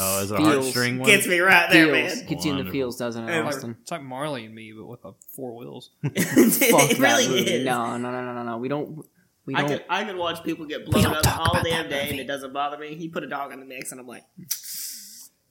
Oh, 0.00 0.22
is 0.22 0.30
it 0.30 0.34
a 0.34 0.36
Feels- 0.38 0.66
heartstring 0.74 0.98
one? 0.98 1.08
gets 1.08 1.26
me 1.26 1.40
right 1.40 1.68
there, 1.70 1.86
Feels. 1.92 2.16
man. 2.18 2.26
Gets 2.28 2.44
you 2.44 2.56
in 2.56 2.64
the 2.64 2.70
feels, 2.70 2.96
doesn't 2.96 3.28
it, 3.28 3.32
Hey, 3.32 3.40
Austin? 3.40 3.76
It's 3.82 3.90
like 3.90 4.02
Marley 4.02 4.44
and 4.44 4.54
me, 4.54 4.72
but 4.72 4.86
with 4.86 5.04
a 5.04 5.12
four 5.34 5.56
wheels. 5.56 5.90
Fuck 6.04 6.14
it 6.14 6.98
really 7.00 7.26
movie. 7.28 7.50
is. 7.54 7.64
No, 7.66 7.96
no, 7.96 8.10
no, 8.12 8.24
no, 8.24 8.32
no, 8.34 8.42
no. 8.44 8.56
We 8.58 8.68
don't. 8.68 9.04
We 9.44 9.54
I 9.56 9.60
don't. 9.62 9.70
could 9.70 9.84
I 9.88 10.04
could 10.04 10.16
watch 10.16 10.44
people 10.44 10.66
get 10.66 10.84
blown 10.86 11.06
up 11.06 11.26
all 11.38 11.54
damn 11.64 11.88
that 11.88 11.90
day 11.90 12.10
and 12.10 12.20
it 12.20 12.26
doesn't 12.28 12.52
bother 12.52 12.78
me. 12.78 12.94
He 12.96 13.08
put 13.08 13.24
a 13.24 13.28
dog 13.28 13.52
in 13.52 13.58
the 13.60 13.66
mix 13.66 13.90
and 13.90 14.00
I'm 14.00 14.06
like, 14.06 14.22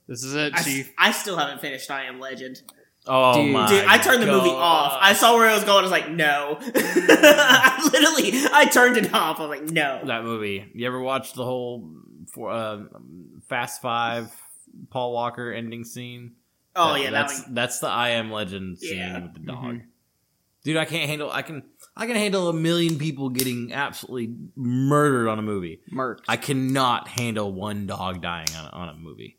This 0.08 0.24
is 0.24 0.34
it, 0.36 0.54
I, 0.56 0.62
Chief. 0.62 0.94
I 0.98 1.12
still 1.12 1.36
haven't 1.36 1.60
finished 1.60 1.90
I 1.92 2.04
Am 2.06 2.20
Legend. 2.20 2.62
Oh 3.10 3.42
Dude. 3.44 3.54
my! 3.54 3.68
Dude, 3.68 3.86
I 3.86 3.98
turned 3.98 4.22
the 4.22 4.28
movie 4.28 4.50
off. 4.50 4.98
I 5.02 5.14
saw 5.14 5.36
where 5.36 5.50
it 5.50 5.54
was 5.54 5.64
going. 5.64 5.80
I 5.80 5.82
was 5.84 5.92
like, 5.92 6.10
no. 6.10 6.58
I 6.62 7.90
literally, 7.92 8.32
I 8.54 8.66
turned 8.66 8.98
it 8.98 9.14
off. 9.14 9.40
I 9.40 9.46
was 9.46 9.50
like, 9.60 9.70
no. 9.72 10.02
that 10.06 10.24
movie. 10.24 10.66
You 10.74 10.88
ever 10.88 11.00
watch 11.00 11.34
the 11.34 11.44
whole 11.46 11.90
for, 12.34 12.52
uh, 12.52 12.84
Fast 13.48 13.82
Five 13.82 14.32
Paul 14.90 15.14
Walker 15.14 15.52
ending 15.52 15.84
scene? 15.84 16.34
Oh 16.76 16.94
That- 16.94 17.00
yeah, 17.02 17.10
that 17.12 17.28
that's 17.30 17.44
one. 17.44 17.54
that's 17.54 17.80
the 17.80 17.88
I 17.88 18.10
Am 18.10 18.32
Legend 18.32 18.78
scene 18.80 18.98
Yeah. 18.98 19.22
with 19.24 19.34
the 19.34 19.40
dog. 19.40 19.64
Mhm. 19.64 19.82
Dude, 20.64 20.78
I 20.78 20.86
can't 20.86 21.10
handle. 21.10 21.32
I 21.32 21.44
can. 21.44 21.64
I 21.96 22.08
can 22.08 22.18
handle 22.18 22.50
a 22.50 22.54
million 22.54 22.98
people 23.00 23.30
getting 23.30 23.72
absolutely 23.72 24.36
murdered 24.56 25.30
on 25.30 25.40
a 25.40 25.42
movie. 25.42 25.80
Mercs. 25.94 26.20
I 26.28 26.36
cannot 26.36 27.08
handle 27.08 27.54
one 27.54 27.88
dog 27.88 28.22
dying 28.22 28.48
on 28.58 28.66
on 28.72 28.90
a 28.90 28.94
movie. 28.94 29.38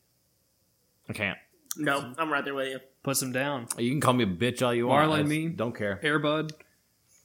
I 1.09 1.13
can't. 1.13 1.37
No, 1.77 2.15
I'm 2.19 2.33
right 2.33 2.43
there 2.45 2.55
with 2.55 2.69
you. 2.69 2.79
Puts 3.03 3.23
him 3.23 3.33
down. 3.33 3.67
You 3.79 3.91
can 3.91 4.01
call 4.01 4.13
me 4.15 4.25
a 4.25 4.27
bitch 4.27 4.61
all 4.63 4.75
you 4.75 4.87
want. 4.89 5.11
Marlon 5.11 5.21
I 5.21 5.23
me? 5.23 5.49
don't 5.49 5.75
care. 5.77 6.01
Airbud. 6.03 6.51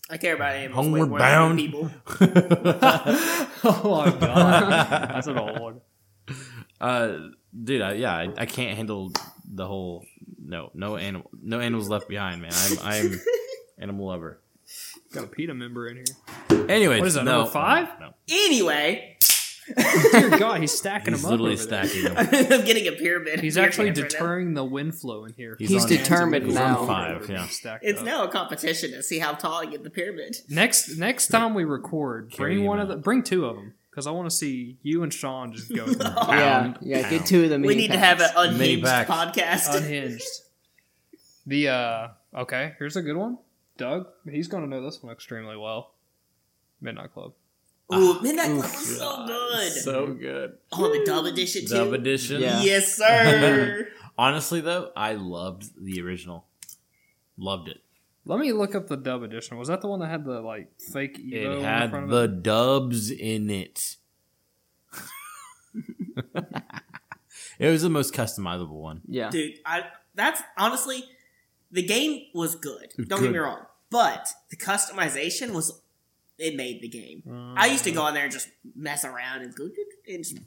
I 0.09 0.17
care 0.17 0.35
about 0.35 0.53
animals. 0.55 0.87
way 0.87 0.99
Homeward 0.99 1.19
Bound. 1.19 1.57
people. 1.59 1.89
oh 3.63 4.03
my 4.05 4.17
god. 4.19 5.09
That's 5.09 5.27
an 5.27 5.37
old 5.37 5.59
one. 5.59 5.81
uh, 6.79 7.17
dude, 7.63 7.81
I, 7.81 7.93
yeah, 7.93 8.13
I, 8.15 8.33
I 8.37 8.45
can't 8.45 8.75
handle 8.77 9.11
the 9.49 9.65
whole. 9.65 10.05
No, 10.45 10.71
no 10.73 10.97
animal, 10.97 11.29
no 11.41 11.59
animals 11.59 11.89
left 11.89 12.07
behind, 12.09 12.41
man. 12.41 12.51
I'm, 12.53 12.77
I'm 12.83 13.21
animal 13.79 14.07
lover. 14.07 14.39
Got 15.13 15.23
a 15.25 15.27
PETA 15.27 15.53
member 15.53 15.87
in 15.87 15.97
here. 15.97 16.65
Anyway, 16.69 16.99
What 16.99 17.07
is 17.07 17.13
that, 17.15 17.23
no, 17.23 17.37
number 17.39 17.51
five? 17.51 17.87
No, 17.99 18.13
Anyway, 18.29 19.12
Dear 20.11 20.29
God, 20.37 20.61
he's 20.61 20.71
stacking 20.77 21.13
he's 21.13 21.21
them 21.21 21.31
up. 21.33 21.39
literally 21.39 21.53
over 21.53 21.65
there. 21.65 21.85
stacking 21.85 22.03
them. 22.03 22.51
I'm 22.59 22.65
getting 22.65 22.87
a 22.87 22.91
pyramid. 22.91 23.39
He's 23.39 23.55
Beer 23.55 23.63
actually 23.65 23.85
cans 23.87 23.99
right 24.01 24.03
now. 24.05 24.09
deterring 24.19 24.53
the 24.55 24.63
wind 24.63 24.95
flow 24.95 25.25
in 25.25 25.33
here. 25.33 25.55
He's 25.59 25.69
He's 25.69 25.83
on- 25.83 25.89
determined 25.89 26.45
he's 26.45 26.55
now. 26.55 26.79
on 26.79 26.87
five. 26.87 27.29
Yeah, 27.29 27.47
Stacked 27.47 27.83
It's 27.85 27.99
up. 27.99 28.05
now 28.05 28.23
a 28.25 28.27
competition 28.29 28.91
to 28.91 29.03
see 29.03 29.19
how 29.19 29.33
tall 29.33 29.61
I 29.61 29.65
get 29.65 29.83
the 29.83 29.89
pyramid. 29.89 30.37
Next 30.49 30.97
next 30.97 31.27
time 31.27 31.53
we 31.53 31.63
record, 31.63 32.31
Carry 32.31 32.53
bring 32.55 32.59
him 32.63 32.67
one 32.67 32.79
of 32.79 32.89
out. 32.89 32.95
the 32.95 33.01
bring 33.01 33.23
two 33.23 33.45
of 33.45 33.55
them 33.55 33.73
because 33.89 34.05
I 34.07 34.11
want 34.11 34.29
to 34.29 34.35
see 34.35 34.77
you 34.83 35.03
and 35.03 35.13
Sean 35.13 35.53
just 35.53 35.73
go 35.73 35.85
through 35.93 35.95
yeah, 36.01 36.13
Pound, 36.15 36.77
yeah. 36.81 37.01
pound. 37.03 37.09
Get 37.11 37.25
two 37.25 37.43
of 37.45 37.49
them. 37.49 37.61
We 37.61 37.69
mini 37.69 37.81
need 37.83 37.91
to 37.93 37.99
have 37.99 38.19
an 38.21 38.31
Mini 38.57 38.75
unhinged 38.83 38.85
packs. 38.85 39.09
podcast. 39.09 39.75
unhinged. 39.77 40.23
The 41.45 41.67
uh 41.69 42.07
okay, 42.35 42.73
here's 42.79 42.95
a 42.95 43.01
good 43.01 43.17
one. 43.17 43.37
Doug, 43.77 44.07
he's 44.29 44.47
gonna 44.47 44.67
know 44.67 44.83
this 44.83 45.01
one 45.01 45.11
extremely 45.13 45.57
well. 45.57 45.91
Midnight 46.81 47.13
Club. 47.13 47.33
Ooh, 47.93 48.13
ah, 48.17 48.19
Midnight 48.21 48.45
Club 48.47 48.57
was 48.61 48.97
so 48.97 49.25
good. 49.27 49.71
so 49.73 50.07
good. 50.13 50.57
oh, 50.71 50.91
the 50.91 51.03
dub 51.05 51.25
edition 51.25 51.65
too. 51.67 51.73
Dub 51.73 51.93
edition. 51.93 52.41
Yeah. 52.41 52.61
Yes, 52.61 52.93
sir. 52.97 53.87
Honestly, 54.17 54.61
though, 54.61 54.91
I 54.95 55.13
loved 55.13 55.71
the 55.83 56.01
original. 56.01 56.45
Loved 57.37 57.67
it. 57.67 57.81
Let 58.25 58.39
me 58.39 58.53
look 58.53 58.73
up 58.73 58.87
the 58.87 58.95
dub 58.95 59.23
edition. 59.23 59.57
Was 59.57 59.67
that 59.67 59.81
the 59.81 59.87
one 59.87 59.99
that 59.99 60.07
had 60.09 60.23
the 60.23 60.39
like 60.41 60.69
fake 60.79 61.17
Evo 61.17 61.33
It 61.33 61.57
in 61.57 61.63
had 61.63 61.89
front 61.89 62.05
of 62.05 62.09
the 62.11 62.23
it? 62.23 62.43
dubs 62.43 63.11
in 63.11 63.49
it. 63.49 63.97
it 67.59 67.69
was 67.69 67.81
the 67.81 67.89
most 67.89 68.13
customizable 68.13 68.79
one. 68.81 69.01
Yeah. 69.07 69.29
Dude, 69.29 69.55
I 69.65 69.83
that's 70.15 70.41
honestly 70.57 71.03
the 71.71 71.83
game 71.83 72.21
was 72.33 72.55
good. 72.55 72.93
Don't 72.97 73.07
Good. 73.09 73.21
get 73.21 73.31
me 73.33 73.39
wrong, 73.39 73.65
but 73.89 74.29
the 74.49 74.57
customization 74.57 75.51
was 75.53 75.81
it 76.37 76.55
made 76.55 76.81
the 76.81 76.87
game. 76.87 77.53
I 77.57 77.67
used 77.67 77.83
to 77.85 77.91
go 77.91 78.01
on 78.03 78.13
there 78.13 78.23
and 78.23 78.31
just 78.31 78.49
mess 78.75 79.05
around 79.05 79.41
and 79.43 79.53
go 79.55 79.69
and 80.07 80.23
just 80.23 80.37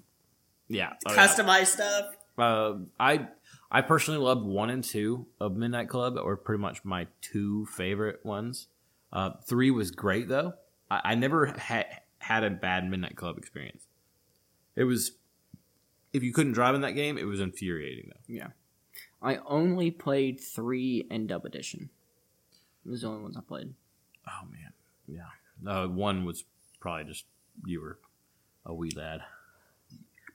Yeah. 0.68 0.93
Oh, 1.07 1.12
yeah. 1.12 1.26
customize 1.26 1.66
stuff. 1.66 2.07
Uh, 2.39 2.74
I 3.01 3.28
I 3.70 3.80
personally 3.82 4.20
loved 4.20 4.45
one 4.45 4.70
and 4.70 4.84
two 4.84 5.26
of 5.41 5.57
Midnight 5.57 5.89
Club, 5.89 6.14
that 6.14 6.24
were 6.24 6.37
pretty 6.37 6.61
much 6.61 6.84
my 6.84 7.07
two 7.20 7.66
favorite 7.66 8.24
ones. 8.24 8.68
Uh, 9.12 9.30
three 9.47 9.70
was 9.70 9.91
great 9.91 10.28
though. 10.28 10.55
I, 10.91 11.01
I 11.05 11.14
never 11.14 11.47
had 11.47 11.87
had 12.18 12.45
a 12.45 12.51
bad 12.51 12.89
Midnight 12.89 13.16
Club 13.16 13.39
experience. 13.39 13.87
It 14.74 14.84
was 14.84 15.12
if 16.12 16.22
you 16.22 16.32
couldn't 16.32 16.53
drive 16.53 16.74
in 16.74 16.80
that 16.82 16.93
game, 16.93 17.16
it 17.18 17.24
was 17.24 17.41
infuriating 17.41 18.11
though. 18.12 18.34
Yeah, 18.34 18.49
I 19.22 19.39
only 19.47 19.91
played 19.91 20.41
three 20.41 21.07
and 21.11 21.28
dub 21.28 21.45
edition. 21.45 21.91
It 22.84 22.91
was 22.91 23.01
the 23.03 23.09
only 23.09 23.22
ones 23.22 23.37
I 23.37 23.41
played. 23.41 23.72
Oh 24.28 24.47
man, 24.51 24.72
yeah. 25.09 25.30
Uh, 25.67 25.87
one 25.87 26.25
was 26.25 26.45
probably 26.81 27.05
just 27.05 27.25
you 27.65 27.81
were 27.81 27.99
a 28.65 28.75
wee 28.75 28.91
lad. 28.91 29.21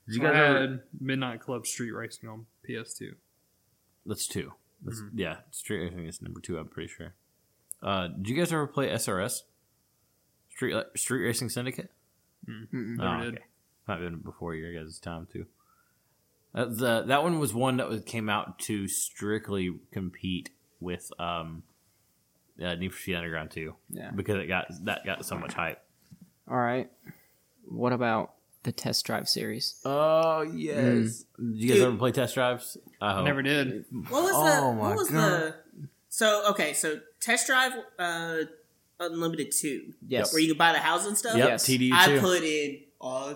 Did 0.08 0.16
you 0.16 0.22
I 0.28 0.32
guys 0.32 0.36
had 0.36 0.56
ever? 0.56 0.84
Midnight 1.00 1.42
Club 1.42 1.66
Street 1.68 1.92
Racing 1.92 2.30
on 2.30 2.46
PS2. 2.68 3.16
That's 4.06 4.28
two. 4.28 4.54
That's, 4.84 5.02
Yeah, 5.14 5.38
Street 5.52 5.84
Racing 5.84 6.08
is 6.08 6.22
number 6.22 6.40
two. 6.40 6.58
I'm 6.58 6.68
pretty 6.68 6.90
sure. 6.90 7.14
Uh, 7.84 8.08
did 8.08 8.30
you 8.30 8.36
guys 8.36 8.52
ever 8.52 8.68
play 8.68 8.90
SRS? 8.90 9.42
Street 10.50 10.76
Street 10.96 11.24
Racing 11.24 11.50
Syndicate. 11.50 11.92
Mm-mm. 12.50 12.98
Oh, 13.00 13.04
Never 13.04 13.24
did. 13.26 13.34
okay. 13.36 13.44
Might 13.88 13.94
have 13.96 14.04
been 14.04 14.20
before 14.20 14.56
your 14.56 14.74
guys' 14.74 15.00
time 15.00 15.28
too. 15.32 15.46
Uh, 16.54 16.66
the 16.66 17.04
that 17.08 17.24
one 17.24 17.40
was 17.40 17.54
one 17.54 17.78
that 17.78 17.88
was, 17.90 18.04
came 18.04 18.28
out 18.30 18.60
to 18.60 18.88
strictly 18.88 19.80
compete 19.92 20.50
with 20.80 21.12
um, 21.20 21.64
uh, 22.64 22.76
Need 22.76 22.94
for 22.94 23.00
Speed 23.00 23.16
Underground 23.16 23.52
2 23.52 23.74
Yeah. 23.90 24.12
because 24.12 24.38
it 24.38 24.48
got 24.48 24.68
that 24.86 25.06
got 25.06 25.26
so 25.26 25.38
much 25.38 25.54
hype. 25.54 25.82
All 26.50 26.58
right. 26.58 26.90
What 27.66 27.94
about 27.94 28.34
the 28.64 28.72
test 28.72 29.06
drive 29.06 29.28
series? 29.30 29.80
Oh 29.86 30.42
yes. 30.42 31.24
Did 31.38 31.56
you 31.56 31.68
guys 31.70 31.78
Dude. 31.78 31.88
ever 31.88 31.98
play 31.98 32.12
test 32.12 32.34
drives? 32.36 32.78
I 33.02 33.14
hope. 33.14 33.26
Never 33.26 33.42
did. 33.42 33.86
What 34.10 34.24
was 34.24 34.32
Oh 34.36 34.44
the? 34.72 34.74
my 34.74 34.88
What 34.90 34.96
was 34.98 35.10
God. 35.10 35.30
the? 35.30 35.56
So 36.10 36.50
okay, 36.52 36.74
so 36.74 37.00
test 37.20 37.48
drive 37.48 37.72
uh, 37.98 38.38
unlimited 39.00 39.52
two, 39.52 39.94
Yes. 40.08 40.34
where 40.34 40.42
you 40.42 40.50
can 40.50 40.58
buy 40.58 40.74
the 40.74 40.80
house 40.80 41.08
and 41.08 41.18
stuff. 41.18 41.38
Yep, 41.38 41.48
Yes. 41.48 41.66
TDU 41.66 41.92
I 41.94 42.06
two. 42.08 42.20
put 42.20 42.44
in 42.44 42.82
a 43.02 43.36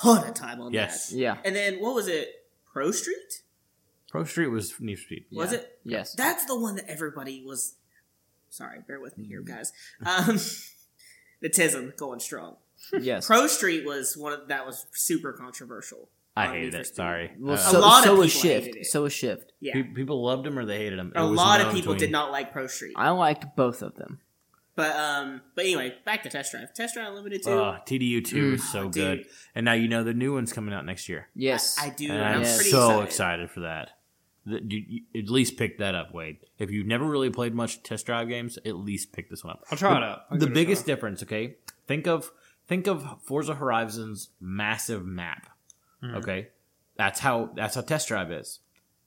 ton 0.00 0.26
of 0.28 0.34
time 0.34 0.60
on 0.60 0.72
Yes. 0.72 1.10
that. 1.10 1.16
Yeah. 1.16 1.36
And 1.44 1.54
then 1.54 1.76
what 1.80 1.94
was 1.94 2.08
it? 2.08 2.28
Pro 2.72 2.90
Street 2.90 3.42
Pro 4.10 4.24
Street 4.24 4.48
was 4.48 4.78
Need 4.80 4.96
for 4.96 5.02
Speed. 5.04 5.24
was 5.32 5.52
Yeah. 5.52 5.58
it? 5.58 5.78
Yes. 5.84 6.12
That's 6.14 6.44
the 6.44 6.58
one 6.58 6.74
that 6.76 6.88
everybody 6.90 7.42
was. 7.46 7.74
Sorry, 8.50 8.78
bear 8.86 9.00
with 9.00 9.18
me 9.18 9.26
here, 9.26 9.42
guys. 9.42 9.72
Um, 10.04 10.38
the 11.40 11.48
Tism 11.50 11.96
going 11.96 12.20
strong. 12.20 12.56
yes. 13.00 13.26
Pro 13.26 13.46
Street 13.46 13.84
was 13.84 14.16
one 14.16 14.32
of 14.32 14.48
that 14.48 14.66
was 14.66 14.86
super 14.92 15.32
controversial. 15.32 16.08
I 16.38 16.48
on 16.48 16.54
hated 16.54 16.74
it. 16.74 16.94
Sorry. 16.94 17.32
Well, 17.38 17.54
Uh, 17.54 17.56
so, 17.58 17.80
lot 17.80 18.00
of 18.00 18.04
so 18.04 18.16
was 18.16 18.34
people 18.34 18.50
hated 18.50 18.64
Shift. 18.64 18.76
it. 18.76 18.86
So 18.86 19.04
a 19.06 19.10
Shift. 19.10 19.52
Yeah, 19.60 19.72
pe- 19.74 19.82
people 19.84 20.22
loved 20.22 20.46
him 20.46 20.58
or 20.58 20.66
they 20.66 20.76
hated 20.78 20.98
him. 20.98 21.12
It 21.14 21.18
a 21.18 21.26
was 21.26 21.36
lot 21.36 21.60
of 21.62 21.68
people 21.72 21.94
between. 21.94 21.98
did 21.98 22.10
not 22.12 22.30
like 22.30 22.52
Pro 22.52 22.66
Street. 22.66 22.92
I 22.96 23.10
liked 23.10 23.56
both 23.56 23.80
of 23.82 23.94
them. 23.94 24.20
But 24.74 24.94
um, 24.94 25.40
but 25.54 25.64
anyway, 25.64 25.94
back 26.04 26.22
to 26.24 26.28
Test 26.28 26.52
Drive. 26.52 26.74
Test 26.74 26.92
Drive 26.94 27.08
Unlimited 27.08 27.42
two. 27.42 27.50
Uh, 27.50 27.78
TDU 27.86 28.22
two 28.22 28.52
Mm. 28.52 28.54
is 28.56 28.70
so 28.70 28.80
Oh, 28.80 28.88
good, 28.90 29.18
dude. 29.22 29.26
and 29.54 29.64
now 29.64 29.72
you 29.72 29.88
know 29.88 30.04
the 30.04 30.12
new 30.12 30.34
one's 30.34 30.52
coming 30.52 30.74
out 30.74 30.84
next 30.84 31.08
year. 31.08 31.28
Yes. 31.34 31.78
I, 31.80 31.86
I 31.86 31.88
do. 31.88 32.04
And 32.10 32.12
and 32.18 32.22
I'm 32.22 32.34
I'm 32.34 32.40
Yes. 32.42 32.56
pretty 32.56 32.70
so 32.72 33.00
excited. 33.00 33.04
excited 33.06 33.50
for 33.52 33.60
that. 33.60 33.92
That- 34.46 34.70
you- 34.70 34.84
you- 35.12 35.22
At 35.22 35.28
least 35.28 35.56
pick 35.56 35.78
that 35.78 35.94
up, 35.94 36.14
Wade. 36.14 36.38
If 36.58 36.70
you've 36.70 36.86
never 36.86 37.04
really 37.04 37.30
played 37.30 37.54
much 37.54 37.82
test 37.82 38.06
drive 38.06 38.28
games, 38.28 38.58
at 38.64 38.76
least 38.76 39.12
pick 39.12 39.28
this 39.28 39.42
one 39.44 39.54
up. 39.54 39.64
I'll 39.70 39.76
try 39.78 39.90
The- 39.90 39.96
it 39.98 40.02
out. 40.04 40.22
I'll 40.30 40.38
the 40.38 40.46
give 40.46 40.48
it 40.48 40.52
a 40.52 40.54
biggest 40.64 40.86
difference, 40.86 41.22
okay? 41.24 41.56
Think 41.86 42.06
of 42.06 42.30
think 42.68 42.86
of 42.86 43.20
Forza 43.22 43.54
Horizon's 43.56 44.30
massive 44.40 45.04
map. 45.04 45.48
Mhm. 46.02 46.16
Okay, 46.16 46.48
that's 46.96 47.20
how 47.20 47.50
that's 47.56 47.74
how 47.74 47.80
test 47.80 48.08
drive 48.08 48.30
is. 48.32 48.60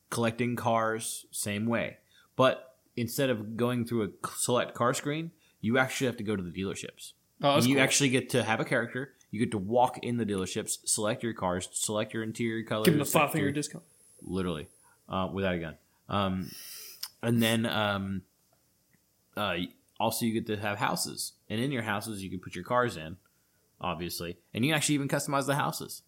Collecting 0.09 0.55
cars, 0.55 1.25
same 1.31 1.65
way, 1.67 1.97
but 2.35 2.77
instead 2.97 3.29
of 3.29 3.55
going 3.55 3.85
through 3.85 4.03
a 4.03 4.27
select 4.35 4.73
car 4.73 4.93
screen, 4.93 5.31
you 5.61 5.77
actually 5.77 6.07
have 6.07 6.17
to 6.17 6.23
go 6.23 6.35
to 6.35 6.43
the 6.43 6.51
dealerships. 6.51 7.13
Oh, 7.41 7.61
you 7.61 7.75
cool. 7.75 7.83
actually 7.83 8.09
get 8.09 8.29
to 8.31 8.43
have 8.43 8.59
a 8.59 8.65
character. 8.65 9.13
You 9.31 9.39
get 9.39 9.51
to 9.51 9.57
walk 9.57 9.99
in 10.03 10.17
the 10.17 10.25
dealerships, 10.25 10.79
select 10.85 11.21
your 11.23 11.33
cars, 11.33 11.69
select 11.71 12.13
your 12.13 12.23
interior 12.23 12.63
colors. 12.65 12.85
give 12.85 12.95
him 12.95 13.01
a 13.01 13.05
five 13.05 13.31
finger 13.31 13.51
discount. 13.51 13.85
literally, 14.21 14.67
uh, 15.09 15.27
without 15.33 15.55
a 15.55 15.59
gun. 15.59 15.77
Um, 16.07 16.51
and 17.21 17.41
then 17.41 17.65
um, 17.65 18.21
uh, 19.35 19.55
also 19.99 20.25
you 20.25 20.33
get 20.33 20.47
to 20.47 20.57
have 20.57 20.77
houses, 20.77 21.33
and 21.49 21.59
in 21.59 21.71
your 21.71 21.83
houses 21.83 22.23
you 22.23 22.29
can 22.29 22.39
put 22.39 22.55
your 22.55 22.63
cars 22.63 22.97
in, 22.97 23.17
obviously, 23.81 24.37
and 24.53 24.63
you 24.63 24.71
can 24.71 24.77
actually 24.77 24.95
even 24.95 25.07
customize 25.07 25.45
the 25.45 25.55
houses. 25.55 26.03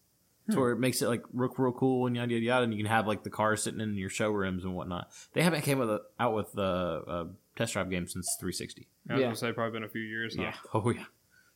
So 0.50 0.58
where 0.58 0.72
it 0.72 0.80
makes 0.80 1.00
it 1.00 1.06
like 1.08 1.22
look 1.32 1.56
real 1.56 1.70
cool 1.70 2.08
and 2.08 2.16
yada 2.16 2.32
yada 2.34 2.44
yada, 2.44 2.64
and 2.64 2.72
you 2.74 2.78
can 2.82 2.90
have 2.90 3.06
like 3.06 3.22
the 3.22 3.30
cars 3.30 3.62
sitting 3.62 3.80
in 3.80 3.94
your 3.94 4.10
showrooms 4.10 4.64
and 4.64 4.74
whatnot. 4.74 5.08
They 5.34 5.42
haven't 5.42 5.62
came 5.62 5.78
with 5.78 5.88
a, 5.88 6.00
out 6.18 6.34
with 6.34 6.50
the 6.52 6.62
uh, 7.06 7.24
test 7.54 7.74
drive 7.74 7.88
game 7.90 8.08
since 8.08 8.36
360. 8.40 8.88
I 9.08 9.12
was 9.12 9.20
Yeah. 9.20 9.26
gonna 9.26 9.36
say 9.36 9.52
probably 9.52 9.72
been 9.78 9.84
a 9.84 9.88
few 9.88 10.02
years. 10.02 10.34
Huh? 10.36 10.42
Yeah. 10.42 10.54
Oh 10.74 10.90
yeah. 10.90 11.04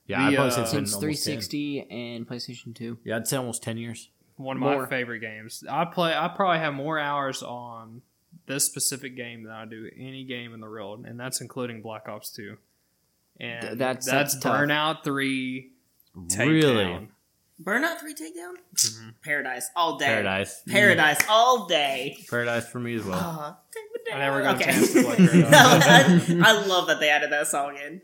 Yeah, 0.06 0.18
The, 0.18 0.24
I'd 0.26 0.34
probably 0.36 0.52
uh, 0.52 0.54
say 0.54 0.62
it's 0.62 0.72
been 0.72 0.86
Since 0.86 0.94
almost 0.94 1.24
10. 1.24 1.32
360 1.40 1.80
and 1.90 2.28
PlayStation 2.28 2.74
2. 2.76 2.98
Yeah, 3.02 3.16
I'd 3.16 3.26
say 3.26 3.36
almost 3.36 3.60
ten 3.64 3.76
years. 3.76 4.08
One 4.36 4.56
of 4.56 4.60
More. 4.62 4.82
my 4.82 4.88
favorite 4.88 5.20
games. 5.20 5.64
I 5.68 5.84
play. 5.86 6.14
I 6.14 6.28
probably 6.28 6.58
have 6.58 6.74
more 6.74 6.98
hours 6.98 7.42
on 7.42 8.02
this 8.46 8.66
specific 8.66 9.16
game 9.16 9.44
than 9.44 9.52
I 9.52 9.64
do 9.64 9.88
any 9.96 10.24
game 10.24 10.52
in 10.52 10.60
the 10.60 10.66
world, 10.68 11.06
and 11.06 11.18
that's 11.18 11.40
including 11.40 11.80
Black 11.82 12.08
Ops 12.08 12.30
Two. 12.30 12.58
And 13.40 13.60
Th- 13.62 13.78
that's- 13.78 14.06
that's, 14.06 14.34
that's. 14.34 14.44
Burnout 14.44 15.04
Three. 15.04 15.72
Really, 16.14 16.84
Takedown. 16.84 17.08
Burnout 17.62 17.98
three 18.00 18.14
takedown. 18.14 18.54
Mhm. 18.74 19.14
Paradise 19.24 19.70
all 19.74 19.96
day. 19.98 20.06
paradise, 20.06 20.62
Paradise 20.68 21.20
all 21.28 21.66
day. 21.66 22.18
paradise 22.28 22.68
for 22.68 22.78
me 22.80 22.94
as 22.96 23.04
well. 23.04 23.18
Uh, 23.18 23.54
I 24.14 24.18
never 24.18 24.42
got 24.42 24.54
a 24.56 24.58
okay. 24.62 24.72
chance 24.72 24.92
to 24.92 25.02
play 25.02 25.16
no, 25.40 25.48
I, 25.52 26.40
I 26.44 26.66
love 26.66 26.86
that 26.88 27.00
they 27.00 27.08
added 27.08 27.32
that 27.32 27.46
song 27.48 27.76
in. 27.76 28.02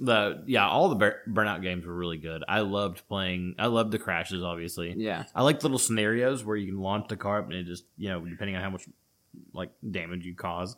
The 0.00 0.42
yeah, 0.46 0.66
all 0.68 0.88
the 0.88 0.94
Bur- 0.96 1.20
burnout 1.28 1.62
games 1.62 1.84
were 1.86 1.94
really 1.94 2.16
good. 2.16 2.42
I 2.48 2.60
loved 2.60 3.06
playing. 3.08 3.54
I 3.58 3.66
loved 3.66 3.92
the 3.92 3.98
crashes. 3.98 4.42
Obviously, 4.42 4.94
Yeah. 4.96 5.24
I 5.34 5.42
like 5.42 5.62
little 5.62 5.78
scenarios 5.78 6.44
where 6.44 6.56
you 6.56 6.72
can 6.72 6.80
launch 6.80 7.08
the 7.08 7.16
car 7.16 7.38
up 7.40 7.44
and 7.46 7.54
it 7.54 7.64
just 7.66 7.84
you 7.98 8.08
know 8.08 8.20
depending 8.24 8.56
on 8.56 8.62
how 8.62 8.70
much 8.70 8.88
like 9.52 9.70
damage 9.88 10.24
you 10.24 10.34
cause. 10.34 10.76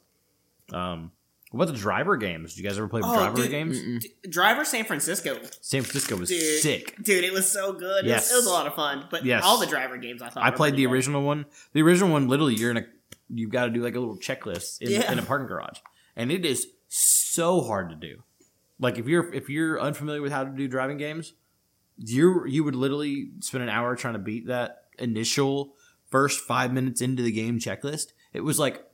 Um, 0.72 1.12
what 1.50 1.64
about 1.64 1.74
the 1.74 1.78
driver 1.80 2.16
games? 2.16 2.54
Did 2.54 2.62
you 2.62 2.68
guys 2.68 2.78
ever 2.78 2.88
play 2.88 3.02
Oh, 3.04 3.14
driver 3.14 3.36
dude. 3.36 3.50
games? 3.50 3.78
D- 3.80 4.10
Driver 4.28 4.64
San 4.64 4.84
Francisco, 4.86 5.38
San 5.60 5.82
Francisco 5.82 6.16
was 6.16 6.30
Dude. 6.30 6.60
sick. 6.62 6.96
dude, 7.02 7.24
it 7.24 7.32
was 7.32 7.50
so 7.50 7.74
good. 7.74 8.06
It, 8.06 8.08
Yes. 8.08 8.30
was, 8.30 8.32
it 8.32 8.36
was 8.36 8.46
a 8.46 8.50
lot 8.50 8.66
of 8.66 8.74
fun. 8.74 9.06
But 9.10 9.24
Yes. 9.26 9.42
all 9.44 9.60
the 9.60 9.66
driver 9.66 9.98
games 9.98 10.22
I 10.22 10.30
thought 10.30 10.42
I 10.42 10.50
played 10.50 10.76
the 10.76 10.86
original 10.86 11.22
one. 11.22 11.44
The 11.74 11.82
original 11.82 12.10
one, 12.10 12.26
literally, 12.28 12.54
you're 12.54 12.70
in 12.70 12.78
a 12.78 12.86
you've 13.28 13.50
got 13.50 13.66
to 13.66 13.70
do 13.70 13.82
like 13.82 13.94
a 13.94 14.00
little 14.00 14.16
checklist 14.16 14.80
in, 14.80 14.90
Yeah. 14.92 15.12
in 15.12 15.18
a 15.18 15.22
parking 15.22 15.46
garage, 15.46 15.78
and 16.16 16.32
it 16.32 16.44
is 16.46 16.66
so 16.88 17.60
hard 17.62 17.90
to 17.90 17.96
do. 17.96 18.22
Like 18.83 18.99
if 18.99 19.07
you're 19.07 19.33
if 19.33 19.49
you're 19.49 19.80
unfamiliar 19.80 20.20
with 20.20 20.33
how 20.33 20.43
to 20.43 20.51
do 20.51 20.66
driving 20.66 20.99
games, 20.99 21.35
you 21.97 22.45
you 22.47 22.64
would 22.64 22.74
literally 22.74 23.30
spend 23.39 23.62
an 23.62 23.70
hour 23.70 23.95
trying 23.95 24.14
to 24.14 24.18
beat 24.18 24.49
that 24.49 24.87
initial 24.99 25.76
first 26.11 26.41
five 26.41 26.72
minutes 26.72 27.01
into 27.01 27.22
the 27.22 27.30
game 27.30 27.61
checklist. 27.61 28.09
It 28.33 28.41
was 28.41 28.59
like 28.59 28.85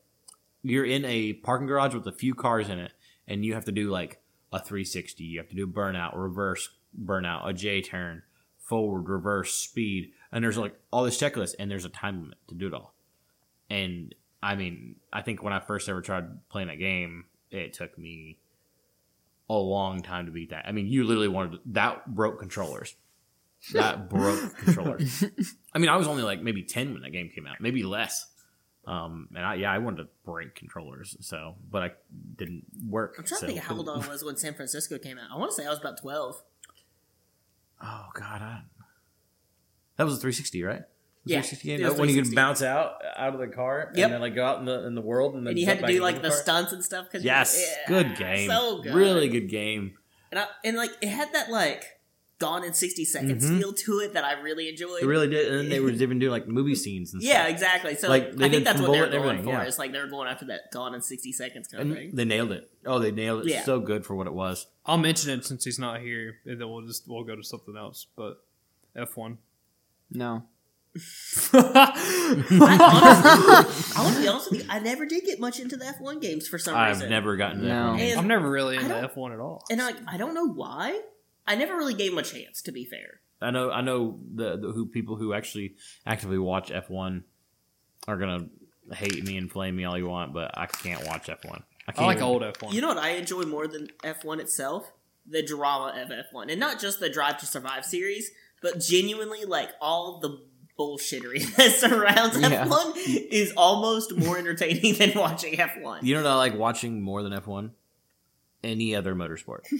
you're 0.63 0.85
in 0.85 1.07
a 1.07 1.33
parking 1.33 1.67
garage 1.67 1.95
with 1.95 2.07
a 2.07 2.13
few 2.13 2.35
cars 2.35 2.69
in 2.69 2.79
it, 2.79 2.93
and 3.27 3.47
you 3.47 3.55
have 3.55 3.65
to 3.65 3.73
do 3.73 3.91
like 3.91 4.21
a 4.53 4.59
360. 4.59 5.25
You 5.25 5.39
have 5.39 5.49
to 5.49 5.57
do 5.57 5.67
burnout, 5.67 6.15
reverse 6.15 6.69
burnout, 7.03 7.49
a 7.49 7.55
J 7.55 7.81
turn, 7.81 8.25
forward, 8.59 9.09
reverse, 9.09 9.55
speed, 9.55 10.13
and 10.31 10.45
there's 10.45 10.59
like 10.59 10.79
all 10.93 11.05
this 11.05 11.19
checklist, 11.19 11.55
and 11.59 11.71
there's 11.71 11.87
a 11.87 11.91
time 11.91 12.21
limit 12.21 12.39
to 12.49 12.55
do 12.55 12.67
it 12.67 12.75
all. 12.75 12.95
And 13.71 14.15
I 14.43 14.55
mean, 14.55 14.97
I 15.11 15.23
think 15.23 15.43
when 15.43 15.55
I 15.55 15.61
first 15.61 15.89
ever 15.89 16.03
tried 16.03 16.47
playing 16.51 16.69
that 16.69 16.79
game, 16.79 17.25
it 17.51 17.73
took 17.73 17.97
me 17.97 18.39
a 19.49 19.55
long 19.55 20.03
time 20.03 20.27
to 20.27 20.33
beat 20.33 20.51
that. 20.51 20.67
I 20.67 20.73
mean, 20.73 20.87
you 20.87 21.05
literally 21.05 21.29
wanted 21.29 21.61
that 21.67 22.15
broke 22.15 22.39
controllers. 22.39 22.95
That 23.73 24.09
broke 24.11 24.57
controllers. 24.59 25.25
I 25.75 25.79
mean, 25.79 25.89
I 25.89 25.97
was 25.97 26.07
only 26.07 26.23
like 26.23 26.41
maybe 26.43 26.63
ten 26.63 26.93
when 26.93 27.03
that 27.03 27.11
game 27.11 27.31
came 27.35 27.47
out, 27.47 27.61
maybe 27.61 27.83
less. 27.83 28.27
Um, 28.87 29.29
and 29.35 29.45
I 29.45 29.55
yeah, 29.57 29.73
I 29.73 29.79
wanted 29.79 29.99
to 30.05 30.09
break 30.25 30.55
controllers, 30.55 31.17
so 31.21 31.57
but 31.71 31.83
I 31.83 31.91
didn't 32.37 32.65
work. 32.89 33.17
I'm 33.19 33.25
trying 33.25 33.41
so- 33.41 33.47
to 33.47 33.53
think 33.53 33.65
how 33.65 33.77
old 33.77 33.89
I 33.89 33.97
was 34.09 34.25
when 34.25 34.37
San 34.37 34.55
Francisco 34.55 34.99
came 34.99 35.19
out. 35.19 35.31
I 35.33 35.39
want 35.39 35.51
to 35.51 35.55
say 35.55 35.67
I 35.67 35.71
was 35.71 35.79
about 35.79 36.01
12. 36.01 36.43
Oh 37.83 38.07
God, 38.15 38.43
I, 38.43 38.63
that 39.97 40.05
was 40.05 40.15
a 40.15 40.21
360, 40.21 40.63
right? 40.65 40.83
The 41.29 41.35
Yeah, 41.35 41.41
360 41.43 41.69
game? 41.69 41.87
it 41.87 41.97
when 41.99 42.09
you 42.09 42.23
could 42.23 42.35
bounce 42.35 42.63
out 42.63 42.95
out 43.17 43.35
of 43.35 43.41
the 43.41 43.47
car 43.49 43.93
Yep. 43.95 44.05
and 44.05 44.15
then 44.15 44.21
like 44.21 44.35
go 44.35 44.45
out 44.47 44.59
in 44.59 44.65
the 44.65 44.87
in 44.87 44.95
the 44.95 45.01
world 45.03 45.35
and 45.35 45.47
then 45.47 45.53
And 45.53 45.59
you 45.59 45.67
had 45.67 45.79
to 45.81 45.87
do 45.87 46.01
like 46.01 46.23
the 46.23 46.29
car. 46.29 46.37
stunts 46.39 46.73
and 46.73 46.85
stuff. 46.85 47.07
Cause 47.13 47.23
Yes, 47.23 47.57
yeah, 47.61 47.89
good 47.89 48.17
game. 48.17 48.49
So 48.51 48.83
good. 48.83 48.95
Really 48.95 49.29
good 49.29 49.49
game. 49.49 49.97
And, 50.31 50.41
I, 50.41 50.47
and 50.65 50.77
like, 50.77 50.91
it 51.01 51.09
had 51.09 51.33
that 51.33 51.51
like 51.51 51.85
gone 52.39 52.63
in 52.63 52.73
60 52.73 53.05
seconds 53.05 53.45
Mhm. 53.45 53.59
feel 53.59 53.73
to 53.73 53.99
it 54.01 54.13
that 54.13 54.23
I 54.25 54.35
really 54.41 54.69
enjoyed. 54.69 55.03
It 55.03 55.07
really 55.07 55.29
did, 55.29 55.49
and 55.49 55.59
then 55.59 55.69
they 55.71 55.81
were 55.81 55.91
even 56.07 56.19
doing 56.21 56.31
like 56.31 56.47
movie 56.47 56.75
scenes 56.77 57.13
and 57.13 57.21
Yeah, 57.23 57.41
stuff. 57.41 57.51
exactly. 57.51 57.95
So 57.97 58.09
Like, 58.09 58.35
like, 58.37 58.43
I 58.43 58.49
think 58.51 58.65
that's 58.65 58.81
what 58.81 58.93
they're 58.93 59.11
going 59.21 59.43
for. 59.43 59.51
yeah. 59.51 59.63
It's 59.65 59.79
like 59.79 59.91
they're 59.93 60.07
going 60.07 60.29
after 60.29 60.45
that 60.47 60.71
gone 60.71 60.95
in 60.95 61.03
60 61.03 61.33
seconds 61.33 61.67
kind 61.67 61.91
of 61.91 61.97
thing. 61.97 62.11
they 62.15 62.25
nailed 62.25 62.53
it. 62.53 62.71
Oh, 62.87 62.99
they 63.01 63.11
nailed 63.11 63.45
it 63.47 63.51
Yeah. 63.51 63.65
so 63.65 63.81
good 63.81 64.07
for 64.07 64.15
what 64.15 64.27
it 64.29 64.35
was. 64.35 64.67
I'll 64.87 64.99
mention 64.99 65.31
it 65.37 65.45
since 65.47 65.65
he's 65.65 65.79
not 65.81 66.01
here, 66.01 66.37
and 66.47 66.61
then 66.61 66.69
we'll 66.71 66.87
just 66.87 67.09
we'll 67.09 67.25
go 67.25 67.35
to 67.35 67.43
something 67.43 67.77
else. 67.77 68.07
But 68.17 68.37
F 68.95 69.17
one. 69.17 69.39
No. 70.11 70.45
I, 71.53 72.79
honestly, 72.81 73.97
I 73.97 74.03
want 74.05 74.15
to 74.17 74.23
be 74.23 74.29
honest 74.29 74.51
with 74.51 74.61
you. 74.65 74.67
I 74.71 74.79
never 74.81 75.07
did 75.07 75.25
get 75.25 75.41
much 75.41 75.61
into 75.61 75.77
the 75.77 75.85
F1 75.85 76.21
games 76.21 76.49
for 76.49 76.59
some 76.59 76.75
reason. 76.79 77.05
I've 77.05 77.11
never 77.11 77.37
gotten 77.37 77.61
to 77.61 77.67
No. 77.67 77.97
that. 77.97 78.01
And- 78.03 78.21
I'm 78.21 78.27
never 78.27 78.51
really 78.51 78.77
into 78.77 78.95
F 78.97 79.17
one 79.17 79.33
at 79.33 79.41
all. 79.41 79.65
And 79.71 79.81
like, 79.81 79.97
I 80.07 80.17
don't 80.17 80.35
know 80.35 80.47
why. 80.49 81.01
I 81.47 81.55
never 81.55 81.77
really 81.77 81.95
gave 81.95 82.13
him 82.13 82.19
a 82.19 82.23
chance, 82.23 82.61
to 82.63 82.73
be 82.73 82.85
fair. 82.85 83.21
I 83.41 83.51
know, 83.51 83.71
I 83.71 83.81
know 83.81 84.19
the, 84.35 84.57
the 84.59 84.73
who 84.73 84.87
people 84.87 85.17
who 85.17 85.33
actually 85.33 85.77
actively 86.05 86.39
watch 86.39 86.71
F1 86.71 87.23
are 88.07 88.17
gonna 88.17 88.49
hate 88.93 89.23
me 89.25 89.37
and 89.37 89.51
flame 89.51 89.77
me 89.77 89.85
all 89.85 89.97
you 89.97 90.09
want, 90.09 90.33
but 90.35 90.57
I 90.59 90.67
can't 90.67 91.07
watch 91.07 91.27
F1. 91.29 91.63
I 91.87 91.93
can't 91.93 92.01
I 92.05 92.07
like 92.07 92.17
even- 92.19 92.29
old 92.29 92.43
F 92.43 92.61
one. 92.63 92.75
You 92.75 92.81
know 92.81 92.89
what 92.89 92.99
I 92.99 93.11
enjoy 93.11 93.43
more 93.45 93.67
than 93.67 93.89
F1 94.03 94.41
itself? 94.41 94.93
The 95.31 95.43
drama 95.43 95.93
of 96.01 96.09
F1. 96.09 96.51
And 96.51 96.59
not 96.59 96.81
just 96.81 97.01
the 97.01 97.09
Drive 97.11 97.39
to 97.39 97.47
Survive 97.47 97.85
series, 97.85 98.31
but 98.63 98.81
genuinely, 98.81 99.45
like, 99.45 99.71
all 99.81 100.19
the 100.21 100.41
bullshittery 100.79 101.55
that 101.57 101.73
surrounds 101.73 102.39
Yeah. 102.39 102.67
F1 102.67 102.93
is 103.31 103.53
almost 103.57 104.17
more 104.17 104.39
entertaining 104.39 104.95
than 104.95 105.13
watching 105.15 105.55
F1. 105.55 106.03
You 106.03 106.15
know 106.15 106.23
what 106.23 106.31
I 106.31 106.35
like 106.37 106.55
watching 106.57 107.03
more 107.03 107.23
than 107.23 107.33
F1? 107.33 107.71
Any 108.63 108.95
other 108.95 109.15
motorsport. 109.15 109.61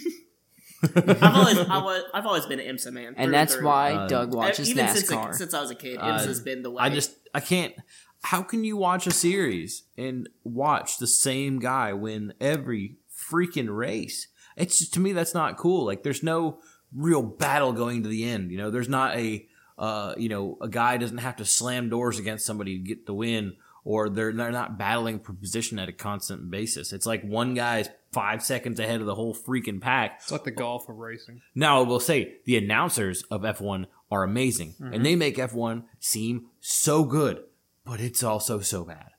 I've 0.83 1.23
always, 1.23 1.59
I've 1.59 1.71
always, 1.71 2.03
I've 2.15 2.27
always 2.27 2.47
been 2.47 2.61
an 2.61 2.77
IMSA 2.77 2.93
man, 2.93 3.15
And 3.17 3.35
that's 3.35 3.57
through. 3.57 3.67
why 3.67 3.93
Uh, 3.95 4.07
Doug 4.07 4.33
watches 4.35 4.71
even 4.71 4.87
since, 4.89 5.11
NASCAR. 5.11 5.35
since 5.35 5.53
I 5.55 5.61
was 5.61 5.71
a 5.73 5.75
kid, 5.75 5.99
Uh, 5.99 6.19
IMSA's 6.19 6.41
been 6.41 6.63
the 6.63 6.71
way. 6.71 6.83
I 6.83 6.89
just 6.91 7.13
I 7.35 7.41
can't. 7.41 7.75
How 8.23 8.43
can 8.43 8.63
you 8.65 8.77
watch 8.77 9.07
a 9.07 9.11
series 9.13 9.83
and 9.97 10.29
watch 10.45 10.99
the 10.99 11.07
same 11.07 11.59
guy 11.59 11.93
win 11.93 12.33
every 12.41 12.97
freaking 13.13 13.77
race? 13.77 14.29
It's 14.57 14.79
just 14.79 14.95
to 14.95 15.01
me 15.01 15.13
that's 15.13 15.35
not 15.35 15.57
cool. 15.57 15.85
Like 15.85 16.03
there's 16.05 16.23
no 16.23 16.61
real 16.95 17.23
battle 17.23 17.73
going 17.73 18.05
to 18.05 18.09
the 18.09 18.25
end. 18.25 18.51
You 18.53 18.59
know, 18.59 18.71
there's 18.71 18.89
not 18.89 19.17
a 19.17 19.48
uh, 19.79 20.15
you 20.17 20.29
know 20.29 20.59
a 20.61 20.69
guy 20.69 20.97
doesn't 20.97 21.19
have 21.19 21.37
to 21.37 21.45
slam 21.45 21.89
doors 21.89 22.19
against 22.19 22.45
somebody 22.45 22.79
to 22.79 22.85
get 22.85 23.07
the 23.07 23.15
win, 23.15 23.57
or 23.85 24.09
they're 24.09 24.33
they're 24.33 24.51
not 24.51 24.79
battling 24.79 25.21
for 25.21 25.33
position 25.33 25.79
at 25.79 25.89
a 25.89 25.93
constant 25.93 26.51
basis. 26.51 26.93
It's 26.93 27.07
like 27.07 27.23
one 27.23 27.55
guy's 27.55 27.89
five 28.13 28.43
seconds 28.43 28.81
ahead 28.81 29.01
of 29.01 29.07
the 29.07 29.15
whole 29.15 29.35
freaking 29.35 29.81
pack. 29.81 30.21
It's 30.23 30.33
like 30.33 30.45
the 30.45 30.51
golf 30.51 30.89
of 30.89 30.97
racing. 30.97 31.43
Now, 31.55 31.81
I 31.81 31.87
will 31.87 32.01
say 32.01 32.37
the 32.45 32.57
announcers 32.57 33.23
of 33.31 33.43
F1 33.43 33.87
are 34.11 34.23
amazing, 34.23 34.75
and 34.81 35.05
they 35.05 35.15
make 35.15 35.37
F1 35.37 35.85
seem 36.01 36.47
so 36.61 37.05
good, 37.05 37.45
but 37.85 38.01
it's 38.01 38.23
also 38.23 38.61
so 38.61 38.85
bad. 38.85 39.11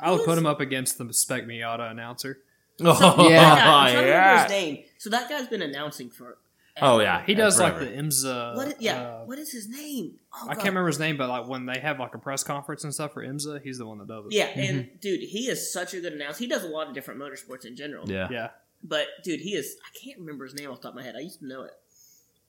I 0.00 0.10
would 0.12 0.24
put 0.24 0.38
him 0.38 0.46
up 0.46 0.60
against 0.60 0.98
the 0.98 1.12
Spec 1.12 1.44
Miata 1.44 1.90
announcer. 1.90 2.40
Oh, 2.80 3.28
Yeah. 3.28 3.54
I'm 3.54 3.92
trying 3.92 4.04
to 4.04 4.08
yeah. 4.08 4.42
his 4.42 4.50
name. 4.50 4.84
So 4.98 5.10
that 5.10 5.28
guy's 5.28 5.48
been 5.48 5.62
announcing 5.62 6.10
for. 6.10 6.38
Oh, 6.80 7.00
yeah. 7.00 7.22
He 7.24 7.34
does 7.34 7.58
like 7.60 7.78
the 7.78 7.86
IMSA. 7.86 8.56
What? 8.56 8.68
Is, 8.68 8.74
yeah. 8.80 9.00
uh, 9.00 9.24
what 9.24 9.38
is 9.38 9.50
his 9.52 9.68
name? 9.68 10.18
Oh, 10.32 10.44
I 10.44 10.46
God. 10.48 10.54
can't 10.54 10.68
remember 10.68 10.88
his 10.88 10.98
name, 10.98 11.16
but 11.16 11.28
like 11.28 11.48
when 11.48 11.66
they 11.66 11.78
have 11.78 11.98
like 11.98 12.14
a 12.14 12.18
press 12.18 12.42
conference 12.44 12.84
and 12.84 12.92
stuff 12.94 13.14
for 13.14 13.24
IMSA, 13.24 13.62
he's 13.62 13.78
the 13.78 13.86
one 13.86 13.98
that 13.98 14.08
does 14.08 14.26
it. 14.26 14.32
Yeah, 14.32 14.46
and 14.46 14.88
dude, 15.00 15.20
he 15.20 15.48
is 15.48 15.72
such 15.72 15.94
a 15.94 16.00
good 16.00 16.12
announcer. 16.12 16.38
He 16.38 16.46
does 16.46 16.64
a 16.64 16.68
lot 16.68 16.88
of 16.88 16.94
different 16.94 17.20
motorsports 17.20 17.64
in 17.64 17.76
general. 17.76 18.08
Yeah. 18.10 18.28
Yeah. 18.30 18.48
But 18.82 19.06
dude, 19.24 19.40
he 19.40 19.54
is. 19.54 19.76
I 19.84 19.98
can't 19.98 20.18
remember 20.20 20.44
his 20.44 20.54
name 20.54 20.70
off 20.70 20.76
the 20.80 20.82
top 20.88 20.92
of 20.92 20.96
my 20.96 21.02
head. 21.02 21.16
I 21.16 21.20
used 21.20 21.40
to 21.40 21.46
know 21.46 21.62
it, 21.62 21.72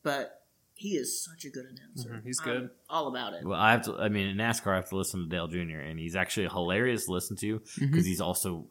but 0.03 0.43
he 0.75 0.89
is 0.95 1.23
such 1.25 1.43
a 1.45 1.49
good 1.49 1.65
announcer. 1.65 2.09
Mhm, 2.09 2.23
he's 2.23 2.39
I'm 2.39 2.45
good. 2.45 2.69
all 2.89 3.07
about 3.07 3.34
it. 3.34 3.43
Well, 3.45 3.59
I 3.59 3.71
have 3.71 3.82
to. 3.84 3.95
I 3.97 4.09
mean, 4.09 4.27
in 4.27 4.38
NASCAR, 4.38 4.73
I 4.73 4.75
have 4.75 4.89
to 4.89 4.95
listen 4.95 5.21
to 5.23 5.27
Dale 5.27 5.47
Jr. 5.47 5.80
and 5.80 5.99
he's 5.99 6.15
actually 6.15 6.47
hilarious 6.47 7.05
to 7.05 7.11
listen 7.11 7.36
to 7.38 7.61
because 7.80 8.05
he's 8.05 8.21
also 8.21 8.67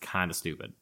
kind 0.00 0.30
of 0.30 0.36
stupid. 0.36 0.72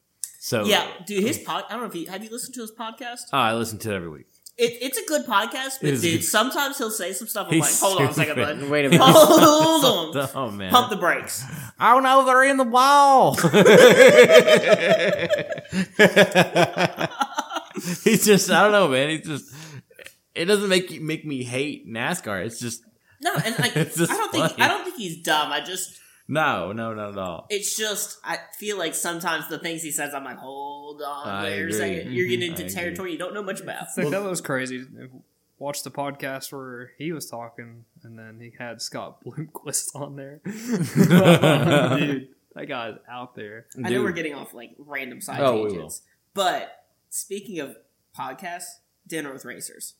So 0.41 0.65
yeah, 0.65 0.87
dude, 1.05 1.23
his 1.23 1.39
um, 1.39 1.45
pod. 1.45 1.63
I 1.69 1.73
don't 1.73 1.81
know 1.81 1.87
if 1.87 1.95
you 1.95 2.07
have 2.09 2.23
you 2.23 2.29
listened 2.29 2.53
to 2.55 2.61
his 2.61 2.71
podcast. 2.71 3.21
Oh, 3.33 3.37
I 3.37 3.53
listen 3.55 3.77
to 3.79 3.91
it 3.91 3.95
every 3.95 4.09
week. 4.09 4.25
It, 4.57 4.77
it's 4.81 4.97
a 4.97 5.05
good 5.05 5.25
podcast, 5.25 5.79
but 5.81 5.91
dude, 5.91 6.01
good. 6.01 6.23
sometimes 6.23 6.77
he'll 6.77 6.91
say 6.91 7.13
some 7.13 7.27
stuff. 7.27 7.47
I'm 7.47 7.53
He's 7.53 7.63
like, 7.63 7.79
hold 7.91 8.01
on 8.01 8.07
a 8.09 8.13
second, 8.13 8.33
stupid. 8.35 8.59
bud. 8.61 8.69
Wait 8.69 8.85
a 8.85 8.89
minute. 8.89 9.01
Hold 9.05 10.15
on. 10.15 10.29
Oh 10.35 10.51
man, 10.51 10.71
Pump 10.71 10.89
the 10.89 10.95
brakes. 10.97 11.43
Oh 11.79 11.99
no, 11.99 12.25
they're 12.25 12.43
in 12.45 12.57
the 12.57 12.63
wall. 12.63 13.35
He's 18.03 18.25
just 18.25 18.49
I 18.51 18.63
don't 18.63 18.71
know, 18.71 18.87
man. 18.89 19.09
He's 19.09 19.25
just 19.25 19.53
it 20.35 20.45
doesn't 20.45 20.69
make 20.69 20.91
you 20.91 21.01
make 21.01 21.25
me 21.25 21.43
hate 21.43 21.87
NASCAR. 21.87 22.45
It's 22.45 22.59
just 22.59 22.83
No, 23.21 23.33
and 23.33 23.57
like 23.59 23.75
I 23.75 23.79
It's 23.81 23.97
just 23.97 24.11
don't 24.11 24.31
think. 24.31 24.59
I 24.59 24.67
don't 24.67 24.83
think 24.83 24.97
he's 24.97 25.21
dumb. 25.21 25.51
I 25.51 25.61
just 25.61 25.99
no, 26.29 26.71
no, 26.71 26.93
not 26.93 27.09
at 27.13 27.17
all. 27.17 27.47
it's 27.49 27.75
just 27.75 28.19
I 28.23 28.37
feel 28.57 28.77
like 28.77 28.93
sometimes 28.93 29.49
the 29.49 29.57
things 29.57 29.81
he 29.81 29.91
says, 29.91 30.13
I'm 30.13 30.23
like, 30.23 30.37
hold 30.37 31.01
on, 31.01 31.27
I 31.27 31.43
wait 31.43 31.69
a 31.69 31.73
second. 31.73 32.13
You're 32.13 32.25
mm-hmm. 32.25 32.29
getting 32.29 32.49
into 32.51 32.63
I 32.63 32.65
agree. 32.65 32.75
territory 32.75 33.11
you 33.13 33.17
don't 33.17 33.33
know 33.33 33.41
much 33.41 33.61
about. 33.61 33.83
It's 33.83 33.97
like, 33.97 34.09
that 34.11 34.23
was 34.23 34.39
crazy. 34.39 34.85
Watch 35.57 35.81
the 35.81 35.89
podcast 35.89 36.53
where 36.53 36.91
he 36.99 37.11
was 37.11 37.25
talking, 37.25 37.83
and 38.03 38.17
then 38.17 38.39
he 38.39 38.53
had 38.57 38.79
Scott 38.81 39.23
Bloomquist 39.25 39.87
on 39.95 40.15
there. 40.15 40.39
Dude, 40.45 42.29
that 42.53 42.67
guy's 42.67 42.95
out 43.09 43.35
there. 43.35 43.65
I 43.75 43.81
know 43.81 43.89
Dude. 43.89 44.03
we're 44.03 44.11
getting 44.11 44.35
off 44.35 44.53
like 44.53 44.75
random 44.77 45.21
side 45.21 45.41
Oh, 45.41 45.63
we 45.63 45.69
tangents, 45.71 46.03
but 46.35 46.85
speaking 47.09 47.59
of 47.59 47.75
podcasts, 48.17 48.69
Dinner 49.07 49.33
with 49.33 49.45
Racers. 49.45 49.95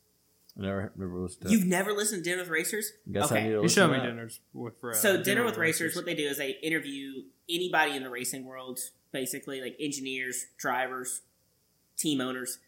Never, 0.60 0.91
never 0.95 1.18
listened 1.18 1.43
to 1.43 1.47
it. 1.47 1.51
You've 1.51 1.66
never 1.66 1.93
listened 1.93 2.24
to 2.24 2.30
Dinner 2.30 2.41
with 2.43 2.49
Racers? 2.51 2.91
Guess 3.12 3.32
I 3.32 3.36
okay. 3.36 3.43
need 3.45 3.49
to 3.51 3.55
He 3.57 3.62
listen 3.64 3.76
showed 3.82 3.88
to 3.88 3.93
me 3.93 3.99
that. 3.99 4.05
dinners 4.07 4.39
with 4.53 4.84
uh, 4.84 4.93
So 4.93 5.24
Dinner 5.24 5.43
with 5.45 5.57
Racers, 5.57 5.95
what 5.95 6.05
they 6.05 6.16
do 6.16 6.28
is 6.28 6.38
they 6.38 6.51
interview 6.62 7.24
anybody 7.49 7.95
in 7.95 8.03
the 8.03 8.10
racing 8.10 8.45
world, 8.45 8.80
basically 9.12 9.62
like 9.62 9.76
engineers, 9.80 10.45
drivers, 10.57 11.22
team 11.97 12.20
owners. 12.22 12.60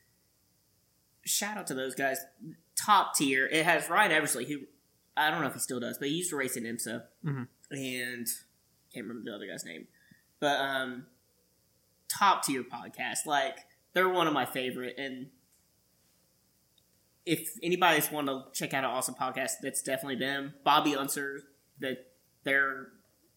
Shout 1.26 1.58
out 1.58 1.68
to 1.68 1.74
those 1.74 1.94
guys, 1.94 2.18
top 2.76 3.14
tier. 3.16 3.46
It 3.46 3.64
has 3.66 3.90
Ryan 3.90 4.12
Eversley, 4.12 4.46
who 4.46 4.62
I 5.16 5.30
don't 5.30 5.42
know 5.42 5.48
if 5.48 5.54
he 5.54 5.60
still 5.60 5.80
does, 5.80 5.98
but 5.98 6.08
he 6.08 6.16
used 6.16 6.30
to 6.32 6.36
race 6.38 6.56
in 6.58 6.64
IMSA, 6.64 7.04
Mhm. 7.26 7.48
and 7.72 8.28
can't 8.94 9.06
remember 9.08 9.30
the 9.30 9.36
other 9.36 9.46
guy's 9.48 9.64
name, 9.66 9.88
but 10.40 10.60
um, 10.60 11.06
top 12.10 12.44
tier 12.44 12.64
podcast. 12.64 13.26
Like 13.26 13.58
they're 13.94 14.10
one 14.10 14.28
of 14.28 14.34
my 14.34 14.46
favorite, 14.46 14.96
and 14.98 15.30
if 17.26 17.58
anybody's 17.62 18.12
want 18.12 18.28
to 18.28 18.44
check 18.54 18.74
out 18.74 18.84
an 18.84 18.90
awesome 18.90 19.16
podcast, 19.16 19.52
that's 19.62 19.82
definitely 19.82 20.16
them. 20.16 20.54
Bobby 20.64 20.96
Unser, 20.96 21.42
that 21.80 21.98
their 22.44 22.88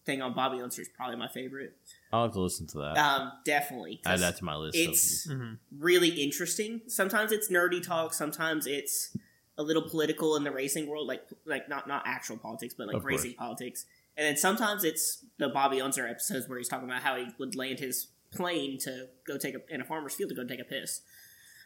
thing 0.05 0.21
on 0.21 0.33
Bobby 0.33 0.61
Unser 0.61 0.81
is 0.81 0.89
probably 0.89 1.15
my 1.15 1.27
favorite. 1.27 1.75
I'll 2.13 2.23
have 2.23 2.33
to 2.33 2.39
listen 2.39 2.67
to 2.67 2.77
that. 2.79 2.97
Um, 2.97 3.31
definitely. 3.43 3.97
'cause 4.03 4.13
Add 4.13 4.19
that 4.33 4.37
to 4.37 4.45
my 4.45 4.55
list. 4.55 4.77
It's 4.77 5.27
Mhm. 5.27 5.57
really 5.77 6.09
interesting. 6.23 6.81
Sometimes 6.87 7.31
it's 7.31 7.49
nerdy 7.49 7.81
talk. 7.81 8.13
Sometimes 8.13 8.67
it's 8.67 9.15
a 9.57 9.63
little 9.63 9.81
political 9.89 10.35
in 10.35 10.43
the 10.43 10.51
racing 10.51 10.85
world, 10.87 11.07
like 11.07 11.27
like 11.45 11.69
not 11.69 11.87
not 11.87 12.03
actual 12.05 12.37
politics, 12.37 12.73
but 12.77 12.87
like 12.87 12.95
Of 12.97 13.01
course. 13.03 13.23
racing 13.23 13.33
politics. 13.35 13.85
And 14.17 14.25
then 14.27 14.37
sometimes 14.37 14.83
it's 14.83 15.25
the 15.37 15.49
Bobby 15.49 15.81
Unser 15.81 16.07
episodes 16.07 16.47
where 16.47 16.57
he's 16.57 16.67
talking 16.69 16.87
about 16.89 17.01
how 17.03 17.15
he 17.17 17.27
would 17.39 17.55
land 17.55 17.79
his 17.79 18.07
plane 18.31 18.77
to 18.79 19.09
go 19.25 19.37
take 19.37 19.55
a 19.55 19.61
in 19.73 19.81
a 19.81 19.85
farmer's 19.85 20.13
field 20.13 20.29
to 20.29 20.35
go 20.35 20.43
take 20.45 20.59
a 20.59 20.63
piss. 20.65 21.01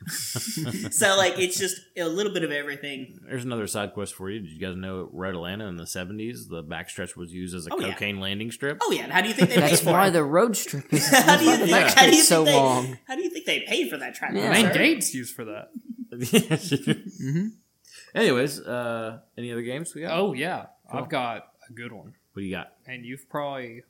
So 0.07 1.15
like 1.17 1.37
it's 1.37 1.57
just 1.59 1.81
a 1.97 2.05
little 2.05 2.31
bit 2.33 2.43
of 2.43 2.51
everything. 2.51 3.19
There's 3.27 3.43
another 3.43 3.67
side 3.67 3.93
quest 3.93 4.13
for 4.15 4.29
you. 4.29 4.39
Did 4.39 4.49
you 4.51 4.59
guys 4.59 4.75
know 4.75 5.01
at 5.05 5.13
Road 5.13 5.35
Atlanta 5.35 5.67
in 5.67 5.75
the 5.77 5.83
70s, 5.83 6.47
the 6.49 6.63
backstretch 6.63 7.15
was 7.17 7.33
used 7.33 7.53
as 7.53 7.67
a 7.67 7.73
Oh, 7.73 7.79
yeah. 7.79 7.91
cocaine 7.91 8.19
landing 8.19 8.49
strip? 8.51 8.77
Oh 8.81 8.91
yeah, 8.91 9.03
and 9.03 9.11
how 9.11 9.21
do 9.21 9.27
you 9.27 9.33
think 9.33 9.49
they 9.49 9.55
paid 9.57 9.71
That's 9.71 9.81
for 9.81 9.91
why 9.91 10.07
it? 10.07 10.11
the 10.11 10.23
road 10.23 10.55
strip 10.55 10.91
is 10.93 11.07
how 11.11 11.37
do 11.37 11.45
you 11.45 11.57
think? 11.57 11.71
back 11.71 11.93
How 11.95 12.05
do 12.09 12.15
you 12.15 12.23
so 12.23 12.45
think 12.45 12.55
they, 12.55 12.55
long. 12.61 12.97
How 13.07 13.15
do 13.15 13.23
you 13.23 13.29
think 13.29 13.45
they 13.45 13.59
paid 13.61 13.89
for 13.89 13.97
that 13.97 14.15
track? 14.15 14.31
Yeah. 14.33 14.51
Main 14.51 14.71
gates 14.73 15.13
used 15.13 15.35
for 15.35 15.45
that. 15.45 15.69
Mm-hmm. 16.11 17.47
Anyways, 18.15 18.59
uh, 18.61 19.19
any 19.37 19.51
other 19.51 19.61
games 19.61 19.93
we 19.93 20.01
got? 20.01 20.17
Oh 20.17 20.33
yeah, 20.33 20.67
Cool. 20.89 20.99
I've 21.01 21.09
got 21.09 21.43
a 21.69 21.73
good 21.73 21.91
one, 21.91 22.13
What 22.33 22.41
do 22.41 22.43
you 22.43 22.55
got? 22.55 22.73
and 22.87 23.05
you've 23.05 23.29
probably 23.29 23.83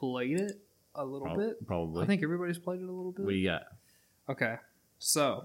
played 0.00 0.40
it 0.40 0.60
a 0.94 1.04
little 1.04 1.26
Prob- 1.26 1.38
bit. 1.38 1.66
Probably. 1.66 2.04
I 2.04 2.06
think 2.06 2.22
everybody's 2.22 2.58
played 2.58 2.80
it 2.80 2.88
a 2.88 2.92
little 2.92 3.12
bit. 3.12 3.24
What 3.24 3.32
do 3.32 3.36
you 3.36 3.48
got? 3.50 3.62
Okay, 4.30 4.56
so 4.98 5.44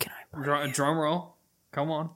Can 0.00 0.12
I 0.12 0.22
buy 0.22 0.23
drum, 0.42 0.70
drum 0.70 0.98
roll. 0.98 1.34
Come 1.72 1.90
on. 1.90 2.10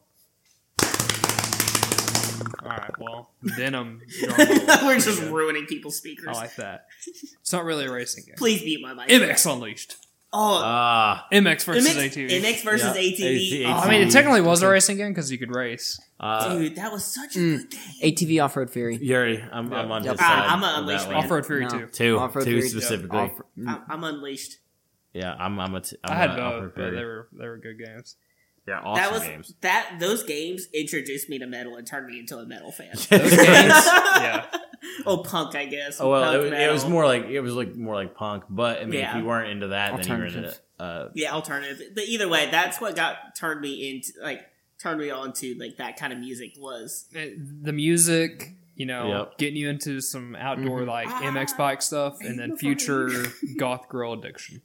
All 2.62 2.68
right. 2.70 2.90
Well, 2.98 3.30
Venom. 3.42 4.00
We're 4.38 4.98
just 4.98 5.22
ruining 5.22 5.66
people's 5.66 5.96
speakers. 5.96 6.28
I 6.28 6.32
like 6.32 6.56
that. 6.56 6.86
It's 7.06 7.52
not 7.52 7.64
really 7.64 7.86
a 7.86 7.92
racing 7.92 8.24
game. 8.26 8.34
Please 8.36 8.62
mute 8.62 8.80
my 8.82 8.94
mic. 8.94 9.08
MX 9.08 9.52
Unleashed. 9.52 9.96
Oh, 10.30 10.60
Ah, 10.62 11.26
MX 11.32 11.64
versus 11.64 11.88
MX, 11.88 12.10
ATV. 12.28 12.42
MX 12.42 12.62
versus 12.64 12.94
Yeah. 12.94 13.00
ATV. 13.02 13.62
ATV. 13.62 13.66
Oh, 13.66 13.70
I 13.78 13.88
mean, 13.90 14.06
it 14.06 14.10
technically 14.10 14.42
was 14.42 14.62
a 14.62 14.68
racing 14.68 14.98
game 14.98 15.08
because 15.12 15.32
you 15.32 15.38
could 15.38 15.50
race. 15.54 15.98
uh, 16.20 16.58
dude, 16.58 16.76
that 16.76 16.92
was 16.92 17.04
such 17.04 17.36
a 17.36 17.38
Mm. 17.38 17.56
good 17.58 17.70
game. 17.70 17.80
ATV 18.02 18.44
Off 18.44 18.54
Road 18.56 18.68
Fury? 18.70 18.96
Yuri, 19.00 19.42
I'm, 19.50 19.72
I'm 19.72 19.90
on 19.90 20.04
Yep. 20.04 20.12
his 20.12 20.20
Ah, 20.20 20.24
side. 20.28 20.46
I'm 20.50 20.62
a 20.62 20.66
of 20.66 20.78
Unleashed 20.80 20.98
that 21.04 21.06
fan. 21.06 21.14
one. 21.16 21.24
Off 21.24 21.30
Road 21.30 21.46
Fury 21.46 21.62
No. 21.64 21.68
2. 21.70 21.86
Two, 21.86 22.18
Off-Road 22.18 22.44
two 22.44 22.50
Fury, 22.50 22.68
specifically. 22.68 23.18
Off- 23.18 23.40
I'm, 23.66 23.82
I'm 23.88 24.04
unleashed. 24.04 24.58
Yeah, 25.12 25.34
I'm. 25.38 25.58
I'm 25.58 25.74
a. 25.74 25.80
T- 25.80 25.96
I'm 26.04 26.12
I 26.12 26.16
had 26.16 26.30
a 26.30 26.34
both, 26.34 26.42
Off-Road 26.42 26.72
but 26.76 26.90
they 26.90 27.04
were 27.04 27.28
they 27.32 27.46
were 27.48 27.58
good 27.58 27.78
games. 27.84 28.16
Yeah, 28.66 28.80
awesome 28.80 29.02
that 29.02 29.12
was 29.12 29.22
games. 29.22 29.54
that. 29.62 29.96
Those 29.98 30.22
games 30.24 30.66
introduced 30.74 31.30
me 31.30 31.38
to 31.38 31.46
metal 31.46 31.76
and 31.76 31.86
turned 31.86 32.06
me 32.06 32.18
into 32.20 32.36
a 32.36 32.44
metal 32.46 32.70
fan. 32.70 32.90
Those 32.94 33.08
games, 33.08 33.38
yeah. 33.38 34.44
oh, 35.06 35.18
punk, 35.18 35.54
I 35.54 35.64
guess. 35.64 35.98
Oh 36.00 36.10
well, 36.10 36.34
it, 36.34 36.38
was- 36.42 36.52
it 36.52 36.70
was 36.70 36.86
more 36.86 37.06
like 37.06 37.24
it 37.24 37.40
was 37.40 37.54
like 37.54 37.74
more 37.74 37.94
like 37.94 38.14
punk. 38.14 38.44
But 38.50 38.80
I 38.80 38.84
mean, 38.84 39.00
Yeah. 39.00 39.16
if 39.16 39.22
you 39.22 39.28
weren't 39.28 39.50
into 39.50 39.68
that, 39.68 39.96
then 39.96 40.06
you 40.06 40.18
were 40.18 40.26
into 40.26 40.48
it. 40.48 40.60
Uh, 40.78 41.08
yeah, 41.14 41.32
alternative. 41.32 41.80
But 41.94 42.04
either 42.04 42.28
way, 42.28 42.48
that's 42.50 42.78
what 42.80 42.94
got 42.94 43.34
turned 43.34 43.62
me 43.62 43.90
into 43.90 44.12
like 44.22 44.42
turned 44.80 45.00
me 45.00 45.08
on 45.10 45.32
to 45.32 45.54
like 45.58 45.78
that 45.78 45.96
kind 45.96 46.12
of 46.12 46.18
music 46.18 46.52
was. 46.58 47.06
It- 47.12 47.64
the 47.64 47.72
music, 47.72 48.52
you 48.76 48.84
know, 48.84 49.08
Yep. 49.20 49.38
getting 49.38 49.56
you 49.56 49.70
into 49.70 50.02
some 50.02 50.36
outdoor 50.36 50.82
Mhm. 50.82 50.86
like 50.88 51.08
Ah, 51.08 51.22
MX 51.22 51.56
bike 51.56 51.80
stuff, 51.80 52.18
and 52.20 52.38
then 52.38 52.58
future 52.58 53.08
goth 53.58 53.88
girl 53.88 54.12
addiction. 54.12 54.60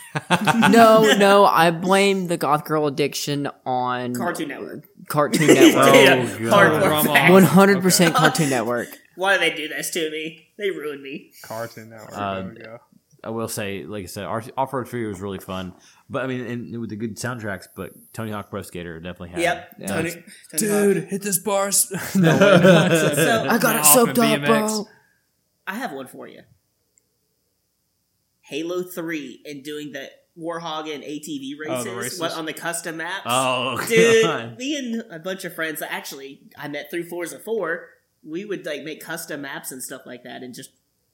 no, 0.70 1.14
no, 1.18 1.44
I 1.44 1.70
blame 1.70 2.26
the 2.28 2.36
goth 2.36 2.64
girl 2.64 2.86
addiction 2.86 3.48
on 3.66 4.14
Cartoon 4.14 4.48
Network. 4.48 4.84
Cartoon 5.08 5.50
Oh, 5.50 5.54
Network. 5.54 5.94
Yeah, 6.40 6.50
God. 6.50 6.52
hardcore 6.52 6.82
Drama. 6.82 7.08
facts. 7.14 7.30
One 7.32 7.42
hundred 7.44 7.82
percent 7.82 8.14
Cartoon 8.14 8.50
Network. 8.50 8.88
Why 9.16 9.34
do 9.34 9.40
they 9.40 9.54
do 9.54 9.68
this 9.68 9.90
to 9.90 10.10
me? 10.10 10.48
They 10.58 10.70
ruined 10.70 11.02
me. 11.02 11.32
Cartoon 11.42 11.90
Network. 11.90 12.12
Uh, 12.16 12.34
there 12.42 12.48
we 12.56 12.62
go. 12.62 12.78
I 13.24 13.30
will 13.30 13.46
say, 13.48 13.84
like 13.84 14.02
I 14.02 14.06
said, 14.06 14.24
our 14.24 14.42
off 14.56 14.72
road 14.72 14.86
trivia 14.88 15.08
was 15.08 15.20
really 15.20 15.38
fun. 15.38 15.74
But 16.10 16.24
I 16.24 16.26
mean, 16.26 16.40
and 16.40 16.80
with 16.80 16.90
the 16.90 16.96
good 16.96 17.16
soundtracks, 17.16 17.66
but 17.76 17.92
Tony 18.12 18.32
Hawk 18.32 18.50
Pro 18.50 18.62
Skater 18.62 18.98
definitely 18.98 19.30
had. 19.30 19.40
Yep. 19.40 19.74
Yeah. 19.78 19.86
Tony, 19.86 20.10
Tony 20.58 21.00
Hawk. 21.00 21.08
hit 21.08 21.22
this 21.22 21.38
bar. 21.38 21.70
So 21.70 21.94
I 21.96 23.58
got 23.58 23.76
it 23.76 23.80
Off 23.80 23.86
soaked 23.86 24.18
up, 24.18 24.40
BMX. 24.40 24.46
bro. 24.46 24.86
I 25.66 25.74
have 25.76 25.92
one 25.92 26.08
for 26.08 26.26
you. 26.26 26.42
Halo 28.52 28.82
Three 28.82 29.40
and 29.46 29.64
doing 29.64 29.92
the 29.92 30.10
Warthog 30.38 30.94
and 30.94 31.02
ATV 31.02 31.58
races, 31.58 31.68
Oh, 31.68 31.82
the 31.84 31.94
races? 31.96 32.20
What, 32.20 32.32
on 32.32 32.44
the 32.44 32.52
custom 32.52 32.98
maps. 32.98 33.22
Oh, 33.24 33.82
Dude, 33.88 34.24
God. 34.24 34.58
me 34.58 34.76
and 34.76 35.04
a 35.10 35.18
bunch 35.18 35.46
of 35.46 35.54
friends 35.54 35.80
actually 35.80 36.40
I 36.58 36.68
met 36.68 36.90
through 36.90 37.08
Forza 37.08 37.38
Four, 37.38 37.88
we 38.22 38.44
would 38.44 38.66
like 38.66 38.82
make 38.82 39.02
custom 39.02 39.40
maps 39.40 39.72
and 39.72 39.82
stuff 39.82 40.02
like 40.04 40.24
that, 40.24 40.42
and 40.42 40.54
just 40.54 40.70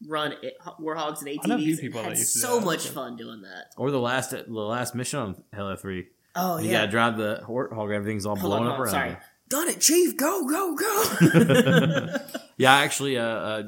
run 0.09 0.35
it, 0.43 0.57
Warthogs 0.81 1.21
and 1.21 1.29
ATVs. 1.29 1.39
I 1.45 1.49
know 1.49 1.55
a 1.55 1.59
few 1.59 1.73
and 1.73 1.81
people 1.81 2.03
had 2.03 2.13
that 2.13 2.19
used 2.19 2.33
to 2.33 2.39
do 2.41 2.47
so 2.47 2.59
that. 2.59 2.67
much 2.67 2.89
fun 2.89 3.17
doing 3.17 3.43
that. 3.43 3.73
Or 3.77 3.93
the 3.93 4.01
last 4.01 4.31
the 4.31 4.45
last 4.49 4.97
mission 4.97 5.21
on 5.21 5.43
Halo 5.55 5.77
Three. 5.77 6.09
Oh 6.35 6.59
you 6.59 6.67
yeah, 6.71 6.81
gotta 6.81 6.91
drive 6.91 7.17
the 7.17 7.43
Warthog. 7.47 7.95
Everything's 7.95 8.27
all 8.27 8.35
Hold 8.37 8.53
on, 8.53 8.61
blown 8.63 8.71
up 8.73 8.77
hold 8.79 8.89
on, 8.89 8.95
around. 8.95 9.11
sorry. 9.13 9.17
Done 9.49 9.69
it, 9.69 9.81
Chief! 9.81 10.17
Go, 10.17 10.47
go, 10.47 10.77
go! 10.77 12.17
yeah, 12.59 12.75
actually, 12.75 13.17
uh, 13.17 13.25
uh, 13.25 13.63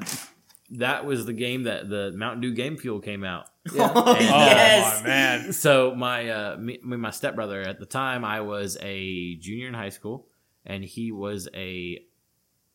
that 0.71 1.05
was 1.05 1.25
the 1.25 1.33
game 1.33 1.63
that 1.63 1.89
the 1.89 2.11
Mountain 2.15 2.41
Dew 2.41 2.53
Game 2.53 2.77
Fuel 2.77 2.99
came 2.99 3.23
out. 3.23 3.47
Yeah. 3.73 3.91
oh, 3.95 4.03
Oh 4.05 4.19
yes. 4.19 5.01
my 5.01 5.07
man! 5.07 5.53
So 5.53 5.93
my 5.95 6.29
uh, 6.29 6.57
me, 6.57 6.79
me 6.83 6.97
my 6.97 7.11
stepbrother 7.11 7.61
at 7.61 7.79
the 7.79 7.85
time, 7.85 8.23
I 8.25 8.41
was 8.41 8.77
a 8.81 9.35
junior 9.35 9.67
in 9.67 9.73
high 9.73 9.89
school, 9.89 10.27
and 10.65 10.83
he 10.83 11.11
was 11.11 11.47
a 11.53 11.99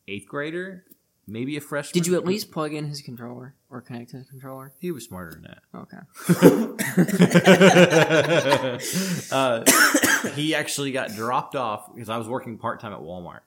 eighth 0.07 0.27
grader, 0.27 0.85
maybe 1.27 1.57
a 1.57 1.61
freshman. 1.61 2.01
Did 2.01 2.07
you 2.07 2.15
at 2.15 2.25
least 2.25 2.51
plug 2.51 2.73
in 2.73 2.87
his 2.87 3.01
controller 3.01 3.55
or 3.69 3.81
connect 3.81 4.11
his 4.11 4.29
controller? 4.29 4.71
He 4.79 4.91
was 4.91 5.05
smarter 5.05 5.31
than 5.31 5.41
that. 5.43 5.63
Okay. 5.75 5.97
uh, 9.31 10.29
he 10.35 10.55
actually 10.55 10.91
got 10.91 11.13
dropped 11.13 11.55
off 11.55 11.93
because 11.93 12.09
I 12.09 12.17
was 12.17 12.27
working 12.29 12.57
part 12.57 12.79
time 12.79 12.93
at 12.93 12.99
Walmart, 12.99 13.41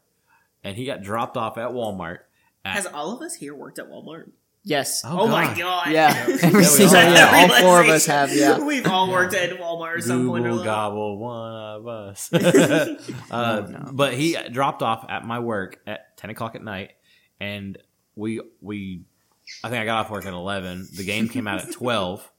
and 0.65 0.77
he 0.77 0.85
got 0.85 1.03
dropped 1.03 1.37
off 1.37 1.57
at 1.57 1.71
Walmart. 1.71 2.19
At, 2.65 2.75
Has 2.75 2.87
all 2.87 3.15
of 3.17 3.23
us 3.23 3.37
here 3.37 3.55
worked 3.55 3.79
at 3.79 3.89
Walmart? 3.89 4.31
Yes. 4.63 5.03
Oh, 5.07 5.27
my 5.27 5.57
god! 5.57 5.91
Yeah. 5.91 6.27
Yeah, 6.29 6.37
Every 6.43 6.61
we 6.61 6.65
single 6.65 6.97
all 6.97 7.03
yeah, 7.03 7.49
all 7.51 7.61
four 7.63 7.81
of 7.81 7.89
us 7.89 8.05
have. 8.07 8.35
Yeah. 8.35 8.59
We've 8.65 8.87
all 8.87 9.11
worked 9.11 9.33
at 9.35 9.59
Walmart 9.59 9.99
at 9.99 10.05
some 10.05 10.29
point 10.29 10.45
or 10.47 10.51
Google 10.51 10.65
gobble 10.65 11.19
one 11.19 11.53
of 11.55 11.87
us. 11.87 12.31
uh, 12.33 12.97
Oh, 13.31 13.61
no. 13.67 13.89
But 13.93 14.15
he 14.15 14.37
dropped 14.51 14.83
off 14.83 15.07
at 15.09 15.25
my 15.25 15.39
work 15.39 15.81
at 15.87 16.17
ten 16.19 16.29
o'clock 16.29 16.55
at 16.57 16.63
night, 16.63 16.91
and 17.41 17.79
we 18.17 18.43
we 18.61 19.05
I 19.65 19.71
think 19.71 19.81
I 19.81 19.87
got 19.87 20.05
off 20.05 20.11
work 20.11 20.27
at 20.27 20.35
eleven. 20.35 20.87
The 20.95 21.05
game 21.05 21.29
came 21.31 21.47
out 21.47 21.67
at 21.67 21.73
twelve, 21.73 22.31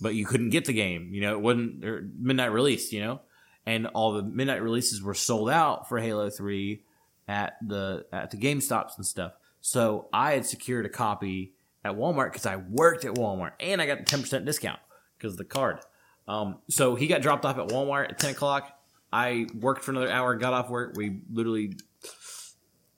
but 0.00 0.16
you 0.16 0.26
couldn't 0.26 0.50
get 0.50 0.64
the 0.64 0.72
game. 0.72 1.10
You 1.14 1.20
know, 1.20 1.32
it 1.34 1.40
wasn't 1.40 1.84
midnight 2.18 2.50
release. 2.52 2.92
You 2.92 3.02
know, 3.02 3.20
and 3.66 3.86
all 3.86 4.14
the 4.14 4.24
midnight 4.24 4.62
releases 4.62 5.00
were 5.00 5.14
sold 5.14 5.48
out 5.48 5.88
for 5.88 6.00
Halo 6.00 6.28
Three 6.28 6.82
at 7.28 7.54
the 7.64 8.04
at 8.12 8.32
the 8.32 8.36
Game 8.36 8.60
Stops 8.60 8.96
and 8.96 9.06
stuff. 9.06 9.32
So 9.62 10.08
I 10.12 10.32
had 10.32 10.44
secured 10.44 10.84
a 10.84 10.90
copy 10.90 11.54
at 11.84 11.94
Walmart 11.94 12.32
because 12.32 12.46
I 12.46 12.56
worked 12.56 13.04
at 13.04 13.14
Walmart 13.14 13.52
and 13.60 13.80
I 13.80 13.86
got 13.86 13.98
the 13.98 14.04
ten 14.04 14.20
percent 14.20 14.44
discount 14.44 14.80
because 15.16 15.32
of 15.34 15.38
the 15.38 15.44
card. 15.44 15.78
Um, 16.28 16.58
so 16.68 16.94
he 16.94 17.06
got 17.06 17.22
dropped 17.22 17.44
off 17.44 17.56
at 17.58 17.68
Walmart 17.68 18.10
at 18.10 18.18
ten 18.18 18.32
o'clock. 18.32 18.78
I 19.12 19.46
worked 19.58 19.82
for 19.84 19.90
another 19.92 20.10
hour, 20.10 20.34
got 20.36 20.52
off 20.52 20.68
work. 20.68 20.94
We 20.96 21.20
literally 21.32 21.76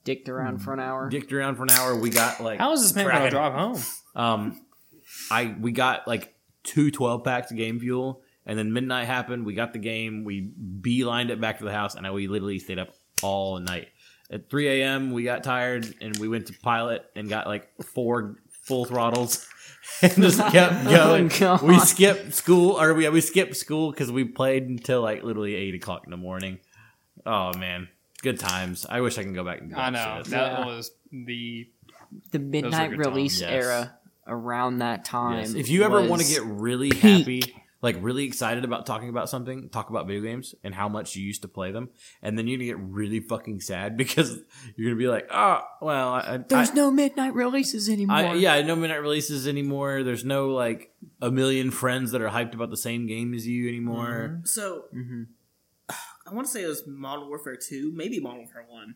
Dicked 0.04 0.28
around 0.28 0.58
for 0.58 0.74
an 0.74 0.80
hour. 0.80 1.08
dicked 1.08 1.32
around 1.32 1.56
for 1.56 1.62
an 1.62 1.70
hour. 1.70 1.96
We 1.96 2.10
got 2.10 2.40
like 2.40 2.58
How 2.58 2.72
is 2.72 2.82
this 2.82 2.94
man 2.94 3.06
going 3.08 3.22
to 3.22 3.30
drive 3.30 3.54
home? 3.54 3.80
Um, 4.14 4.60
I 5.30 5.54
we 5.58 5.72
got 5.72 6.06
like 6.06 6.34
two 6.62 6.90
12 6.90 7.24
packs 7.24 7.50
of 7.50 7.56
game 7.56 7.80
fuel, 7.80 8.20
and 8.44 8.58
then 8.58 8.72
midnight 8.74 9.06
happened. 9.06 9.46
We 9.46 9.54
got 9.54 9.72
the 9.72 9.78
game. 9.78 10.24
We 10.24 10.50
beelined 10.80 11.30
it 11.30 11.40
back 11.40 11.58
to 11.58 11.64
the 11.64 11.72
house, 11.72 11.94
and 11.94 12.06
I, 12.06 12.10
we 12.10 12.26
literally 12.28 12.58
stayed 12.58 12.78
up 12.78 12.94
all 13.22 13.58
night. 13.58 13.88
At 14.30 14.48
3 14.50 14.68
a.m., 14.82 15.12
we 15.12 15.22
got 15.24 15.44
tired, 15.44 15.94
and 16.00 16.16
we 16.16 16.28
went 16.28 16.46
to 16.46 16.52
pilot 16.60 17.04
and 17.14 17.28
got 17.28 17.46
like 17.46 17.68
four 17.82 18.36
full 18.64 18.84
throttles. 18.84 19.46
And 20.00 20.14
just 20.14 20.38
kept 20.50 20.86
oh, 20.86 20.90
going. 20.90 21.28
God. 21.28 21.60
we 21.60 21.78
skipped 21.78 22.32
school, 22.32 22.80
or 22.80 22.94
we 22.94 23.06
we 23.10 23.20
skipped 23.20 23.54
school 23.54 23.90
because 23.90 24.10
we 24.10 24.24
played 24.24 24.62
until 24.66 25.02
like 25.02 25.22
literally 25.22 25.54
eight 25.54 25.74
o'clock 25.74 26.04
in 26.06 26.10
the 26.10 26.16
morning. 26.16 26.58
Oh 27.26 27.52
man, 27.58 27.88
good 28.22 28.40
times. 28.40 28.86
I 28.88 29.02
wish 29.02 29.18
I 29.18 29.22
can 29.24 29.34
go 29.34 29.44
back 29.44 29.60
and 29.60 29.68
do 29.70 29.76
I 29.76 29.90
that 29.90 29.92
know 29.92 30.22
shit. 30.22 30.30
that 30.32 30.58
Yeah. 30.60 30.64
was 30.66 30.90
the 31.12 31.68
The 32.30 32.38
midnight 32.38 32.96
release 32.96 33.42
Yes. 33.42 33.50
era 33.50 33.98
around 34.26 34.78
that 34.78 35.04
time. 35.04 35.40
Yes. 35.40 35.52
If 35.54 35.68
you 35.68 35.82
ever 35.84 36.00
want 36.08 36.22
to 36.22 36.28
get 36.28 36.42
really 36.44 36.88
peak. 36.90 37.00
happy, 37.02 37.54
like 37.84 37.96
really 38.00 38.24
excited 38.24 38.64
about 38.64 38.86
talking 38.86 39.10
about 39.10 39.28
something, 39.28 39.68
talk 39.68 39.90
about 39.90 40.06
video 40.06 40.22
games 40.22 40.54
and 40.64 40.74
how 40.74 40.88
much 40.88 41.14
you 41.14 41.22
used 41.24 41.42
to 41.42 41.48
play 41.48 41.70
them, 41.70 41.90
and 42.22 42.36
then 42.38 42.48
you're 42.48 42.56
gonna 42.58 42.66
get 42.66 42.78
really 42.78 43.20
fucking 43.20 43.60
sad 43.60 43.96
because 44.02 44.38
you're 44.74 44.88
gonna 44.90 44.98
be 44.98 45.06
like, 45.06 45.28
oh, 45.30 45.60
well, 45.82 46.08
I, 46.14 46.20
I, 46.20 46.36
There's 46.38 46.70
I- 46.70 46.74
no 46.74 46.90
midnight 46.90 47.34
releases 47.34 47.88
anymore. 47.88 48.16
I, 48.16 48.34
yeah, 48.34 48.60
no 48.62 48.74
midnight 48.74 49.02
releases 49.02 49.46
anymore. 49.46 50.02
There's 50.02 50.24
no 50.24 50.48
like 50.48 50.92
a 51.20 51.30
million 51.30 51.70
friends 51.70 52.10
that 52.12 52.22
are 52.22 52.30
hyped 52.30 52.54
about 52.54 52.70
the 52.70 52.76
same 52.76 53.06
game 53.06 53.34
as 53.34 53.46
you 53.46 53.68
anymore. 53.68 54.40
So 54.44 54.84
hmm 54.90 55.24
I 56.26 56.32
want 56.32 56.46
to 56.46 56.52
say 56.52 56.62
it 56.64 56.68
was 56.68 56.84
Modern 56.86 57.28
Warfare 57.28 57.56
Two, 57.56 57.92
maybe 57.94 58.18
Modern 58.18 58.38
Warfare 58.38 58.64
One. 58.66 58.94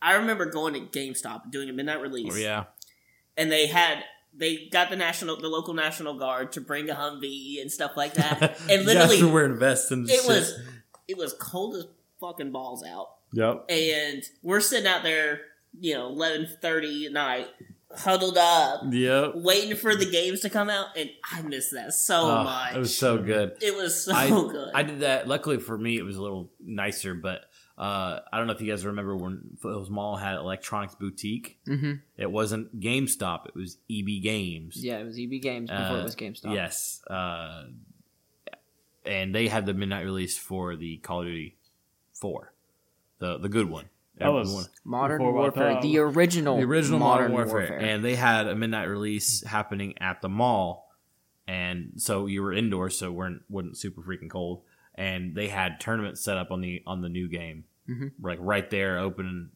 I 0.00 0.14
remember 0.14 0.46
going 0.46 0.74
to 0.74 0.80
GameStop 0.80 1.50
doing 1.50 1.68
a 1.68 1.72
midnight 1.72 2.00
release, 2.00 2.32
Oh, 2.32 2.38
yeah, 2.38 2.64
and 3.36 3.50
they 3.50 3.66
had 3.66 4.04
they 4.34 4.68
got 4.70 4.90
the 4.90 4.96
national, 4.96 5.36
the 5.40 5.48
local 5.48 5.74
National 5.74 6.14
Guard 6.14 6.52
to 6.52 6.60
bring 6.60 6.88
a 6.90 6.94
Humvee 6.94 7.60
and 7.60 7.70
stuff 7.70 7.96
like 7.96 8.14
that, 8.14 8.58
and 8.70 8.82
You 8.82 8.86
literally 8.86 9.20
guys 9.20 9.24
were 9.30 9.44
investing. 9.44 10.00
in 10.04 10.10
it 10.10 10.20
shit. 10.20 10.26
was 10.26 10.58
it 11.08 11.16
was 11.16 11.32
cold 11.34 11.74
as 11.76 11.86
fucking 12.20 12.52
balls 12.52 12.84
out, 12.84 13.08
Yep. 13.32 13.64
and 13.68 14.22
we're 14.42 14.60
sitting 14.60 14.86
out 14.86 15.02
there, 15.02 15.40
you 15.80 15.94
know, 15.94 16.08
eleven 16.08 16.46
thirty 16.60 17.06
at 17.06 17.12
night, 17.12 17.46
huddled 17.96 18.36
up, 18.38 18.82
Yep. 18.90 19.32
waiting 19.36 19.76
for 19.76 19.94
the 19.96 20.04
games 20.10 20.40
to 20.40 20.50
come 20.50 20.68
out, 20.70 20.88
and 20.96 21.10
I 21.32 21.42
miss 21.42 21.70
that 21.70 21.94
so 21.94 22.20
Oh, 22.30 22.44
much. 22.44 22.74
It 22.74 22.78
was 22.78 22.96
so 22.96 23.18
good. 23.18 23.56
It 23.62 23.74
was 23.76 24.04
so 24.04 24.14
I, 24.14 24.28
good. 24.28 24.70
I 24.74 24.82
did 24.82 25.00
that. 25.00 25.26
Luckily 25.26 25.58
for 25.58 25.76
me, 25.78 25.96
it 25.96 26.02
was 26.02 26.16
a 26.16 26.22
little 26.22 26.50
nicer, 26.60 27.14
but 27.14 27.42
uh, 27.78 28.20
I 28.32 28.36
don't 28.38 28.46
know 28.48 28.52
if 28.52 28.60
you 28.60 28.68
guys 28.70 28.84
remember 28.84 29.16
when 29.16 29.56
Foothills 29.60 29.88
Mall 29.88 30.16
had 30.16 30.34
Electronics 30.36 30.96
Boutique. 30.96 31.58
hmm 31.64 31.92
It 32.16 32.30
wasn't 32.30 32.80
GameStop; 32.80 33.46
it 33.46 33.54
was 33.54 33.78
EB 33.90 34.20
Games. 34.22 34.82
Yeah, 34.84 34.98
it 34.98 35.04
was 35.04 35.18
EB 35.18 35.40
Games 35.40 35.70
before 35.70 35.84
Uh, 35.84 36.00
it 36.00 36.04
was 36.04 36.16
GameStop. 36.16 36.52
Yes, 36.54 37.00
uh, 37.08 37.64
and 39.04 39.34
they 39.34 39.48
had 39.48 39.66
the 39.66 39.74
midnight 39.74 40.04
release 40.04 40.36
for 40.36 40.76
the 40.76 40.96
Call 40.98 41.20
of 41.20 41.26
Duty 41.26 41.56
Four, 42.12 42.52
the 43.18 43.38
the 43.38 43.48
good 43.48 43.68
one. 43.70 43.86
That 44.16 44.32
was- 44.32 44.48
Everyone- 44.48 44.66
Modern 44.84 45.18
Before 45.18 45.32
Warfare, 45.32 45.78
the 45.80 45.98
original, 45.98 46.56
the 46.56 46.64
original 46.64 46.98
Modern, 46.98 47.30
Warfare. 47.30 47.54
Warfare. 47.54 47.78
and 47.78 48.04
they 48.04 48.16
had 48.16 48.48
a 48.48 48.56
midnight 48.56 48.86
release 48.88 49.44
happening 49.44 49.96
at 50.00 50.20
the 50.22 50.28
mall, 50.28 50.90
and 51.46 51.92
so 51.96 52.26
you 52.26 52.42
were 52.42 52.52
indoors, 52.52 52.98
so 52.98 53.06
it 53.06 53.12
weren't 53.12 53.42
wasn't 53.48 53.76
super 53.78 54.02
freaking 54.02 54.28
cold, 54.28 54.62
and 54.96 55.36
they 55.36 55.46
had 55.46 55.78
tournaments 55.80 56.20
set 56.20 56.36
up 56.36 56.50
on 56.50 56.60
the 56.60 56.82
on 56.84 57.00
the 57.02 57.08
new 57.08 57.28
game, 57.28 57.64
Mhm. 57.88 58.12
like 58.20 58.38
right 58.40 58.68
there, 58.70 58.98
open 58.98 59.50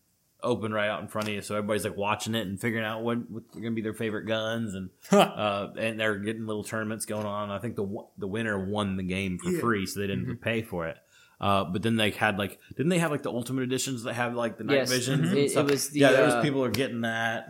open 0.45 0.73
right 0.73 0.89
out 0.89 1.01
in 1.01 1.07
front 1.07 1.29
of 1.29 1.35
you, 1.35 1.41
so 1.41 1.55
everybody's 1.55 1.85
like 1.85 1.97
watching 1.97 2.35
it 2.35 2.47
and 2.47 2.61
figuring 2.61 2.85
out 2.85 3.03
what 3.03 3.31
what's 3.31 3.55
gonna 3.55 3.71
be 3.71 3.83
their 3.83 3.95
favorite 3.95 4.25
guns, 4.27 4.75
and 4.75 4.91
uh, 5.13 5.69
and 5.79 6.01
they're 6.01 6.19
getting 6.19 6.47
little 6.47 6.65
tournaments 6.65 7.07
going 7.07 7.27
on. 7.27 7.51
I 7.51 7.59
think 7.59 7.77
the 7.77 7.87
the 8.19 8.27
winner 8.27 8.59
won 8.69 8.97
the 8.97 9.03
game 9.05 9.39
for 9.39 9.51
Yeah. 9.51 9.61
free, 9.61 9.87
so 9.87 10.01
they 10.01 10.07
didn't 10.09 10.27
have 10.27 10.37
to 10.39 10.43
pay 10.43 10.63
for 10.63 10.87
it. 10.89 10.97
Uh, 11.41 11.65
but 11.65 11.83
then 11.83 11.97
they 11.97 12.11
had 12.11 12.39
like, 12.39 12.59
didn't 12.77 12.89
they 12.91 12.99
have 13.01 13.11
like 13.11 13.23
the 13.23 13.31
ultimate 13.33 13.63
editions 13.63 14.05
that 14.05 14.15
have 14.15 14.35
like 14.35 14.59
the 14.59 14.65
night 14.65 14.75
Yes. 14.77 14.91
visions? 14.93 15.29
Mhm. 15.31 15.37
It- 15.37 15.57
it 15.57 15.65
was 15.65 15.89
the, 15.91 15.99
yeah, 16.01 16.13
there 16.13 16.25
was 16.25 16.35
uh, 16.35 16.43
people 16.43 16.63
are 16.65 16.71
getting 16.71 17.01
that. 17.01 17.49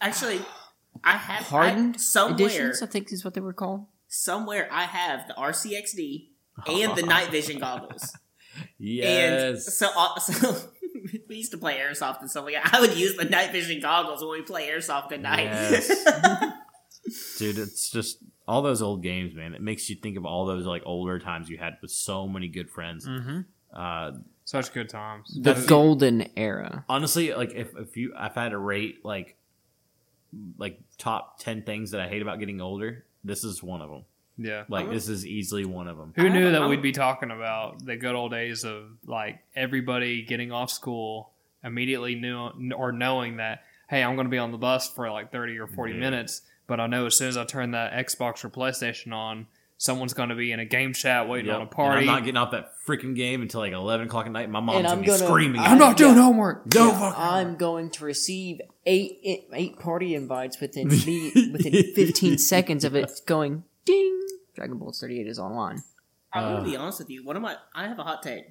Actually, 0.00 0.40
I 1.02 1.12
have 1.16 1.40
I, 1.40 1.44
Hardened 1.44 2.00
somewhere 2.00 2.34
editions, 2.46 2.80
I 2.82 2.86
think 2.86 3.12
is 3.12 3.24
what 3.24 3.34
they 3.34 3.40
were 3.40 3.52
called. 3.52 3.86
somewhere 4.06 4.68
I 4.72 4.84
have 4.84 5.26
the 5.26 5.34
RCXD 5.34 6.30
and 6.68 6.96
the 6.96 7.02
night 7.02 7.30
vision 7.30 7.58
goggles. 7.58 8.16
Yes. 8.78 9.52
And 9.52 9.62
so, 9.62 9.90
uh, 9.96 10.18
so 10.20 10.56
we 11.28 11.36
used 11.36 11.52
to 11.52 11.58
play 11.58 11.78
airsoft 11.78 12.20
and 12.20 12.30
stuff 12.30 12.44
like 12.44 12.54
that. 12.54 12.74
I 12.74 12.80
would 12.80 12.96
use 12.96 13.16
the 13.16 13.24
night 13.24 13.52
vision 13.52 13.80
goggles 13.80 14.20
when 14.20 14.30
we 14.32 14.42
play 14.42 14.68
airsoft 14.68 15.12
at 15.12 15.20
night. 15.20 15.44
Yes. 15.44 15.88
Dude, 17.38 17.58
it's 17.58 17.90
just 17.90 18.18
all 18.48 18.62
those 18.62 18.80
old 18.82 19.02
games, 19.02 19.34
man. 19.34 19.54
It 19.54 19.60
makes 19.60 19.90
you 19.90 19.96
think 19.96 20.16
of 20.16 20.24
all 20.24 20.46
those 20.46 20.66
like 20.66 20.82
older 20.86 21.18
times 21.18 21.48
you 21.48 21.58
had 21.58 21.76
with 21.82 21.90
so 21.90 22.26
many 22.26 22.48
good 22.48 22.70
friends. 22.70 23.06
mm-hmm. 23.06 23.40
Uh, 23.74 24.12
such 24.44 24.72
good 24.72 24.88
times. 24.88 25.32
The 25.34 25.40
That's- 25.40 25.66
golden 25.66 26.28
era. 26.36 26.84
honestly, 26.88 27.32
like 27.34 27.52
if, 27.54 27.76
if 27.76 27.96
you 27.96 28.12
if 28.16 28.36
I 28.36 28.42
had 28.44 28.50
to 28.50 28.58
rate 28.58 29.04
like 29.04 29.36
like 30.58 30.80
top 30.98 31.38
ten 31.38 31.62
things 31.62 31.90
that 31.92 32.00
I 32.00 32.08
hate 32.08 32.22
about 32.22 32.38
getting 32.38 32.60
older, 32.60 33.04
this 33.24 33.42
is 33.42 33.62
one 33.62 33.80
of 33.80 33.90
them. 33.90 34.04
Yeah. 34.36 34.64
Like 34.68 34.90
this 34.90 35.08
is 35.08 35.24
easily 35.26 35.64
one 35.64 35.86
of 35.88 35.96
them. 35.96 36.12
Who 36.16 36.28
knew 36.28 36.50
that 36.52 36.68
we'd 36.68 36.82
be 36.82 36.92
talking 36.92 37.30
about 37.30 37.84
the 37.84 37.96
good 37.96 38.14
old 38.14 38.32
days 38.32 38.64
of 38.64 38.84
like 39.06 39.38
everybody 39.54 40.22
getting 40.22 40.50
off 40.52 40.70
school 40.70 41.30
immediately 41.62 42.14
knew 42.14 42.50
or 42.76 42.92
knowing 42.92 43.36
that 43.36 43.62
hey, 43.88 44.02
I'm 44.02 44.14
going 44.16 44.26
to 44.26 44.30
be 44.30 44.38
on 44.38 44.50
the 44.50 44.58
bus 44.58 44.88
for 44.88 45.10
like 45.10 45.30
30 45.30 45.58
or 45.58 45.66
40 45.66 45.92
Yeah. 45.92 46.00
minutes, 46.00 46.40
but 46.66 46.80
I 46.80 46.86
know 46.86 47.06
as 47.06 47.16
soon 47.16 47.28
as 47.28 47.36
I 47.36 47.44
turn 47.44 47.72
that 47.72 47.92
Xbox 47.92 48.42
or 48.44 48.48
PlayStation 48.48 49.12
on, 49.12 49.46
someone's 49.76 50.14
going 50.14 50.30
to 50.30 50.34
be 50.34 50.50
in 50.52 50.58
a 50.58 50.64
game 50.64 50.94
chat 50.94 51.28
waiting 51.28 51.46
Yep. 51.48 51.54
on 51.54 51.60
a 51.60 51.64
And 51.64 51.70
party. 51.70 52.00
I'm 52.00 52.06
not 52.06 52.20
getting 52.24 52.38
off 52.38 52.50
that 52.52 52.72
freaking 52.88 53.14
game 53.14 53.42
until 53.42 53.60
like 53.60 53.72
11 53.74 54.06
o'clock 54.06 54.24
at 54.26 54.32
night. 54.32 54.48
My 54.50 54.60
mom's 54.60 54.82
gonna 54.82 54.88
I'm 54.94 55.00
be 55.02 55.06
gonna- 55.06 55.18
screaming. 55.18 55.60
I'm 55.60 55.78
not 55.78 55.96
doing 55.98 56.16
Yeah. 56.16 56.22
homework. 56.22 56.68
Go 56.70 56.88
Yeah, 56.88 56.98
fuck 56.98 57.14
I'm 57.18 57.56
going 57.56 57.90
to 57.90 58.04
receive 58.04 58.60
eight 58.86 59.18
eight 59.52 59.78
party 59.78 60.14
invites 60.14 60.60
within 60.60 60.88
me 61.06 61.30
within 61.52 61.94
15 61.94 62.38
seconds 62.38 62.84
of 62.84 62.96
it 62.96 63.10
going 63.26 63.64
ding. 63.84 64.20
Dragon 64.54 64.78
Ball 64.78 64.92
38 64.92 65.26
is 65.26 65.38
online. 65.38 65.82
I'm 66.32 66.44
Uh. 66.44 66.52
gonna 66.56 66.64
be 66.70 66.76
honest 66.76 66.98
with 66.98 67.10
you. 67.10 67.24
One 67.24 67.36
of 67.36 67.42
my, 67.42 67.56
I 67.74 67.88
have 67.88 67.98
a 67.98 68.04
hot 68.04 68.22
take. 68.22 68.44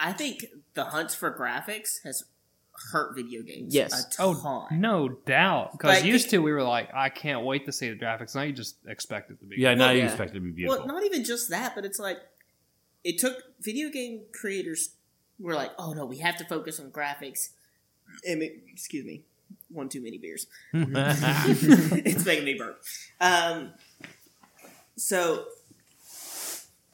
I 0.00 0.12
think 0.12 0.46
the 0.74 0.84
hunts 0.86 1.14
for 1.14 1.30
graphics 1.36 2.02
has 2.04 2.24
hurt 2.90 3.14
video 3.14 3.42
games. 3.42 3.74
Yes. 3.74 3.92
a 3.92 4.16
ton. 4.16 4.36
Oh, 4.42 4.66
no 4.72 5.08
doubt. 5.08 5.72
Because 5.72 5.98
Like, 5.98 6.04
used 6.04 6.30
to, 6.30 6.38
we 6.38 6.50
were 6.52 6.62
like, 6.62 6.88
I 6.94 7.08
can't 7.08 7.44
wait 7.44 7.66
to 7.66 7.72
see 7.72 7.88
the 7.90 7.96
graphics. 7.96 8.34
Now 8.34 8.42
you 8.42 8.52
just 8.52 8.76
expect 8.86 9.30
it 9.30 9.38
to 9.40 9.44
be. 9.46 9.56
Yeah, 9.58 9.74
now 9.74 9.86
Well, 9.88 9.96
you 9.96 10.02
expect 10.04 10.30
it 10.32 10.34
to 10.34 10.40
be 10.40 10.50
beautiful. 10.50 10.78
Well, 10.86 10.94
not 10.94 11.04
even 11.04 11.22
just 11.24 11.50
that, 11.50 11.74
but 11.74 11.84
it's 11.84 11.98
like 11.98 12.18
it 13.04 13.18
took 13.18 13.42
video 13.60 13.90
game 13.90 14.22
creators 14.32 14.90
were 15.38 15.54
like, 15.54 15.70
oh 15.78 15.92
no, 15.92 16.04
we 16.06 16.18
have 16.18 16.36
to 16.38 16.44
focus 16.44 16.80
on 16.80 16.90
graphics. 16.90 17.50
And 18.26 18.40
ma- 18.40 18.46
excuse 18.72 19.04
me, 19.04 19.22
one 19.70 19.88
too 19.88 20.00
many 20.02 20.18
beers. 20.18 20.46
it's 20.72 22.24
making 22.26 22.44
me 22.44 22.54
burp. 22.54 22.82
Um, 23.20 23.72
so 24.96 25.46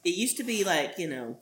it 0.03 0.15
used 0.15 0.37
to 0.37 0.43
be 0.43 0.63
like 0.63 0.97
you 0.97 1.07
know 1.07 1.37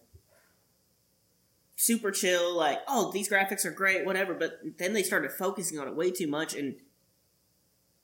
super 1.77 2.11
chill, 2.11 2.55
like 2.55 2.79
oh 2.87 3.11
these 3.11 3.29
graphics 3.29 3.63
are 3.65 3.71
great, 3.71 4.05
whatever. 4.05 4.33
But 4.33 4.59
then 4.77 4.93
they 4.93 5.03
started 5.03 5.31
focusing 5.31 5.79
on 5.79 5.87
it 5.87 5.95
way 5.95 6.11
too 6.11 6.27
much, 6.27 6.55
and 6.55 6.75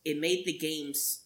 it 0.06 0.20
made 0.20 0.46
the 0.46 0.58
games 0.58 1.24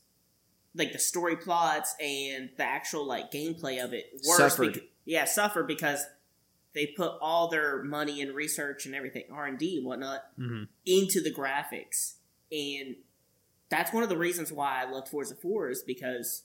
like 0.74 0.94
the 0.94 1.00
story 1.00 1.36
plots 1.36 1.96
and 2.00 2.50
the 2.58 2.64
actual 2.64 3.06
like 3.06 3.32
gameplay 3.32 3.84
of 3.84 3.94
it 3.94 4.06
worse. 4.28 4.38
Suffered. 4.38 4.82
yeah, 5.06 5.26
suffer 5.26 5.64
because 5.64 6.06
they 6.74 6.88
put 6.88 7.14
all 7.22 7.50
their 7.50 7.84
money 7.84 8.22
and 8.22 8.36
research 8.36 8.86
and 8.86 8.96
everything 8.96 9.24
R 9.32 9.46
and 9.46 9.58
D 9.58 9.82
whatnot 9.84 10.24
hmm 10.38 10.64
into 10.86 11.22
the 11.22 11.34
graphics, 11.34 12.16
and 12.52 12.96
that's 13.70 13.92
one 13.94 14.04
of 14.04 14.10
the 14.10 14.18
reasons 14.18 14.52
why 14.52 14.84
I 14.84 14.90
love 14.90 15.10
Forza 15.10 15.36
Four 15.36 15.70
is 15.70 15.84
because 15.84 16.44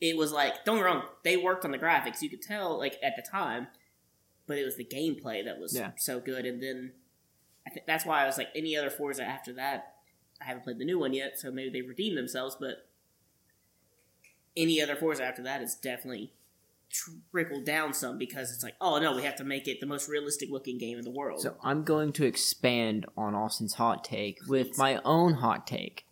it 0.00 0.16
was 0.16 0.32
like 0.32 0.64
don't 0.64 0.76
get 0.76 0.82
me 0.84 0.90
wrong, 0.90 1.02
they 1.24 1.36
worked 1.36 1.64
on 1.64 1.70
the 1.70 1.78
graphics. 1.78 2.22
You 2.22 2.30
could 2.30 2.42
tell 2.42 2.78
like 2.78 2.96
at 3.02 3.16
the 3.16 3.22
time, 3.22 3.68
but 4.46 4.58
it 4.58 4.64
was 4.64 4.76
the 4.76 4.84
gameplay 4.84 5.44
that 5.44 5.58
was 5.58 5.74
Yeah. 5.76 5.92
so 5.96 6.20
good. 6.20 6.46
And 6.46 6.62
then 6.62 6.92
I 7.66 7.70
think 7.70 7.86
that's 7.86 8.06
why 8.06 8.22
I 8.22 8.26
was 8.26 8.38
like 8.38 8.48
any 8.54 8.76
other 8.76 8.90
Forza 8.90 9.22
after 9.24 9.52
that. 9.54 9.94
I 10.40 10.44
haven't 10.44 10.62
played 10.62 10.78
the 10.78 10.84
new 10.84 10.98
one 10.98 11.12
yet, 11.14 11.38
so 11.38 11.50
maybe 11.50 11.70
they 11.70 11.82
redeemed 11.82 12.16
themselves. 12.16 12.56
But 12.58 12.86
any 14.56 14.80
other 14.80 14.96
Forza 14.96 15.24
after 15.24 15.42
that 15.42 15.62
is 15.62 15.74
definitely 15.74 16.32
trickled 17.30 17.64
down 17.66 17.92
some 17.92 18.16
because 18.18 18.50
it's 18.52 18.62
like, 18.64 18.74
oh 18.80 18.98
no, 18.98 19.14
we 19.14 19.22
have 19.22 19.36
to 19.36 19.44
make 19.44 19.68
it 19.68 19.80
the 19.80 19.86
most 19.86 20.08
realistic 20.08 20.48
looking 20.50 20.78
game 20.78 20.96
in 20.98 21.04
the 21.04 21.10
world. 21.10 21.40
So 21.40 21.56
I'm 21.62 21.84
going 21.84 22.12
to 22.14 22.24
expand 22.24 23.04
on 23.16 23.34
Austin's 23.34 23.74
hot 23.74 24.04
take 24.04 24.38
with 24.48 24.78
my 24.78 25.00
own 25.04 25.34
hot 25.34 25.66
take. 25.66 26.06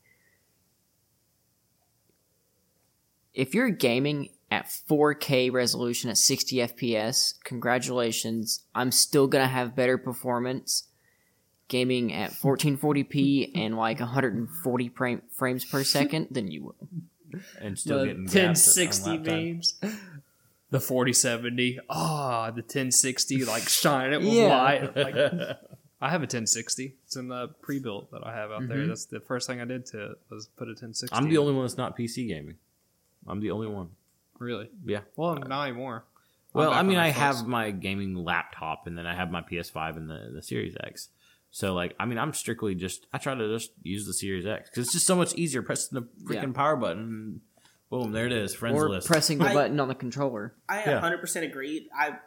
If 3.37 3.55
you're 3.55 3.69
gaming 3.71 4.31
at 4.51 4.67
4K 4.67 5.53
resolution 5.53 6.09
at 6.11 6.17
60 6.17 6.57
FPS, 6.57 7.35
congratulations. 7.45 8.65
I'm 8.75 8.91
still 8.91 9.27
going 9.27 9.43
to 9.45 9.49
have 9.49 9.77
better 9.77 9.99
performance 9.99 10.85
gaming 11.69 12.13
at 12.15 12.31
1440p 12.33 13.51
and 13.55 13.77
like 13.77 14.01
140 14.01 14.89
frame, 14.89 15.23
frames 15.33 15.65
per 15.65 15.85
second 15.85 16.29
than 16.33 16.51
you 16.51 16.65
will. 16.65 16.89
and 17.61 17.79
still 17.79 17.99
The 18.01 18.07
getting 18.07 18.25
gapped 18.25 18.35
1060 18.35 19.11
lap 19.11 19.25
time. 19.25 19.45
memes. 19.57 19.75
The 20.71 20.81
4070. 20.81 21.81
Ah, 21.91 22.47
the 22.51 22.63
1060, 22.63 23.45
like 23.45 23.69
shine 23.69 24.13
it 24.15 24.21
with 24.21 24.29
Yeah. 24.33 24.47
light. 24.57 24.97
Like, 24.97 25.15
I 26.01 26.11
have 26.11 26.21
a 26.23 26.25
1060. 26.25 26.95
It's 27.05 27.17
in 27.17 27.29
the 27.29 27.49
pre-built 27.63 28.11
that 28.13 28.23
I 28.27 28.35
have 28.35 28.51
out 28.51 28.67
there. 28.69 28.79
Mhm. 28.79 28.89
That's 28.89 29.05
the 29.07 29.21
first 29.21 29.47
thing 29.47 29.61
I 29.61 29.65
did 29.67 29.85
to 29.87 30.13
it 30.13 30.19
was 30.31 30.49
put 30.57 30.69
a 30.69 30.71
1060. 30.73 31.15
I'm 31.15 31.29
the 31.29 31.39
only 31.39 31.53
one 31.53 31.65
that's 31.65 31.77
not 31.77 31.97
PC 31.99 32.27
gaming. 32.29 32.57
I'm 33.29 33.41
the 33.41 33.51
only 33.51 33.67
one. 33.67 33.91
Really? 34.39 34.69
Yeah. 34.85 35.01
Well, 35.17 35.35
not 35.37 35.65
anymore. 35.69 36.05
I'm 36.55 36.61
Well, 36.61 36.73
I 36.73 36.83
mean, 36.83 36.99
I 36.99 37.09
have 37.09 37.47
my 37.47 37.71
gaming 37.71 38.15
laptop, 38.15 38.87
and 38.87 38.97
then 38.97 39.07
I 39.07 39.15
have 39.15 39.31
my 39.31 39.43
PS5 39.43 39.97
and 39.97 40.09
the, 40.09 40.31
the 40.35 40.43
Series 40.43 40.77
X. 40.83 41.09
So, 41.51 41.75
like, 41.75 41.95
I 41.99 42.05
mean, 42.07 42.19
I'm 42.19 42.33
strictly 42.35 42.75
just 42.75 43.07
I 43.13 43.19
try 43.19 43.35
to 43.35 43.49
just 43.55 43.73
use 43.83 44.07
the 44.07 44.13
Series 44.15 44.47
X 44.47 44.69
because 44.69 44.85
it's 44.85 44.93
just 44.93 45.07
so 45.07 45.17
much 45.17 45.35
easier 45.35 45.63
pressing 45.63 45.99
the 45.99 46.07
freaking 46.25 46.43
Yeah. 46.49 46.53
power 46.53 46.77
button. 46.77 47.41
Boom, 47.89 48.13
there 48.13 48.27
it 48.27 48.33
is, 48.33 48.55
friends 48.55 48.77
or 48.77 48.91
list. 48.91 49.07
pressing 49.07 49.39
the 49.39 49.47
I- 49.47 49.55
button 49.55 49.79
on 49.81 49.89
the 49.89 49.95
controller. 49.95 50.55
I 50.69 50.81
Yeah. 50.81 51.01
100% 51.01 51.45
agree. 51.45 51.89
I, 51.97 52.19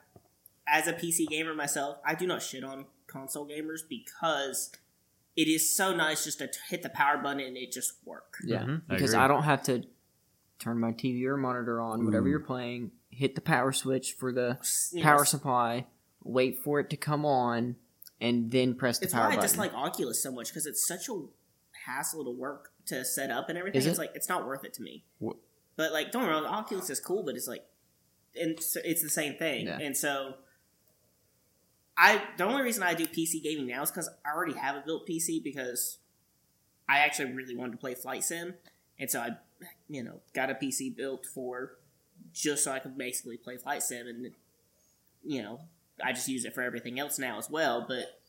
as 0.67 0.87
a 0.87 0.93
PC 0.93 1.27
gamer 1.27 1.53
myself, 1.53 1.97
I 2.05 2.15
do 2.15 2.25
not 2.25 2.41
shit 2.41 2.63
on 2.63 2.85
console 3.07 3.45
gamers 3.47 3.79
because 3.87 4.71
it 5.35 5.47
is 5.47 5.69
so 5.75 5.93
nice 5.95 6.23
just 6.23 6.39
to 6.39 6.49
hit 6.69 6.81
the 6.81 6.89
power 6.89 7.17
button 7.17 7.41
and 7.41 7.57
it 7.57 7.71
just 7.71 7.93
work. 8.05 8.35
Yeah, 8.45 8.59
Mhm, 8.63 8.81
because 8.87 9.13
agree. 9.13 9.23
I, 9.23 9.27
don't 9.27 9.43
have 9.43 9.61
to 9.63 9.83
turn 10.59 10.79
my 10.79 10.91
TV 10.91 11.23
or 11.25 11.37
monitor 11.37 11.81
on, 11.81 12.05
whatever 12.05 12.27
Ooh. 12.27 12.31
you're 12.31 12.39
playing, 12.39 12.91
hit 13.09 13.35
the 13.35 13.41
power 13.41 13.71
switch 13.71 14.13
for 14.13 14.31
the 14.31 14.57
You 14.91 14.99
know, 14.99 15.03
power 15.03 15.25
supply, 15.25 15.87
wait 16.23 16.59
for 16.59 16.79
it 16.79 16.89
to 16.91 16.97
come 16.97 17.25
on, 17.25 17.75
and 18.21 18.51
then 18.51 18.75
press 18.75 18.99
the 18.99 19.05
It's 19.05 19.13
power 19.13 19.29
why 19.29 19.37
I 19.37 19.41
dislike 19.41 19.73
Oculus 19.73 20.21
so 20.21 20.31
much 20.31 20.49
because 20.49 20.65
it's 20.65 20.85
such 20.85 21.07
a 21.09 21.21
hassle 21.85 22.25
to 22.25 22.31
work 22.31 22.71
to 22.87 23.05
set 23.05 23.31
up 23.31 23.49
and 23.49 23.57
everything. 23.57 23.79
Is 23.79 23.85
It's 23.87 23.97
it? 23.97 24.01
like 24.01 24.11
it's 24.15 24.27
not 24.29 24.45
worth 24.45 24.63
it 24.65 24.73
to 24.75 24.81
me. 24.81 25.05
What- 25.19 25.37
But 25.77 25.91
like, 25.93 26.11
don't 26.11 26.23
get 26.23 26.27
me 26.29 26.33
wrong, 26.35 26.45
Oculus 26.45 26.89
is 26.89 26.99
cool, 26.99 27.23
but 27.23 27.35
it's 27.35 27.47
like, 27.47 27.65
and 28.35 28.61
so 28.61 28.79
it's 28.83 29.01
the 29.01 29.09
same 29.09 29.35
thing. 29.35 29.67
Yeah. 29.67 29.79
And 29.79 29.95
so, 29.95 30.35
I 31.97 32.21
the 32.37 32.43
only 32.45 32.61
reason 32.63 32.83
I 32.83 32.93
do 32.93 33.05
PC 33.05 33.41
gaming 33.43 33.67
now 33.67 33.81
is 33.83 33.91
because 33.91 34.09
I 34.25 34.33
already 34.35 34.53
have 34.53 34.75
a 34.75 34.81
built 34.85 35.07
PC 35.07 35.43
because 35.43 35.97
I 36.87 36.99
actually 36.99 37.33
really 37.33 37.55
wanted 37.55 37.71
to 37.73 37.77
play 37.77 37.93
Flight 37.95 38.23
Sim, 38.23 38.55
and 38.99 39.09
so 39.11 39.19
I, 39.19 39.29
you 39.89 40.03
know, 40.03 40.21
got 40.33 40.49
a 40.49 40.53
PC 40.53 40.95
built 40.95 41.25
for 41.25 41.73
just 42.33 42.63
so 42.63 42.71
I 42.71 42.79
could 42.79 42.97
basically 42.97 43.37
play 43.37 43.57
Flight 43.57 43.81
Sim, 43.83 44.07
and 44.07 44.31
you 45.23 45.41
know, 45.41 45.61
I 46.03 46.13
just 46.13 46.27
use 46.27 46.45
it 46.45 46.53
for 46.53 46.61
everything 46.61 46.99
else 46.99 47.17
now 47.19 47.37
as 47.37 47.49
well. 47.49 47.85
But 47.87 48.19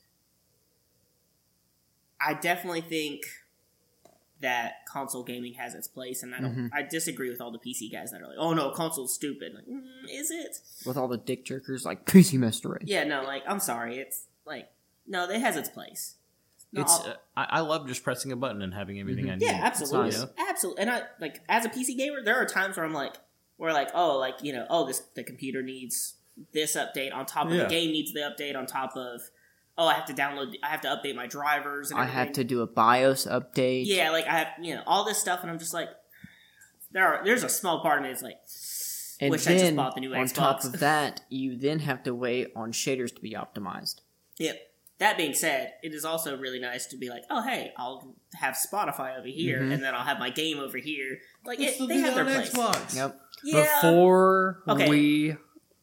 I 2.20 2.34
definitely 2.34 2.80
think 2.82 3.22
that 4.40 4.86
console 4.86 5.22
gaming 5.22 5.54
has 5.54 5.74
its 5.74 5.86
place, 5.86 6.22
and 6.22 6.34
I 6.34 6.40
don't. 6.40 6.56
Mhm. 6.56 6.70
I 6.72 6.82
disagree 6.82 7.28
with 7.30 7.40
all 7.42 7.50
the 7.50 7.58
PC 7.58 7.90
guys 7.90 8.10
that 8.10 8.22
are 8.22 8.26
like, 8.28 8.38
"Oh 8.38 8.54
no, 8.54 8.70
console's 8.70 9.14
stupid." 9.14 9.54
Like, 9.54 9.66
mm, 9.66 9.84
is 10.08 10.30
it? 10.30 10.60
With 10.86 10.96
all 10.96 11.08
the 11.08 11.18
dick 11.18 11.44
jerkers 11.44 11.84
like 11.84 12.06
PC 12.06 12.38
Master 12.38 12.70
Race. 12.70 12.84
Yeah, 12.86 13.04
no. 13.04 13.22
Like, 13.22 13.42
I'm 13.46 13.60
sorry. 13.60 13.98
It's 13.98 14.26
like, 14.46 14.70
no, 15.06 15.28
it 15.28 15.40
has 15.40 15.56
its 15.56 15.68
place. 15.68 16.14
No, 16.72 16.82
it's 16.82 17.00
I'll- 17.00 17.10
uh, 17.10 17.14
I, 17.36 17.46
I 17.50 17.60
love 17.60 17.86
just 17.88 18.04
pressing 18.04 18.30
a 18.32 18.36
button 18.36 18.62
and 18.62 18.72
having 18.74 19.00
everything 19.00 19.28
I 19.30 19.34
need. 19.34 19.42
yeah, 19.46 19.60
absolutely, 19.62 20.10
nice. 20.10 20.24
absolutely. 20.48 20.82
And 20.82 20.90
I 20.90 21.02
like 21.20 21.40
as 21.48 21.64
a 21.64 21.68
PC 21.68 21.96
gamer, 21.96 22.22
there 22.22 22.36
are 22.36 22.46
times 22.46 22.76
where 22.76 22.84
I'm 22.86 22.92
like, 22.92 23.14
where 23.56 23.72
like, 23.72 23.88
oh, 23.94 24.18
like 24.18 24.36
you 24.42 24.52
know, 24.52 24.66
oh, 24.70 24.86
this 24.86 25.00
the 25.14 25.24
computer 25.24 25.62
needs 25.62 26.14
this 26.52 26.76
update 26.76 27.14
on 27.14 27.26
top 27.26 27.46
of 27.46 27.52
Yeah. 27.52 27.64
the 27.64 27.68
game 27.68 27.90
needs 27.92 28.12
the 28.12 28.20
update 28.20 28.56
on 28.56 28.66
top 28.66 28.96
of, 28.96 29.20
oh, 29.76 29.86
I 29.86 29.94
have 29.94 30.06
to 30.06 30.14
download, 30.14 30.54
I 30.62 30.68
have 30.68 30.80
to 30.82 30.88
update 30.88 31.14
my 31.16 31.26
drivers. 31.26 31.90
And 31.90 32.00
I 32.00 32.04
have 32.06 32.32
to 32.32 32.44
do 32.44 32.62
a 32.62 32.66
BIOS 32.66 33.26
update. 33.26 33.82
Yeah, 33.86 34.10
like 34.10 34.26
I 34.26 34.38
have, 34.38 34.48
you 34.62 34.74
know, 34.76 34.82
all 34.86 35.04
this 35.04 35.18
stuff, 35.18 35.40
and 35.42 35.50
I'm 35.50 35.58
just 35.58 35.74
like, 35.74 35.88
there 36.92 37.06
are. 37.06 37.24
There's 37.24 37.42
a 37.44 37.48
small 37.48 37.80
part 37.80 37.98
of 37.98 38.04
me 38.04 38.10
that's 38.10 38.22
like, 38.22 38.38
And 39.20 39.30
wish 39.30 39.46
I 39.46 39.50
then 39.54 39.60
just 39.60 39.76
bought 39.76 39.94
the 39.94 40.00
new 40.00 40.10
Xbox. 40.10 40.18
on 40.18 40.26
Xbox. 40.26 40.34
top 40.34 40.64
of 40.64 40.80
that, 40.80 41.20
you 41.28 41.56
then 41.56 41.80
have 41.80 42.02
to 42.04 42.14
wait 42.14 42.52
on 42.56 42.72
shaders 42.72 43.14
to 43.14 43.20
be 43.20 43.32
optimized. 43.34 43.96
Yep. 44.38 44.56
That 45.00 45.16
being 45.16 45.34
said, 45.34 45.72
it 45.82 45.92
is 45.94 46.04
also 46.04 46.36
really 46.38 46.60
nice 46.60 46.86
to 46.86 46.96
be 46.96 47.08
like, 47.10 47.22
oh 47.30 47.42
hey, 47.42 47.72
I'll 47.76 48.14
have 48.34 48.54
Spotify 48.54 49.18
over 49.18 49.26
here, 49.28 49.60
Mhm. 49.60 49.72
and 49.72 49.82
then 49.82 49.94
I'll 49.94 50.04
have 50.04 50.18
my 50.20 50.30
game 50.30 50.58
over 50.60 50.78
here. 50.78 51.18
Like 51.44 51.58
it, 51.60 51.76
they 51.88 51.98
have 51.98 52.14
their 52.14 52.24
place. 52.26 52.94
Yep. 52.94 53.20
Yeah. 53.42 53.66
Before 53.82 54.62
Okay. 54.68 54.88
we 54.88 55.36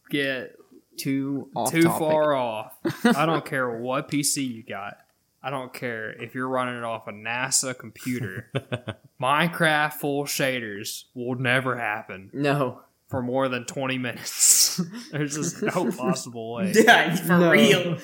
get 0.10 0.56
Too 0.98 1.49
off 1.56 1.72
too 1.72 1.81
topic. 1.84 1.99
far 1.99 2.34
off, 2.35 2.73
I 3.03 3.26
don't 3.26 3.44
care 3.45 3.69
what 3.80 4.10
PC 4.10 4.44
you 4.48 4.64
got. 4.64 4.98
I 5.44 5.49
don't 5.49 5.73
care 5.73 6.11
if 6.11 6.34
you're 6.35 6.48
running 6.49 6.77
it 6.77 6.84
off 6.84 7.07
a 7.07 7.11
NASA 7.11 7.77
computer. 7.77 8.52
Minecraft 9.22 9.94
full 9.94 10.26
shaders 10.26 11.06
will 11.15 11.35
never 11.35 11.76
happen 11.77 12.30
No. 12.34 12.81
for 13.10 13.22
more 13.22 13.48
than 13.48 13.65
20 13.65 13.98
minutes. 13.98 14.80
There's 15.11 15.35
just 15.35 15.61
no 15.64 15.91
possible 15.91 16.53
way. 16.53 16.72
yeah, 16.76 17.15
for 17.15 17.38
No. 17.38 17.52
real. 17.52 17.98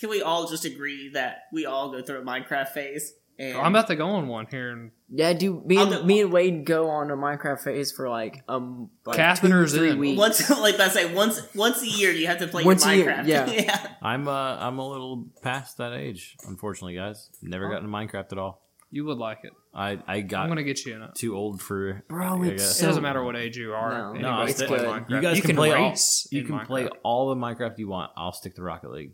Can 0.00 0.10
we 0.10 0.22
all 0.22 0.48
just 0.48 0.64
agree 0.64 1.10
that 1.14 1.42
we 1.52 1.66
all 1.66 1.90
go 1.92 2.02
through 2.02 2.20
a 2.20 2.24
Minecraft 2.24 2.68
phase? 2.70 3.12
And 3.38 3.56
I'm 3.56 3.74
about 3.74 3.86
to 3.86 3.96
go 3.96 4.06
on 4.06 4.28
one 4.28 4.46
here 4.50 4.70
in 4.72 4.90
Yeah, 5.08 5.32
dude. 5.32 5.64
Me 5.64 5.78
and 5.78 6.04
me 6.04 6.20
and 6.20 6.30
Wade 6.30 6.66
go 6.66 6.90
on 6.90 7.10
a 7.10 7.16
Minecraft 7.16 7.60
phase 7.60 7.90
for 7.90 8.08
like 8.10 8.42
um 8.48 8.90
like 9.06 9.16
Catheter's 9.16 9.72
two, 9.72 9.78
three 9.78 9.90
in. 9.92 9.98
weeks. 9.98 10.18
once, 10.18 10.50
like 10.60 10.78
I 10.78 10.88
say, 10.88 11.14
once 11.14 11.40
once 11.54 11.80
a 11.82 11.86
year 11.88 12.10
you 12.12 12.26
have 12.26 12.38
to 12.40 12.46
play 12.48 12.64
Once 12.64 12.84
your 12.84 12.92
a 12.92 12.96
year, 12.96 13.06
Minecraft. 13.06 13.26
yeah. 13.26 13.46
yeah. 13.50 13.86
I'm 14.02 14.28
uh 14.28 14.56
I'm 14.58 14.78
a 14.78 14.86
little 14.86 15.26
past 15.42 15.78
that 15.78 15.94
age, 15.94 16.36
unfortunately, 16.46 16.96
guys. 16.96 17.30
Never 17.40 17.70
gotten 17.70 17.84
to 17.84 17.88
Minecraft 17.88 18.32
at 18.32 18.38
all. 18.38 18.60
You 18.90 19.06
would 19.06 19.18
like 19.18 19.38
it. 19.44 19.52
I 19.72 19.98
I 20.06 20.20
got 20.20 20.42
I'm 20.42 20.48
gonna 20.48 20.62
get 20.62 20.84
you 20.84 20.96
in 20.96 21.02
it. 21.02 21.14
too 21.14 21.34
old 21.34 21.62
for 21.62 22.02
Bro, 22.08 22.42
I 22.42 22.46
it's 22.48 22.62
guess. 22.62 22.82
It 22.82 22.86
doesn't 22.86 23.02
matter 23.02 23.24
what 23.24 23.36
age 23.36 23.56
you 23.56 23.72
are. 23.72 23.90
No. 23.90 24.10
Anybody 24.10 24.22
No, 24.22 24.36
can 24.40 24.48
it's 24.50 24.62
play 24.64 24.78
good. 24.78 24.86
Minecraft. 24.86 25.10
You 25.10 25.20
guys 25.22 25.36
you 25.36 25.42
can, 25.42 25.48
can 25.50 25.56
play 25.56 25.72
all, 25.72 25.88
race. 25.90 26.28
you 26.30 26.40
in 26.42 26.46
can 26.46 26.66
play 26.66 26.84
Minecraft. 26.84 26.96
all 27.04 27.28
the 27.30 27.36
Minecraft 27.36 27.78
you 27.78 27.88
want. 27.88 28.10
I'll 28.18 28.32
stick 28.32 28.54
to 28.56 28.62
Rocket 28.62 28.90
League. 28.90 29.12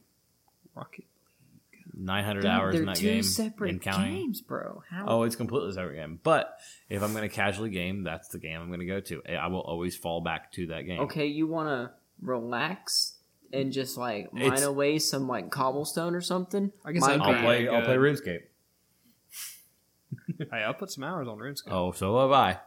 Rocket. 0.76 1.04
League. 1.72 1.82
900 1.98 2.40
Dude, 2.42 2.50
hours 2.50 2.72
they're 2.74 2.82
in 2.82 2.86
that 2.86 2.96
two 2.96 3.06
game 3.06 3.22
separate 3.22 3.70
and 3.70 3.80
counting. 3.82 4.14
games, 4.14 4.40
bro. 4.42 4.82
How? 4.90 5.04
Oh, 5.08 5.22
it's 5.22 5.34
completely 5.36 5.72
separate 5.72 5.96
game. 5.96 6.20
But 6.22 6.58
if 6.90 7.02
I'm 7.02 7.12
going 7.12 7.28
to 7.28 7.34
casually 7.34 7.70
game, 7.70 8.02
that's 8.04 8.28
the 8.28 8.38
game 8.38 8.60
I'm 8.60 8.68
going 8.68 8.80
to 8.80 8.86
go 8.86 9.00
to. 9.00 9.22
I 9.34 9.46
will 9.46 9.60
always 9.60 9.96
fall 9.96 10.20
back 10.20 10.52
to 10.52 10.66
that 10.68 10.82
game. 10.82 11.00
Okay, 11.00 11.26
you 11.26 11.46
want 11.46 11.68
to 11.68 11.90
relax 12.20 13.14
and 13.52 13.72
just 13.72 13.96
like 13.96 14.32
mine 14.32 14.42
It's- 14.42 14.62
away 14.62 14.98
some 14.98 15.26
like 15.26 15.50
cobblestone 15.50 16.14
or 16.14 16.20
something. 16.20 16.70
I 16.84 16.92
guess 16.92 17.06
that'd 17.06 17.20
I'll 17.22 17.32
be 17.34 17.40
play. 17.40 17.68
I'll 17.68 17.82
play 17.82 17.96
RuneScape. 17.96 18.40
Hey, 20.38 20.58
I'll 20.64 20.74
put 20.74 20.90
some 20.90 21.04
hours 21.04 21.28
on 21.28 21.38
RuneScape. 21.38 21.70
Oh, 21.70 21.92
so 21.92 22.18
have 22.20 22.32
I. 22.32 22.58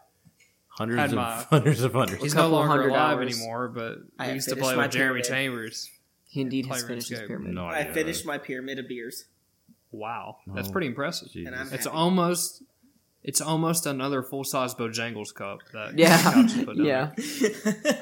Hundreds 0.70 1.00
Had 1.02 1.10
of 1.12 1.16
my- 1.18 1.44
hundreds 1.50 1.82
of 1.84 1.94
hundreds. 1.94 2.24
He's 2.24 2.34
a 2.34 2.36
no 2.38 2.42
couple 2.44 2.58
longer 2.58 2.70
hundred 2.72 2.90
alive 2.90 3.18
hours. 3.18 3.38
anymore, 3.38 3.68
but 3.70 3.98
I 4.18 4.28
we 4.30 4.34
used 4.36 4.48
to 4.50 4.56
finished 4.56 4.66
play 4.70 4.76
my 4.76 4.84
with 4.84 4.92
Jeremy 4.92 5.22
pyramid. 5.22 5.26
Chambers. 5.26 5.92
He 6.30 6.42
indeed 6.42 6.68
has 6.68 6.84
finished 6.84 7.10
his 7.10 7.20
pyramid. 7.22 7.54
No 7.54 7.66
I 7.66 7.80
idea. 7.80 7.94
finished 7.94 8.26
my 8.26 8.38
pyramid 8.38 8.80
of 8.80 8.88
beers. 8.88 9.26
Wow, 9.92 10.38
that's 10.48 10.70
Oh. 10.70 10.72
pretty 10.72 10.88
impressive. 10.88 11.30
Jesus. 11.32 11.48
And 11.48 11.56
I'm 11.56 11.74
It's 11.74 11.86
happy. 11.86 11.98
almost, 11.98 12.64
it's 13.24 13.42
almost 13.42 13.86
another 13.88 14.22
full 14.22 14.44
size 14.44 14.76
Bojangles 14.76 15.34
cup 15.34 15.60
that 15.74 15.98
Yeah, 15.98 16.22
Couch 16.22 16.54
put 16.66 16.78
down 16.78 16.86
yeah. 16.86 17.12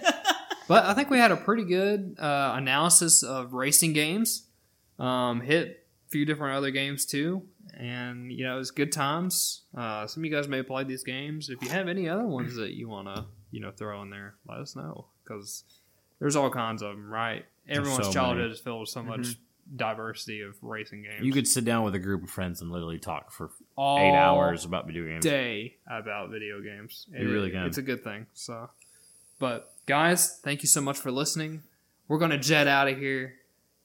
But 0.67 0.83
I 0.85 0.93
think 0.93 1.09
we 1.09 1.17
had 1.17 1.31
a 1.31 1.37
pretty 1.37 1.63
good 1.63 2.17
uh, 2.19 2.53
analysis 2.57 3.23
of 3.23 3.53
racing 3.53 3.93
games. 3.93 4.47
Um, 4.99 5.39
hit 5.39 5.85
a 6.05 6.09
few 6.09 6.25
different 6.25 6.57
other 6.57 6.71
games 6.71 7.05
too, 7.05 7.43
and 7.73 8.33
you 8.33 8.43
know 8.43 8.55
it 8.55 8.59
was 8.59 8.71
good 8.71 8.91
times. 8.91 9.61
Uh, 9.73 10.05
some 10.07 10.21
of 10.21 10.25
you 10.25 10.31
guys 10.35 10.49
may 10.49 10.57
have 10.57 10.67
played 10.67 10.89
these 10.89 11.03
games. 11.05 11.49
If 11.49 11.61
you 11.63 11.69
have 11.69 11.87
any 11.87 12.09
other 12.09 12.25
ones 12.27 12.55
that 12.57 12.71
you 12.73 12.89
want 12.89 13.07
to 13.07 13.25
you 13.51 13.61
know 13.61 13.71
throw 13.71 14.01
in 14.01 14.09
there, 14.09 14.35
let 14.45 14.59
us 14.59 14.75
know 14.75 15.05
because 15.23 15.63
there's 16.19 16.35
all 16.35 16.49
kinds 16.49 16.81
of 16.81 16.95
them. 16.97 17.09
Right, 17.09 17.45
everyone's 17.69 18.07
so 18.07 18.13
childhood 18.13 18.43
many. 18.43 18.53
is 18.53 18.59
filled 18.59 18.81
with 18.81 18.89
so 18.89 19.01
mm-hmm. 19.01 19.09
much 19.09 19.35
diversity 19.75 20.41
of 20.41 20.55
racing 20.61 21.03
games. 21.03 21.25
You 21.25 21.33
could 21.33 21.47
sit 21.47 21.65
down 21.65 21.83
with 21.83 21.95
a 21.95 21.99
group 21.99 22.23
of 22.23 22.29
friends 22.29 22.61
and 22.61 22.71
literally 22.71 22.99
talk 22.99 23.31
for 23.31 23.51
all 23.75 23.99
eight 23.99 24.15
hours 24.15 24.65
about 24.65 24.87
video 24.87 25.05
games. 25.05 25.23
day 25.23 25.75
about 25.89 26.29
video 26.29 26.61
games. 26.61 27.07
You 27.11 27.29
really 27.29 27.51
can. 27.51 27.65
It's 27.65 27.77
a 27.77 27.81
good 27.81 28.03
thing. 28.03 28.27
So, 28.33 28.69
but 29.39 29.73
guys, 29.85 30.39
thank 30.43 30.63
you 30.63 30.69
so 30.69 30.81
much 30.81 30.97
for 30.97 31.11
listening. 31.11 31.63
We're 32.07 32.19
gonna 32.19 32.37
jet 32.37 32.67
out 32.67 32.87
of 32.87 32.97
here. 32.97 33.35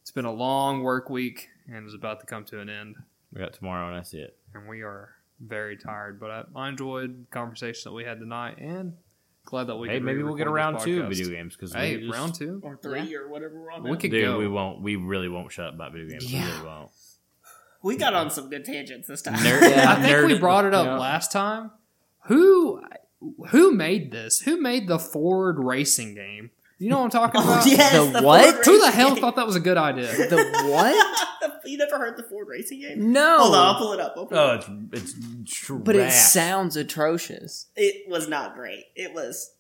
It's 0.03 0.11
been 0.11 0.25
a 0.25 0.33
long 0.33 0.83
work 0.83 1.11
week 1.11 1.49
and 1.69 1.85
it's 1.85 1.95
about 1.95 2.21
to 2.21 2.27
come 2.27 2.45
to 2.47 2.61
an 2.61 2.69
end, 2.69 2.97
We 3.33 3.41
got 3.41 3.53
tomorrow, 3.53 3.89
and 3.89 3.97
I 3.97 4.03
see 4.03 4.19
it. 4.19 4.37
and 4.55 4.69
we 4.69 4.83
are 4.83 5.11
very 5.41 5.77
tired. 5.77 6.21
But 6.21 6.31
I, 6.31 6.45
I 6.55 6.69
enjoyed 6.69 7.23
the 7.23 7.31
conversation 7.31 7.91
that 7.91 7.95
we 7.95 8.05
had 8.05 8.19
tonight, 8.21 8.59
and 8.59 8.95
glad 9.45 9.67
that 9.69 9.77
we. 9.77 9.89
hey, 9.89 9.99
maybe 10.01 10.23
we'll 10.23 10.35
get 10.35 10.47
re-record 10.47 10.55
around 10.55 10.75
this 10.75 10.85
two 10.85 11.03
podcast. 11.03 11.09
video 11.09 11.29
games 11.31 11.57
because 11.57 11.73
Hey, 11.75 12.09
round 12.09 12.35
two. 12.35 12.61
or 12.63 12.77
three 12.83 13.15
or 13.17 13.29
whatever 13.29 13.61
we're 13.61 13.71
on. 13.73 13.83
We 13.83 13.91
now. 13.91 13.97
could 13.97 14.11
Dude, 14.11 14.25
go. 14.25 14.39
we 14.39 14.49
won't. 14.49 14.81
We 14.83 14.97
really 14.97 15.29
won't 15.29 15.51
shut 15.53 15.67
up 15.67 15.75
about 15.75 15.93
video 15.93 16.09
games. 16.09 16.33
Yeah. 16.33 16.45
We 16.45 16.51
really 16.53 16.67
won't. 16.67 16.91
We 17.85 17.97
got 17.97 18.15
on 18.15 18.31
some 18.31 18.49
good 18.49 18.65
tangents 18.65 19.09
this 19.09 19.23
time. 19.23 19.35
Nerd- 19.35 19.61
Yeah. 19.71 19.93
I 19.99 20.03
think 20.03 20.27
we 20.29 20.39
brought 20.39 20.65
it 20.65 20.75
up 20.75 20.87
Yeah. 20.87 20.99
last 20.99 21.33
time. 21.33 21.71
Who 22.27 22.81
who 23.51 23.73
made 23.73 24.11
this? 24.13 24.41
Who 24.41 24.61
made 24.61 24.87
the 24.89 24.99
Ford 24.99 25.57
racing 25.59 26.15
game? 26.15 26.51
You 26.79 26.91
know 26.91 26.99
what 26.99 27.05
I'm 27.05 27.11
talking 27.11 27.41
Oh, 27.45 27.45
about? 27.45 27.67
yes, 27.67 28.13
The 28.13 28.23
what? 28.23 28.55
Ford 28.55 28.65
Who 28.67 28.81
the 28.81 28.91
hell 28.91 29.15
game. 29.15 29.21
thought 29.21 29.37
that 29.37 29.47
was 29.47 29.55
a 29.57 29.61
good 29.61 29.77
idea? 29.77 30.07
The 30.07 30.37
what? 30.67 31.29
you 31.65 31.79
never 31.79 31.99
heard 31.99 32.17
the 32.17 32.23
Ford 32.23 32.49
racing 32.49 32.81
game? 32.81 33.13
No. 33.13 33.39
Hold 33.39 33.55
on, 33.55 33.67
I'll 33.67 33.79
pull 33.79 33.93
it 33.93 34.01
up. 34.01 34.15
Pull 34.15 34.29
Oh, 34.33 34.55
it, 34.55 34.61
up. 34.61 34.71
it's 34.93 35.15
it's 35.41 35.55
trash. 35.55 35.81
but 35.85 35.97
it 35.97 36.13
sounds 36.13 36.77
atrocious. 36.77 37.67
it 37.77 38.09
was 38.09 38.29
not 38.29 38.55
great. 38.55 38.85
It 38.97 39.13
was 39.15 39.55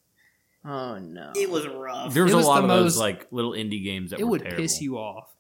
Oh 0.64 0.98
no. 0.98 1.32
it 1.34 1.50
was 1.50 1.66
rough. 1.66 2.14
There 2.14 2.22
was, 2.24 2.34
was 2.34 2.44
a 2.44 2.48
lot 2.48 2.62
of 2.62 2.68
most- 2.68 2.82
those 2.94 2.96
like 2.98 3.26
little 3.32 3.52
indie 3.52 3.82
games 3.82 4.10
that 4.10 4.20
it 4.20 4.24
were 4.24 4.30
would 4.30 4.42
terrible. 4.42 4.62
piss 4.62 4.80
you 4.80 4.96
off. 4.98 5.32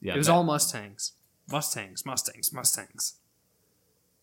Yeah, 0.00 0.14
it 0.14 0.18
was 0.18 0.26
that- 0.26 0.32
all 0.32 0.42
Mustangs. 0.44 1.12
Mustangs, 1.50 2.04
Mustangs, 2.06 2.52
Mustangs. 2.52 3.14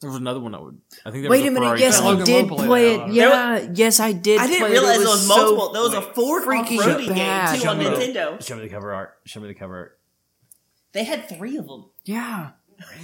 There 0.01 0.09
was 0.09 0.17
another 0.17 0.39
one 0.39 0.53
that 0.53 0.61
would. 0.63 0.79
I 1.05 1.11
think 1.11 1.23
there 1.23 1.29
Wait 1.31 1.39
was 1.41 1.47
a 1.49 1.51
minute. 1.51 1.59
Ferrari 1.65 1.79
Yes, 1.81 1.99
I 1.99 2.23
did 2.23 2.47
Lowe 2.49 2.55
played 2.55 2.67
play 2.67 2.95
it. 2.95 3.11
Yeah. 3.13 3.69
Yes, 3.73 3.99
I 3.99 4.13
did. 4.13 4.39
I 4.39 4.47
didn't 4.47 4.59
play 4.61 4.71
realize 4.71 4.95
it. 4.95 4.99
there 4.99 5.09
was 5.09 5.27
so 5.27 5.35
multiple. 5.35 5.73
There 5.73 5.81
was 5.81 5.93
a 5.93 6.01
Ford 6.01 6.43
freaking 6.43 6.67
game 6.69 7.07
too 7.07 7.13
on 7.17 7.59
Show 7.59 7.75
the- 7.75 7.83
Nintendo. 7.83 8.45
Show 8.45 8.55
me 8.55 8.61
the 8.61 8.69
cover 8.69 8.93
art. 8.93 9.17
Show 9.25 9.41
me 9.41 9.47
the 9.49 9.53
cover 9.53 9.75
art. 9.77 9.98
They 10.91 11.03
had 11.03 11.29
three 11.29 11.57
of 11.57 11.67
them. 11.67 11.85
Yeah. 12.05 12.51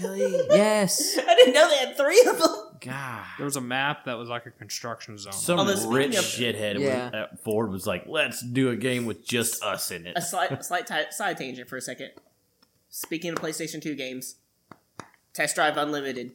Really? 0.02 0.32
yes. 0.50 1.18
I 1.18 1.36
didn't 1.36 1.54
know 1.54 1.70
they 1.70 1.78
had 1.78 1.98
three 1.98 2.26
of 2.30 2.40
them. 2.40 2.56
God. 2.82 3.26
There 3.38 3.46
was 3.46 3.56
a 3.56 3.62
map 3.62 4.06
that 4.06 4.18
was 4.18 4.30
like 4.30 4.46
a 4.46 4.52
construction 4.52 5.18
zone. 5.18 5.34
Some 5.34 5.60
Although 5.60 5.76
speaking 5.76 5.92
rich 5.94 6.18
of- 6.18 6.24
shithead 6.24 6.80
Yeah. 6.80 7.06
was, 7.06 7.14
at 7.14 7.44
Ford 7.44 7.70
was 7.72 7.86
like, 7.88 8.06
"Let's 8.08 8.42
do 8.42 8.70
a 8.70 8.76
game 8.76 9.06
with 9.06 9.26
just 9.26 9.64
us 9.64 9.92
in 9.92 10.06
it." 10.08 10.14
A 10.16 10.22
slight, 10.22 10.52
a 10.52 10.64
slight 10.64 10.88
ti- 10.88 11.12
side 11.12 11.38
tangent 11.38 11.68
for 11.68 11.78
a 11.78 11.82
second. 11.82 12.12
Speaking 12.90 13.32
of 13.32 13.40
PlayStation 13.40 13.82
2 13.82 13.96
games, 13.96 14.36
Test 15.34 15.56
Drive 15.56 15.78
Unlimited. 15.78 16.32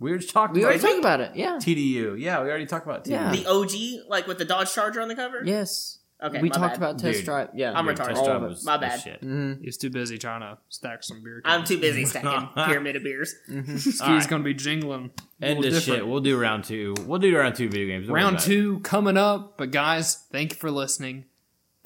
We 0.00 0.10
were 0.12 0.18
just 0.18 0.32
talking 0.32 0.54
We 0.54 0.60
about 0.62 0.68
already 0.74 0.82
talked 0.82 0.98
about 0.98 1.20
it. 1.20 1.32
Yeah. 1.34 1.56
TDU. 1.60 2.20
Yeah, 2.20 2.42
we 2.42 2.48
already 2.48 2.66
talked 2.66 2.86
about 2.86 3.04
TDU. 3.04 3.10
Yeah. 3.10 3.32
The 3.32 3.46
OG, 3.46 4.08
like 4.08 4.26
with 4.26 4.38
the 4.38 4.44
Dodge 4.44 4.72
Charger 4.72 5.00
on 5.00 5.08
the 5.08 5.14
cover? 5.16 5.42
Yes. 5.44 5.97
Okay, 6.20 6.42
we 6.42 6.48
my 6.48 6.54
talked 6.56 6.74
bad. 6.74 6.76
about 6.90 6.98
test 6.98 7.18
Dude. 7.18 7.24
drive. 7.26 7.48
Yeah. 7.54 7.72
I'm 7.78 7.86
Dude, 7.86 7.96
retarded. 7.96 8.08
Test 8.08 8.24
Drive 8.24 8.42
of 8.42 8.48
was 8.50 8.64
My 8.64 8.76
bad. 8.76 9.00
shit. 9.00 9.22
Mhm. 9.22 9.62
He's 9.64 9.76
too 9.76 9.88
busy 9.90 10.18
trying 10.18 10.40
to 10.40 10.58
stack 10.68 11.04
some 11.04 11.22
beer. 11.22 11.40
I'm 11.44 11.62
too 11.64 11.78
busy 11.78 12.04
stacking 12.04 12.48
pyramid 12.64 12.96
of 12.96 13.04
beers. 13.04 13.34
He's 13.48 14.00
Alright. 14.00 14.28
gonna 14.28 14.42
be 14.42 14.52
jingling. 14.54 15.12
End 15.40 15.60
little 15.60 15.70
this 15.74 15.84
shit. 15.84 16.06
We'll 16.06 16.20
do 16.20 16.36
round 16.36 16.64
two. 16.64 16.94
We'll 17.06 17.20
do 17.20 17.36
round 17.36 17.54
two 17.54 17.68
video 17.68 17.86
games. 17.86 18.06
Don't 18.08 18.16
Round 18.16 18.38
two 18.40 18.80
coming 18.80 19.16
up. 19.16 19.56
But 19.58 19.70
guys, 19.70 20.24
thank 20.32 20.52
you 20.52 20.56
for 20.58 20.72
listening. 20.72 21.26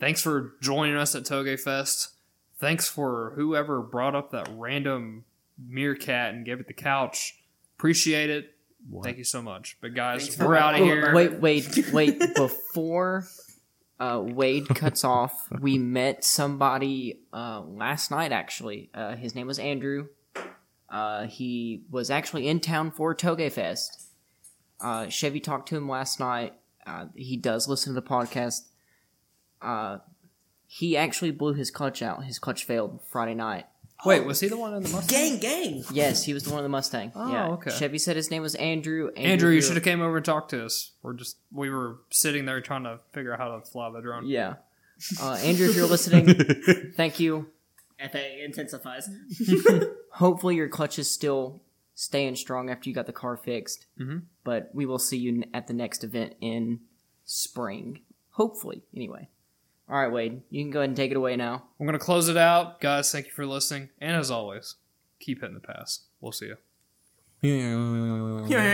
Thanks 0.00 0.22
for 0.22 0.54
joining 0.62 0.96
us 0.96 1.14
at 1.14 1.24
Touge 1.24 1.60
Fest. 1.60 2.08
Thanks 2.58 2.88
for 2.88 3.32
whoever 3.36 3.82
brought 3.82 4.14
up 4.14 4.30
that 4.30 4.48
random 4.56 5.24
meerkat 5.62 6.32
and 6.32 6.46
gave 6.46 6.58
it 6.58 6.68
the 6.68 6.72
couch. 6.72 7.38
Appreciate 7.76 8.30
it. 8.30 8.54
What? 8.88 9.04
Thank 9.04 9.18
you 9.18 9.24
so 9.24 9.42
much. 9.42 9.76
But 9.80 9.94
guys, 9.94 10.22
Thanks 10.26 10.38
we're 10.42 10.56
out 10.56 10.74
of 10.74 10.80
Oh, 10.80 10.84
here. 10.84 11.14
Wait, 11.14 11.34
wait, 11.34 11.92
wait. 11.92 12.18
Before 12.34 13.26
uh, 14.00 14.20
Wade 14.22 14.68
cuts 14.68 15.04
off, 15.04 15.48
we 15.60 15.78
met 15.78 16.24
somebody 16.24 17.20
uh, 17.32 17.60
last 17.60 18.10
night, 18.10 18.32
actually. 18.32 18.90
Uh, 18.94 19.16
his 19.16 19.34
name 19.34 19.46
was 19.46 19.58
Andrew. 19.58 20.08
Uh, 20.88 21.26
he 21.26 21.84
was 21.90 22.10
actually 22.10 22.46
in 22.46 22.60
town 22.60 22.90
for 22.90 23.14
Touge 23.14 23.50
Fest. 23.50 24.08
Uh, 24.80 25.08
Chevy 25.08 25.40
talked 25.40 25.68
to 25.68 25.76
him 25.76 25.88
last 25.88 26.20
night. 26.20 26.54
Uh, 26.86 27.06
he 27.14 27.36
does 27.36 27.68
listen 27.68 27.94
to 27.94 28.00
the 28.00 28.06
podcast. 28.06 28.68
Uh, 29.62 29.98
he 30.66 30.96
actually 30.96 31.30
blew 31.30 31.54
his 31.54 31.70
clutch 31.70 32.02
out. 32.02 32.24
His 32.24 32.38
clutch 32.38 32.64
failed 32.64 33.00
Friday 33.08 33.34
night. 33.34 33.66
Wait, 34.04 34.24
was 34.24 34.40
he 34.40 34.48
the 34.48 34.56
one 34.56 34.74
in 34.74 34.82
the 34.82 34.88
Mustang? 34.88 35.38
Gang, 35.38 35.38
gang. 35.38 35.84
Yes, 35.92 36.24
he 36.24 36.34
was 36.34 36.42
the 36.44 36.50
one 36.50 36.58
in 36.58 36.64
the 36.64 36.68
Mustang. 36.68 37.12
Oh, 37.14 37.30
yeah. 37.32 37.48
okay. 37.50 37.70
Chevy 37.70 37.98
said 37.98 38.16
his 38.16 38.30
name 38.30 38.42
was 38.42 38.54
Andrew. 38.56 39.10
Andrew, 39.16 39.50
you 39.50 39.62
should 39.62 39.76
have 39.76 39.84
came 39.84 40.00
over 40.00 40.16
and 40.16 40.24
talked 40.26 40.50
to 40.50 40.64
us. 40.64 40.92
We're 41.02 41.14
just 41.14 41.36
we 41.52 41.70
were 41.70 41.98
sitting 42.10 42.44
there 42.44 42.60
trying 42.60 42.84
to 42.84 42.98
figure 43.12 43.32
out 43.32 43.38
how 43.38 43.56
to 43.56 43.64
fly 43.64 43.90
the 43.90 44.00
drone. 44.00 44.26
Yeah. 44.26 44.54
Uh, 45.20 45.34
Andrew, 45.42 45.68
if 45.68 45.76
you're 45.76 45.86
listening, 45.86 46.34
thank 46.96 47.18
you. 47.20 47.48
FA 48.10 48.44
intensifies. 48.44 49.08
Hopefully, 50.14 50.56
your 50.56 50.68
clutch 50.68 50.98
is 50.98 51.10
still 51.10 51.62
staying 51.94 52.34
strong 52.36 52.70
after 52.70 52.88
you 52.88 52.94
got 52.94 53.06
the 53.06 53.12
car 53.12 53.36
fixed. 53.36 53.86
Mhm. 54.00 54.22
But 54.44 54.70
we 54.74 54.86
will 54.86 54.98
see 54.98 55.16
you 55.18 55.44
at 55.54 55.66
the 55.68 55.72
next 55.74 56.02
event 56.02 56.34
in 56.40 56.80
spring. 57.24 58.00
Hopefully, 58.32 58.82
anyway. 58.94 59.28
All 59.92 59.98
right, 59.98 60.10
Wade, 60.10 60.40
you 60.48 60.64
can 60.64 60.70
go 60.70 60.80
ahead 60.80 60.88
and 60.88 60.96
take 60.96 61.10
it 61.10 61.18
away 61.18 61.36
now. 61.36 61.64
I'm 61.78 61.84
gonna 61.84 61.98
close 61.98 62.30
it 62.30 62.38
out, 62.38 62.80
guys. 62.80 63.12
Thank 63.12 63.26
you 63.26 63.32
for 63.32 63.44
listening, 63.44 63.90
and 64.00 64.16
as 64.16 64.30
always, 64.30 64.76
keep 65.20 65.42
hitting 65.42 65.52
the 65.52 65.60
pass. 65.60 66.04
We'll 66.18 66.32
see 66.32 66.46
you. 66.46 66.56
Yeah. 67.42 68.72